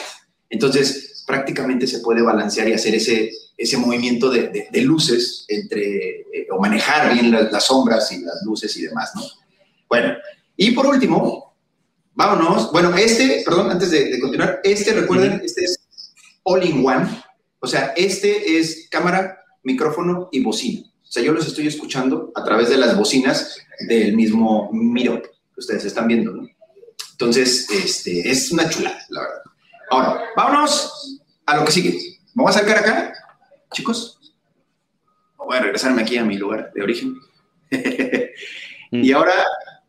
Entonces, 0.51 1.14
prácticamente 1.27 1.87
se 1.87 2.01
puede 2.01 2.23
balancear 2.23 2.69
y 2.69 2.73
hacer 2.73 2.95
ese, 2.95 3.31
ese 3.57 3.77
movimiento 3.77 4.31
de, 4.31 4.69
luces 4.83 5.45
entre, 5.49 6.21
eh, 6.21 6.47
o 6.51 6.61
manejar 6.61 7.13
bien 7.13 7.31
las, 7.31 7.65
sombras 7.65 8.11
y 8.13 8.21
las 8.21 8.43
luces 8.45 8.77
y 8.77 8.83
demás, 8.83 9.13
¿no? 9.15 9.23
Bueno, 9.89 10.15
y 10.57 10.73
por 10.73 10.87
último, 10.87 11.57
vámonos. 12.15 12.71
Bueno, 12.73 12.97
este, 12.97 13.43
perdón, 13.45 13.71
antes 13.71 13.91
de, 13.91 14.19
continuar, 14.21 14.61
este, 14.65 14.93
recuerden, 14.93 15.41
este 15.45 15.65
es 15.65 15.79
all-in-one. 16.43 17.09
O 17.61 17.67
sea, 17.67 17.93
este 17.97 18.59
es 18.59 18.89
cámara, 18.91 19.39
micrófono 19.63 20.29
y 20.33 20.43
bocina. 20.43 20.83
O 21.03 21.13
sea, 21.15 21.23
yo 21.23 21.33
los 21.33 21.47
estoy 21.47 21.69
escuchando 21.69 22.33
a 22.35 22.45
través 22.45 22.69
de 22.69 22.77
las 22.77 22.97
bocinas 22.97 23.57
del 23.89 24.17
mismo 24.17 24.71
Miro 24.73 25.23
que 25.23 25.31
ustedes 25.57 25.85
están 25.85 26.09
viendo, 26.09 26.33
¿no? 26.33 26.49
Entonces, 27.13 27.71
este, 27.71 28.29
es 28.29 28.51
una 28.51 28.69
chulada, 28.69 28.99
la 29.09 29.21
verdad. 29.21 29.43
Ahora, 29.91 30.25
vámonos 30.37 31.14
a 31.47 31.57
lo 31.57 31.65
que 31.65 31.73
sigue. 31.73 31.99
Vamos 32.35 32.57
a 32.57 32.61
sacar 32.61 32.79
acá, 32.79 33.13
chicos. 33.73 34.21
Voy 35.37 35.57
a 35.57 35.61
regresarme 35.61 36.03
aquí 36.03 36.17
a 36.17 36.25
mi 36.25 36.37
lugar 36.37 36.73
de 36.75 36.83
origen. 36.83 37.17
y 38.91 39.13
ahora 39.13 39.35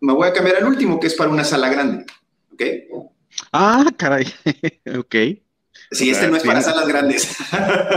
me 0.02 0.14
voy 0.14 0.28
a 0.28 0.34
cambiar 0.34 0.58
al 0.58 0.66
último, 0.66 1.00
que 1.00 1.08
es 1.08 1.16
para 1.16 1.30
una 1.30 1.44
sala 1.44 1.70
grande. 1.70 2.06
¿Ok? 2.54 2.62
Ah, 3.52 3.86
caray. 3.98 4.26
ok. 4.98 5.16
Sí, 5.92 6.10
este 6.10 6.28
no 6.28 6.38
es 6.38 6.44
para 6.44 6.62
salas 6.62 6.88
grandes. 6.88 7.36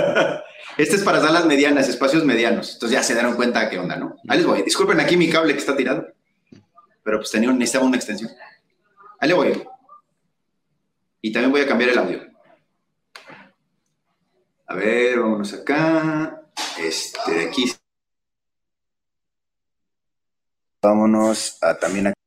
este 0.79 0.97
es 0.97 1.03
para 1.03 1.21
salas 1.21 1.47
medianas, 1.47 1.89
espacios 1.89 2.25
medianos. 2.25 2.75
Entonces 2.75 2.99
ya 2.99 3.03
se 3.03 3.15
dieron 3.15 3.35
cuenta 3.35 3.69
qué 3.69 3.79
onda, 3.79 3.97
¿no? 3.97 4.17
Ahí 4.29 4.39
les 4.39 4.47
voy. 4.47 4.63
Disculpen 4.63 5.01
aquí 5.01 5.17
mi 5.17 5.29
cable 5.29 5.53
que 5.53 5.59
está 5.59 5.77
tirado. 5.77 6.07
Pero 7.03 7.19
pues 7.19 7.31
tenía, 7.31 7.51
necesitaba 7.53 7.87
una 7.87 7.97
extensión. 7.97 8.31
Ahí 9.19 9.29
le 9.29 9.35
voy. 9.35 9.63
Y 11.23 11.33
también 11.33 11.51
voy 11.51 11.63
a 11.63 11.67
cambiar 11.67 11.91
el 11.91 11.99
audio. 11.99 12.29
A 14.69 14.75
ver, 14.75 15.19
vámonos 15.19 15.53
acá. 15.55 16.43
Este 16.79 17.33
de 17.33 17.49
aquí. 17.49 17.65
Vámonos 20.83 21.57
a 21.63 21.79
también 21.79 22.09
aquí. 22.09 22.19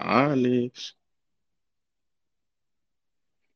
Alex. 0.00 0.96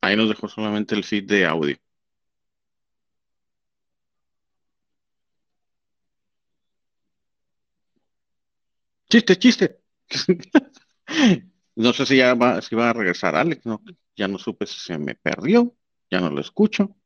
Ahí 0.03 0.16
nos 0.16 0.28
dejó 0.28 0.49
solamente 0.49 0.95
el 0.95 1.03
feed 1.05 1.24
de 1.26 1.47
audio. 1.47 1.76
Chiste, 9.11 9.37
chiste. 9.39 9.78
no 11.76 11.92
sé 11.92 12.06
si 12.06 12.16
ya 12.16 12.34
va, 12.34 12.60
si 12.62 12.74
va 12.76 12.90
a 12.90 12.92
regresar 12.92 13.34
Alex, 13.36 13.66
no, 13.66 13.82
ya 14.16 14.28
no 14.28 14.38
supe 14.38 14.66
si 14.66 14.78
se 14.78 14.98
me 14.98 15.14
perdió, 15.14 15.74
ya 16.10 16.20
no 16.20 16.30
lo 16.30 16.40
escucho, 16.40 16.96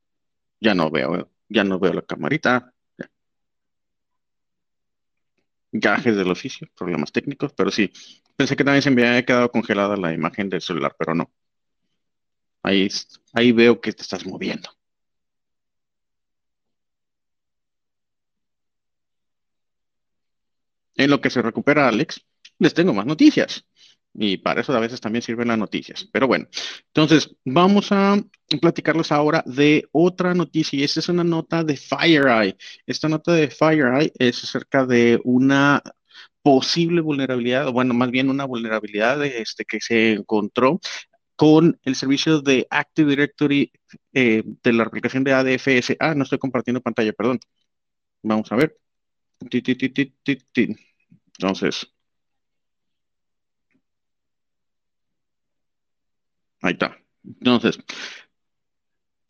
ya 0.60 0.74
no 0.74 0.90
veo, 0.90 1.32
ya 1.48 1.64
no 1.64 1.78
veo 1.78 1.94
la 1.94 2.02
camarita. 2.02 2.74
Gajes 5.70 6.16
del 6.16 6.28
oficio, 6.32 6.66
problemas 6.76 7.12
técnicos, 7.12 7.52
pero 7.52 7.70
sí, 7.70 7.92
pensé 8.36 8.56
que 8.56 8.64
también 8.64 8.82
se 8.82 8.90
me 8.90 9.06
había 9.06 9.24
quedado 9.24 9.50
congelada 9.52 9.96
la 9.96 10.12
imagen 10.12 10.48
del 10.48 10.60
celular, 10.60 10.96
pero 10.98 11.14
no. 11.14 11.30
Ahí, 12.62 12.88
ahí 13.32 13.52
veo 13.52 13.80
que 13.80 13.92
te 13.94 14.02
estás 14.02 14.26
moviendo. 14.26 14.68
En 20.96 21.10
lo 21.10 21.20
que 21.20 21.30
se 21.30 21.42
recupera 21.42 21.88
Alex, 21.88 22.20
les 22.58 22.74
tengo 22.74 22.92
más 22.92 23.06
noticias. 23.06 23.66
Y 24.18 24.38
para 24.38 24.62
eso 24.62 24.74
a 24.74 24.80
veces 24.80 25.00
también 25.00 25.22
sirven 25.22 25.48
las 25.48 25.58
noticias. 25.58 26.08
Pero 26.12 26.26
bueno, 26.26 26.46
entonces 26.86 27.36
vamos 27.44 27.92
a 27.92 28.16
platicarles 28.60 29.12
ahora 29.12 29.42
de 29.46 29.88
otra 29.92 30.34
noticia. 30.34 30.78
Y 30.78 30.84
esta 30.84 31.00
es 31.00 31.08
una 31.08 31.24
nota 31.24 31.62
de 31.64 31.76
FireEye. 31.76 32.56
Esta 32.86 33.08
nota 33.08 33.32
de 33.32 33.50
FireEye 33.50 34.12
es 34.18 34.42
acerca 34.42 34.86
de 34.86 35.20
una 35.24 35.82
posible 36.42 37.00
vulnerabilidad, 37.00 37.68
o 37.68 37.72
bueno, 37.72 37.92
más 37.92 38.10
bien 38.10 38.30
una 38.30 38.44
vulnerabilidad 38.44 39.18
de 39.18 39.42
este, 39.42 39.64
que 39.64 39.80
se 39.80 40.12
encontró 40.12 40.80
con 41.36 41.78
el 41.84 41.96
servicio 41.96 42.40
de 42.40 42.66
Active 42.70 43.10
Directory 43.10 43.72
eh, 44.14 44.42
de 44.62 44.72
la 44.72 44.84
aplicación 44.84 45.24
de 45.24 45.32
ADFS. 45.34 45.96
Ah, 46.00 46.14
no 46.14 46.24
estoy 46.24 46.38
compartiendo 46.38 46.80
pantalla, 46.80 47.12
perdón. 47.12 47.40
Vamos 48.22 48.50
a 48.52 48.56
ver. 48.56 48.78
Entonces, 51.38 51.95
ahí 56.66 56.74
está. 56.74 56.96
Entonces, 57.24 57.78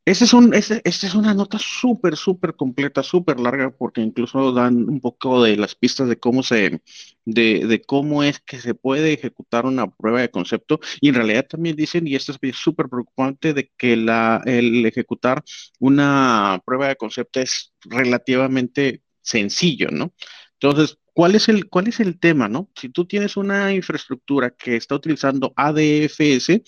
Esta 0.08 0.24
es, 0.24 0.32
un, 0.34 0.54
es 0.54 1.14
una 1.16 1.34
nota 1.34 1.58
súper, 1.58 2.16
súper 2.16 2.54
completa, 2.54 3.02
súper 3.02 3.40
larga, 3.40 3.70
porque 3.76 4.00
incluso 4.02 4.52
dan 4.52 4.88
un 4.88 5.00
poco 5.00 5.42
de 5.42 5.56
las 5.56 5.74
pistas 5.74 6.08
de 6.08 6.16
cómo 6.20 6.44
se, 6.44 6.80
de, 7.24 7.66
de, 7.66 7.82
cómo 7.82 8.22
es 8.22 8.38
que 8.38 8.60
se 8.60 8.74
puede 8.76 9.12
ejecutar 9.14 9.66
una 9.66 9.90
prueba 9.90 10.20
de 10.20 10.30
concepto. 10.30 10.78
Y 11.00 11.08
en 11.08 11.16
realidad 11.16 11.46
también 11.48 11.74
dicen, 11.74 12.06
y 12.06 12.14
esto 12.14 12.32
es 12.40 12.56
súper 12.56 12.88
preocupante, 12.88 13.52
de 13.52 13.72
que 13.76 13.94
el 13.94 14.86
ejecutar 14.86 15.42
una 15.80 16.62
prueba 16.64 16.86
de 16.86 16.96
concepto 16.96 17.40
es 17.40 17.74
relativamente 17.82 19.02
sencillo, 19.22 19.88
¿no? 19.90 20.14
Entonces, 20.60 20.98
¿cuál 21.12 21.34
es 21.34 21.48
el, 21.48 21.68
cuál 21.68 21.88
es 21.88 21.98
el 21.98 22.18
tema, 22.20 22.48
no? 22.48 22.70
Si 22.76 22.90
tú 22.90 23.06
tienes 23.06 23.36
una 23.36 23.72
infraestructura 23.74 24.50
que 24.50 24.76
está 24.76 24.94
utilizando 24.94 25.52
ADFS, 25.56 26.62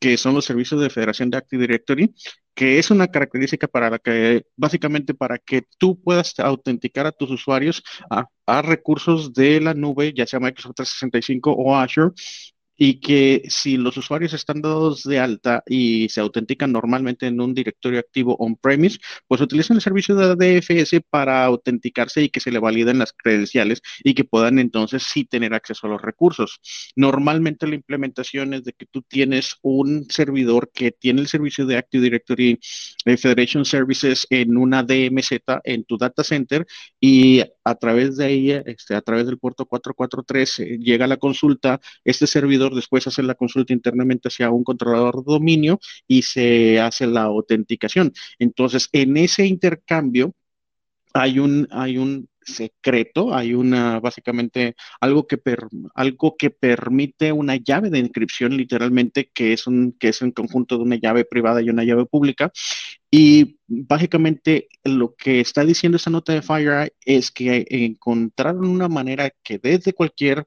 que 0.00 0.16
son 0.16 0.34
los 0.34 0.44
servicios 0.44 0.80
de 0.80 0.90
Federación 0.90 1.30
de 1.30 1.38
Active 1.38 1.62
Directory, 1.62 2.14
que 2.54 2.78
es 2.78 2.90
una 2.90 3.08
característica 3.08 3.68
para 3.68 3.90
la 3.90 3.98
que, 3.98 4.44
básicamente, 4.56 5.14
para 5.14 5.38
que 5.38 5.62
tú 5.78 6.00
puedas 6.02 6.38
autenticar 6.38 7.06
a 7.06 7.12
tus 7.12 7.30
usuarios 7.30 7.82
a, 8.10 8.26
a 8.46 8.62
recursos 8.62 9.32
de 9.32 9.60
la 9.60 9.74
nube, 9.74 10.12
ya 10.14 10.26
sea 10.26 10.40
Microsoft 10.40 10.74
365 10.76 11.52
o 11.52 11.76
Azure, 11.76 12.12
y 12.78 13.00
que 13.00 13.42
si 13.48 13.76
los 13.76 13.96
usuarios 13.96 14.32
están 14.32 14.62
dados 14.62 15.02
de 15.02 15.18
alta 15.18 15.64
y 15.66 16.08
se 16.08 16.20
autentican 16.20 16.70
normalmente 16.72 17.26
en 17.26 17.40
un 17.40 17.52
directorio 17.52 17.98
activo 17.98 18.36
on-premise, 18.38 19.00
pues 19.26 19.40
utilizan 19.40 19.76
el 19.76 19.82
servicio 19.82 20.14
de 20.14 20.24
ADFS 20.24 21.00
para 21.10 21.44
autenticarse 21.44 22.22
y 22.22 22.28
que 22.30 22.40
se 22.40 22.52
le 22.52 22.60
validen 22.60 22.98
las 22.98 23.12
credenciales 23.12 23.82
y 24.04 24.14
que 24.14 24.24
puedan 24.24 24.60
entonces 24.60 25.02
sí 25.02 25.24
tener 25.24 25.54
acceso 25.54 25.88
a 25.88 25.90
los 25.90 26.00
recursos. 26.00 26.60
Normalmente 26.94 27.66
la 27.66 27.74
implementación 27.74 28.54
es 28.54 28.64
de 28.64 28.72
que 28.72 28.86
tú 28.86 29.02
tienes 29.02 29.56
un 29.62 30.06
servidor 30.08 30.70
que 30.72 30.92
tiene 30.92 31.20
el 31.20 31.28
servicio 31.28 31.66
de 31.66 31.76
Active 31.76 32.04
Directory 32.04 32.60
eh, 33.04 33.16
Federation 33.16 33.64
Services 33.64 34.26
en 34.30 34.56
una 34.56 34.84
DMZ 34.84 35.32
en 35.64 35.84
tu 35.84 35.98
data 35.98 36.22
center 36.22 36.64
y 37.00 37.42
a 37.64 37.74
través 37.74 38.16
de 38.16 38.30
ella, 38.30 38.62
este, 38.66 38.94
a 38.94 39.02
través 39.02 39.26
del 39.26 39.38
puerto 39.38 39.66
443, 39.66 40.58
eh, 40.60 40.78
llega 40.78 41.06
la 41.06 41.16
consulta, 41.16 41.80
este 42.04 42.26
servidor 42.26 42.67
después 42.74 43.06
hace 43.06 43.22
la 43.22 43.34
consulta 43.34 43.72
internamente 43.72 44.28
hacia 44.28 44.50
un 44.50 44.64
controlador 44.64 45.24
de 45.24 45.32
dominio 45.32 45.80
y 46.06 46.22
se 46.22 46.80
hace 46.80 47.06
la 47.06 47.22
autenticación. 47.22 48.12
Entonces, 48.38 48.88
en 48.92 49.16
ese 49.16 49.46
intercambio 49.46 50.34
hay 51.14 51.38
un, 51.38 51.68
hay 51.70 51.98
un 51.98 52.28
secreto, 52.48 53.34
hay 53.34 53.54
una, 53.54 54.00
básicamente, 54.00 54.74
algo 55.00 55.26
que, 55.26 55.38
algo 55.94 56.36
que 56.36 56.50
permite 56.50 57.32
una 57.32 57.56
llave 57.56 57.90
de 57.90 57.98
inscripción, 57.98 58.56
literalmente, 58.56 59.30
que 59.32 59.52
es, 59.52 59.66
un, 59.66 59.92
que 59.98 60.08
es 60.08 60.22
un 60.22 60.32
conjunto 60.32 60.76
de 60.76 60.84
una 60.84 60.96
llave 60.96 61.24
privada 61.24 61.62
y 61.62 61.70
una 61.70 61.84
llave 61.84 62.06
pública. 62.06 62.50
Y 63.10 63.58
básicamente 63.66 64.68
lo 64.84 65.14
que 65.14 65.40
está 65.40 65.64
diciendo 65.64 65.96
esta 65.96 66.10
nota 66.10 66.32
de 66.32 66.42
FireEye 66.42 66.92
es 67.04 67.30
que 67.30 67.66
encontraron 67.70 68.66
una 68.66 68.88
manera 68.88 69.30
que 69.42 69.58
desde 69.58 69.92
cualquier 69.92 70.46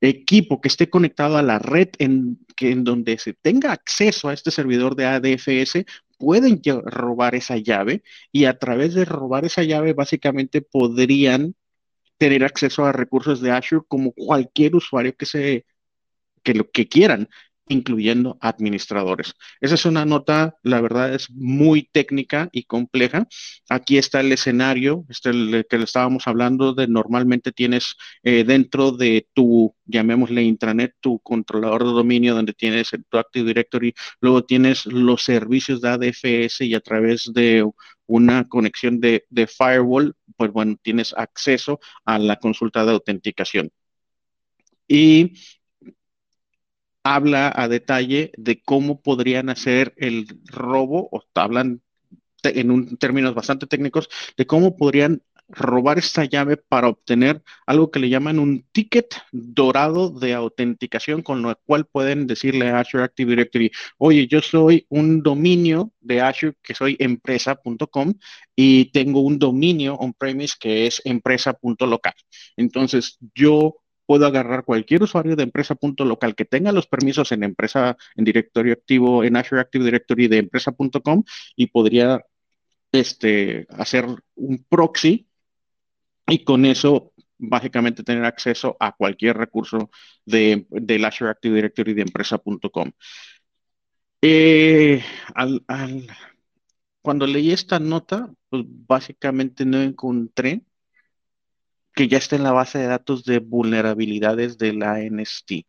equipo 0.00 0.60
que 0.60 0.68
esté 0.68 0.88
conectado 0.88 1.36
a 1.36 1.42
la 1.42 1.58
red 1.58 1.88
en, 1.98 2.38
que, 2.56 2.70
en 2.70 2.84
donde 2.84 3.18
se 3.18 3.34
tenga 3.34 3.72
acceso 3.72 4.28
a 4.28 4.34
este 4.34 4.50
servidor 4.50 4.96
de 4.96 5.06
ADFS 5.06 5.84
pueden 6.18 6.60
robar 6.84 7.34
esa 7.34 7.56
llave 7.56 8.02
y 8.32 8.44
a 8.44 8.58
través 8.58 8.94
de 8.94 9.04
robar 9.04 9.44
esa 9.44 9.62
llave 9.62 9.92
básicamente 9.92 10.62
podrían 10.62 11.54
tener 12.18 12.44
acceso 12.44 12.84
a 12.84 12.92
recursos 12.92 13.40
de 13.40 13.50
Azure 13.50 13.84
como 13.88 14.12
cualquier 14.12 14.76
usuario 14.76 15.16
que 15.16 15.26
se 15.26 15.64
que 16.42 16.54
lo 16.54 16.70
que 16.70 16.88
quieran 16.88 17.28
incluyendo 17.70 18.36
administradores. 18.40 19.34
Esa 19.60 19.76
es 19.76 19.84
una 19.84 20.04
nota, 20.04 20.56
la 20.62 20.80
verdad 20.80 21.14
es 21.14 21.30
muy 21.30 21.84
técnica 21.84 22.48
y 22.52 22.64
compleja. 22.64 23.28
Aquí 23.68 23.96
está 23.96 24.20
el 24.20 24.32
escenario, 24.32 25.04
este 25.08 25.30
el 25.30 25.66
que 25.70 25.78
le 25.78 25.84
estábamos 25.84 26.26
hablando 26.26 26.74
de 26.74 26.88
normalmente 26.88 27.52
tienes 27.52 27.96
eh, 28.24 28.44
dentro 28.44 28.90
de 28.90 29.28
tu, 29.34 29.74
llamémosle 29.86 30.42
intranet, 30.42 30.94
tu 31.00 31.20
controlador 31.20 31.84
de 31.84 31.92
dominio 31.92 32.34
donde 32.34 32.54
tienes 32.54 32.90
tu 33.08 33.18
Active 33.18 33.46
Directory, 33.46 33.94
luego 34.20 34.44
tienes 34.44 34.86
los 34.86 35.22
servicios 35.22 35.80
de 35.80 35.88
ADFS 35.90 36.62
y 36.62 36.74
a 36.74 36.80
través 36.80 37.32
de 37.32 37.64
una 38.06 38.48
conexión 38.48 38.98
de, 39.00 39.26
de 39.30 39.46
firewall, 39.46 40.16
pues 40.36 40.50
bueno, 40.50 40.76
tienes 40.82 41.14
acceso 41.16 41.78
a 42.04 42.18
la 42.18 42.36
consulta 42.36 42.84
de 42.84 42.92
autenticación. 42.92 43.70
Y 44.88 45.34
habla 47.02 47.52
a 47.54 47.68
detalle 47.68 48.32
de 48.36 48.60
cómo 48.62 49.00
podrían 49.00 49.48
hacer 49.48 49.94
el 49.96 50.26
robo, 50.46 51.08
o 51.12 51.22
hablan 51.34 51.82
en 52.42 52.96
términos 52.96 53.34
bastante 53.34 53.66
técnicos, 53.66 54.08
de 54.36 54.46
cómo 54.46 54.76
podrían 54.76 55.22
robar 55.50 55.98
esta 55.98 56.24
llave 56.24 56.56
para 56.56 56.88
obtener 56.88 57.42
algo 57.66 57.90
que 57.90 57.98
le 57.98 58.08
llaman 58.08 58.38
un 58.38 58.64
ticket 58.72 59.16
dorado 59.32 60.10
de 60.10 60.34
autenticación, 60.34 61.22
con 61.22 61.42
lo 61.42 61.58
cual 61.66 61.86
pueden 61.86 62.26
decirle 62.26 62.68
a 62.68 62.80
Azure 62.80 63.04
Active 63.04 63.30
Directory, 63.30 63.70
oye, 63.98 64.26
yo 64.28 64.40
soy 64.40 64.86
un 64.88 65.22
dominio 65.22 65.92
de 66.00 66.20
Azure 66.20 66.54
que 66.62 66.74
soy 66.74 66.96
empresa.com 67.00 68.14
y 68.54 68.86
tengo 68.92 69.20
un 69.20 69.38
dominio 69.38 69.94
on-premise 69.94 70.54
que 70.58 70.86
es 70.86 71.02
empresa.local. 71.04 72.14
Entonces, 72.56 73.18
yo 73.34 73.76
puedo 74.10 74.26
agarrar 74.26 74.64
cualquier 74.64 75.04
usuario 75.04 75.36
de 75.36 75.44
empresa.local 75.44 76.34
que 76.34 76.44
tenga 76.44 76.72
los 76.72 76.88
permisos 76.88 77.30
en 77.30 77.44
empresa, 77.44 77.96
en 78.16 78.24
directorio 78.24 78.72
activo, 78.72 79.22
en 79.22 79.36
Azure 79.36 79.60
Active 79.60 79.84
Directory 79.84 80.26
de 80.26 80.38
empresa.com 80.38 81.22
y 81.54 81.68
podría 81.68 82.20
este, 82.90 83.68
hacer 83.70 84.06
un 84.34 84.66
proxy 84.68 85.28
y 86.26 86.42
con 86.42 86.64
eso 86.64 87.12
básicamente 87.38 88.02
tener 88.02 88.24
acceso 88.24 88.76
a 88.80 88.96
cualquier 88.96 89.36
recurso 89.36 89.92
de, 90.26 90.66
del 90.70 91.04
Azure 91.04 91.30
Active 91.30 91.54
Directory 91.54 91.94
de 91.94 92.02
empresa.com. 92.02 92.90
Eh, 94.22 95.04
cuando 97.00 97.28
leí 97.28 97.52
esta 97.52 97.78
nota, 97.78 98.28
pues 98.48 98.64
básicamente 98.66 99.64
no 99.64 99.80
encontré 99.80 100.64
que 101.94 102.08
ya 102.08 102.18
está 102.18 102.36
en 102.36 102.44
la 102.44 102.52
base 102.52 102.78
de 102.78 102.86
datos 102.86 103.24
de 103.24 103.38
vulnerabilidades 103.38 104.58
de 104.58 104.72
la 104.72 105.00
NST. 105.00 105.66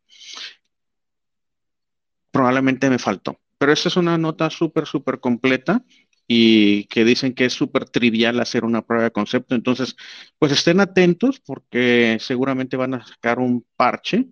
Probablemente 2.32 2.89
me 2.89 2.99
faltó, 2.99 3.39
pero 3.57 3.74
esta 3.74 3.89
es 3.89 3.97
una 3.97 4.17
nota 4.17 4.49
súper, 4.49 4.86
súper 4.86 5.19
completa 5.19 5.84
y 6.28 6.86
que 6.86 7.03
dicen 7.03 7.34
que 7.34 7.45
es 7.45 7.53
súper 7.53 7.89
trivial 7.89 8.39
hacer 8.39 8.63
una 8.63 8.82
prueba 8.84 9.03
de 9.05 9.11
concepto. 9.11 9.53
Entonces, 9.53 9.95
pues 10.39 10.53
estén 10.53 10.80
atentos 10.80 11.41
porque 11.41 12.17
seguramente 12.22 12.78
van 12.78 12.93
a 12.93 13.05
sacar 13.05 13.39
un 13.39 13.65
parche 13.76 14.30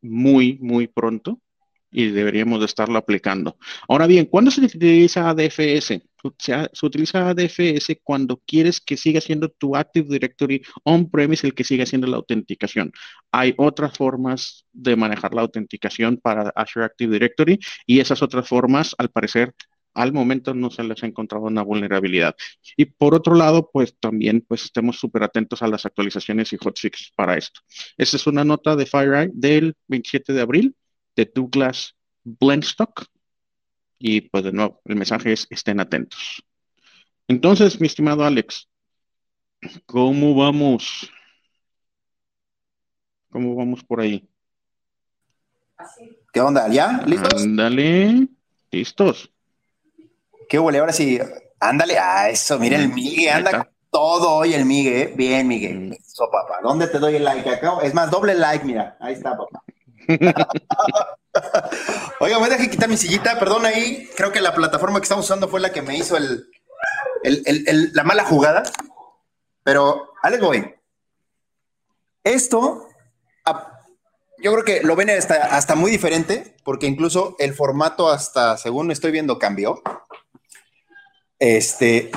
muy, 0.00 0.58
muy 0.60 0.86
pronto 0.86 1.40
y 1.94 2.10
deberíamos 2.10 2.58
de 2.58 2.66
estarlo 2.66 2.98
aplicando. 2.98 3.56
Ahora 3.88 4.08
bien, 4.08 4.26
¿cuándo 4.26 4.50
se 4.50 4.62
utiliza 4.62 5.30
ADFS? 5.30 6.02
Se, 6.38 6.68
utiliza 6.82 7.28
ADFS 7.28 7.98
cuando 8.02 8.42
quieres 8.44 8.80
que 8.80 8.96
siga 8.96 9.20
siendo 9.20 9.48
tu 9.50 9.76
Active 9.76 10.08
Directory 10.08 10.62
on-premise 10.82 11.46
el 11.46 11.54
que 11.54 11.62
siga 11.62 11.86
siendo 11.86 12.08
la 12.08 12.16
autenticación. 12.16 12.90
Hay 13.30 13.54
otras 13.58 13.96
formas 13.96 14.66
de 14.72 14.96
manejar 14.96 15.34
la 15.34 15.42
autenticación 15.42 16.16
para 16.16 16.50
Azure 16.56 16.86
Active 16.86 17.12
Directory 17.12 17.60
y 17.86 18.00
esas 18.00 18.22
otras 18.22 18.48
formas, 18.48 18.96
al 18.98 19.10
parecer, 19.10 19.54
al 19.94 20.12
momento 20.12 20.52
no 20.54 20.70
se 20.70 20.82
les 20.82 21.00
ha 21.04 21.06
encontrado 21.06 21.44
una 21.44 21.62
vulnerabilidad. 21.62 22.34
Y 22.76 22.86
por 22.86 23.14
otro 23.14 23.36
lado, 23.36 23.70
pues 23.72 23.96
también 24.00 24.44
pues 24.48 24.64
estemos 24.64 24.98
súper 24.98 25.22
atentos 25.22 25.62
a 25.62 25.68
las 25.68 25.86
actualizaciones 25.86 26.52
y 26.52 26.56
hotfixes 26.56 27.12
para 27.14 27.36
esto. 27.36 27.60
Esta 27.96 28.16
es 28.16 28.26
una 28.26 28.42
nota 28.42 28.74
de 28.74 28.86
FireEye 28.86 29.30
del 29.32 29.76
27 29.86 30.32
de 30.32 30.40
abril 30.40 30.74
de 31.16 31.30
Douglas 31.34 31.94
Blendstock. 32.24 33.06
Y 33.98 34.22
pues 34.22 34.44
de 34.44 34.52
nuevo, 34.52 34.80
el 34.84 34.96
mensaje 34.96 35.32
es 35.32 35.46
estén 35.50 35.80
atentos. 35.80 36.44
Entonces, 37.28 37.80
mi 37.80 37.86
estimado 37.86 38.24
Alex, 38.24 38.68
¿cómo 39.86 40.34
vamos? 40.34 41.10
¿Cómo 43.30 43.54
vamos 43.54 43.82
por 43.82 44.00
ahí? 44.00 44.28
¿Qué 46.32 46.40
onda? 46.40 46.68
¿Ya? 46.68 47.02
¿Listos? 47.06 47.42
Ándale, 47.42 48.28
listos. 48.70 49.30
¿Qué 50.48 50.58
huele? 50.58 50.78
Ahora 50.78 50.92
sí, 50.92 51.18
ándale 51.58 51.98
a 51.98 52.28
eso, 52.28 52.58
miren 52.58 52.82
el 52.82 52.88
Migue, 52.90 53.30
anda 53.30 53.70
todo 53.90 54.34
hoy 54.34 54.54
el 54.54 54.64
Migue, 54.64 55.02
¿eh? 55.02 55.12
bien 55.16 55.48
Migue. 55.48 55.72
Mm. 55.72 55.92
Eso, 55.92 56.28
papá, 56.30 56.58
¿dónde 56.62 56.88
te 56.88 56.98
doy 56.98 57.16
el 57.16 57.24
like 57.24 57.48
acá? 57.48 57.78
Es 57.82 57.94
más, 57.94 58.10
doble 58.10 58.34
like, 58.34 58.64
mira, 58.64 58.96
ahí 59.00 59.14
está, 59.14 59.30
papá. 59.36 59.62
Oiga, 62.20 62.36
a 62.36 62.48
dejar 62.48 62.70
quitar 62.70 62.88
mi 62.88 62.96
sillita, 62.96 63.38
perdón 63.38 63.66
ahí, 63.66 64.08
creo 64.16 64.32
que 64.32 64.40
la 64.40 64.54
plataforma 64.54 65.00
que 65.00 65.04
estamos 65.04 65.24
usando 65.24 65.48
fue 65.48 65.60
la 65.60 65.72
que 65.72 65.82
me 65.82 65.96
hizo 65.96 66.16
el, 66.16 66.46
la 67.92 68.04
mala 68.04 68.24
jugada, 68.24 68.62
pero 69.62 70.12
Alex 70.22 70.42
voy. 70.42 70.74
Esto, 72.22 72.88
yo 74.38 74.52
creo 74.52 74.64
que 74.64 74.82
lo 74.82 74.96
ven 74.96 75.10
hasta, 75.10 75.56
hasta 75.56 75.74
muy 75.74 75.90
diferente, 75.90 76.54
porque 76.64 76.86
incluso 76.86 77.36
el 77.38 77.54
formato 77.54 78.08
hasta, 78.10 78.56
según 78.56 78.90
estoy 78.90 79.10
viendo, 79.10 79.38
cambió. 79.38 79.82
Este, 81.38 82.10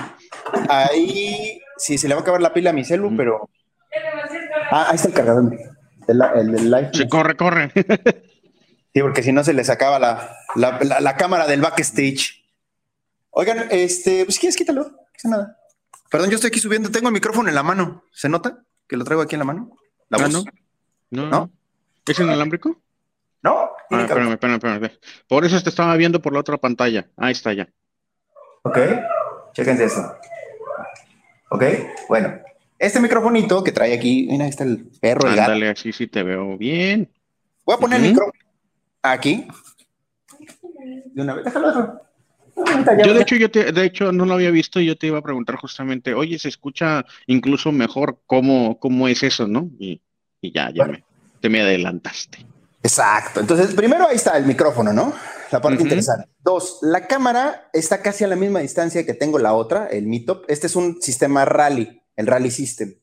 ahí, 0.70 1.62
sí, 1.78 1.98
se 1.98 2.08
le 2.08 2.16
va 2.16 2.20
a 2.20 2.22
acabar 2.22 2.42
la 2.42 2.54
pila 2.54 2.70
a 2.70 2.74
mi 2.74 2.86
celu, 2.86 3.16
pero... 3.16 3.50
Ah, 4.72 4.88
ahí 4.90 4.96
está 4.96 5.08
el 5.08 5.14
cargador. 5.14 5.77
El, 6.08 6.22
el, 6.22 6.72
live. 6.72 6.90
Sí, 6.94 7.08
corre, 7.08 7.36
corre. 7.36 7.72
sí, 8.94 9.02
porque 9.02 9.24
si 9.24 9.32
no 9.32 9.44
se 9.44 9.54
le 9.54 9.64
sacaba 9.64 10.00
la, 10.00 10.38
la, 10.56 10.80
la, 11.00 11.18
cámara 11.18 11.48
del 11.48 11.62
backstage. 11.62 12.44
Oigan, 13.32 13.68
este, 13.70 14.26
pues 14.26 14.40
quieres 14.40 14.56
quítalo, 14.56 14.84
no 14.84 14.98
pasa 15.14 15.30
nada. 15.30 15.58
Perdón, 16.10 16.30
yo 16.30 16.36
estoy 16.36 16.48
aquí 16.50 16.60
subiendo, 16.60 16.90
tengo 16.90 17.08
el 17.08 17.14
micrófono 17.14 17.50
en 17.50 17.56
la 17.56 17.64
mano. 17.64 18.04
¿Se 18.12 18.30
nota 18.30 18.64
que 18.88 18.96
lo 18.96 19.04
traigo 19.04 19.22
aquí 19.22 19.36
en 19.36 19.40
la 19.40 19.46
mano? 19.46 19.78
¿La 20.10 20.18
ah, 20.24 20.28
No. 20.30 20.44
No, 21.10 21.28
no. 21.28 21.52
¿Es 22.06 22.20
inalámbrico? 22.20 22.82
No. 23.44 23.72
Ah, 23.92 24.02
espérame, 24.02 24.34
espérame, 24.34 24.56
espérame. 24.56 24.92
Por 25.28 25.46
eso 25.46 25.62
te 25.62 25.70
estaba 25.70 25.96
viendo 25.96 26.22
por 26.22 26.34
la 26.34 26.40
otra 26.40 26.58
pantalla. 26.58 27.08
Ahí 27.18 27.32
está 27.32 27.54
ya. 27.54 27.70
Ok, 28.64 28.78
chéquense 29.54 29.86
eso. 29.86 30.16
Ok, 31.50 31.64
bueno. 32.10 32.47
Este 32.80 33.00
microfonito 33.00 33.64
que 33.64 33.72
trae 33.72 33.94
aquí, 33.94 34.28
mira, 34.30 34.46
ahí 34.46 34.50
está 34.50 34.64
el 34.64 34.90
perro. 35.02 35.28
Ándale, 35.28 35.70
así 35.70 35.92
sí 35.92 36.08
te 36.08 36.24
veo 36.24 36.58
bien. 36.58 37.12
Voy 37.66 37.76
a 37.76 37.80
poner 37.80 38.02
el 38.02 38.10
micrófono 38.10 38.40
aquí. 39.02 39.48
De 41.14 41.22
una 41.22 41.34
vez, 41.34 41.46
déjalo. 41.46 42.02
Yo 43.06 43.14
de 43.14 43.22
hecho, 43.22 43.36
yo 43.36 43.52
te, 43.52 43.72
de 43.72 43.86
hecho 43.86 44.12
no 44.12 44.26
lo 44.26 44.34
había 44.34 44.50
visto 44.50 44.80
y 44.80 44.88
yo 44.88 44.98
te 44.98 45.08
iba 45.08 45.20
a 45.20 45.24
preguntar 45.24 45.58
justamente, 45.58 46.14
oye, 46.14 46.40
se 46.40 46.50
escucha 46.50 47.06
incluso 47.28 47.72
mejor 47.72 48.20
cómo, 48.26 48.80
cómo 48.80 49.08
es 49.08 49.22
eso, 49.22 49.48
¿no? 49.48 49.70
Y, 49.80 50.02
ya, 50.42 50.72
ya 50.74 50.86
me, 50.86 51.04
te 51.40 51.50
me 51.50 51.62
adelantaste. 51.62 52.46
Exacto. 52.82 53.42
Entonces, 53.42 53.76
primero 53.76 54.08
ahí 54.08 54.16
está 54.16 54.38
el 54.38 54.46
micrófono, 54.46 54.94
¿no? 54.94 55.14
La 55.52 55.62
parte 55.62 55.84
interesante. 55.84 56.28
Dos, 56.40 56.80
la 56.82 57.08
cámara 57.08 57.70
está 57.74 58.02
casi 58.02 58.24
a 58.24 58.28
la 58.28 58.36
misma 58.36 58.60
distancia 58.60 59.06
que 59.06 59.14
tengo 59.14 59.40
la 59.40 59.54
otra, 59.54 59.88
el 59.88 60.08
Meetup. 60.08 60.46
Este 60.48 60.68
es 60.68 60.76
un 60.76 61.02
sistema 61.02 61.46
Rally, 61.46 62.02
el 62.18 62.28
Rally 62.28 62.52
System. 62.52 62.96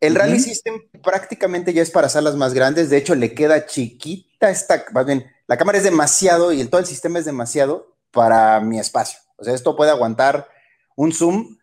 El 0.00 0.14
Rally 0.14 0.40
System 0.40 0.82
prácticamente 1.02 1.72
ya 1.72 1.82
es 1.82 1.90
para 1.90 2.08
salas 2.08 2.34
más 2.34 2.54
grandes. 2.54 2.90
De 2.90 2.96
hecho, 2.96 3.14
le 3.14 3.34
queda 3.34 3.66
chiquita 3.66 4.50
esta, 4.50 4.84
más 4.92 5.06
bien, 5.06 5.30
la 5.46 5.56
cámara 5.56 5.78
es 5.78 5.84
demasiado 5.84 6.52
y 6.52 6.60
el, 6.60 6.70
todo 6.70 6.80
el 6.80 6.86
sistema 6.86 7.18
es 7.18 7.24
demasiado 7.24 7.96
para 8.10 8.60
mi 8.60 8.78
espacio. 8.78 9.18
O 9.36 9.44
sea, 9.44 9.54
esto 9.54 9.76
puede 9.76 9.90
aguantar 9.90 10.48
un 10.96 11.12
zoom. 11.12 11.58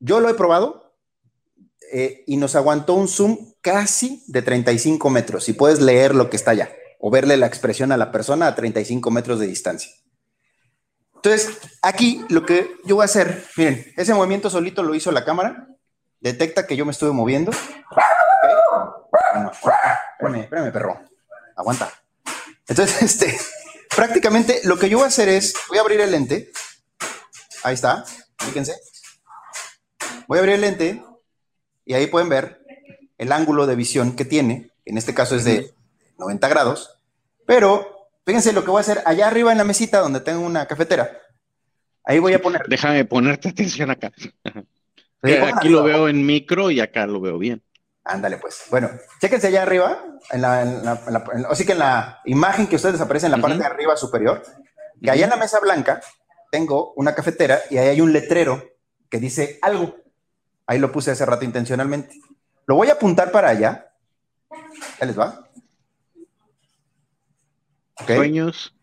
Yo 0.00 0.20
lo 0.20 0.28
he 0.28 0.34
probado 0.34 0.94
eh, 1.92 2.24
y 2.26 2.36
nos 2.36 2.56
aguantó 2.56 2.94
un 2.94 3.08
zoom 3.08 3.54
casi 3.60 4.24
de 4.26 4.42
35 4.42 5.10
metros. 5.10 5.48
Y 5.48 5.52
puedes 5.52 5.80
leer 5.80 6.14
lo 6.14 6.30
que 6.30 6.36
está 6.36 6.52
allá 6.52 6.70
o 6.98 7.10
verle 7.10 7.36
la 7.36 7.46
expresión 7.46 7.92
a 7.92 7.96
la 7.96 8.12
persona 8.12 8.46
a 8.46 8.54
35 8.54 9.10
metros 9.10 9.38
de 9.38 9.46
distancia. 9.46 9.92
Entonces, 11.16 11.56
aquí 11.82 12.24
lo 12.28 12.44
que 12.44 12.76
yo 12.84 12.96
voy 12.96 13.02
a 13.02 13.06
hacer, 13.06 13.44
miren, 13.56 13.92
ese 13.96 14.14
movimiento 14.14 14.50
solito 14.50 14.82
lo 14.82 14.94
hizo 14.94 15.12
la 15.12 15.24
cámara, 15.24 15.68
detecta 16.22 16.66
que 16.66 16.76
yo 16.76 16.86
me 16.86 16.92
estuve 16.92 17.12
moviendo. 17.12 17.50
espérame, 19.52 20.40
espérame, 20.42 20.72
perro. 20.72 21.00
Aguanta. 21.56 21.92
Entonces, 22.68 23.02
este, 23.20 23.36
prácticamente 23.94 24.60
lo 24.64 24.78
que 24.78 24.88
yo 24.88 24.98
voy 24.98 25.04
a 25.04 25.08
hacer 25.08 25.28
es, 25.28 25.54
voy 25.68 25.78
a 25.78 25.82
abrir 25.82 26.00
el 26.00 26.12
lente. 26.12 26.50
Ahí 27.64 27.74
está, 27.74 28.04
fíjense. 28.38 28.74
Voy 30.26 30.38
a 30.38 30.40
abrir 30.40 30.54
el 30.54 30.62
lente 30.62 31.04
y 31.84 31.94
ahí 31.94 32.06
pueden 32.06 32.28
ver 32.28 32.62
el 33.18 33.32
ángulo 33.32 33.66
de 33.66 33.76
visión 33.76 34.16
que 34.16 34.24
tiene. 34.24 34.70
En 34.84 34.98
este 34.98 35.14
caso 35.14 35.36
es 35.36 35.44
de 35.44 35.74
90 36.18 36.48
grados, 36.48 36.98
pero 37.46 38.08
fíjense 38.24 38.52
lo 38.52 38.64
que 38.64 38.70
voy 38.70 38.78
a 38.78 38.82
hacer 38.82 39.02
allá 39.04 39.26
arriba 39.26 39.52
en 39.52 39.58
la 39.58 39.64
mesita 39.64 39.98
donde 39.98 40.20
tengo 40.20 40.40
una 40.40 40.66
cafetera. 40.66 41.18
Ahí 42.04 42.18
voy 42.18 42.34
a 42.34 42.42
poner. 42.42 42.62
Déjame 42.68 43.04
ponerte 43.04 43.48
atención 43.50 43.90
acá. 43.90 44.12
Aquí 45.22 45.68
lo 45.68 45.82
veo 45.84 46.08
en 46.08 46.24
micro 46.24 46.70
y 46.70 46.80
acá 46.80 47.06
lo 47.06 47.20
veo 47.20 47.38
bien. 47.38 47.62
Ándale, 48.04 48.38
pues. 48.38 48.64
Bueno, 48.70 48.90
chéquense 49.20 49.46
allá 49.46 49.62
arriba, 49.62 50.04
en 50.30 50.42
la, 50.42 51.00
así 51.48 51.64
que 51.64 51.72
en 51.72 51.78
la 51.78 52.20
imagen 52.24 52.66
que 52.66 52.76
ustedes 52.76 53.00
aparece 53.00 53.26
en 53.26 53.32
la 53.32 53.38
parte 53.38 53.58
de 53.58 53.64
arriba 53.64 53.96
superior, 53.96 54.42
que 55.00 55.10
allá 55.10 55.24
en 55.24 55.30
la 55.30 55.36
mesa 55.36 55.60
blanca 55.60 56.00
tengo 56.50 56.92
una 56.96 57.14
cafetera 57.14 57.60
y 57.70 57.78
ahí 57.78 57.88
hay 57.88 58.00
un 58.00 58.12
letrero 58.12 58.62
que 59.08 59.18
dice 59.18 59.58
algo. 59.62 59.96
Ahí 60.66 60.78
lo 60.78 60.90
puse 60.90 61.12
hace 61.12 61.26
rato 61.26 61.44
intencionalmente. 61.44 62.20
Lo 62.66 62.76
voy 62.76 62.88
a 62.88 62.94
apuntar 62.94 63.30
para 63.30 63.48
allá. 63.48 63.92
¿Ya 65.00 65.06
les 65.06 65.18
va? 65.18 65.48
Sueños, 68.06 68.74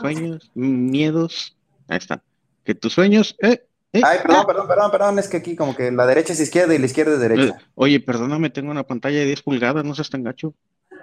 sueños, 0.00 0.50
miedos. 0.54 1.56
Ahí 1.88 1.98
está. 1.98 2.22
Que 2.64 2.74
tus 2.74 2.92
sueños. 2.92 3.36
Eh, 3.42 3.66
eh, 3.94 4.02
Ay, 4.04 4.18
perdón, 4.22 4.40
ah. 4.40 4.46
perdón, 4.46 4.68
perdón, 4.68 4.90
perdón. 4.90 5.18
Es 5.18 5.28
que 5.28 5.38
aquí 5.38 5.56
como 5.56 5.74
que 5.74 5.90
la 5.90 6.06
derecha 6.06 6.32
es 6.32 6.40
izquierda 6.40 6.74
y 6.74 6.78
la 6.78 6.86
izquierda 6.86 7.14
es 7.14 7.20
derecha. 7.20 7.56
Eh, 7.58 7.64
oye, 7.74 8.00
perdóname, 8.00 8.50
tengo 8.50 8.70
una 8.70 8.84
pantalla 8.84 9.18
de 9.20 9.26
10 9.26 9.42
pulgadas, 9.42 9.84
no 9.84 9.94
seas 9.94 10.10
tan 10.10 10.22
gacho. 10.22 10.54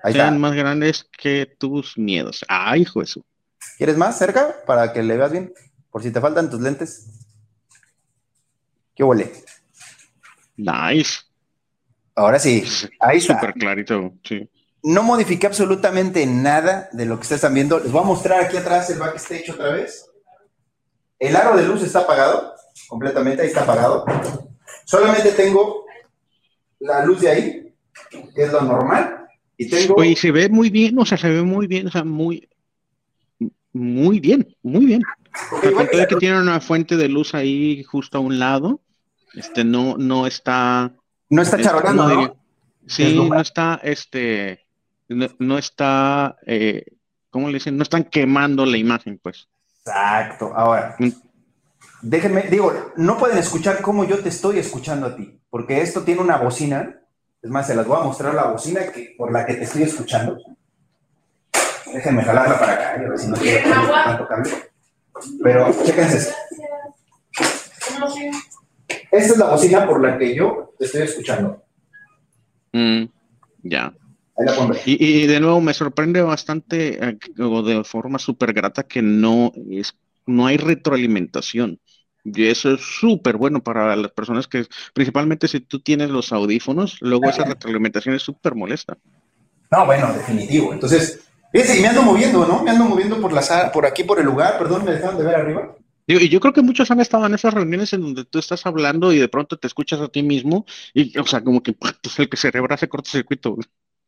Ahí 0.03 0.13
Sean 0.13 0.39
más 0.39 0.53
grandes 0.53 1.07
que 1.17 1.45
tus 1.57 1.97
miedos. 1.97 2.45
Ay, 2.47 2.81
hijo 2.81 3.01
eso. 3.01 3.23
¿Quieres 3.77 3.97
más 3.97 4.17
cerca 4.17 4.55
para 4.65 4.93
que 4.93 5.03
le 5.03 5.17
veas 5.17 5.31
bien? 5.31 5.53
Por 5.89 6.03
si 6.03 6.11
te 6.11 6.21
faltan 6.21 6.49
tus 6.49 6.61
lentes. 6.61 7.07
¿Qué 8.95 9.03
huele? 9.03 9.31
Nice. 10.57 11.19
Ahora 12.15 12.39
sí, 12.39 12.63
ahí 12.99 13.17
está. 13.17 13.35
Súper 13.35 13.53
clarito, 13.53 14.13
sí 14.23 14.49
no 14.83 15.03
modifiqué 15.03 15.47
absolutamente 15.47 16.25
nada 16.25 16.89
de 16.91 17.05
lo 17.05 17.15
que 17.15 17.21
ustedes 17.21 17.39
están 17.39 17.53
viendo. 17.53 17.79
Les 17.79 17.91
voy 17.91 18.01
a 18.01 18.05
mostrar 18.05 18.41
aquí 18.41 18.57
atrás 18.57 18.89
el 18.89 18.99
backstage 18.99 19.49
otra 19.51 19.69
vez. 19.69 20.07
El 21.19 21.35
aro 21.35 21.55
de 21.55 21.63
luz 21.63 21.83
está 21.83 21.99
apagado, 21.99 22.55
completamente, 22.87 23.41
ahí 23.41 23.47
está 23.47 23.63
apagado. 23.63 24.05
Solamente 24.85 25.31
tengo 25.31 25.85
la 26.79 27.05
luz 27.05 27.21
de 27.21 27.29
ahí, 27.29 27.73
que 28.09 28.43
es 28.43 28.51
lo 28.51 28.61
normal. 28.61 29.27
Y 29.57 29.69
tengo... 29.69 29.95
Oye, 29.95 30.15
se 30.15 30.31
ve 30.31 30.49
muy 30.49 30.69
bien, 30.69 30.97
o 30.99 31.05
sea, 31.05 31.17
se 31.17 31.29
ve 31.29 31.41
muy 31.41 31.67
bien, 31.67 31.87
o 31.87 31.91
sea, 31.91 32.03
muy, 32.03 32.49
muy 33.73 34.19
bien, 34.19 34.55
muy 34.63 34.85
bien. 34.85 35.01
Okay, 35.51 36.05
que 36.07 36.15
tiene 36.17 36.41
una 36.41 36.59
fuente 36.59 36.97
de 36.97 37.07
luz 37.07 37.33
ahí 37.33 37.83
justo 37.83 38.17
a 38.17 38.21
un 38.21 38.39
lado, 38.39 38.81
este 39.33 39.63
no, 39.63 39.97
no 39.97 40.27
está... 40.27 40.91
No 41.29 41.41
está 41.41 41.61
charolando, 41.61 42.07
¿no? 42.07 42.35
Sí, 42.87 43.15
no 43.15 43.39
está, 43.39 43.79
este, 43.83 44.65
no, 45.07 45.57
está, 45.57 46.37
eh, 46.45 46.83
¿cómo 47.29 47.47
le 47.47 47.53
dicen? 47.53 47.77
No 47.77 47.83
están 47.83 48.03
quemando 48.03 48.65
la 48.65 48.77
imagen, 48.77 49.19
pues. 49.21 49.47
Exacto. 49.85 50.51
Ahora, 50.53 50.95
mm. 50.99 51.09
Déjenme, 52.01 52.43
digo, 52.43 52.73
no 52.95 53.17
pueden 53.17 53.37
escuchar 53.37 53.81
cómo 53.81 54.03
yo 54.03 54.19
te 54.19 54.29
estoy 54.29 54.59
escuchando 54.59 55.07
a 55.07 55.15
ti, 55.15 55.39
porque 55.49 55.81
esto 55.81 56.03
tiene 56.03 56.21
una 56.21 56.37
bocina. 56.37 56.99
Es 57.41 57.49
más, 57.49 57.67
se 57.67 57.75
las 57.75 57.87
voy 57.87 57.99
a 57.99 58.03
mostrar 58.03 58.35
la 58.35 58.45
bocina 58.45 58.91
que, 58.91 59.15
por 59.17 59.31
la 59.31 59.45
que 59.45 59.55
te 59.55 59.63
estoy 59.63 59.83
escuchando. 59.83 60.37
Déjenme 61.91 62.23
jalarla 62.23 62.59
para 62.59 62.73
acá, 62.73 62.93
a 62.93 62.97
ver 62.97 63.17
si 63.17 63.27
no 63.27 63.35
quiero 63.35 63.69
tanto 63.69 64.27
cambio. 64.27 64.53
Pero, 65.43 65.73
chéquense 65.83 66.17
esto. 66.17 66.33
Esta 69.11 69.33
es 69.33 69.37
la 69.37 69.49
bocina 69.49 69.85
por 69.85 70.01
la 70.01 70.17
que 70.17 70.35
yo 70.35 70.73
te 70.77 70.85
estoy 70.85 71.01
escuchando. 71.01 71.63
Mm, 72.71 73.05
ya. 73.63 73.93
Y, 74.85 75.27
de 75.27 75.39
nuevo 75.39 75.61
me 75.61 75.73
sorprende 75.73 76.21
bastante, 76.21 77.09
eh, 77.09 77.17
o 77.39 77.61
de 77.61 77.83
forma 77.83 78.17
súper 78.17 78.53
grata, 78.53 78.83
que 78.83 79.01
no, 79.01 79.51
es, 79.69 79.95
no 80.25 80.47
hay 80.47 80.57
retroalimentación. 80.57 81.79
Y 82.23 82.47
eso 82.47 82.73
es 82.73 82.81
súper 82.81 83.37
bueno 83.37 83.63
para 83.63 83.95
las 83.95 84.11
personas 84.11 84.47
que, 84.47 84.65
principalmente 84.93 85.47
si 85.47 85.59
tú 85.59 85.79
tienes 85.79 86.09
los 86.09 86.31
audífonos, 86.31 86.97
luego 87.01 87.29
esa 87.29 87.43
retroalimentación 87.43 88.15
es 88.15 88.21
súper 88.21 88.55
molesta. 88.55 88.97
No, 89.71 89.85
bueno, 89.85 90.13
definitivo. 90.13 90.73
Entonces, 90.73 91.21
fíjense, 91.51 91.81
me 91.81 91.87
ando 91.87 92.03
moviendo, 92.03 92.45
¿no? 92.45 92.61
Me 92.61 92.71
ando 92.71 92.85
moviendo 92.85 93.19
por, 93.19 93.33
la, 93.33 93.71
por 93.71 93.85
aquí, 93.85 94.03
por 94.03 94.19
el 94.19 94.25
lugar. 94.25 94.57
Perdón, 94.57 94.85
¿me 94.85 94.91
dejaron 94.91 95.17
de 95.17 95.23
ver 95.23 95.35
arriba? 95.35 95.75
Y 96.07 96.29
yo 96.29 96.39
creo 96.39 96.53
que 96.53 96.61
muchos 96.61 96.91
han 96.91 96.99
estado 96.99 97.25
en 97.25 97.33
esas 97.33 97.53
reuniones 97.53 97.93
en 97.93 98.01
donde 98.01 98.25
tú 98.25 98.39
estás 98.39 98.65
hablando 98.65 99.13
y 99.13 99.19
de 99.19 99.29
pronto 99.29 99.57
te 99.57 99.67
escuchas 99.67 100.01
a 100.01 100.09
ti 100.09 100.23
mismo 100.23 100.65
y, 100.93 101.17
o 101.17 101.25
sea, 101.25 101.41
como 101.41 101.63
que 101.63 101.73
pues, 101.73 102.19
el 102.19 102.29
que 102.29 102.37
cerebra 102.37 102.75
hace 102.75 102.89
cortocircuito. 102.89 103.57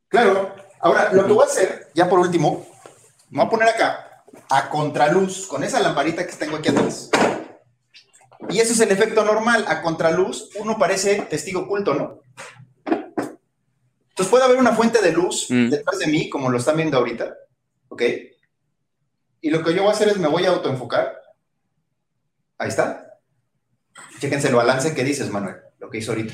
Claro. 0.10 0.54
Ahora, 0.82 1.14
lo 1.14 1.26
que 1.26 1.32
voy 1.32 1.44
a 1.44 1.48
hacer, 1.48 1.88
ya 1.94 2.10
por 2.10 2.20
último, 2.20 2.68
me 3.30 3.38
voy 3.38 3.48
a 3.48 3.50
poner 3.50 3.70
acá 3.70 4.24
a 4.50 4.70
contraluz 4.70 5.48
con 5.48 5.64
esa 5.64 5.80
lamparita 5.80 6.28
que 6.28 6.34
tengo 6.34 6.58
aquí 6.58 6.70
atrás. 6.70 7.10
Y 8.50 8.60
ese 8.60 8.74
es 8.74 8.80
el 8.80 8.92
efecto 8.92 9.24
normal. 9.24 9.66
A 9.68 9.82
contraluz, 9.82 10.50
uno 10.60 10.78
parece 10.78 11.22
testigo 11.30 11.62
oculto, 11.62 11.94
¿no? 11.94 12.22
Entonces 14.10 14.30
puede 14.30 14.44
haber 14.44 14.58
una 14.58 14.74
fuente 14.74 15.02
de 15.02 15.12
luz 15.12 15.48
mm. 15.50 15.70
detrás 15.70 16.00
de 16.00 16.08
mí, 16.08 16.30
como 16.30 16.50
lo 16.50 16.58
están 16.58 16.78
viendo 16.78 16.98
ahorita. 16.98 17.36
¿Ok? 17.88 18.04
Y 19.42 19.50
lo 19.50 19.64
que 19.64 19.74
yo 19.74 19.82
voy 19.82 19.90
a 19.90 19.94
hacer 19.94 20.08
es 20.10 20.18
me 20.18 20.28
voy 20.28 20.46
a 20.46 20.50
autoenfocar. 20.50 21.14
Ahí 22.58 22.70
está. 22.70 23.20
Chéquense 24.20 24.48
el 24.50 24.56
balance 24.56 24.94
que 24.94 25.04
dices, 25.04 25.30
Manuel, 25.30 25.56
lo 25.80 25.90
que 25.90 25.98
hizo 25.98 26.12
ahorita. 26.12 26.34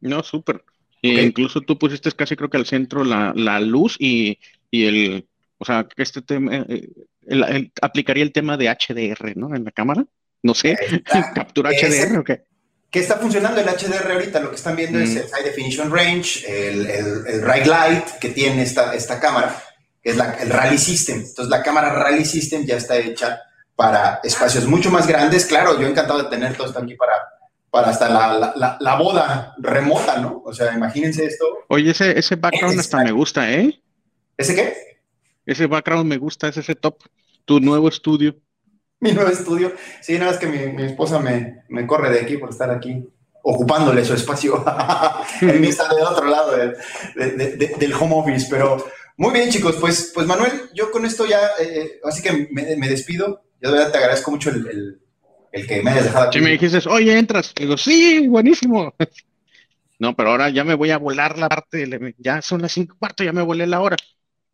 No, 0.00 0.22
súper. 0.22 0.64
E 1.02 1.22
incluso 1.22 1.60
tú 1.60 1.78
pusiste 1.78 2.10
casi 2.12 2.36
creo 2.36 2.50
que 2.50 2.56
al 2.56 2.66
centro 2.66 3.04
la, 3.04 3.60
luz 3.60 3.96
y, 3.98 4.38
el, 4.70 5.28
o 5.58 5.64
sea, 5.64 5.86
este 5.96 6.22
tema, 6.22 6.64
eh, 6.68 6.88
el, 7.26 7.72
aplicaría 7.82 8.24
el 8.24 8.32
tema 8.32 8.56
de 8.56 8.68
HDR, 8.68 9.36
¿no? 9.36 9.54
En 9.54 9.64
la 9.64 9.72
cámara. 9.72 10.06
No 10.46 10.54
sé, 10.54 10.76
captura 11.34 11.70
HDR 11.70 12.18
o 12.18 12.24
qué. 12.24 12.44
¿Qué 12.88 13.00
está 13.00 13.16
funcionando 13.16 13.60
el 13.60 13.66
HDR 13.66 14.12
ahorita? 14.12 14.38
Lo 14.38 14.50
que 14.50 14.56
están 14.56 14.76
viendo 14.76 15.00
es 15.00 15.10
mm. 15.10 15.18
el 15.18 15.28
High 15.28 15.44
Definition 15.44 15.90
Range, 15.90 16.44
el, 16.46 16.86
el, 16.86 17.42
Right 17.42 17.66
Light 17.66 18.04
que 18.20 18.28
tiene 18.28 18.62
esta, 18.62 18.94
esta 18.94 19.18
cámara, 19.18 19.60
que 20.00 20.10
es 20.10 20.16
la, 20.16 20.34
el 20.34 20.48
Rally 20.48 20.78
System. 20.78 21.18
Entonces, 21.18 21.48
la 21.48 21.62
cámara 21.64 21.92
Rally 21.92 22.24
System 22.24 22.64
ya 22.64 22.76
está 22.76 22.96
hecha 22.96 23.40
para 23.74 24.20
espacios 24.22 24.66
mucho 24.66 24.90
más 24.90 25.06
grandes. 25.06 25.46
Claro, 25.46 25.80
yo 25.80 25.86
encantado 25.88 26.22
de 26.22 26.30
tener 26.30 26.56
todo 26.56 26.68
esto 26.68 26.78
aquí 26.78 26.94
para, 26.94 27.14
para 27.70 27.88
hasta 27.88 28.08
la, 28.08 28.54
la, 28.56 28.76
la, 28.80 28.94
boda 28.94 29.54
remota, 29.58 30.18
¿no? 30.18 30.42
O 30.44 30.54
sea, 30.54 30.72
imagínense 30.72 31.26
esto. 31.26 31.44
Oye, 31.68 31.90
ese, 31.90 32.16
ese 32.16 32.36
background 32.36 32.78
hasta 32.78 33.02
me 33.02 33.10
gusta, 33.10 33.52
¿eh? 33.52 33.82
¿Ese 34.38 34.54
qué? 34.54 34.74
Ese 35.44 35.66
background 35.66 36.06
me 36.06 36.18
gusta, 36.18 36.48
ese 36.48 36.74
top. 36.76 37.02
Tu 37.44 37.60
nuevo 37.60 37.88
estudio. 37.88 38.36
Mi 39.00 39.12
nuevo 39.12 39.30
estudio. 39.30 39.72
Sí, 40.00 40.18
nada 40.18 40.30
más 40.32 40.40
que 40.40 40.46
mi, 40.46 40.58
mi 40.72 40.84
esposa 40.84 41.18
me, 41.18 41.62
me, 41.68 41.86
corre 41.86 42.10
de 42.10 42.20
aquí 42.20 42.38
por 42.38 42.50
estar 42.50 42.70
aquí 42.70 43.06
ocupándole 43.42 44.04
su 44.04 44.14
espacio. 44.14 44.64
en 45.40 45.64
está 45.64 45.94
de 45.94 46.02
otro 46.02 46.26
lado 46.26 46.52
del 46.56 47.94
home 47.94 48.14
office, 48.14 48.46
pero 48.50 48.84
muy 49.18 49.32
bien, 49.32 49.50
chicos. 49.50 49.76
Pues, 49.80 50.12
pues 50.14 50.26
Manuel, 50.26 50.52
yo 50.74 50.90
con 50.90 51.04
esto 51.04 51.26
ya, 51.26 51.40
eh, 51.60 52.00
así 52.04 52.22
que 52.22 52.48
me, 52.50 52.76
me, 52.76 52.88
despido. 52.88 53.42
Yo 53.60 53.70
de 53.70 53.78
verdad 53.78 53.92
te 53.92 53.98
agradezco 53.98 54.30
mucho 54.30 54.50
el, 54.50 54.98
el, 55.52 55.66
que 55.66 55.82
me 55.82 55.90
hayas 55.90 56.04
dejado 56.04 56.26
aquí. 56.26 56.38
Si 56.38 56.44
me 56.44 56.50
dijiste, 56.50 56.88
oye, 56.88 57.18
entras, 57.18 57.52
digo, 57.54 57.76
sí, 57.76 58.26
buenísimo. 58.28 58.94
No, 59.98 60.14
pero 60.14 60.32
ahora 60.32 60.50
ya 60.50 60.62
me 60.62 60.74
voy 60.74 60.90
a 60.90 60.98
volar 60.98 61.38
la 61.38 61.48
parte, 61.48 61.88
ya 62.18 62.42
son 62.42 62.60
las 62.60 62.72
cinco 62.72 62.96
cuartos, 62.98 63.24
ya 63.24 63.32
me 63.32 63.40
volé 63.40 63.66
la 63.66 63.80
hora. 63.80 63.96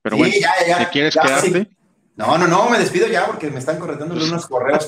Pero 0.01 0.17
bueno, 0.17 0.33
si 0.33 0.85
quieres 0.93 1.17
quedarte. 1.17 1.69
No, 2.17 2.37
no, 2.37 2.47
no, 2.47 2.69
me 2.69 2.79
despido 2.79 3.07
ya 3.07 3.27
porque 3.27 3.51
me 3.51 3.59
están 3.59 3.79
correteando 3.79 4.15
unos 4.15 4.47
correos, 4.47 4.87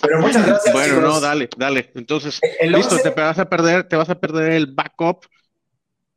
pero, 0.00 0.20
muchas 0.20 0.46
gracias. 0.46 0.72
Bueno, 0.72 1.00
no, 1.00 1.20
dale, 1.20 1.48
dale. 1.56 1.90
Entonces, 1.94 2.40
listo, 2.62 2.96
te 2.98 3.10
vas 3.10 3.38
a 3.38 3.48
perder, 3.48 3.88
te 3.88 3.96
vas 3.96 4.08
a 4.08 4.14
perder 4.14 4.52
el 4.52 4.66
backup 4.66 5.26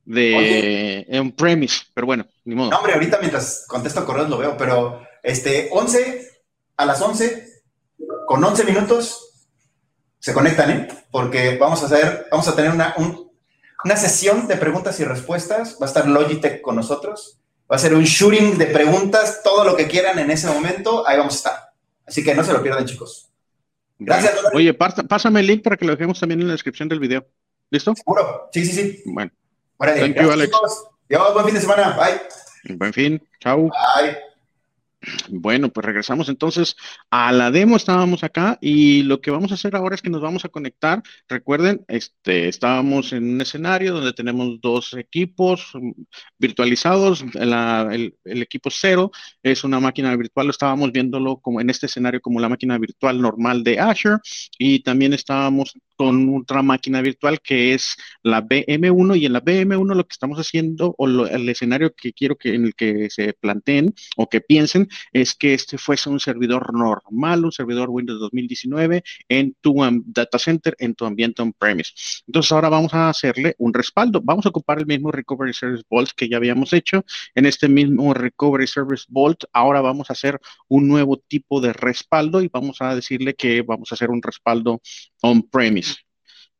de 0.03 1.07
un 1.19 1.31
premise, 1.31 1.85
pero 1.93 2.05
bueno, 2.05 2.25
ni 2.43 2.53
modo. 2.53 2.69
No, 2.69 2.77
hombre, 2.77 2.93
ahorita 2.93 3.17
mientras 3.19 3.65
contesto 3.67 4.05
correos 4.05 4.29
lo 4.29 4.37
veo, 4.37 4.55
pero 4.57 5.01
este 5.23 5.69
11 5.71 6.29
a 6.77 6.85
las 6.85 7.01
11 7.01 7.47
con 8.27 8.43
11 8.43 8.63
minutos 8.65 9.47
se 10.19 10.33
conectan, 10.33 10.71
¿eh? 10.71 10.87
Porque 11.11 11.57
vamos 11.57 11.81
a 11.81 11.85
hacer, 11.87 12.27
vamos 12.29 12.47
a 12.47 12.55
tener 12.55 12.71
una, 12.71 12.95
una 13.83 13.95
sesión 13.95 14.47
de 14.47 14.57
preguntas 14.57 14.99
y 14.99 15.03
respuestas. 15.03 15.77
Va 15.81 15.85
a 15.85 15.89
estar 15.89 16.07
Logitech 16.07 16.61
con 16.61 16.75
nosotros 16.75 17.39
Va 17.72 17.78
a 17.78 17.80
ser 17.80 17.93
un 17.95 18.03
shooting 18.03 18.57
de 18.57 18.68
preguntas, 18.68 19.41
todo 19.43 19.63
lo 19.63 19.76
que 19.76 19.88
quieran 19.88 20.20
en 20.20 20.30
ese 20.30 20.47
momento, 20.47 21.07
ahí 21.07 21.18
vamos 21.18 21.34
a 21.34 21.38
estar. 21.38 21.70
Así 22.05 22.24
que 22.24 22.36
no 22.36 22.43
se 22.43 22.53
lo 22.53 22.61
pierdan, 22.61 22.86
chicos. 22.86 23.32
Gracias. 23.97 24.36
Oye, 24.53 24.74
pásame 24.74 25.39
el 25.39 25.47
link 25.47 25.63
para 25.63 25.78
que 25.78 25.86
lo 25.86 25.93
dejemos 25.93 26.20
también 26.20 26.41
en 26.41 26.47
la 26.47 26.53
descripción 26.53 26.88
del 26.88 26.99
video. 26.99 27.26
¿Listo? 27.72 27.95
Seguro. 27.95 28.49
Sí, 28.53 28.66
sí, 28.66 28.72
sí. 28.74 29.03
Bueno. 29.05 29.32
Thank 29.80 30.16
you, 30.16 30.32
Alex. 30.32 30.51
Dios, 31.09 31.34
buen 31.34 31.45
fin 31.45 31.55
de 31.55 31.61
semana. 31.61 31.97
Bye. 31.97 32.78
Buen 32.78 32.93
fin. 32.93 33.28
Chao. 33.39 33.70
Bye. 33.70 34.34
Bueno, 35.29 35.69
pues 35.69 35.85
regresamos 35.85 36.29
entonces 36.29 36.75
a 37.09 37.31
la 37.31 37.51
demo, 37.51 37.75
estábamos 37.75 38.23
acá 38.23 38.57
y 38.61 39.03
lo 39.03 39.21
que 39.21 39.31
vamos 39.31 39.51
a 39.51 39.55
hacer 39.55 39.75
ahora 39.75 39.95
es 39.95 40.01
que 40.01 40.09
nos 40.09 40.21
vamos 40.21 40.45
a 40.45 40.49
conectar. 40.49 41.01
Recuerden, 41.27 41.83
este, 41.87 42.47
estábamos 42.47 43.13
en 43.13 43.35
un 43.35 43.41
escenario 43.41 43.93
donde 43.93 44.13
tenemos 44.13 44.59
dos 44.61 44.93
equipos 44.93 45.71
mm, 45.73 45.91
virtualizados. 46.37 47.23
el, 47.33 48.13
equipo 48.23 48.69
cero 48.71 49.11
es 49.43 49.63
una 49.63 49.79
máquina 49.79 50.15
virtual, 50.15 50.49
estábamos 50.49 50.91
viéndolo 50.91 51.37
como 51.37 51.61
en 51.61 51.69
este 51.69 51.87
escenario 51.87 52.21
como 52.21 52.39
la 52.39 52.49
máquina 52.49 52.77
virtual 52.77 53.21
normal 53.21 53.63
de 53.63 53.79
Azure 53.79 54.17
y 54.57 54.79
también 54.83 55.13
estábamos 55.13 55.73
con 55.95 56.35
otra 56.35 56.61
máquina 56.61 57.01
virtual 57.01 57.39
que 57.41 57.73
es 57.73 57.95
la 58.23 58.41
BM1 58.41 59.19
y 59.19 59.25
en 59.25 59.33
la 59.33 59.43
BM1 59.43 59.95
lo 59.95 60.03
que 60.03 60.13
estamos 60.13 60.39
haciendo 60.39 60.95
o 60.97 61.07
el 61.07 61.49
escenario 61.49 61.93
que 61.93 62.13
quiero 62.13 62.35
que 62.35 62.53
en 62.53 62.65
el 62.65 62.75
que 62.75 63.09
se 63.09 63.33
planteen 63.33 63.93
o 64.17 64.27
que 64.27 64.41
piensen 64.41 64.87
es 65.11 65.35
que 65.35 65.53
este 65.53 65.77
fuese 65.77 66.09
un 66.09 66.19
servidor 66.19 66.73
normal, 66.73 67.45
un 67.45 67.51
servidor 67.51 67.89
Windows 67.89 68.19
2019 68.19 69.03
en 69.29 69.55
tu 69.61 69.75
data 70.05 70.39
center, 70.39 70.75
en 70.79 70.95
tu 70.95 71.05
ambiente 71.05 71.41
on-premise. 71.41 71.91
Entonces 72.27 72.51
ahora 72.51 72.69
vamos 72.69 72.93
a 72.93 73.09
hacerle 73.09 73.55
un 73.57 73.73
respaldo. 73.73 74.21
Vamos 74.23 74.45
a 74.45 74.49
ocupar 74.49 74.79
el 74.79 74.85
mismo 74.85 75.11
Recovery 75.11 75.53
Service 75.53 75.83
Vault 75.89 76.11
que 76.15 76.29
ya 76.29 76.37
habíamos 76.37 76.73
hecho. 76.73 77.05
En 77.33 77.45
este 77.45 77.67
mismo 77.67 78.13
Recovery 78.13 78.67
Service 78.67 79.05
Vault, 79.09 79.43
ahora 79.53 79.81
vamos 79.81 80.09
a 80.09 80.13
hacer 80.13 80.39
un 80.67 80.87
nuevo 80.87 81.17
tipo 81.17 81.61
de 81.61 81.73
respaldo 81.73 82.41
y 82.41 82.47
vamos 82.47 82.81
a 82.81 82.95
decirle 82.95 83.35
que 83.35 83.61
vamos 83.61 83.91
a 83.91 83.95
hacer 83.95 84.09
un 84.09 84.21
respaldo 84.21 84.81
on-premise. 85.21 85.94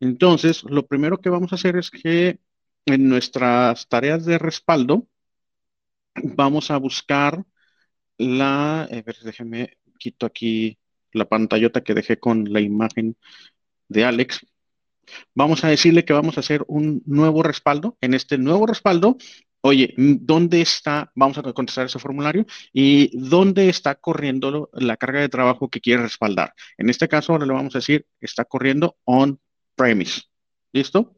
Entonces, 0.06 0.64
lo 0.64 0.86
primero 0.86 1.20
que 1.20 1.30
vamos 1.32 1.52
a 1.52 1.56
hacer 1.56 1.78
es 1.78 1.90
que 1.90 2.40
en 2.86 3.10
nuestras 3.10 3.88
tareas 3.88 4.24
de 4.26 4.38
respaldo, 4.38 5.08
vamos 6.16 6.70
a 6.70 6.78
buscar 6.78 7.44
la, 8.18 8.84
a 8.84 8.88
ver, 8.88 9.18
déjeme, 9.24 9.78
quito 9.98 10.28
aquí 10.28 10.78
la 11.12 11.26
pantallota 11.26 11.84
que 11.84 11.96
dejé 11.96 12.20
con 12.20 12.54
la 12.54 12.62
imagen 12.62 13.18
de 13.90 14.06
Alex. 14.06 14.46
Vamos 15.34 15.64
a 15.64 15.70
decirle 15.70 16.06
que 16.06 16.14
vamos 16.14 16.38
a 16.38 16.42
hacer 16.42 16.64
un 16.68 17.02
nuevo 17.08 17.42
respaldo. 17.42 17.98
En 18.00 18.14
este 18.14 18.38
nuevo 18.38 18.68
respaldo, 18.68 19.18
oye, 19.62 19.96
¿dónde 19.98 20.62
está? 20.62 21.12
Vamos 21.16 21.40
a 21.40 21.54
contestar 21.54 21.88
ese 21.88 21.98
formulario 22.00 22.46
y 22.72 23.10
dónde 23.18 23.70
está 23.70 23.96
corriendo 23.96 24.70
la 24.74 24.98
carga 24.98 25.22
de 25.22 25.30
trabajo 25.30 25.70
que 25.70 25.82
quiere 25.82 26.04
respaldar. 26.04 26.54
En 26.78 26.92
este 26.92 27.08
caso, 27.08 27.34
ahora 27.34 27.48
le 27.48 27.54
vamos 27.54 27.76
a 27.76 27.80
decir, 27.80 28.06
está 28.22 28.46
corriendo 28.46 28.98
on 29.06 29.40
premise. 29.76 30.24
¿Listo? 30.72 31.18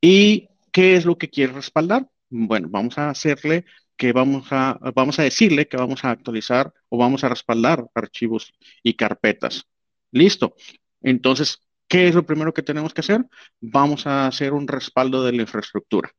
¿Y 0.00 0.48
qué 0.72 0.96
es 0.96 1.04
lo 1.04 1.18
que 1.18 1.30
quiere 1.30 1.52
respaldar? 1.52 2.08
Bueno, 2.28 2.68
vamos 2.70 2.98
a 2.98 3.10
hacerle 3.10 3.64
que 3.96 4.12
vamos 4.12 4.46
a, 4.50 4.78
vamos 4.94 5.18
a 5.18 5.24
decirle 5.24 5.68
que 5.68 5.76
vamos 5.76 6.04
a 6.04 6.10
actualizar 6.10 6.72
o 6.88 6.96
vamos 6.96 7.22
a 7.22 7.28
respaldar 7.28 7.86
archivos 7.94 8.52
y 8.82 8.94
carpetas. 8.94 9.66
Listo. 10.10 10.54
Entonces, 11.02 11.60
¿qué 11.86 12.08
es 12.08 12.14
lo 12.14 12.24
primero 12.24 12.54
que 12.54 12.62
tenemos 12.62 12.94
que 12.94 13.02
hacer? 13.02 13.26
Vamos 13.60 14.06
a 14.06 14.26
hacer 14.26 14.52
un 14.54 14.66
respaldo 14.66 15.22
de 15.24 15.32
la 15.32 15.42
infraestructura. 15.42 16.10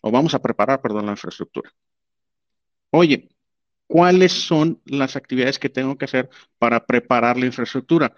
O 0.00 0.10
vamos 0.10 0.34
a 0.34 0.42
preparar, 0.42 0.82
perdón, 0.82 1.06
la 1.06 1.12
infraestructura. 1.12 1.72
Oye, 2.90 3.30
¿cuáles 3.86 4.32
son 4.32 4.80
las 4.84 5.16
actividades 5.16 5.58
que 5.58 5.70
tengo 5.70 5.96
que 5.96 6.04
hacer 6.04 6.28
para 6.58 6.84
preparar 6.84 7.38
la 7.38 7.46
infraestructura? 7.46 8.14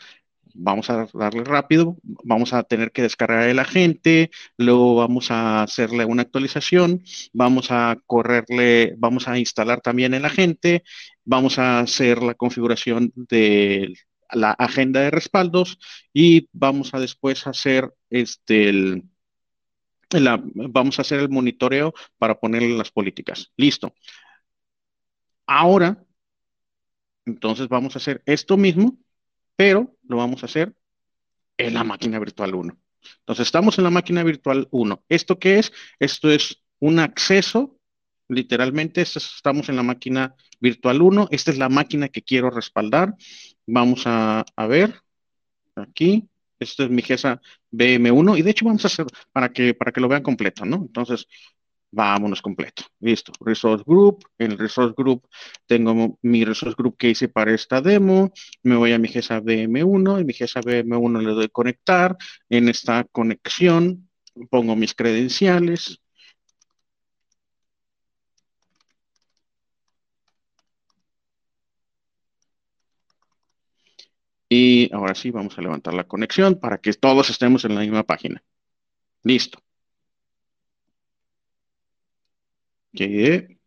Vamos 0.59 0.91
a 0.91 1.07
darle 1.13 1.45
rápido, 1.45 1.97
vamos 2.03 2.53
a 2.53 2.63
tener 2.63 2.93
que 2.93 3.03
descargar 3.03 3.49
el 3.49 3.59
agente, 3.59 4.31
luego 4.57 4.97
vamos 4.97 5.31
a 5.31 5.63
hacerle 5.63 6.05
una 6.05 6.23
actualización, 6.23 7.03
vamos 7.33 7.71
a 7.71 7.99
correrle, 8.07 8.95
vamos 8.99 9.29
a 9.29 9.39
instalar 9.39 9.81
también 9.81 10.15
el 10.15 10.25
agente, 10.25 10.83
vamos 11.25 11.59
a 11.59 11.81
hacer 11.81 12.23
la 12.23 12.35
configuración 12.35 13.13
de 13.15 13.95
la 14.33 14.53
agenda 14.53 15.01
de 15.01 15.11
respaldos 15.11 15.79
y 16.13 16.49
vamos 16.53 16.95
a 16.95 17.01
después 17.01 17.47
hacer 17.47 17.93
este 18.11 19.03
vamos 20.11 20.99
a 20.99 21.03
hacer 21.03 21.21
el 21.21 21.29
monitoreo 21.29 21.93
para 22.19 22.39
ponerle 22.39 22.77
las 22.77 22.91
políticas. 22.93 23.53
Listo. 23.57 23.93
Ahora, 25.47 26.05
entonces 27.25 27.69
vamos 27.69 27.95
a 27.97 27.99
hacer 27.99 28.23
esto 28.27 28.57
mismo, 28.57 28.97
pero 29.57 29.97
lo 30.07 30.17
vamos 30.19 30.43
a 30.43 30.47
hacer 30.47 30.75
en 31.57 31.75
la 31.75 31.85
máquina 31.85 32.19
virtual 32.19 32.55
1. 32.55 32.79
Entonces, 33.21 33.47
estamos 33.47 33.79
en 33.79 33.85
la 33.85 33.91
máquina 33.91 34.23
virtual 34.23 34.69
1. 34.71 35.05
¿Esto 35.09 35.39
qué 35.39 35.59
es? 35.59 35.73
Esto 35.99 36.31
es 36.31 36.63
un 36.79 36.99
acceso, 36.99 37.79
literalmente, 38.29 39.03
estamos 39.03 39.69
en 39.69 39.77
la 39.77 39.83
máquina 39.83 40.35
virtual 40.61 41.03
1. 41.03 41.29
Esta 41.31 41.51
es 41.51 41.59
la 41.59 41.69
máquina 41.69 42.09
que 42.09 42.23
quiero 42.23 42.51
respaldar. 42.51 43.15
Vamos 43.67 44.03
a, 44.07 44.45
ver 44.69 44.95
aquí. 45.75 46.29
Esta 46.59 46.85
es 46.85 46.91
mi 46.91 47.03
GESA 47.03 47.41
BM1 47.71 48.39
y 48.39 48.43
de 48.43 48.51
hecho 48.51 48.65
vamos 48.65 48.85
a 48.85 48.89
hacer 48.89 49.07
para 49.31 49.53
que, 49.53 49.75
para 49.75 49.93
que 49.93 50.01
lo 50.01 50.09
vean 50.09 50.23
completo, 50.23 50.65
¿no? 50.65 50.77
Entonces, 50.77 51.27
Vámonos 51.91 52.43
completo. 52.43 52.83
Listo. 53.01 53.33
Resource 53.41 53.85
Group. 53.87 54.25
En 54.39 54.53
el 54.53 54.59
Resource 54.59 54.95
Group 54.97 55.27
tengo 55.67 56.19
mi 56.23 56.45
Resource 56.45 56.75
Group 56.77 56.97
que 56.99 57.11
hice 57.11 57.29
para 57.29 57.55
esta 57.55 57.81
demo. 57.81 58.33
Me 58.63 58.77
voy 58.77 58.93
a 58.93 58.99
mi 58.99 59.09
GESA 59.09 59.41
BM1 59.41 60.21
y 60.21 60.25
mi 60.25 60.33
GESA 60.35 60.61
BM1 60.61 61.23
le 61.23 61.33
doy 61.33 61.49
conectar. 61.49 62.17
En 62.51 62.69
esta 62.69 63.05
conexión 63.05 64.09
pongo 64.51 64.77
mis 64.77 64.95
credenciales. 64.95 66.01
Y 74.49 74.93
ahora 74.93 75.15
sí, 75.15 75.31
vamos 75.31 75.57
a 75.59 75.63
levantar 75.63 75.95
la 75.95 76.05
conexión 76.05 76.59
para 76.61 76.79
que 76.79 76.93
todos 76.95 77.31
estemos 77.31 77.65
en 77.65 77.75
la 77.75 77.81
misma 77.81 78.03
página. 78.05 78.43
Listo. 79.25 79.61
Que 82.97 83.59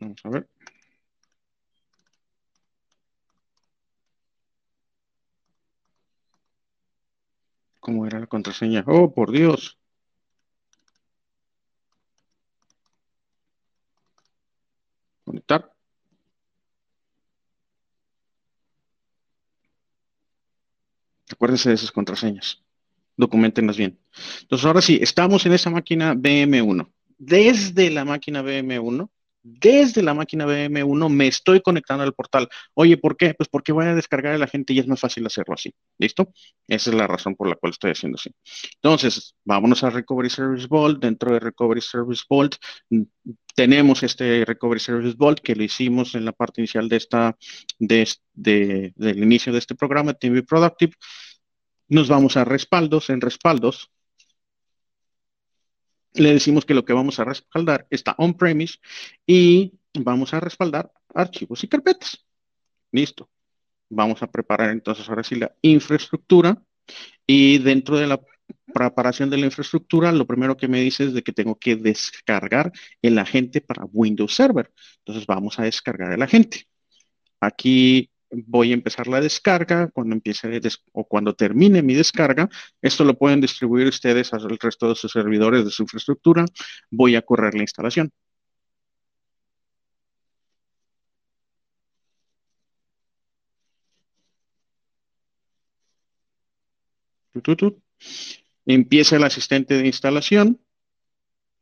Vamos 0.00 0.20
a 0.24 0.28
ver. 0.30 0.48
¿Cómo 7.80 8.06
era 8.06 8.18
la 8.20 8.26
contraseña? 8.26 8.84
Oh, 8.86 9.12
por 9.12 9.30
Dios. 9.32 9.78
Conectar. 15.24 15.72
Acuérdense 21.30 21.68
de 21.68 21.74
esas 21.74 21.92
contraseñas. 21.92 22.62
Documentenlas 23.16 23.76
bien. 23.76 23.98
Entonces, 24.42 24.66
ahora 24.66 24.82
sí, 24.82 24.98
estamos 25.02 25.44
en 25.46 25.52
esa 25.52 25.70
máquina 25.70 26.14
BM1. 26.14 26.88
Desde 27.18 27.90
la 27.90 28.04
máquina 28.04 28.42
BM1 28.42 29.08
desde 29.42 30.02
la 30.02 30.14
máquina 30.14 30.46
BM1 30.46 31.08
me 31.08 31.26
estoy 31.26 31.60
conectando 31.60 32.04
al 32.04 32.12
portal. 32.12 32.48
Oye, 32.74 32.96
¿por 32.96 33.16
qué? 33.16 33.34
Pues 33.34 33.48
porque 33.48 33.72
voy 33.72 33.86
a 33.86 33.94
descargar 33.94 34.34
a 34.34 34.38
la 34.38 34.46
gente 34.46 34.72
y 34.72 34.78
es 34.78 34.86
más 34.86 35.00
fácil 35.00 35.26
hacerlo 35.26 35.54
así. 35.54 35.72
¿Listo? 35.98 36.32
Esa 36.66 36.90
es 36.90 36.96
la 36.96 37.06
razón 37.06 37.36
por 37.36 37.48
la 37.48 37.56
cual 37.56 37.72
estoy 37.72 37.92
haciendo 37.92 38.16
así. 38.16 38.30
Entonces, 38.76 39.34
vámonos 39.44 39.82
a 39.84 39.90
Recovery 39.90 40.30
Service 40.30 40.66
Vault. 40.68 41.00
Dentro 41.00 41.32
de 41.32 41.40
Recovery 41.40 41.80
Service 41.80 42.24
Vault 42.28 42.56
mm, 42.90 43.02
tenemos 43.54 44.02
este 44.02 44.44
Recovery 44.44 44.80
Service 44.80 45.16
Vault 45.16 45.40
que 45.40 45.54
lo 45.54 45.62
hicimos 45.62 46.14
en 46.14 46.24
la 46.24 46.32
parte 46.32 46.60
inicial 46.60 46.88
de 46.88 46.96
esta, 46.96 47.36
de, 47.78 48.08
del 48.34 49.22
inicio 49.22 49.52
de 49.52 49.58
este 49.58 49.74
programa, 49.74 50.14
TV 50.14 50.42
Productive. 50.42 50.92
Nos 51.88 52.08
vamos 52.08 52.36
a 52.36 52.44
respaldos. 52.44 53.10
En 53.10 53.20
respaldos 53.20 53.90
le 56.14 56.32
decimos 56.32 56.64
que 56.64 56.74
lo 56.74 56.84
que 56.84 56.92
vamos 56.92 57.18
a 57.18 57.24
respaldar 57.24 57.86
está 57.90 58.14
on-premise 58.18 58.78
y 59.26 59.74
vamos 59.94 60.34
a 60.34 60.40
respaldar 60.40 60.92
archivos 61.14 61.62
y 61.64 61.68
carpetas. 61.68 62.24
Listo. 62.92 63.28
Vamos 63.88 64.22
a 64.22 64.30
preparar 64.30 64.70
entonces 64.70 65.08
ahora 65.08 65.24
sí 65.24 65.34
la 65.34 65.52
infraestructura 65.62 66.62
y 67.26 67.58
dentro 67.58 67.96
de 67.98 68.06
la 68.06 68.20
preparación 68.72 69.30
de 69.30 69.36
la 69.36 69.46
infraestructura, 69.46 70.12
lo 70.12 70.26
primero 70.26 70.56
que 70.56 70.68
me 70.68 70.80
dice 70.80 71.04
es 71.04 71.14
de 71.14 71.22
que 71.22 71.32
tengo 71.32 71.58
que 71.58 71.76
descargar 71.76 72.72
el 73.02 73.18
agente 73.18 73.60
para 73.60 73.84
Windows 73.84 74.34
Server. 74.34 74.72
Entonces 74.98 75.26
vamos 75.26 75.58
a 75.58 75.64
descargar 75.64 76.12
el 76.12 76.22
agente. 76.22 76.66
Aquí 77.40 78.09
voy 78.30 78.70
a 78.70 78.74
empezar 78.74 79.06
la 79.08 79.20
descarga, 79.20 79.88
cuando 79.88 80.14
empiece 80.14 80.48
o 80.92 81.04
cuando 81.06 81.34
termine 81.34 81.82
mi 81.82 81.94
descarga, 81.94 82.48
esto 82.82 83.04
lo 83.04 83.16
pueden 83.18 83.40
distribuir 83.40 83.88
ustedes 83.88 84.32
al 84.32 84.58
resto 84.58 84.88
de 84.88 84.94
sus 84.94 85.12
servidores 85.12 85.64
de 85.64 85.70
su 85.70 85.82
infraestructura, 85.82 86.44
voy 86.90 87.16
a 87.16 87.22
correr 87.22 87.54
la 87.54 87.62
instalación. 87.62 88.12
Empieza 98.66 99.16
el 99.16 99.24
asistente 99.24 99.74
de 99.74 99.86
instalación. 99.86 100.60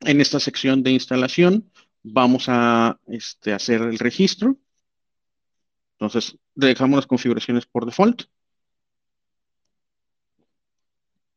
En 0.01 0.21
esta 0.21 0.41
sección 0.41 0.83
de 0.83 0.93
instalación 0.93 1.71
vamos 2.03 2.47
a 2.49 3.01
este, 3.07 3.53
hacer 3.53 3.83
el 3.83 3.99
registro. 3.99 4.57
Entonces, 5.99 6.38
dejamos 6.55 6.96
las 6.96 7.07
configuraciones 7.07 7.66
por 7.66 7.84
default. 7.84 8.22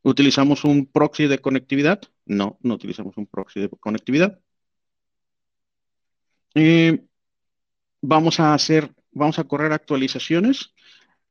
¿Utilizamos 0.03 0.64
un 0.64 0.86
proxy 0.86 1.28
de 1.28 1.39
conectividad? 1.39 2.01
No, 2.26 2.57
no 2.62 2.76
utilizamos 2.76 3.18
un 3.18 3.26
proxy 3.28 3.62
de 3.62 3.70
conectividad. 3.70 4.39
Vamos 8.01 8.39
a 8.39 8.53
hacer, 8.53 8.93
vamos 9.12 9.39
a 9.39 9.43
correr 9.43 9.74
actualizaciones. 9.74 10.74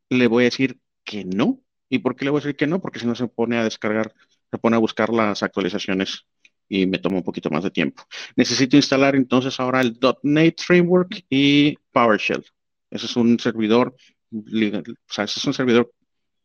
Le 0.09 0.27
voy 0.29 0.45
a 0.45 0.51
decir 0.51 0.81
que 1.05 1.25
no. 1.25 1.61
¿Y 1.89 1.99
por 1.99 2.17
qué 2.17 2.25
le 2.25 2.31
voy 2.31 2.39
a 2.39 2.43
decir 2.43 2.57
que 2.57 2.67
no? 2.67 2.81
Porque 2.81 3.01
si 3.01 3.07
no 3.07 3.15
se 3.15 3.27
pone 3.29 3.57
a 3.59 3.65
descargar, 3.65 4.15
se 4.51 4.59
pone 4.59 4.77
a 4.77 4.81
buscar 4.81 5.11
las 5.11 5.43
actualizaciones 5.43 6.27
y 6.69 6.87
me 6.87 6.99
toma 6.99 7.19
un 7.19 7.25
poquito 7.25 7.51
más 7.51 7.65
de 7.65 7.71
tiempo. 7.71 8.05
Necesito 8.37 8.77
instalar 8.77 9.17
entonces 9.17 9.59
ahora 9.59 9.81
el 9.81 9.99
.NET 10.23 10.61
Framework 10.61 11.25
y 11.29 11.77
PowerShell. 11.93 12.45
Ese 12.91 13.07
es 13.07 13.17
un 13.17 13.39
servidor, 13.39 13.95
o 14.33 15.13
sea, 15.13 15.25
ese 15.25 15.41
es 15.41 15.45
un 15.47 15.55
servidor 15.55 15.93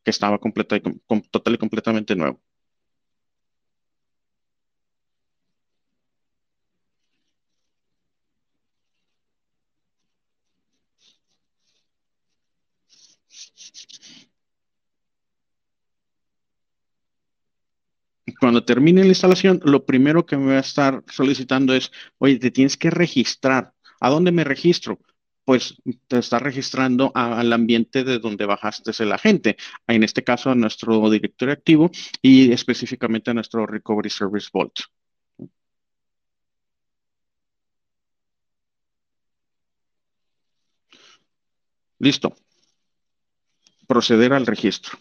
que 0.03 0.11
estaba 0.11 0.39
total 1.31 1.55
y 1.55 1.59
completamente 1.59 2.15
nuevo. 2.15 2.41
Cuando 18.39 18.63
termine 18.63 19.01
la 19.01 19.07
instalación, 19.09 19.59
lo 19.63 19.85
primero 19.85 20.25
que 20.25 20.37
me 20.37 20.51
va 20.53 20.57
a 20.57 20.59
estar 20.61 21.03
solicitando 21.07 21.73
es, 21.73 21.91
oye, 22.17 22.37
te 22.39 22.51
tienes 22.51 22.77
que 22.77 22.89
registrar. 22.89 23.73
¿A 23.99 24.09
dónde 24.09 24.31
me 24.31 24.43
registro? 24.43 24.99
Pues 25.45 25.75
te 26.07 26.17
está 26.17 26.39
registrando 26.39 27.11
al 27.15 27.53
ambiente 27.53 28.03
de 28.03 28.19
donde 28.19 28.45
bajaste 28.45 28.91
el 29.03 29.11
agente, 29.13 29.57
en 29.87 30.03
este 30.03 30.23
caso 30.23 30.49
a 30.49 30.55
nuestro 30.55 31.09
directorio 31.09 31.53
activo 31.53 31.91
y 32.21 32.51
específicamente 32.51 33.31
a 33.31 33.33
nuestro 33.35 33.65
Recovery 33.67 34.09
Service 34.09 34.49
Vault. 34.51 34.79
Listo. 41.99 42.35
Proceder 43.87 44.33
al 44.33 44.45
registro. 44.45 44.97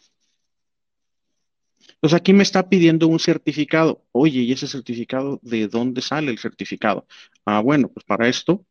Entonces 1.94 2.20
aquí 2.20 2.32
me 2.34 2.42
está 2.42 2.68
pidiendo 2.68 3.08
un 3.08 3.18
certificado. 3.18 4.04
Oye, 4.12 4.40
¿y 4.40 4.52
ese 4.52 4.66
certificado 4.68 5.40
de 5.42 5.68
dónde 5.68 6.02
sale 6.02 6.30
el 6.30 6.38
certificado? 6.38 7.06
Ah, 7.46 7.60
bueno, 7.60 7.88
pues 7.88 8.04
para 8.04 8.28
esto 8.28 8.64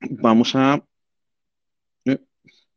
vamos 0.00 0.54
a, 0.54 0.82
eh, 2.04 2.18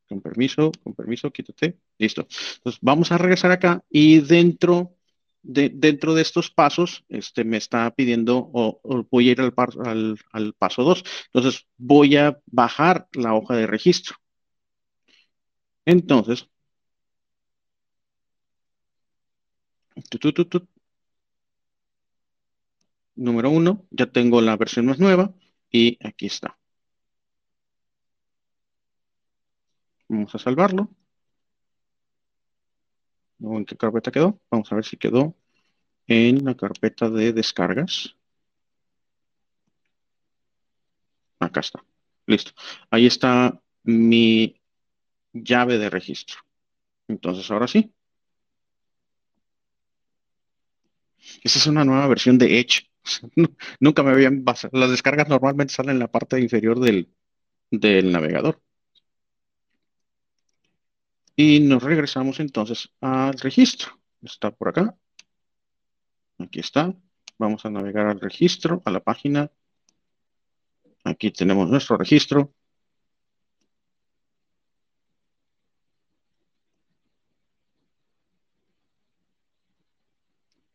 con 0.08 0.22
permiso, 0.22 0.72
con 0.84 0.94
permiso, 0.96 1.32
quítate, 1.32 1.80
listo. 1.98 2.28
Entonces 2.58 2.80
vamos 2.82 3.12
a 3.12 3.18
regresar 3.18 3.52
acá 3.52 3.84
y 3.90 4.22
dentro 4.22 4.96
de, 5.44 5.70
dentro 5.74 6.14
de 6.16 6.22
estos 6.24 6.52
pasos, 6.52 7.06
este 7.10 7.44
me 7.44 7.58
está 7.58 7.92
pidiendo, 7.96 8.50
o, 8.54 8.82
voy 9.12 9.30
a 9.30 9.32
ir 9.34 9.42
al, 9.42 9.54
al, 9.86 10.18
al 10.32 10.54
paso 10.54 10.84
2. 10.84 11.04
Entonces 11.34 11.68
voy 11.78 12.18
a 12.18 12.40
bajar 12.48 13.08
la 13.14 13.34
hoja 13.36 13.56
de 13.56 13.68
registro. 13.68 14.18
Entonces, 15.86 16.50
número 23.16 23.50
uno, 23.50 23.86
ya 23.92 24.06
tengo 24.12 24.42
la 24.42 24.56
versión 24.58 24.86
más 24.86 25.00
nueva 25.00 25.34
y 25.72 25.98
aquí 26.06 26.28
está. 26.28 26.58
Vamos 30.14 30.36
a 30.36 30.40
salvarlo. 30.40 30.90
¿En 33.40 33.66
qué 33.66 33.76
carpeta 33.78 34.12
quedó? 34.12 34.40
Vamos 34.50 34.72
a 34.72 34.76
ver 34.76 34.86
si 34.86 34.98
quedó 34.98 35.36
en 36.08 36.46
la 36.46 36.56
carpeta 36.56 37.10
de 37.10 37.34
descargas. 37.34 38.16
Acá 41.40 41.60
está. 41.60 41.84
Listo. 42.26 42.52
Ahí 42.90 43.06
está 43.06 43.62
mi 43.84 44.60
llave 45.34 45.78
de 45.80 45.90
registro. 45.90 46.38
Entonces, 47.08 47.50
ahora 47.52 47.68
sí. 47.68 47.94
Esta 51.44 51.60
es 51.60 51.68
una 51.68 51.86
nueva 51.86 52.08
versión 52.08 52.38
de 52.38 52.60
Edge. 52.60 52.90
Nunca 53.80 54.04
me 54.04 54.12
habían 54.12 54.44
pasado. 54.44 54.78
Las 54.80 54.92
descargas 54.92 55.30
normalmente 55.30 55.74
salen 55.74 55.94
en 55.96 56.00
la 56.00 56.12
parte 56.12 56.40
inferior 56.40 56.80
del, 56.80 57.10
del 57.72 58.12
navegador. 58.12 58.62
Y 61.36 61.60
nos 61.62 61.82
regresamos 61.84 62.40
entonces 62.40 62.90
al 63.02 63.34
registro. 63.40 64.00
Está 64.22 64.52
por 64.52 64.70
acá. 64.70 64.96
Aquí 66.40 66.60
está. 66.60 66.94
Vamos 67.38 67.66
a 67.66 67.70
navegar 67.70 68.08
al 68.08 68.20
registro, 68.20 68.82
a 68.86 68.92
la 68.92 69.00
página. 69.02 69.52
Aquí 71.04 71.32
tenemos 71.32 71.70
nuestro 71.70 71.98
registro. 71.98 72.54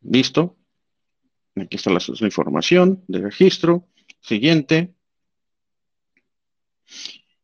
Listo. 0.03 0.57
Aquí 1.57 1.77
está 1.77 1.91
la, 1.91 2.01
información 2.21 3.05
del 3.09 3.23
registro. 3.25 3.89
Siguiente. 4.21 4.95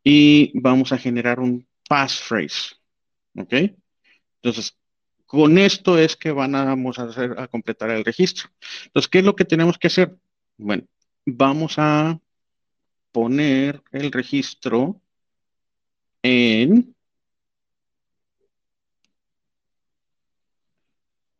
Y 0.03 0.59
vamos 0.61 0.93
a 0.93 0.99
generar 0.99 1.41
un 1.41 1.67
passphrase. 1.89 2.77
¿Ok? 3.37 3.53
Entonces, 4.43 4.79
con 5.27 5.59
esto 5.59 5.99
es 5.99 6.17
que 6.17 6.31
van 6.33 6.55
a, 6.55 6.65
vamos 6.67 6.99
a, 6.99 7.05
hacer, 7.05 7.39
a 7.39 7.49
completar 7.49 7.91
el 7.91 8.05
registro. 8.05 8.51
Entonces, 8.87 9.09
¿qué 9.09 9.19
es 9.19 9.25
lo 9.25 9.37
que 9.37 9.45
tenemos 9.45 9.79
que 9.79 9.89
hacer? 9.89 10.17
Bueno, 10.57 10.85
vamos 11.27 11.75
a 11.79 12.21
poner 13.13 13.83
el 13.93 14.13
registro 14.13 15.01
en 16.23 16.95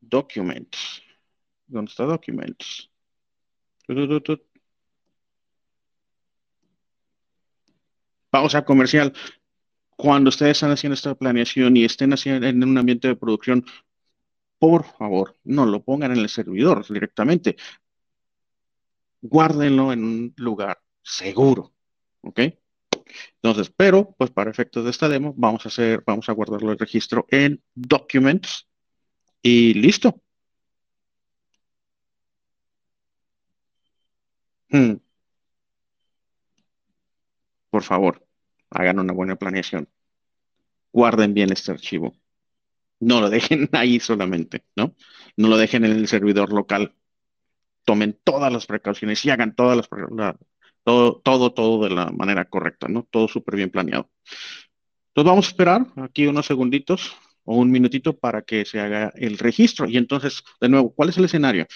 Documents. 0.01 1.03
¿Dónde 1.67 1.91
está 1.91 2.05
Documents? 2.05 2.91
Vamos 8.31 8.55
a 8.55 8.65
comercial. 8.65 9.13
Cuando 9.97 10.29
ustedes 10.29 10.53
están 10.53 10.73
haciendo 10.73 10.95
esta 10.95 11.15
planeación 11.15 11.77
y 11.77 11.85
estén 11.85 12.13
haciendo 12.13 12.47
en 12.47 12.63
un 12.65 12.79
ambiente 12.79 13.09
de 13.09 13.17
producción, 13.17 13.65
por 14.59 14.85
favor, 14.85 15.37
no 15.45 15.67
lo 15.67 15.83
pongan 15.83 16.13
en 16.13 16.19
el 16.19 16.29
servidor 16.29 16.87
directamente. 16.89 17.57
Guárdenlo 19.23 19.93
en 19.93 20.05
un 20.05 20.35
lugar 20.37 20.81
seguro. 21.03 21.73
¿Ok? 22.23 22.41
Entonces, 23.43 23.73
pero, 23.77 24.15
pues 24.19 24.31
para 24.31 24.51
efectos 24.51 24.85
de 24.85 24.91
esta 24.91 25.09
demo, 25.09 25.35
vamos 25.37 25.65
a 25.67 25.69
hacer, 25.69 26.03
vamos 26.07 26.29
a 26.29 26.33
guardarlo 26.33 26.73
el 26.73 26.79
registro 26.79 27.27
en 27.31 27.63
Documents 27.75 28.69
y 29.43 29.75
listo. 29.75 30.21
Hmm. 34.71 34.97
Por 37.71 37.83
favor, 37.83 38.24
hagan 38.75 38.99
una 38.99 39.13
buena 39.13 39.37
planeación. 39.37 39.89
Guarden 40.93 41.35
bien 41.35 41.53
este 41.53 41.73
archivo. 41.73 42.15
No 43.01 43.21
lo 43.21 43.31
dejen 43.31 43.69
ahí 43.73 44.01
solamente, 44.01 44.65
¿no? 44.77 44.95
No 45.37 45.49
lo 45.49 45.57
dejen 45.57 45.85
en 45.85 45.93
el 45.93 46.09
servidor 46.09 46.53
local. 46.53 46.95
Tomen 47.85 48.19
todas 48.25 48.53
las 48.53 48.67
precauciones 48.67 49.25
y 49.25 49.31
hagan 49.31 49.55
todas 49.55 49.77
las 49.77 49.89
todo, 50.85 51.21
todo, 51.21 51.53
todo 51.53 51.85
de 51.85 51.95
la 51.95 52.11
manera 52.11 52.45
correcta, 52.45 52.89
¿no? 52.89 53.07
Todo 53.11 53.29
súper 53.29 53.57
bien 53.57 53.71
planeado. 53.71 54.11
Entonces 55.09 55.31
vamos 55.31 55.47
a 55.47 55.49
esperar 55.49 55.87
aquí 55.97 56.27
unos 56.27 56.47
segunditos 56.47 57.17
o 57.45 57.57
un 57.57 57.71
minutito 57.71 58.17
para 58.17 58.43
que 58.43 58.65
se 58.65 58.81
haga 58.81 59.13
el 59.17 59.39
registro. 59.39 59.89
Y 59.89 59.97
entonces, 59.97 60.43
de 60.61 60.69
nuevo, 60.69 60.93
¿cuál 60.95 61.11
es 61.11 61.19
el 61.19 61.25
escenario? 61.27 61.67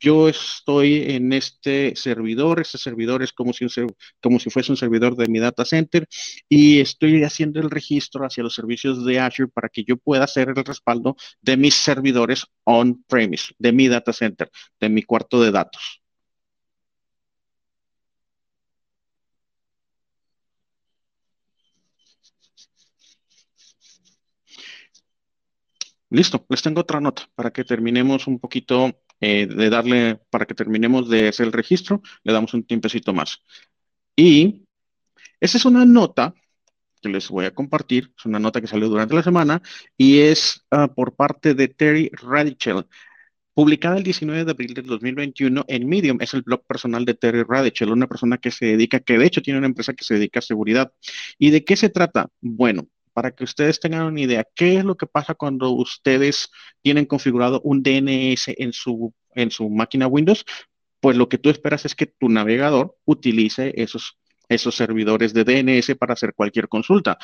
Yo 0.00 0.28
estoy 0.28 1.02
en 1.08 1.32
este 1.32 1.94
servidor, 1.96 2.60
este 2.60 2.78
servidor 2.78 3.22
es 3.22 3.32
como 3.32 3.52
si, 3.52 3.66
como 4.22 4.38
si 4.38 4.50
fuese 4.50 4.72
un 4.72 4.76
servidor 4.76 5.16
de 5.16 5.28
mi 5.28 5.38
data 5.38 5.64
center 5.64 6.06
y 6.48 6.80
estoy 6.80 7.22
haciendo 7.24 7.60
el 7.60 7.70
registro 7.70 8.24
hacia 8.24 8.42
los 8.44 8.54
servicios 8.54 9.04
de 9.04 9.20
Azure 9.20 9.50
para 9.52 9.68
que 9.68 9.84
yo 9.84 9.96
pueda 9.96 10.24
hacer 10.24 10.48
el 10.48 10.64
respaldo 10.64 11.16
de 11.40 11.56
mis 11.56 11.74
servidores 11.74 12.46
on-premise, 12.64 13.54
de 13.58 13.72
mi 13.72 13.88
data 13.88 14.12
center, 14.12 14.50
de 14.80 14.88
mi 14.88 15.02
cuarto 15.02 15.42
de 15.42 15.50
datos. 15.50 16.05
Listo, 26.10 26.46
les 26.48 26.62
tengo 26.62 26.80
otra 26.82 27.00
nota 27.00 27.22
para 27.34 27.52
que 27.52 27.64
terminemos 27.64 28.26
un 28.26 28.38
poquito 28.38 29.00
eh, 29.20 29.46
de 29.46 29.70
darle, 29.70 30.20
para 30.30 30.46
que 30.46 30.54
terminemos 30.54 31.08
de 31.08 31.28
hacer 31.28 31.46
el 31.46 31.52
registro, 31.52 32.02
le 32.22 32.32
damos 32.32 32.54
un 32.54 32.64
tiempecito 32.64 33.12
más. 33.12 33.42
Y 34.16 34.66
esa 35.40 35.58
es 35.58 35.64
una 35.64 35.84
nota 35.84 36.34
que 37.02 37.08
les 37.08 37.28
voy 37.28 37.46
a 37.46 37.54
compartir, 37.54 38.12
es 38.18 38.24
una 38.26 38.38
nota 38.38 38.60
que 38.60 38.66
salió 38.66 38.88
durante 38.88 39.14
la 39.14 39.22
semana 39.22 39.62
y 39.96 40.20
es 40.20 40.64
ah, 40.70 40.88
por 40.88 41.16
parte 41.16 41.54
de 41.54 41.68
Terry 41.68 42.10
Radichel, 42.12 42.86
publicada 43.54 43.98
el 43.98 44.04
19 44.04 44.44
de 44.44 44.50
abril 44.50 44.74
del 44.74 44.86
2021 44.86 45.64
en 45.68 45.88
Medium. 45.88 46.18
Es 46.20 46.34
el 46.34 46.42
blog 46.42 46.66
personal 46.66 47.04
de 47.04 47.14
Terry 47.14 47.42
Radichel, 47.42 47.90
una 47.92 48.06
persona 48.08 48.38
que 48.38 48.50
se 48.50 48.66
dedica, 48.66 49.00
que 49.00 49.18
de 49.18 49.26
hecho 49.26 49.42
tiene 49.42 49.58
una 49.58 49.68
empresa 49.68 49.94
que 49.94 50.04
se 50.04 50.14
dedica 50.14 50.40
a 50.40 50.42
seguridad. 50.42 50.92
¿Y 51.38 51.50
de 51.50 51.64
qué 51.64 51.76
se 51.76 51.88
trata? 51.90 52.28
Bueno, 52.40 52.88
para 53.16 53.30
que 53.30 53.44
ustedes 53.44 53.80
tengan 53.80 54.02
una 54.02 54.20
idea, 54.20 54.46
¿qué 54.54 54.76
es 54.76 54.84
lo 54.84 54.94
que 54.94 55.06
pasa 55.06 55.34
cuando 55.34 55.70
ustedes 55.70 56.50
tienen 56.82 57.06
configurado 57.06 57.62
un 57.64 57.82
DNS 57.82 58.48
en 58.58 58.74
su, 58.74 59.14
en 59.34 59.50
su 59.50 59.70
máquina 59.70 60.06
Windows? 60.06 60.44
Pues 61.00 61.16
lo 61.16 61.26
que 61.26 61.38
tú 61.38 61.48
esperas 61.48 61.86
es 61.86 61.94
que 61.94 62.04
tu 62.04 62.28
navegador 62.28 62.94
utilice 63.06 63.72
esos, 63.74 64.18
esos 64.50 64.74
servidores 64.74 65.32
de 65.32 65.44
DNS 65.44 65.96
para 65.96 66.12
hacer 66.12 66.34
cualquier 66.34 66.68
consulta. 66.68 67.16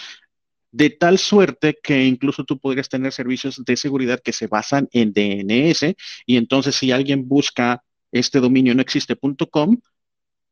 De 0.70 0.89
tal 0.89 1.19
suerte 1.19 1.78
que 1.82 2.06
incluso 2.06 2.44
tú 2.44 2.59
podrías 2.59 2.89
tener 2.89 3.12
servicios 3.12 3.62
de 3.62 3.77
seguridad 3.77 4.19
que 4.24 4.32
se 4.32 4.47
basan 4.47 4.89
en 4.93 5.12
DNS 5.12 5.94
y 6.24 6.39
entonces 6.39 6.74
si 6.74 6.90
alguien 6.90 7.28
busca 7.28 7.85
este 8.12 8.40
dominio 8.40 8.74
no 8.74 8.81
existe.com, 8.81 9.77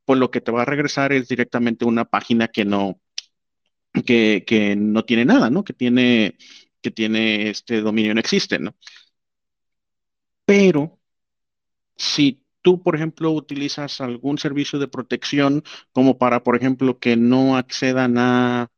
pues 0.05 0.19
lo 0.19 0.31
que 0.31 0.43
te 0.43 0.53
va 0.53 0.63
a 0.63 0.67
regresar 0.67 1.15
es 1.15 1.29
directamente 1.29 1.87
una 1.87 2.05
página 2.05 2.49
que 2.49 2.67
no, 2.67 3.01
que, 3.93 4.75
no 4.77 5.05
tiene 5.05 5.25
nada, 5.25 5.51
¿no? 5.51 5.65
Que 5.65 5.73
tiene, 5.73 6.37
que 6.81 6.91
tiene 6.91 7.51
este 7.51 7.81
dominio 7.81 8.15
no 8.15 8.21
existe, 8.21 8.59
¿no? 8.59 8.75
Pero 10.45 10.99
si 11.97 12.45
tú, 12.63 12.83
por 12.83 12.97
ejemplo, 12.97 13.31
utilizas 13.31 14.01
algún 14.01 14.39
servicio 14.39 14.79
de 14.79 14.89
protección 14.89 15.63
como 15.93 16.19
para, 16.19 16.43
por 16.43 16.57
ejemplo, 16.57 16.99
que 16.99 17.17
no 17.17 17.57
accedan 17.57 18.19
a 18.19 18.71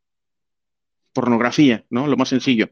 pornografía, 1.12 1.84
¿no? 1.90 2.06
Lo 2.06 2.16
más 2.16 2.28
sencillo. 2.28 2.70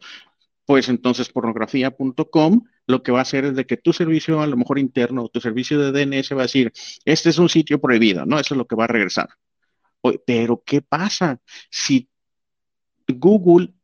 Pues 0.65 0.89
entonces 0.89 1.29
pornografía.com 1.31 2.63
lo 2.87 3.03
que 3.03 3.13
va 3.13 3.21
a 3.21 3.23
hacer 3.23 3.45
es 3.45 3.57
de 3.57 3.67
que 3.67 3.77
tu 3.77 3.93
servicio, 3.93 4.41
a 4.41 4.47
lo 4.47 4.57
mejor 4.57 4.79
interno, 4.79 5.29
tu 5.29 5.41
servicio 5.41 5.79
de 5.79 5.93
DNS 5.93 6.35
va 6.35 6.43
a 6.43 6.45
decir, 6.45 6.73
este 7.05 7.31
es 7.31 7.39
un 7.39 7.49
sitio 7.49 7.81
prohibido, 7.81 8.27
¿no? 8.27 8.39
Eso 8.39 8.55
es 8.55 8.59
lo 8.59 8.67
que 8.67 8.77
va 8.77 8.85
a 8.85 8.89
regresar. 8.89 9.29
Pero, 10.27 10.63
¿qué 10.65 10.83
pasa 10.83 11.41
si 11.71 12.10
Google 13.13 13.75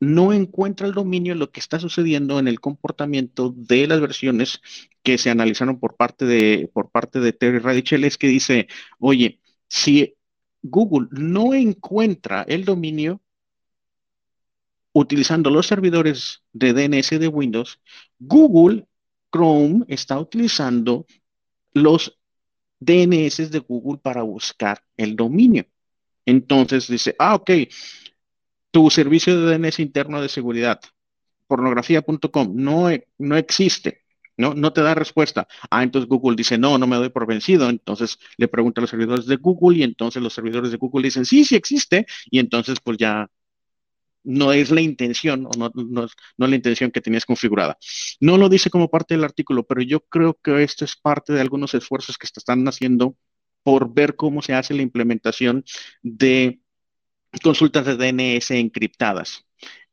no 0.00 0.32
encuentra 0.32 0.88
el 0.88 0.94
dominio 0.94 1.34
lo 1.34 1.52
que 1.52 1.60
está 1.60 1.78
sucediendo 1.78 2.38
en 2.40 2.48
el 2.48 2.60
comportamiento 2.60 3.54
de 3.56 3.86
las 3.86 4.00
versiones 4.00 4.60
que 5.02 5.16
se 5.16 5.30
analizaron 5.30 5.78
por 5.78 5.96
parte 5.96 6.24
de, 6.24 6.68
por 6.72 6.90
parte 6.90 7.20
de 7.20 7.32
Terry 7.32 7.60
Radichel, 7.60 8.04
es 8.04 8.18
que 8.18 8.26
dice, 8.26 8.66
oye, 8.98 9.40
si 9.68 10.16
Google 10.62 11.08
no 11.12 11.54
encuentra 11.54 12.42
el 12.42 12.64
dominio 12.64 13.20
utilizando 14.92 15.50
los 15.50 15.66
servidores 15.66 16.42
de 16.52 16.72
DNS 16.72 17.10
de 17.18 17.28
Windows, 17.28 17.80
Google 18.18 18.86
Chrome 19.32 19.84
está 19.88 20.18
utilizando 20.18 21.06
los 21.72 22.18
DNS 22.80 23.50
de 23.50 23.58
Google 23.60 23.98
para 24.02 24.22
buscar 24.22 24.82
el 24.96 25.16
dominio. 25.16 25.64
Entonces 26.26 26.88
dice, 26.88 27.14
ah, 27.18 27.36
ok, 27.36 27.50
tu 28.72 28.90
servicio 28.90 29.40
de 29.40 29.58
DNS 29.58 29.80
interno 29.80 30.20
de 30.20 30.28
seguridad, 30.28 30.80
pornografía.com, 31.46 32.52
no, 32.56 32.88
no 33.18 33.36
existe. 33.36 34.02
No, 34.36 34.54
no 34.54 34.72
te 34.72 34.80
da 34.80 34.94
respuesta. 34.94 35.46
Ah, 35.70 35.82
entonces 35.82 36.08
Google 36.08 36.36
dice, 36.36 36.56
no, 36.58 36.78
no 36.78 36.86
me 36.86 36.96
doy 36.96 37.10
por 37.10 37.26
vencido. 37.26 37.68
Entonces 37.68 38.18
le 38.38 38.48
pregunta 38.48 38.80
a 38.80 38.82
los 38.82 38.90
servidores 38.90 39.26
de 39.26 39.36
Google 39.36 39.78
y 39.78 39.82
entonces 39.82 40.22
los 40.22 40.32
servidores 40.32 40.70
de 40.70 40.78
Google 40.78 41.04
dicen, 41.04 41.26
sí, 41.26 41.44
sí 41.44 41.54
existe. 41.54 42.06
Y 42.30 42.38
entonces 42.38 42.78
pues 42.82 42.96
ya 42.98 43.28
no 44.24 44.52
es 44.52 44.70
la 44.70 44.80
intención 44.80 45.46
o 45.46 45.50
no, 45.58 45.70
no, 45.74 45.84
no, 45.84 46.04
es 46.04 46.12
la 46.38 46.56
intención 46.56 46.90
que 46.90 47.00
tenías 47.02 47.26
configurada. 47.26 47.76
No 48.20 48.38
lo 48.38 48.48
dice 48.48 48.70
como 48.70 48.88
parte 48.90 49.14
del 49.14 49.24
artículo, 49.24 49.64
pero 49.64 49.82
yo 49.82 50.00
creo 50.00 50.38
que 50.42 50.62
esto 50.62 50.84
es 50.84 50.96
parte 50.96 51.32
de 51.34 51.40
algunos 51.40 51.74
esfuerzos 51.74 52.16
que 52.18 52.26
se 52.26 52.38
están 52.38 52.66
haciendo 52.66 53.16
por 53.62 53.92
ver 53.92 54.16
cómo 54.16 54.42
se 54.42 54.54
hace 54.54 54.74
la 54.74 54.82
implementación 54.82 55.64
de 56.02 56.61
consultas 57.40 57.84
de 57.86 57.96
DNS 57.96 58.50
encriptadas. 58.52 59.44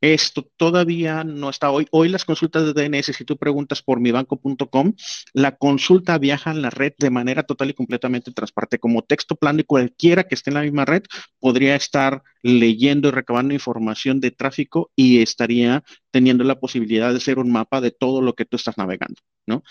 Esto 0.01 0.49
todavía 0.55 1.25
no 1.25 1.49
está 1.49 1.71
hoy. 1.71 1.85
Hoy 1.91 2.07
las 2.07 2.23
consultas 2.23 2.63
de 2.65 2.73
DNS, 2.73 3.13
si 3.13 3.25
tú 3.25 3.37
preguntas 3.37 3.81
por 3.81 3.99
mibanco.com, 3.99 4.93
la 5.33 5.57
consulta 5.57 6.17
viaja 6.17 6.51
en 6.51 6.61
la 6.61 6.69
red 6.69 6.93
de 6.97 7.09
manera 7.09 7.43
total 7.43 7.69
y 7.71 7.73
completamente 7.73 8.31
transparente. 8.31 8.79
Como 8.79 9.03
texto 9.03 9.35
plano 9.35 9.59
y 9.59 9.65
cualquiera 9.65 10.23
que 10.23 10.35
esté 10.35 10.51
en 10.51 10.53
la 10.55 10.61
misma 10.61 10.85
red 10.85 11.03
podría 11.39 11.75
estar 11.75 12.23
leyendo 12.41 13.09
y 13.09 13.11
recabando 13.11 13.53
información 13.53 14.21
de 14.21 14.31
tráfico 14.31 14.89
y 14.95 15.21
estaría 15.21 15.83
teniendo 16.11 16.45
la 16.45 16.59
posibilidad 16.59 17.11
de 17.11 17.17
hacer 17.17 17.37
un 17.37 17.51
mapa 17.51 17.81
de 17.81 17.91
todo 17.91 18.21
lo 18.21 18.35
que 18.35 18.45
tú 18.45 18.55
estás 18.55 18.77
navegando, 18.77 19.21
¿no? 19.45 19.63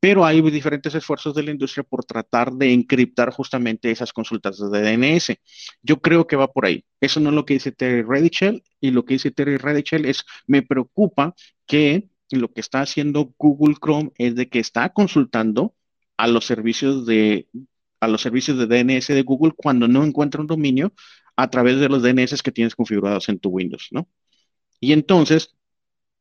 Pero 0.00 0.24
hay 0.24 0.40
diferentes 0.50 0.94
esfuerzos 0.94 1.34
de 1.34 1.42
la 1.42 1.50
industria 1.50 1.84
por 1.84 2.04
tratar 2.04 2.52
de 2.52 2.72
encriptar 2.72 3.30
justamente 3.30 3.90
esas 3.90 4.12
consultas 4.12 4.58
de 4.58 4.80
DNS. 4.80 5.36
Yo 5.82 6.00
creo 6.00 6.26
que 6.26 6.36
va 6.36 6.50
por 6.50 6.64
ahí. 6.64 6.84
Eso 7.00 7.20
no 7.20 7.28
es 7.28 7.34
lo 7.34 7.44
que 7.44 7.54
dice 7.54 7.70
Terry 7.70 8.02
Redichel 8.02 8.62
y 8.80 8.90
lo 8.92 9.04
que 9.04 9.14
dice 9.14 9.30
Terry 9.30 9.58
Redichel 9.58 10.06
es, 10.06 10.24
me 10.46 10.62
preocupa 10.62 11.34
que 11.66 12.08
lo 12.30 12.50
que 12.52 12.60
está 12.60 12.80
haciendo 12.80 13.34
Google 13.38 13.76
Chrome 13.80 14.10
es 14.16 14.34
de 14.34 14.48
que 14.48 14.58
está 14.60 14.88
consultando 14.90 15.74
a 16.16 16.26
los 16.26 16.46
servicios 16.46 17.06
de 17.06 17.48
a 18.00 18.08
los 18.08 18.22
servicios 18.22 18.56
de 18.56 18.66
DNS 18.66 19.08
de 19.08 19.22
Google 19.22 19.52
cuando 19.54 19.86
no 19.86 20.02
encuentra 20.04 20.40
un 20.40 20.46
dominio 20.46 20.94
a 21.36 21.50
través 21.50 21.78
de 21.80 21.88
los 21.90 22.02
DNS 22.02 22.42
que 22.42 22.52
tienes 22.52 22.74
configurados 22.74 23.28
en 23.28 23.38
tu 23.38 23.50
Windows, 23.50 23.88
¿no? 23.90 24.08
Y 24.80 24.92
entonces 24.92 25.54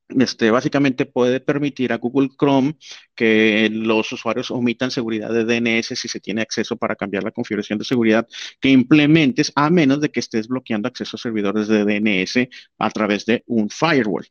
este, 0.10 0.52
básicamente 0.52 1.06
puede 1.06 1.40
permitir 1.40 1.94
a 1.94 1.98
Google 1.98 2.30
Chrome 2.38 2.76
que 3.16 3.70
los 3.72 4.12
usuarios 4.12 4.52
omitan 4.52 4.92
seguridad 4.92 5.32
de 5.32 5.46
DNS 5.46 5.88
si 5.88 6.08
se 6.08 6.20
tiene 6.20 6.42
acceso 6.42 6.78
para 6.78 6.96
cambiar 6.96 7.24
la 7.24 7.32
configuración 7.32 7.80
de 7.80 7.86
seguridad 7.86 8.28
que 8.60 8.70
implementes, 8.70 9.52
a 9.56 9.70
menos 9.70 10.02
de 10.02 10.10
que 10.10 10.20
estés 10.20 10.48
bloqueando 10.48 10.88
acceso 10.88 11.18
a 11.18 11.20
servidores 11.20 11.68
de 11.68 11.86
DNS 11.86 12.50
a 12.80 12.90
través 12.92 13.26
de 13.26 13.44
un 13.48 13.70
firewall. 13.70 14.26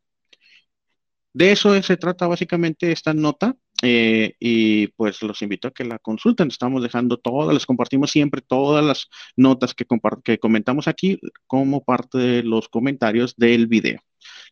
De 1.33 1.53
eso 1.53 1.81
se 1.83 1.97
trata 1.97 2.27
básicamente 2.27 2.91
esta 2.93 3.15
nota. 3.15 3.57
Eh, 3.83 4.35
y 4.41 4.89
pues 4.89 5.23
los 5.23 5.41
invito 5.43 5.69
a 5.69 5.71
que 5.71 5.85
la 5.85 6.01
consulten. 6.01 6.49
Estamos 6.49 6.83
dejando 6.83 7.17
todas, 7.19 7.55
les 7.55 7.67
compartimos 7.67 8.11
siempre 8.11 8.43
todas 8.43 8.85
las 8.85 9.09
notas 9.37 9.75
que, 9.75 9.87
que 10.25 10.39
comentamos 10.39 10.89
aquí 10.89 11.21
como 11.47 11.85
parte 11.85 12.19
de 12.19 12.43
los 12.43 12.69
comentarios 12.69 13.37
del 13.37 13.69
video. 13.69 14.01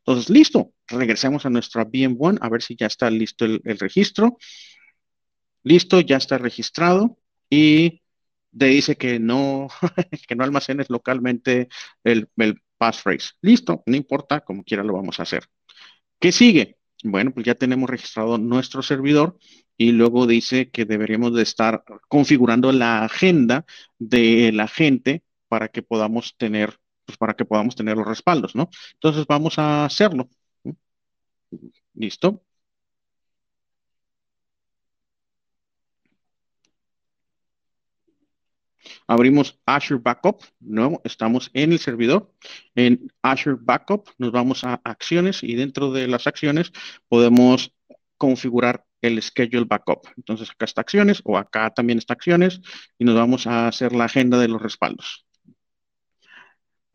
Entonces, 0.06 0.30
listo, 0.30 0.72
regresemos 0.86 1.46
a 1.46 1.50
nuestra 1.50 1.84
VM1 1.84 2.38
a 2.40 2.48
ver 2.48 2.62
si 2.62 2.76
ya 2.76 2.86
está 2.86 3.10
listo 3.10 3.44
el, 3.44 3.78
registro. 3.78 4.38
Listo, 5.64 6.00
ya 6.00 6.16
está 6.16 6.38
registrado 6.38 7.18
y 7.50 8.02
te 8.56 8.66
dice 8.66 8.96
que 8.96 9.18
no, 9.18 9.68
que 10.28 10.36
no 10.36 10.44
almacenes 10.44 10.88
localmente 10.90 11.68
el, 12.04 12.28
el 12.36 12.62
passphrase. 12.78 13.30
Listo, 13.42 13.82
no 13.86 13.96
importa, 13.96 14.40
como 14.42 14.62
quiera 14.64 14.84
lo 14.84 14.92
vamos 14.94 15.18
a 15.18 15.24
hacer. 15.24 15.48
¿Qué 16.20 16.32
sigue? 16.32 16.78
Bueno, 17.02 17.32
pues 17.32 17.44
ya 17.44 17.54
tenemos 17.54 17.90
registrado 17.90 18.38
nuestro 18.38 18.82
servidor 18.82 19.38
y 19.76 19.92
luego 19.92 20.26
dice 20.26 20.70
que 20.70 20.84
deberíamos 20.84 21.34
de 21.34 21.42
estar 21.42 21.84
configurando 22.08 22.72
la 22.72 23.04
agenda 23.04 23.66
de 23.98 24.52
la 24.52 24.68
gente 24.68 25.22
para 25.48 25.68
que 25.68 25.82
podamos 25.82 26.36
tener, 26.36 26.78
pues 27.06 27.18
para 27.18 27.34
que 27.34 27.44
podamos 27.44 27.76
tener 27.76 27.96
los 27.96 28.06
respaldos, 28.06 28.54
¿no? 28.54 28.68
Entonces 28.94 29.26
vamos 29.26 29.58
a 29.58 29.84
hacerlo. 29.86 30.28
¿Listo? 31.94 32.42
Abrimos 39.06 39.58
Azure 39.66 40.00
Backup, 40.02 40.42
nuevo, 40.60 41.00
estamos 41.04 41.50
en 41.54 41.72
el 41.72 41.78
servidor. 41.78 42.32
En 42.74 43.12
Azure 43.22 43.56
Backup 43.60 44.10
nos 44.18 44.32
vamos 44.32 44.64
a 44.64 44.80
acciones 44.84 45.42
y 45.42 45.54
dentro 45.54 45.92
de 45.92 46.08
las 46.08 46.26
acciones 46.26 46.72
podemos 47.08 47.72
configurar 48.16 48.84
el 49.02 49.20
schedule 49.22 49.66
backup. 49.66 50.06
Entonces 50.16 50.50
acá 50.50 50.64
está 50.64 50.80
acciones 50.80 51.20
o 51.24 51.36
acá 51.38 51.70
también 51.70 51.98
está 51.98 52.14
acciones 52.14 52.60
y 52.98 53.04
nos 53.04 53.14
vamos 53.14 53.46
a 53.46 53.68
hacer 53.68 53.92
la 53.92 54.04
agenda 54.04 54.38
de 54.38 54.48
los 54.48 54.62
respaldos. 54.62 55.25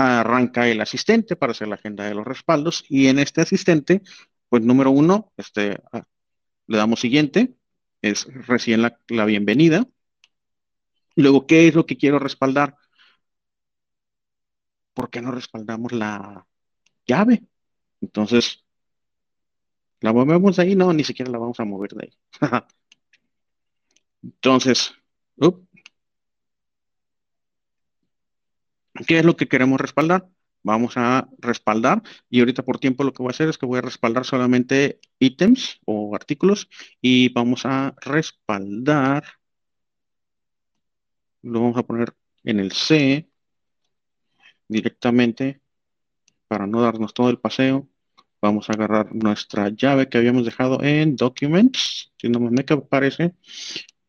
Arranca 0.02 0.68
el 0.68 0.82
asistente 0.82 1.36
para 1.36 1.52
hacer 1.52 1.68
la 1.68 1.76
agenda 1.76 2.06
de 2.06 2.16
los 2.16 2.26
respaldos 2.26 2.86
y 2.90 3.08
en 3.08 3.20
este 3.20 3.42
asistente, 3.42 4.02
pues 4.50 4.64
número 4.64 4.92
uno, 4.92 5.32
este, 5.38 5.78
ah, 5.92 6.04
le 6.68 6.78
damos 6.78 7.00
siguiente, 7.00 7.56
es 8.02 8.26
recién 8.48 8.82
la 8.82 9.26
bienvenida. 9.26 9.88
Luego, 11.16 11.46
¿qué 11.46 11.68
es 11.68 11.76
lo 11.76 11.86
que 11.86 11.98
quiero 11.98 12.20
respaldar? 12.20 12.76
¿Por 14.94 15.10
qué 15.10 15.22
no 15.22 15.32
respaldamos 15.32 15.92
la 15.92 16.46
llave? 17.06 17.44
Entonces, 18.02 18.64
¿la 20.00 20.14
movemos 20.14 20.60
ahí? 20.60 20.76
No, 20.76 20.94
ni 20.94 21.04
siquiera 21.04 21.32
la 21.32 21.38
vamos 21.38 21.60
a 21.60 21.66
mover 21.66 21.92
de 21.92 22.06
ahí. 22.06 22.14
Entonces, 24.24 24.94
¿qué 29.08 29.20
es 29.20 29.26
lo 29.26 29.36
que 29.36 29.48
queremos 29.48 29.80
respaldar? 29.80 30.28
Vamos 30.64 30.94
a 30.96 31.28
respaldar 31.40 32.04
y 32.30 32.40
ahorita 32.40 32.64
por 32.64 32.80
tiempo 32.80 33.04
lo 33.04 33.14
que 33.14 33.24
voy 33.24 33.30
a 33.30 33.32
hacer 33.32 33.50
es 33.50 33.58
que 33.58 33.66
voy 33.66 33.80
a 33.80 33.82
respaldar 33.82 34.26
solamente 34.26 35.00
ítems 35.20 35.80
o 35.86 36.16
artículos 36.16 36.70
y 37.02 37.30
vamos 37.34 37.66
a 37.66 37.96
respaldar 38.02 39.24
lo 41.42 41.62
vamos 41.62 41.78
a 41.78 41.84
poner 41.84 42.14
en 42.44 42.60
el 42.60 42.72
C 42.72 43.28
directamente 44.68 45.62
para 46.48 46.68
no 46.68 46.82
darnos 46.82 47.14
todo 47.14 47.30
el 47.30 47.40
paseo. 47.40 47.88
Vamos 48.42 48.70
a 48.70 48.74
agarrar 48.74 49.14
nuestra 49.14 49.70
llave 49.70 50.10
que 50.10 50.18
habíamos 50.18 50.46
dejado 50.46 50.82
en 50.84 51.16
Documents, 51.16 52.12
si 52.18 52.30
no 52.30 52.40
me 52.40 52.64
parece. 52.64 53.36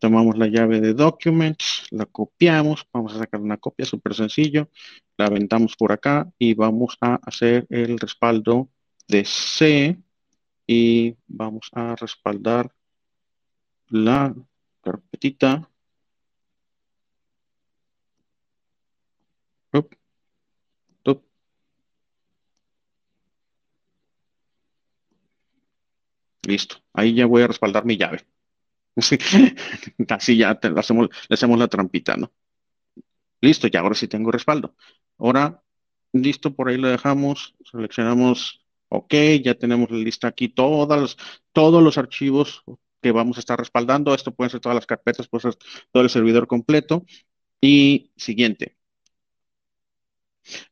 Tomamos 0.03 0.37
la 0.37 0.49
llave 0.49 0.81
de 0.81 0.95
Documents, 0.95 1.87
la 1.93 2.07
copiamos, 2.07 2.85
vamos 2.93 3.15
a 3.15 3.19
sacar 3.19 3.41
una 3.41 3.57
copia 3.57 3.87
súper 3.87 4.15
sencillo, 4.15 4.69
la 5.17 5.27
aventamos 5.27 5.77
por 5.77 5.93
acá 5.93 6.29
y 6.41 6.55
vamos 6.55 6.99
a 7.01 7.21
hacer 7.25 7.69
el 7.71 8.01
respaldo 8.01 8.69
de 9.07 9.25
C 9.25 9.97
y 10.67 11.15
vamos 11.29 11.69
a 11.73 11.95
respaldar 11.95 12.75
la 13.91 14.35
carpetita 14.83 15.71
Listo. 26.45 26.77
Ahí 26.93 27.15
ya 27.15 27.27
voy 27.27 27.43
a 27.43 27.47
respaldar 27.47 27.85
mi 27.85 27.97
llave. 27.97 28.32
Así 30.09 30.37
ya 30.37 30.59
le, 30.63 30.81
hacemos, 30.81 31.09
le 31.29 31.35
hacemos 31.35 31.59
la 31.59 31.69
trampita, 31.69 32.17
¿no? 32.17 32.33
Listo, 33.41 33.67
ya 33.69 33.81
ahora 33.81 33.95
sí 33.95 34.09
tengo 34.09 34.31
respaldo. 34.31 34.77
Ahora, 35.19 35.63
listo, 36.13 36.55
por 36.55 36.69
ahí 36.69 36.77
lo 36.77 36.89
dejamos. 36.89 37.55
Seleccionamos, 37.71 38.65
ok, 38.89 39.15
ya 39.43 39.55
tenemos 39.55 39.91
la 39.91 39.99
lista 39.99 40.29
aquí, 40.29 40.49
todas 40.49 41.17
todos 41.53 41.83
los 41.83 41.99
archivos 41.99 42.65
que 43.01 43.13
vamos 43.13 43.37
a 43.39 43.41
estar 43.41 43.59
respaldando. 43.59 44.15
Esto 44.15 44.35
pueden 44.35 44.51
ser 44.51 44.61
todas 44.61 44.77
las 44.77 44.87
carpetas, 44.87 45.29
puede 45.29 45.43
ser 45.43 45.57
todo 45.91 46.03
el 46.03 46.11
servidor 46.11 46.47
completo. 46.47 47.05
Y 47.61 48.13
siguiente, 48.17 48.77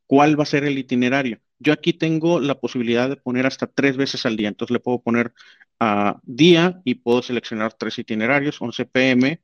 ¿Cuál 0.06 0.38
va 0.38 0.42
a 0.44 0.46
ser 0.46 0.64
el 0.64 0.78
itinerario? 0.78 1.40
Yo 1.58 1.72
aquí 1.72 1.92
tengo 1.92 2.40
la 2.40 2.58
posibilidad 2.60 3.08
de 3.08 3.16
poner 3.16 3.46
hasta 3.46 3.66
tres 3.66 3.96
veces 3.96 4.26
al 4.26 4.36
día, 4.36 4.48
entonces 4.48 4.72
le 4.72 4.80
puedo 4.80 5.02
poner 5.02 5.34
a 5.80 6.20
día 6.22 6.80
y 6.84 6.96
puedo 6.96 7.22
seleccionar 7.22 7.72
tres 7.74 7.98
itinerarios, 7.98 8.60
11 8.60 8.84
pm 8.86 9.40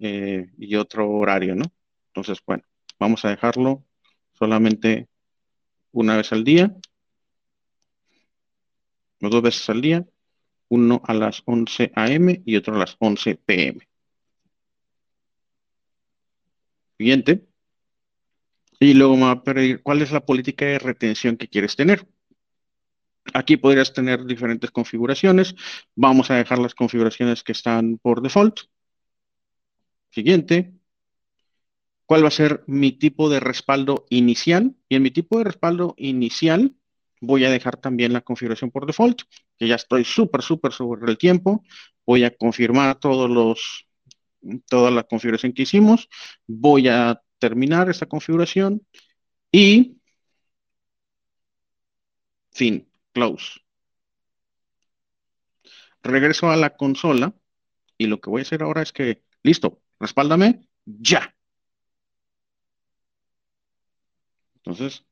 eh, 0.00 0.50
y 0.58 0.74
otro 0.76 1.08
horario, 1.10 1.54
¿no? 1.54 1.64
Entonces, 2.08 2.42
bueno, 2.44 2.64
vamos 2.98 3.24
a 3.24 3.30
dejarlo 3.30 3.84
solamente 4.32 5.08
una 5.92 6.16
vez 6.16 6.32
al 6.32 6.44
día, 6.44 6.74
o 9.22 9.28
dos 9.28 9.42
veces 9.42 9.68
al 9.70 9.80
día, 9.80 10.04
uno 10.68 11.00
a 11.04 11.14
las 11.14 11.42
11 11.46 11.92
am 11.94 12.42
y 12.44 12.56
otro 12.56 12.74
a 12.74 12.78
las 12.78 12.96
11 12.98 13.36
pm. 13.36 13.88
Siguiente. 16.98 17.46
Y 18.80 18.94
luego 18.94 19.16
me 19.16 19.22
va 19.22 19.30
a 19.32 19.42
pedir 19.42 19.82
cuál 19.82 20.02
es 20.02 20.12
la 20.12 20.24
política 20.24 20.64
de 20.66 20.78
retención 20.78 21.36
que 21.36 21.48
quieres 21.48 21.76
tener. 21.76 22.06
Aquí 23.34 23.56
podrías 23.56 23.92
tener 23.92 24.24
diferentes 24.24 24.70
configuraciones. 24.70 25.54
Vamos 25.94 26.30
a 26.30 26.36
dejar 26.36 26.58
las 26.58 26.74
configuraciones 26.74 27.42
que 27.42 27.52
están 27.52 27.98
por 27.98 28.22
default. 28.22 28.60
Siguiente. 30.10 30.74
¿Cuál 32.06 32.24
va 32.24 32.28
a 32.28 32.30
ser 32.30 32.64
mi 32.66 32.92
tipo 32.92 33.28
de 33.28 33.40
respaldo 33.40 34.06
inicial? 34.08 34.74
Y 34.88 34.96
en 34.96 35.02
mi 35.02 35.10
tipo 35.10 35.38
de 35.38 35.44
respaldo 35.44 35.94
inicial 35.98 36.74
voy 37.20 37.44
a 37.44 37.50
dejar 37.50 37.76
también 37.76 38.12
la 38.12 38.22
configuración 38.22 38.70
por 38.70 38.86
default, 38.86 39.22
que 39.58 39.68
ya 39.68 39.74
estoy 39.74 40.04
súper, 40.04 40.42
súper 40.42 40.72
sobre 40.72 41.10
el 41.10 41.18
tiempo. 41.18 41.64
Voy 42.06 42.24
a 42.24 42.34
confirmar 42.34 42.98
todos 42.98 43.28
los, 43.28 43.86
toda 44.68 44.90
la 44.90 45.02
configuración 45.02 45.52
que 45.52 45.62
hicimos. 45.62 46.08
Voy 46.46 46.88
a 46.88 47.20
terminar 47.38 47.90
esta 47.90 48.06
configuración 48.06 48.82
y 49.52 49.98
fin, 52.52 52.88
close. 53.18 53.60
Regreso 56.02 56.50
a 56.50 56.56
la 56.56 56.76
consola 56.76 57.34
y 57.98 58.06
lo 58.06 58.20
que 58.20 58.30
voy 58.30 58.40
a 58.40 58.44
hacer 58.44 58.62
ahora 58.62 58.82
es 58.82 58.92
que, 58.92 59.22
listo, 59.42 59.80
respáldame 60.00 60.68
ya. 60.86 61.34
Entonces, 64.56 65.04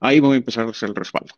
ahí 0.00 0.20
voy 0.20 0.34
a 0.34 0.36
empezar 0.38 0.66
a 0.66 0.70
hacer 0.70 0.88
el 0.90 0.94
respaldo. 0.94 1.34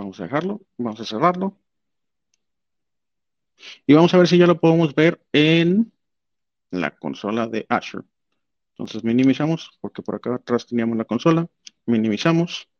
Vamos 0.00 0.18
a 0.18 0.22
dejarlo, 0.22 0.62
vamos 0.78 0.98
a 0.98 1.04
cerrarlo. 1.04 1.58
Y 3.86 3.92
vamos 3.92 4.14
a 4.14 4.16
ver 4.16 4.26
si 4.26 4.38
ya 4.38 4.46
lo 4.46 4.58
podemos 4.58 4.94
ver 4.94 5.20
en 5.30 5.92
la 6.70 6.96
consola 6.96 7.46
de 7.46 7.66
Azure. 7.68 8.06
Entonces 8.70 9.04
minimizamos, 9.04 9.78
porque 9.82 10.00
por 10.00 10.14
acá 10.14 10.36
atrás 10.36 10.66
teníamos 10.66 10.96
la 10.96 11.04
consola, 11.04 11.46
minimizamos, 11.84 12.70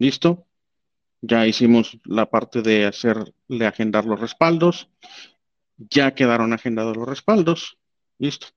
listo. 0.00 0.48
Ya 1.20 1.46
hicimos 1.46 1.96
la 2.04 2.28
parte 2.28 2.60
de 2.60 2.86
hacerle 2.86 3.66
agendar 3.68 4.04
los 4.04 4.18
respaldos, 4.18 4.90
ya 5.76 6.16
quedaron 6.16 6.52
agendados 6.52 6.96
los 6.96 7.08
respaldos, 7.08 7.78
listo. 8.18 8.48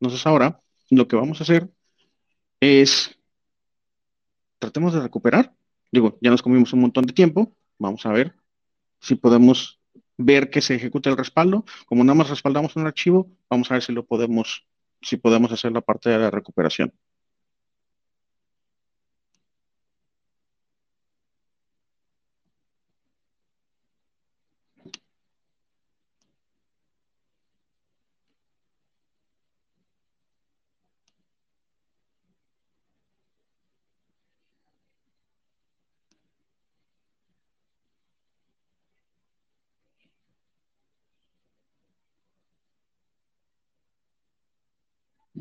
Entonces 0.00 0.26
ahora 0.26 0.60
lo 0.90 1.06
que 1.06 1.14
vamos 1.14 1.40
a 1.40 1.44
hacer 1.44 1.70
es, 2.58 3.16
tratemos 4.58 4.92
de 4.92 5.02
recuperar, 5.02 5.54
digo, 5.92 6.18
ya 6.20 6.30
nos 6.30 6.42
comimos 6.42 6.72
un 6.72 6.80
montón 6.80 7.04
de 7.06 7.12
tiempo, 7.12 7.52
vamos 7.78 8.04
a 8.06 8.12
ver 8.12 8.34
si 9.00 9.14
podemos 9.14 9.80
ver 10.16 10.50
que 10.50 10.60
se 10.60 10.74
ejecuta 10.74 11.10
el 11.10 11.16
respaldo. 11.16 11.64
Como 11.86 12.04
nada 12.04 12.14
más 12.14 12.30
respaldamos 12.30 12.76
un 12.76 12.86
archivo, 12.86 13.30
vamos 13.48 13.70
a 13.70 13.74
ver 13.74 13.82
si 13.82 13.92
lo 13.92 14.04
podemos, 14.04 14.66
si 15.00 15.16
podemos 15.16 15.50
hacer 15.52 15.72
la 15.72 15.80
parte 15.80 16.10
de 16.10 16.18
la 16.18 16.30
recuperación. 16.30 16.92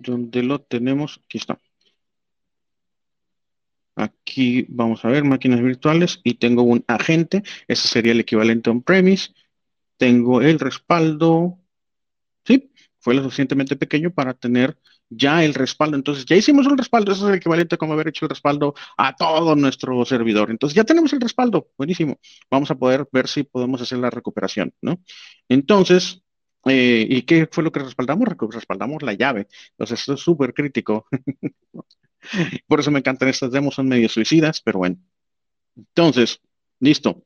Donde 0.09 0.43
lo 0.43 0.59
tenemos, 0.61 1.21
aquí 1.25 1.37
está. 1.37 1.59
Aquí 3.95 4.65
vamos 4.69 5.03
a 5.03 5.09
ver 5.09 5.25
máquinas 5.25 5.61
virtuales 5.61 6.21
y 6.23 6.35
tengo 6.35 6.63
un 6.63 6.85
agente, 6.87 7.43
ese 7.67 7.87
sería 7.87 8.13
el 8.13 8.21
equivalente 8.21 8.69
a 8.69 8.73
un 8.73 8.81
premise. 8.81 9.33
Tengo 9.97 10.41
el 10.41 10.59
respaldo, 10.59 11.59
¿sí? 12.45 12.71
Fue 12.99 13.13
lo 13.13 13.23
suficientemente 13.23 13.75
pequeño 13.75 14.11
para 14.13 14.33
tener 14.33 14.77
ya 15.09 15.43
el 15.43 15.53
respaldo. 15.53 15.97
Entonces, 15.97 16.25
ya 16.25 16.35
hicimos 16.35 16.67
un 16.67 16.77
respaldo, 16.77 17.11
eso 17.11 17.25
es 17.25 17.31
el 17.31 17.37
equivalente 17.37 17.75
a 17.75 17.77
como 17.77 17.93
haber 17.93 18.09
hecho 18.09 18.25
el 18.25 18.29
respaldo 18.29 18.73
a 18.97 19.15
todo 19.15 19.55
nuestro 19.55 20.05
servidor. 20.05 20.51
Entonces, 20.51 20.75
ya 20.75 20.83
tenemos 20.83 21.11
el 21.13 21.21
respaldo, 21.21 21.69
buenísimo. 21.77 22.19
Vamos 22.49 22.71
a 22.71 22.75
poder 22.75 23.07
ver 23.11 23.27
si 23.27 23.43
podemos 23.43 23.81
hacer 23.81 23.97
la 23.97 24.09
recuperación, 24.09 24.73
¿no? 24.81 25.01
Entonces, 25.49 26.21
eh, 26.65 27.05
¿Y 27.09 27.21
qué 27.23 27.47
fue 27.51 27.63
lo 27.63 27.71
que 27.71 27.79
respaldamos? 27.79 28.27
Respaldamos 28.51 29.03
la 29.03 29.13
llave. 29.13 29.47
Entonces, 29.71 29.99
esto 29.99 30.13
es 30.13 30.21
súper 30.21 30.53
crítico. 30.53 31.07
Por 32.67 32.79
eso 32.79 32.91
me 32.91 32.99
encantan 32.99 33.29
estas 33.29 33.51
demos, 33.51 33.75
son 33.75 33.87
medio 33.87 34.09
suicidas, 34.09 34.61
pero 34.61 34.79
bueno. 34.79 34.97
Entonces, 35.75 36.41
listo. 36.79 37.23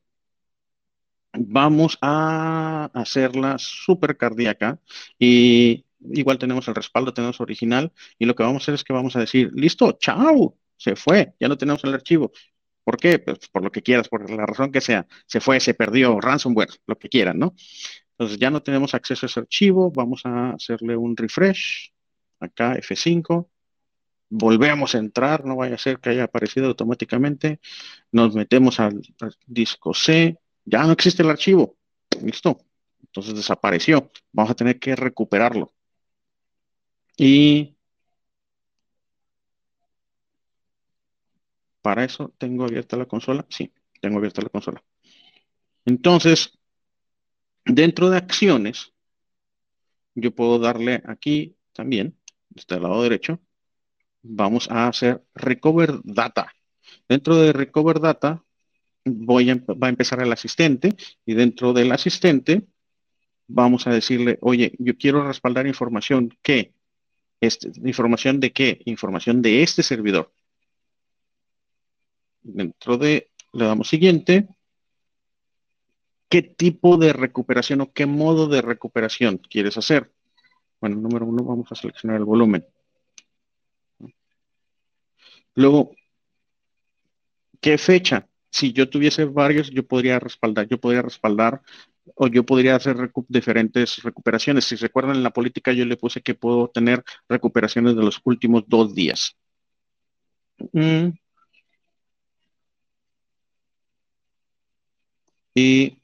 Vamos 1.36 1.98
a 2.00 2.90
hacerla 2.94 3.56
súper 3.58 4.16
cardíaca 4.16 4.78
y 5.18 5.84
igual 6.12 6.38
tenemos 6.38 6.68
el 6.68 6.76
respaldo, 6.76 7.12
tenemos 7.12 7.40
original 7.40 7.92
y 8.18 8.26
lo 8.26 8.36
que 8.36 8.44
vamos 8.44 8.62
a 8.62 8.64
hacer 8.64 8.74
es 8.74 8.84
que 8.84 8.92
vamos 8.92 9.16
a 9.16 9.20
decir, 9.20 9.50
listo, 9.52 9.92
chao, 9.98 10.56
se 10.76 10.94
fue, 10.94 11.34
ya 11.40 11.48
no 11.48 11.58
tenemos 11.58 11.82
el 11.84 11.94
archivo. 11.94 12.30
¿Por 12.84 12.98
qué? 12.98 13.18
Pues 13.18 13.48
por 13.50 13.64
lo 13.64 13.72
que 13.72 13.82
quieras, 13.82 14.08
por 14.08 14.30
la 14.30 14.46
razón 14.46 14.70
que 14.70 14.80
sea, 14.80 15.06
se 15.26 15.40
fue, 15.40 15.58
se 15.58 15.74
perdió, 15.74 16.20
ransomware, 16.20 16.68
lo 16.86 16.98
que 16.98 17.08
quieran, 17.08 17.38
¿no? 17.38 17.54
Entonces 18.14 18.38
ya 18.38 18.50
no 18.50 18.62
tenemos 18.62 18.94
acceso 18.94 19.26
a 19.26 19.28
ese 19.28 19.40
archivo, 19.40 19.90
vamos 19.90 20.22
a 20.24 20.50
hacerle 20.50 20.96
un 20.96 21.16
refresh, 21.16 21.92
acá 22.38 22.76
F5, 22.76 23.48
volvemos 24.30 24.94
a 24.94 24.98
entrar, 24.98 25.44
no 25.44 25.56
vaya 25.56 25.74
a 25.74 25.78
ser 25.78 25.98
que 25.98 26.10
haya 26.10 26.24
aparecido 26.24 26.66
automáticamente, 26.66 27.60
nos 28.12 28.34
metemos 28.34 28.80
al, 28.80 29.02
disco 29.46 29.94
C, 29.94 30.38
ya 30.64 30.84
no 30.84 30.92
existe 30.92 31.22
el 31.22 31.30
archivo, 31.30 31.76
listo, 32.22 32.60
entonces 33.02 33.34
desapareció, 33.34 34.10
vamos 34.32 34.52
a 34.52 34.54
tener 34.56 34.78
que 34.78 34.96
recuperarlo. 34.96 35.72
Y 37.16 37.76
para 41.82 42.04
eso 42.04 42.32
tengo 42.38 42.64
abierta 42.64 42.96
la 42.96 43.06
consola, 43.06 43.46
sí, 43.48 43.72
tengo 44.00 44.18
abierta 44.18 44.42
la 44.42 44.48
consola. 44.48 44.82
Entonces, 45.84 46.58
Dentro 47.64 48.10
de 48.10 48.18
acciones, 48.18 48.92
yo 50.14 50.34
puedo 50.34 50.58
darle 50.58 51.02
aquí 51.06 51.56
también, 51.72 52.16
este 52.54 52.78
lado 52.78 53.02
derecho, 53.02 53.40
vamos 54.22 54.70
a 54.70 54.88
hacer 54.88 55.24
recover 55.34 56.00
data. 56.04 56.52
Dentro 57.08 57.36
de 57.36 57.52
recover 57.52 58.00
data, 58.00 58.44
voy 59.04 59.50
a, 59.50 59.56
va 59.56 59.86
a 59.86 59.90
empezar 59.90 60.20
el 60.20 60.32
asistente 60.32 60.94
y 61.24 61.34
dentro 61.34 61.72
del 61.72 61.92
asistente 61.92 62.66
vamos 63.46 63.86
a 63.86 63.92
decirle, 63.92 64.38
oye, 64.40 64.72
yo 64.78 64.96
quiero 64.96 65.26
respaldar 65.26 65.66
información 65.66 66.36
que, 66.42 66.74
este, 67.40 67.72
información 67.84 68.40
de 68.40 68.52
qué, 68.52 68.80
información 68.86 69.42
de 69.42 69.62
este 69.62 69.82
servidor. 69.82 70.32
Dentro 72.42 72.98
de, 72.98 73.30
le 73.52 73.64
damos 73.64 73.88
siguiente, 73.88 74.48
qué 76.34 76.42
tipo 76.42 76.96
de 76.96 77.12
recuperación 77.12 77.80
o 77.82 77.92
qué 77.92 78.06
modo 78.06 78.48
de 78.48 78.60
recuperación 78.60 79.38
quieres 79.38 79.78
hacer. 79.78 80.10
Bueno, 80.80 80.96
número 80.96 81.26
uno, 81.26 81.44
vamos 81.44 81.70
a 81.70 81.76
seleccionar 81.76 82.16
el 82.16 82.24
volumen. 82.24 82.66
Luego, 85.54 85.94
¿qué 87.60 87.78
fecha? 87.78 88.26
Si 88.50 88.72
yo 88.72 88.90
tuviese 88.90 89.26
varios, 89.26 89.70
yo 89.70 89.86
podría 89.86 90.18
respaldar, 90.18 90.66
yo 90.66 90.80
podría 90.80 91.02
respaldar 91.02 91.62
o 92.16 92.26
yo 92.26 92.44
podría 92.44 92.74
hacer 92.74 93.12
diferentes 93.28 94.02
recuperaciones. 94.02 94.64
Si 94.64 94.74
recuerdan 94.74 95.14
en 95.14 95.22
la 95.22 95.30
política, 95.30 95.72
yo 95.72 95.84
le 95.84 95.96
puse 95.96 96.20
que 96.20 96.34
puedo 96.34 96.66
tener 96.66 97.04
recuperaciones 97.28 97.94
de 97.94 98.02
los 98.02 98.20
últimos 98.24 98.64
dos 98.66 98.92
días. 98.92 99.36
Mm. 100.72 101.10
Y 105.54 106.03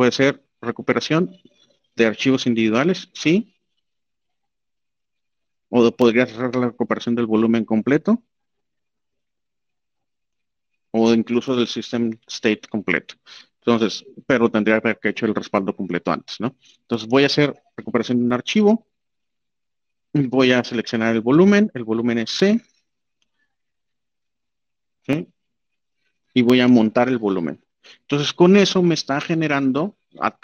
Puede 0.00 0.12
ser 0.12 0.42
recuperación 0.62 1.30
de 1.94 2.06
archivos 2.06 2.46
individuales, 2.46 3.10
sí. 3.12 3.54
O 5.68 5.94
podría 5.94 6.24
ser 6.24 6.56
la 6.56 6.68
recuperación 6.68 7.14
del 7.14 7.26
volumen 7.26 7.66
completo. 7.66 8.22
O 10.90 11.12
incluso 11.12 11.54
del 11.54 11.66
system 11.66 12.18
state 12.26 12.62
completo. 12.70 13.16
Entonces, 13.56 14.06
pero 14.26 14.50
tendría 14.50 14.80
que 14.80 14.88
haber 14.88 15.00
hecho 15.02 15.26
el 15.26 15.34
respaldo 15.34 15.76
completo 15.76 16.10
antes, 16.10 16.40
¿no? 16.40 16.56
Entonces 16.80 17.06
voy 17.06 17.24
a 17.24 17.26
hacer 17.26 17.62
recuperación 17.76 18.20
de 18.20 18.24
un 18.24 18.32
archivo. 18.32 18.86
Voy 20.14 20.52
a 20.52 20.64
seleccionar 20.64 21.14
el 21.14 21.20
volumen. 21.20 21.70
El 21.74 21.84
volumen 21.84 22.16
es 22.16 22.30
C. 22.30 22.58
¿sí? 25.02 25.28
Y 26.32 26.40
voy 26.40 26.62
a 26.62 26.68
montar 26.68 27.10
el 27.10 27.18
volumen. 27.18 27.62
Entonces, 28.02 28.32
con 28.32 28.56
eso 28.56 28.82
me 28.82 28.94
está 28.94 29.20
generando, 29.20 29.96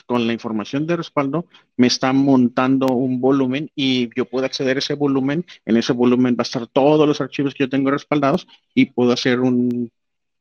con 0.07 0.27
la 0.27 0.33
información 0.33 0.87
de 0.87 0.97
respaldo, 0.97 1.47
me 1.77 1.87
está 1.89 2.13
montando 2.13 2.87
un 2.87 3.21
volumen 3.21 3.71
y 3.75 4.09
yo 4.17 4.25
puedo 4.25 4.47
acceder 4.47 4.77
a 4.77 4.79
ese 4.79 4.95
volumen. 4.95 5.45
En 5.65 5.77
ese 5.77 5.93
volumen 5.93 6.35
va 6.35 6.43
a 6.43 6.43
estar 6.43 6.67
todos 6.67 7.07
los 7.07 7.21
archivos 7.21 7.55
que 7.55 7.65
yo 7.65 7.69
tengo 7.69 7.91
respaldados 7.91 8.47
y 8.75 8.87
puedo 8.87 9.13
hacer 9.13 9.41
un 9.41 9.91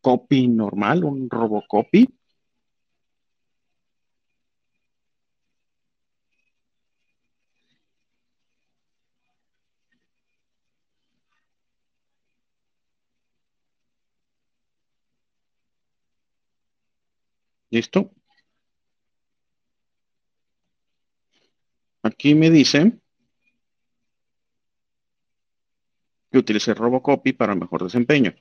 copy 0.01 0.47
normal, 0.47 1.03
un 1.03 1.29
robocopy. 1.29 2.07
¿Listo? 17.75 18.09
Aquí 22.03 22.33
me 22.33 22.49
dice 22.49 22.93
que 26.31 26.37
utilice 26.37 26.73
Robocopy 26.73 27.33
para 27.33 27.53
mejor 27.53 27.83
desempeño. 27.83 28.33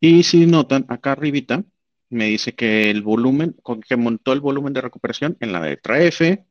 Y 0.00 0.22
si 0.24 0.44
notan, 0.44 0.84
acá 0.88 1.12
arribita 1.12 1.64
me 2.10 2.26
dice 2.26 2.54
que 2.54 2.90
el 2.90 3.00
volumen, 3.00 3.56
que 3.88 3.96
montó 3.96 4.34
el 4.34 4.40
volumen 4.40 4.74
de 4.74 4.82
recuperación 4.82 5.38
en 5.40 5.52
la 5.52 5.62
letra 5.62 6.02
F, 6.02 6.44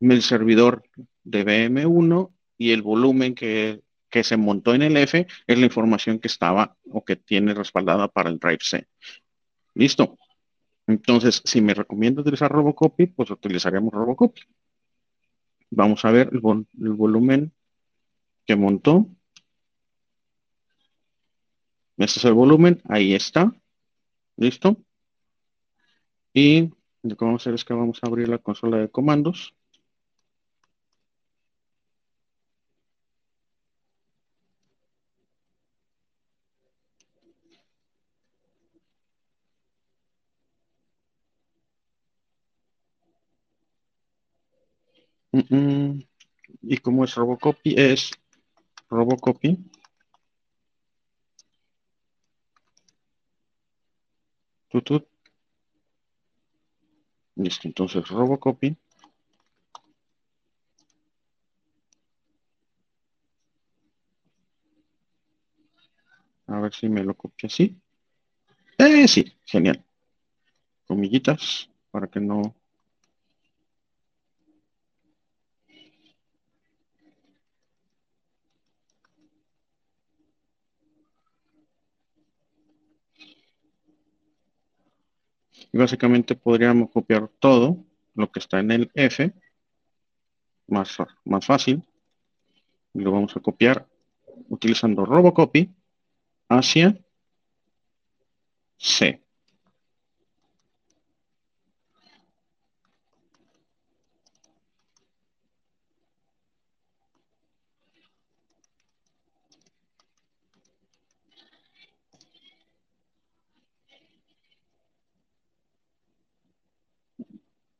el 0.00 0.22
servidor 0.22 0.82
de 1.24 1.46
BM1 1.46 2.30
y 2.58 2.72
el 2.72 2.82
volumen 2.82 3.34
que, 3.34 3.80
que 4.10 4.22
se 4.22 4.36
montó 4.36 4.74
en 4.74 4.82
el 4.82 4.98
F 4.98 5.26
es 5.46 5.58
la 5.58 5.64
información 5.64 6.18
que 6.18 6.28
estaba 6.28 6.76
o 6.92 7.02
que 7.06 7.16
tiene 7.16 7.54
respaldada 7.54 8.08
para 8.08 8.28
el 8.28 8.38
drive 8.38 8.58
C. 8.60 8.86
Listo. 9.72 10.18
Entonces, 10.86 11.42
si 11.44 11.60
me 11.60 11.74
recomienda 11.74 12.20
utilizar 12.20 12.50
Robocopy, 12.50 13.06
pues 13.06 13.30
utilizaríamos 13.30 13.92
Robocopy. 13.92 14.42
Vamos 15.70 16.04
a 16.04 16.10
ver 16.12 16.30
el, 16.32 16.40
el 16.80 16.92
volumen 16.92 17.52
que 18.46 18.56
montó. 18.56 19.08
Este 21.96 22.20
es 22.20 22.24
el 22.24 22.34
volumen, 22.34 22.80
ahí 22.88 23.14
está. 23.14 23.52
¿Listo? 24.36 24.76
Y 26.32 26.70
lo 27.02 27.16
que 27.16 27.24
vamos 27.24 27.40
a 27.40 27.42
hacer 27.42 27.54
es 27.54 27.64
que 27.64 27.74
vamos 27.74 27.98
a 28.02 28.06
abrir 28.06 28.28
la 28.28 28.38
consola 28.38 28.76
de 28.76 28.90
comandos. 28.90 29.54
Y 46.62 46.78
como 46.78 47.04
es 47.04 47.14
Robocopy, 47.14 47.74
es 47.76 48.10
Robocopy. 48.88 49.58
Tutut. 54.68 55.06
Listo, 57.36 57.68
entonces 57.68 58.08
Robocopy. 58.08 58.76
A 66.48 66.60
ver 66.60 66.72
si 66.72 66.88
me 66.88 67.02
lo 67.02 67.14
copia 67.14 67.48
así. 67.48 67.76
Eh, 68.78 69.08
sí, 69.08 69.24
genial. 69.44 69.84
Comillitas 70.86 71.68
para 71.90 72.06
que 72.06 72.20
no 72.20 72.54
Y 85.72 85.78
básicamente 85.78 86.34
podríamos 86.34 86.90
copiar 86.90 87.28
todo 87.38 87.84
lo 88.14 88.30
que 88.30 88.40
está 88.40 88.60
en 88.60 88.70
el 88.70 88.90
F, 88.94 89.32
más, 90.68 90.96
más 91.24 91.44
fácil. 91.44 91.82
Y 92.94 93.00
lo 93.00 93.12
vamos 93.12 93.36
a 93.36 93.40
copiar 93.40 93.86
utilizando 94.48 95.04
Robocopy 95.04 95.70
hacia 96.48 96.98
C. 98.78 99.25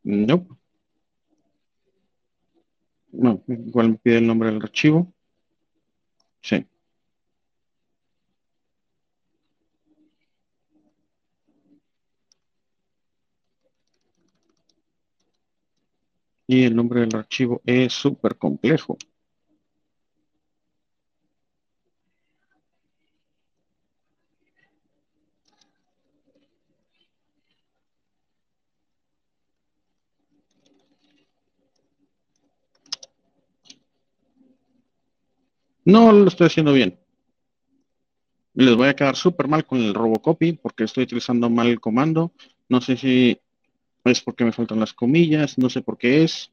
No. 0.07 0.47
No, 3.11 3.43
igual 3.49 3.91
me 3.91 3.99
pide 3.99 4.19
el 4.19 4.27
nombre 4.29 4.49
del 4.53 4.63
archivo. 4.63 5.13
Sí. 6.43 6.67
Y 16.49 16.65
el 16.65 16.75
nombre 16.75 17.03
del 17.03 17.15
archivo 17.15 17.63
es 17.65 17.93
súper 17.93 18.37
complejo. 18.37 18.99
No 35.87 36.11
lo 36.11 36.27
estoy 36.27 36.49
haciendo 36.49 36.73
bien. 36.73 36.99
Les 38.55 38.75
voy 38.75 38.89
a 38.89 38.97
quedar 38.97 39.15
súper 39.15 39.47
mal 39.47 39.65
con 39.65 39.81
el 39.81 39.95
Robocopy 39.95 40.55
porque 40.55 40.83
estoy 40.83 41.05
utilizando 41.05 41.49
mal 41.49 41.69
el 41.69 41.79
comando. 41.79 42.33
No 42.69 42.81
sé 42.81 42.97
si 42.97 43.41
es 44.05 44.21
porque 44.21 44.45
me 44.45 44.51
faltan 44.51 44.81
las 44.81 44.93
comillas, 44.93 45.59
no 45.59 45.71
sé 45.71 45.83
por 45.83 45.97
qué 45.97 46.25
es, 46.25 46.51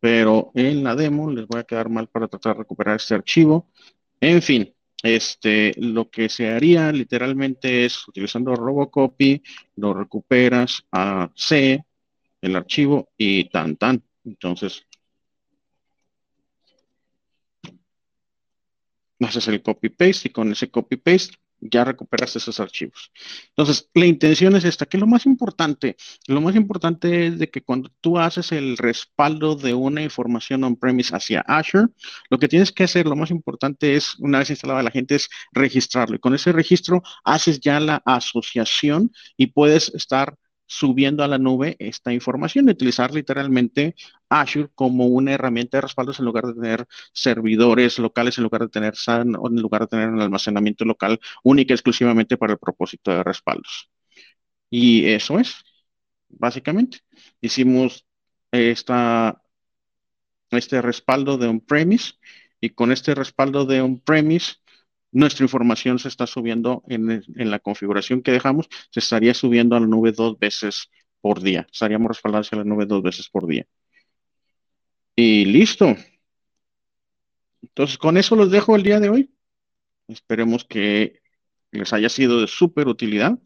pero 0.00 0.52
en 0.54 0.82
la 0.82 0.96
demo 0.96 1.30
les 1.30 1.46
voy 1.46 1.60
a 1.60 1.64
quedar 1.64 1.90
mal 1.90 2.06
para 2.08 2.28
tratar 2.28 2.54
de 2.54 2.60
recuperar 2.60 2.96
este 2.96 3.14
archivo. 3.14 3.68
En 4.22 4.40
fin, 4.40 4.72
este, 5.02 5.74
lo 5.76 6.08
que 6.08 6.30
se 6.30 6.50
haría 6.50 6.90
literalmente 6.92 7.84
es 7.84 8.08
utilizando 8.08 8.56
Robocopy, 8.56 9.42
lo 9.76 9.92
recuperas 9.92 10.82
a 10.92 11.30
C, 11.34 11.84
el 12.40 12.56
archivo 12.56 13.10
y 13.18 13.50
tan 13.50 13.76
tan. 13.76 14.02
Entonces, 14.24 14.85
haces 19.20 19.48
el 19.48 19.62
copy-paste 19.62 20.28
y 20.28 20.32
con 20.32 20.52
ese 20.52 20.70
copy-paste 20.70 21.36
ya 21.60 21.84
recuperas 21.84 22.36
esos 22.36 22.60
archivos. 22.60 23.10
Entonces, 23.48 23.88
la 23.94 24.06
intención 24.06 24.56
es 24.56 24.64
esta, 24.64 24.86
que 24.86 24.98
lo 24.98 25.06
más 25.06 25.26
importante, 25.26 25.96
lo 26.26 26.40
más 26.40 26.54
importante 26.54 27.26
es 27.26 27.38
de 27.38 27.50
que 27.50 27.62
cuando 27.62 27.90
tú 28.00 28.18
haces 28.18 28.52
el 28.52 28.76
respaldo 28.76 29.56
de 29.56 29.74
una 29.74 30.02
información 30.02 30.64
on-premise 30.64 31.14
hacia 31.14 31.40
Azure, 31.40 31.88
lo 32.30 32.38
que 32.38 32.48
tienes 32.48 32.72
que 32.72 32.84
hacer, 32.84 33.06
lo 33.06 33.16
más 33.16 33.30
importante 33.30 33.96
es, 33.96 34.16
una 34.18 34.40
vez 34.40 34.50
instalada 34.50 34.82
la 34.82 34.90
gente, 34.90 35.14
es 35.14 35.28
registrarlo. 35.52 36.16
Y 36.16 36.20
con 36.20 36.34
ese 36.34 36.52
registro 36.52 37.02
haces 37.24 37.60
ya 37.60 37.80
la 37.80 38.02
asociación 38.04 39.12
y 39.36 39.48
puedes 39.48 39.88
estar 39.94 40.36
subiendo 40.66 41.22
a 41.24 41.28
la 41.28 41.38
nube 41.38 41.76
esta 41.78 42.12
información, 42.12 42.68
utilizar 42.68 43.12
literalmente 43.14 43.94
Azure 44.28 44.68
como 44.74 45.06
una 45.06 45.32
herramienta 45.32 45.78
de 45.78 45.82
respaldos 45.82 46.18
en 46.18 46.24
lugar 46.24 46.46
de 46.46 46.54
tener 46.54 46.86
servidores 47.12 47.98
locales, 47.98 48.38
en 48.38 48.44
lugar 48.44 48.62
de 48.62 48.68
tener 48.68 48.96
SAN 48.96 49.36
o 49.36 49.48
en 49.48 49.60
lugar 49.60 49.82
de 49.82 49.88
tener 49.88 50.08
un 50.10 50.20
almacenamiento 50.20 50.84
local 50.84 51.20
única 51.44 51.74
exclusivamente 51.74 52.36
para 52.36 52.54
el 52.54 52.58
propósito 52.58 53.10
de 53.12 53.22
respaldos. 53.22 53.90
Y 54.70 55.06
eso 55.06 55.38
es, 55.38 55.54
básicamente. 56.28 56.98
Hicimos 57.40 58.06
esta, 58.50 59.42
este 60.50 60.82
respaldo 60.82 61.38
de 61.38 61.48
on-premise 61.48 62.14
y 62.60 62.70
con 62.70 62.92
este 62.92 63.14
respaldo 63.14 63.64
de 63.66 63.80
on-premise 63.80 64.56
nuestra 65.12 65.44
información 65.44 65.98
se 65.98 66.08
está 66.08 66.26
subiendo 66.26 66.82
en, 66.88 67.22
la 67.50 67.58
configuración 67.58 68.22
que 68.22 68.32
dejamos, 68.32 68.68
se 68.90 69.00
estaría 69.00 69.34
subiendo 69.34 69.76
a 69.76 69.80
la 69.80 69.86
nube 69.86 70.12
dos 70.12 70.38
veces 70.38 70.90
por 71.20 71.42
día. 71.42 71.66
Estaríamos 71.70 72.08
respaldados 72.08 72.52
a 72.52 72.56
la 72.56 72.64
nube 72.64 72.86
dos 72.86 73.02
veces 73.02 73.28
por 73.28 73.46
día. 73.46 73.66
Y 75.14 75.46
listo. 75.46 75.96
Entonces, 77.62 77.98
con 77.98 78.16
eso 78.16 78.36
los 78.36 78.50
dejo 78.50 78.76
el 78.76 78.82
día 78.82 79.00
de 79.00 79.08
hoy. 79.08 79.30
Esperemos 80.08 80.64
que 80.64 81.20
les 81.72 81.92
haya 81.92 82.08
sido 82.08 82.40
de 82.40 82.46
súper 82.46 82.88
utilidad 82.88 83.38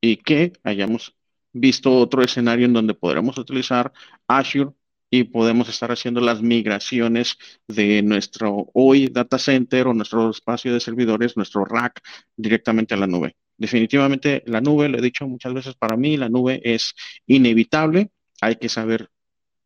y 0.00 0.18
que 0.18 0.52
hayamos 0.64 1.16
visto 1.52 1.96
otro 1.96 2.22
escenario 2.22 2.66
en 2.66 2.72
donde 2.72 2.94
podremos 2.94 3.38
utilizar 3.38 3.92
Azure 4.26 4.72
y 5.16 5.22
podemos 5.22 5.68
estar 5.68 5.92
haciendo 5.92 6.20
las 6.20 6.42
migraciones 6.42 7.38
de 7.68 8.02
nuestro 8.02 8.68
hoy 8.74 9.06
data 9.06 9.38
center 9.38 9.86
o 9.86 9.94
nuestro 9.94 10.28
espacio 10.30 10.72
de 10.72 10.80
servidores, 10.80 11.36
nuestro 11.36 11.64
rack, 11.64 12.00
directamente 12.36 12.94
a 12.94 12.96
la 12.96 13.06
nube. 13.06 13.36
Definitivamente 13.56 14.42
la 14.46 14.60
nube, 14.60 14.88
lo 14.88 14.98
he 14.98 15.00
dicho 15.00 15.28
muchas 15.28 15.54
veces, 15.54 15.76
para 15.76 15.96
mí 15.96 16.16
la 16.16 16.28
nube 16.28 16.60
es 16.64 16.94
inevitable. 17.28 18.10
Hay 18.40 18.56
que 18.56 18.68
saber 18.68 19.08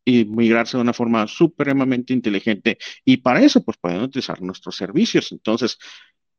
y 0.05 0.25
migrarse 0.25 0.77
de 0.77 0.83
una 0.83 0.93
forma 0.93 1.25
supremamente 1.25 2.13
inteligente. 2.13 2.77
Y 3.03 3.17
para 3.17 3.41
eso, 3.41 3.63
pues 3.63 3.77
pueden 3.81 4.01
utilizar 4.01 4.39
nuestros 4.43 4.75
servicios. 4.75 5.31
Entonces, 5.31 5.79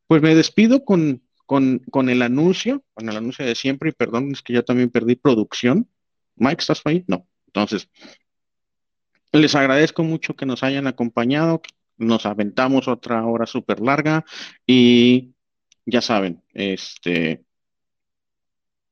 pues 0.06 0.22
me 0.22 0.36
despido 0.36 0.84
con, 0.84 1.20
con, 1.46 1.80
con 1.90 2.10
el 2.10 2.22
anuncio, 2.22 2.84
con 2.94 3.08
el 3.08 3.16
anuncio 3.16 3.44
de 3.44 3.56
siempre. 3.56 3.90
Y 3.90 3.92
perdón, 3.92 4.30
es 4.30 4.42
que 4.42 4.52
ya 4.52 4.62
también 4.62 4.88
perdí 4.88 5.16
producción. 5.16 5.88
Mike, 6.36 6.60
¿estás 6.60 6.82
ahí? 6.84 7.04
No. 7.08 7.26
Entonces, 7.46 7.88
les 9.32 9.54
agradezco 9.54 10.02
mucho 10.02 10.34
que 10.34 10.46
nos 10.46 10.62
hayan 10.62 10.86
acompañado. 10.86 11.62
Nos 11.96 12.26
aventamos 12.26 12.88
otra 12.88 13.24
hora 13.26 13.46
súper 13.46 13.80
larga 13.80 14.24
y 14.66 15.34
ya 15.84 16.00
saben, 16.00 16.42
este, 16.54 17.44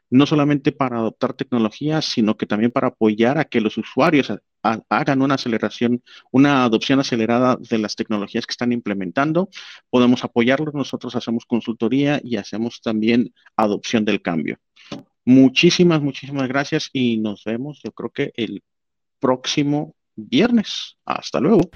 no 0.10 0.26
solamente 0.26 0.72
para 0.72 1.00
adoptar 1.00 1.34
tecnologías, 1.34 2.06
sino 2.06 2.38
que 2.38 2.46
también 2.46 2.72
para 2.72 2.88
apoyar 2.90 3.38
a 3.38 3.46
que 3.46 3.62
los 3.62 3.78
usuarios 3.78 4.32
hagan 4.62 5.22
una 5.22 5.36
aceleración, 5.36 6.04
una 6.32 6.64
adopción 6.64 7.00
acelerada 7.00 7.58
de 7.60 7.78
las 7.78 7.96
tecnologías 7.96 8.46
que 8.46 8.52
están 8.52 8.72
implementando. 8.72 9.50
Podemos 9.90 10.24
apoyarlos, 10.24 10.74
nosotros 10.74 11.16
hacemos 11.16 11.46
consultoría 11.46 12.20
y 12.24 12.38
hacemos 12.38 12.82
también 12.82 13.34
adopción 13.56 14.06
del 14.06 14.22
cambio. 14.22 14.58
Muchísimas, 15.26 16.02
muchísimas 16.02 16.48
gracias 16.48 16.90
y 16.92 17.18
nos 17.18 17.44
vemos, 17.44 17.82
yo 17.84 17.92
creo 17.92 18.10
que 18.10 18.32
el 18.36 18.64
próximo 19.20 19.96
viernes. 20.16 20.98
Hasta 21.06 21.40
luego. 21.40 21.70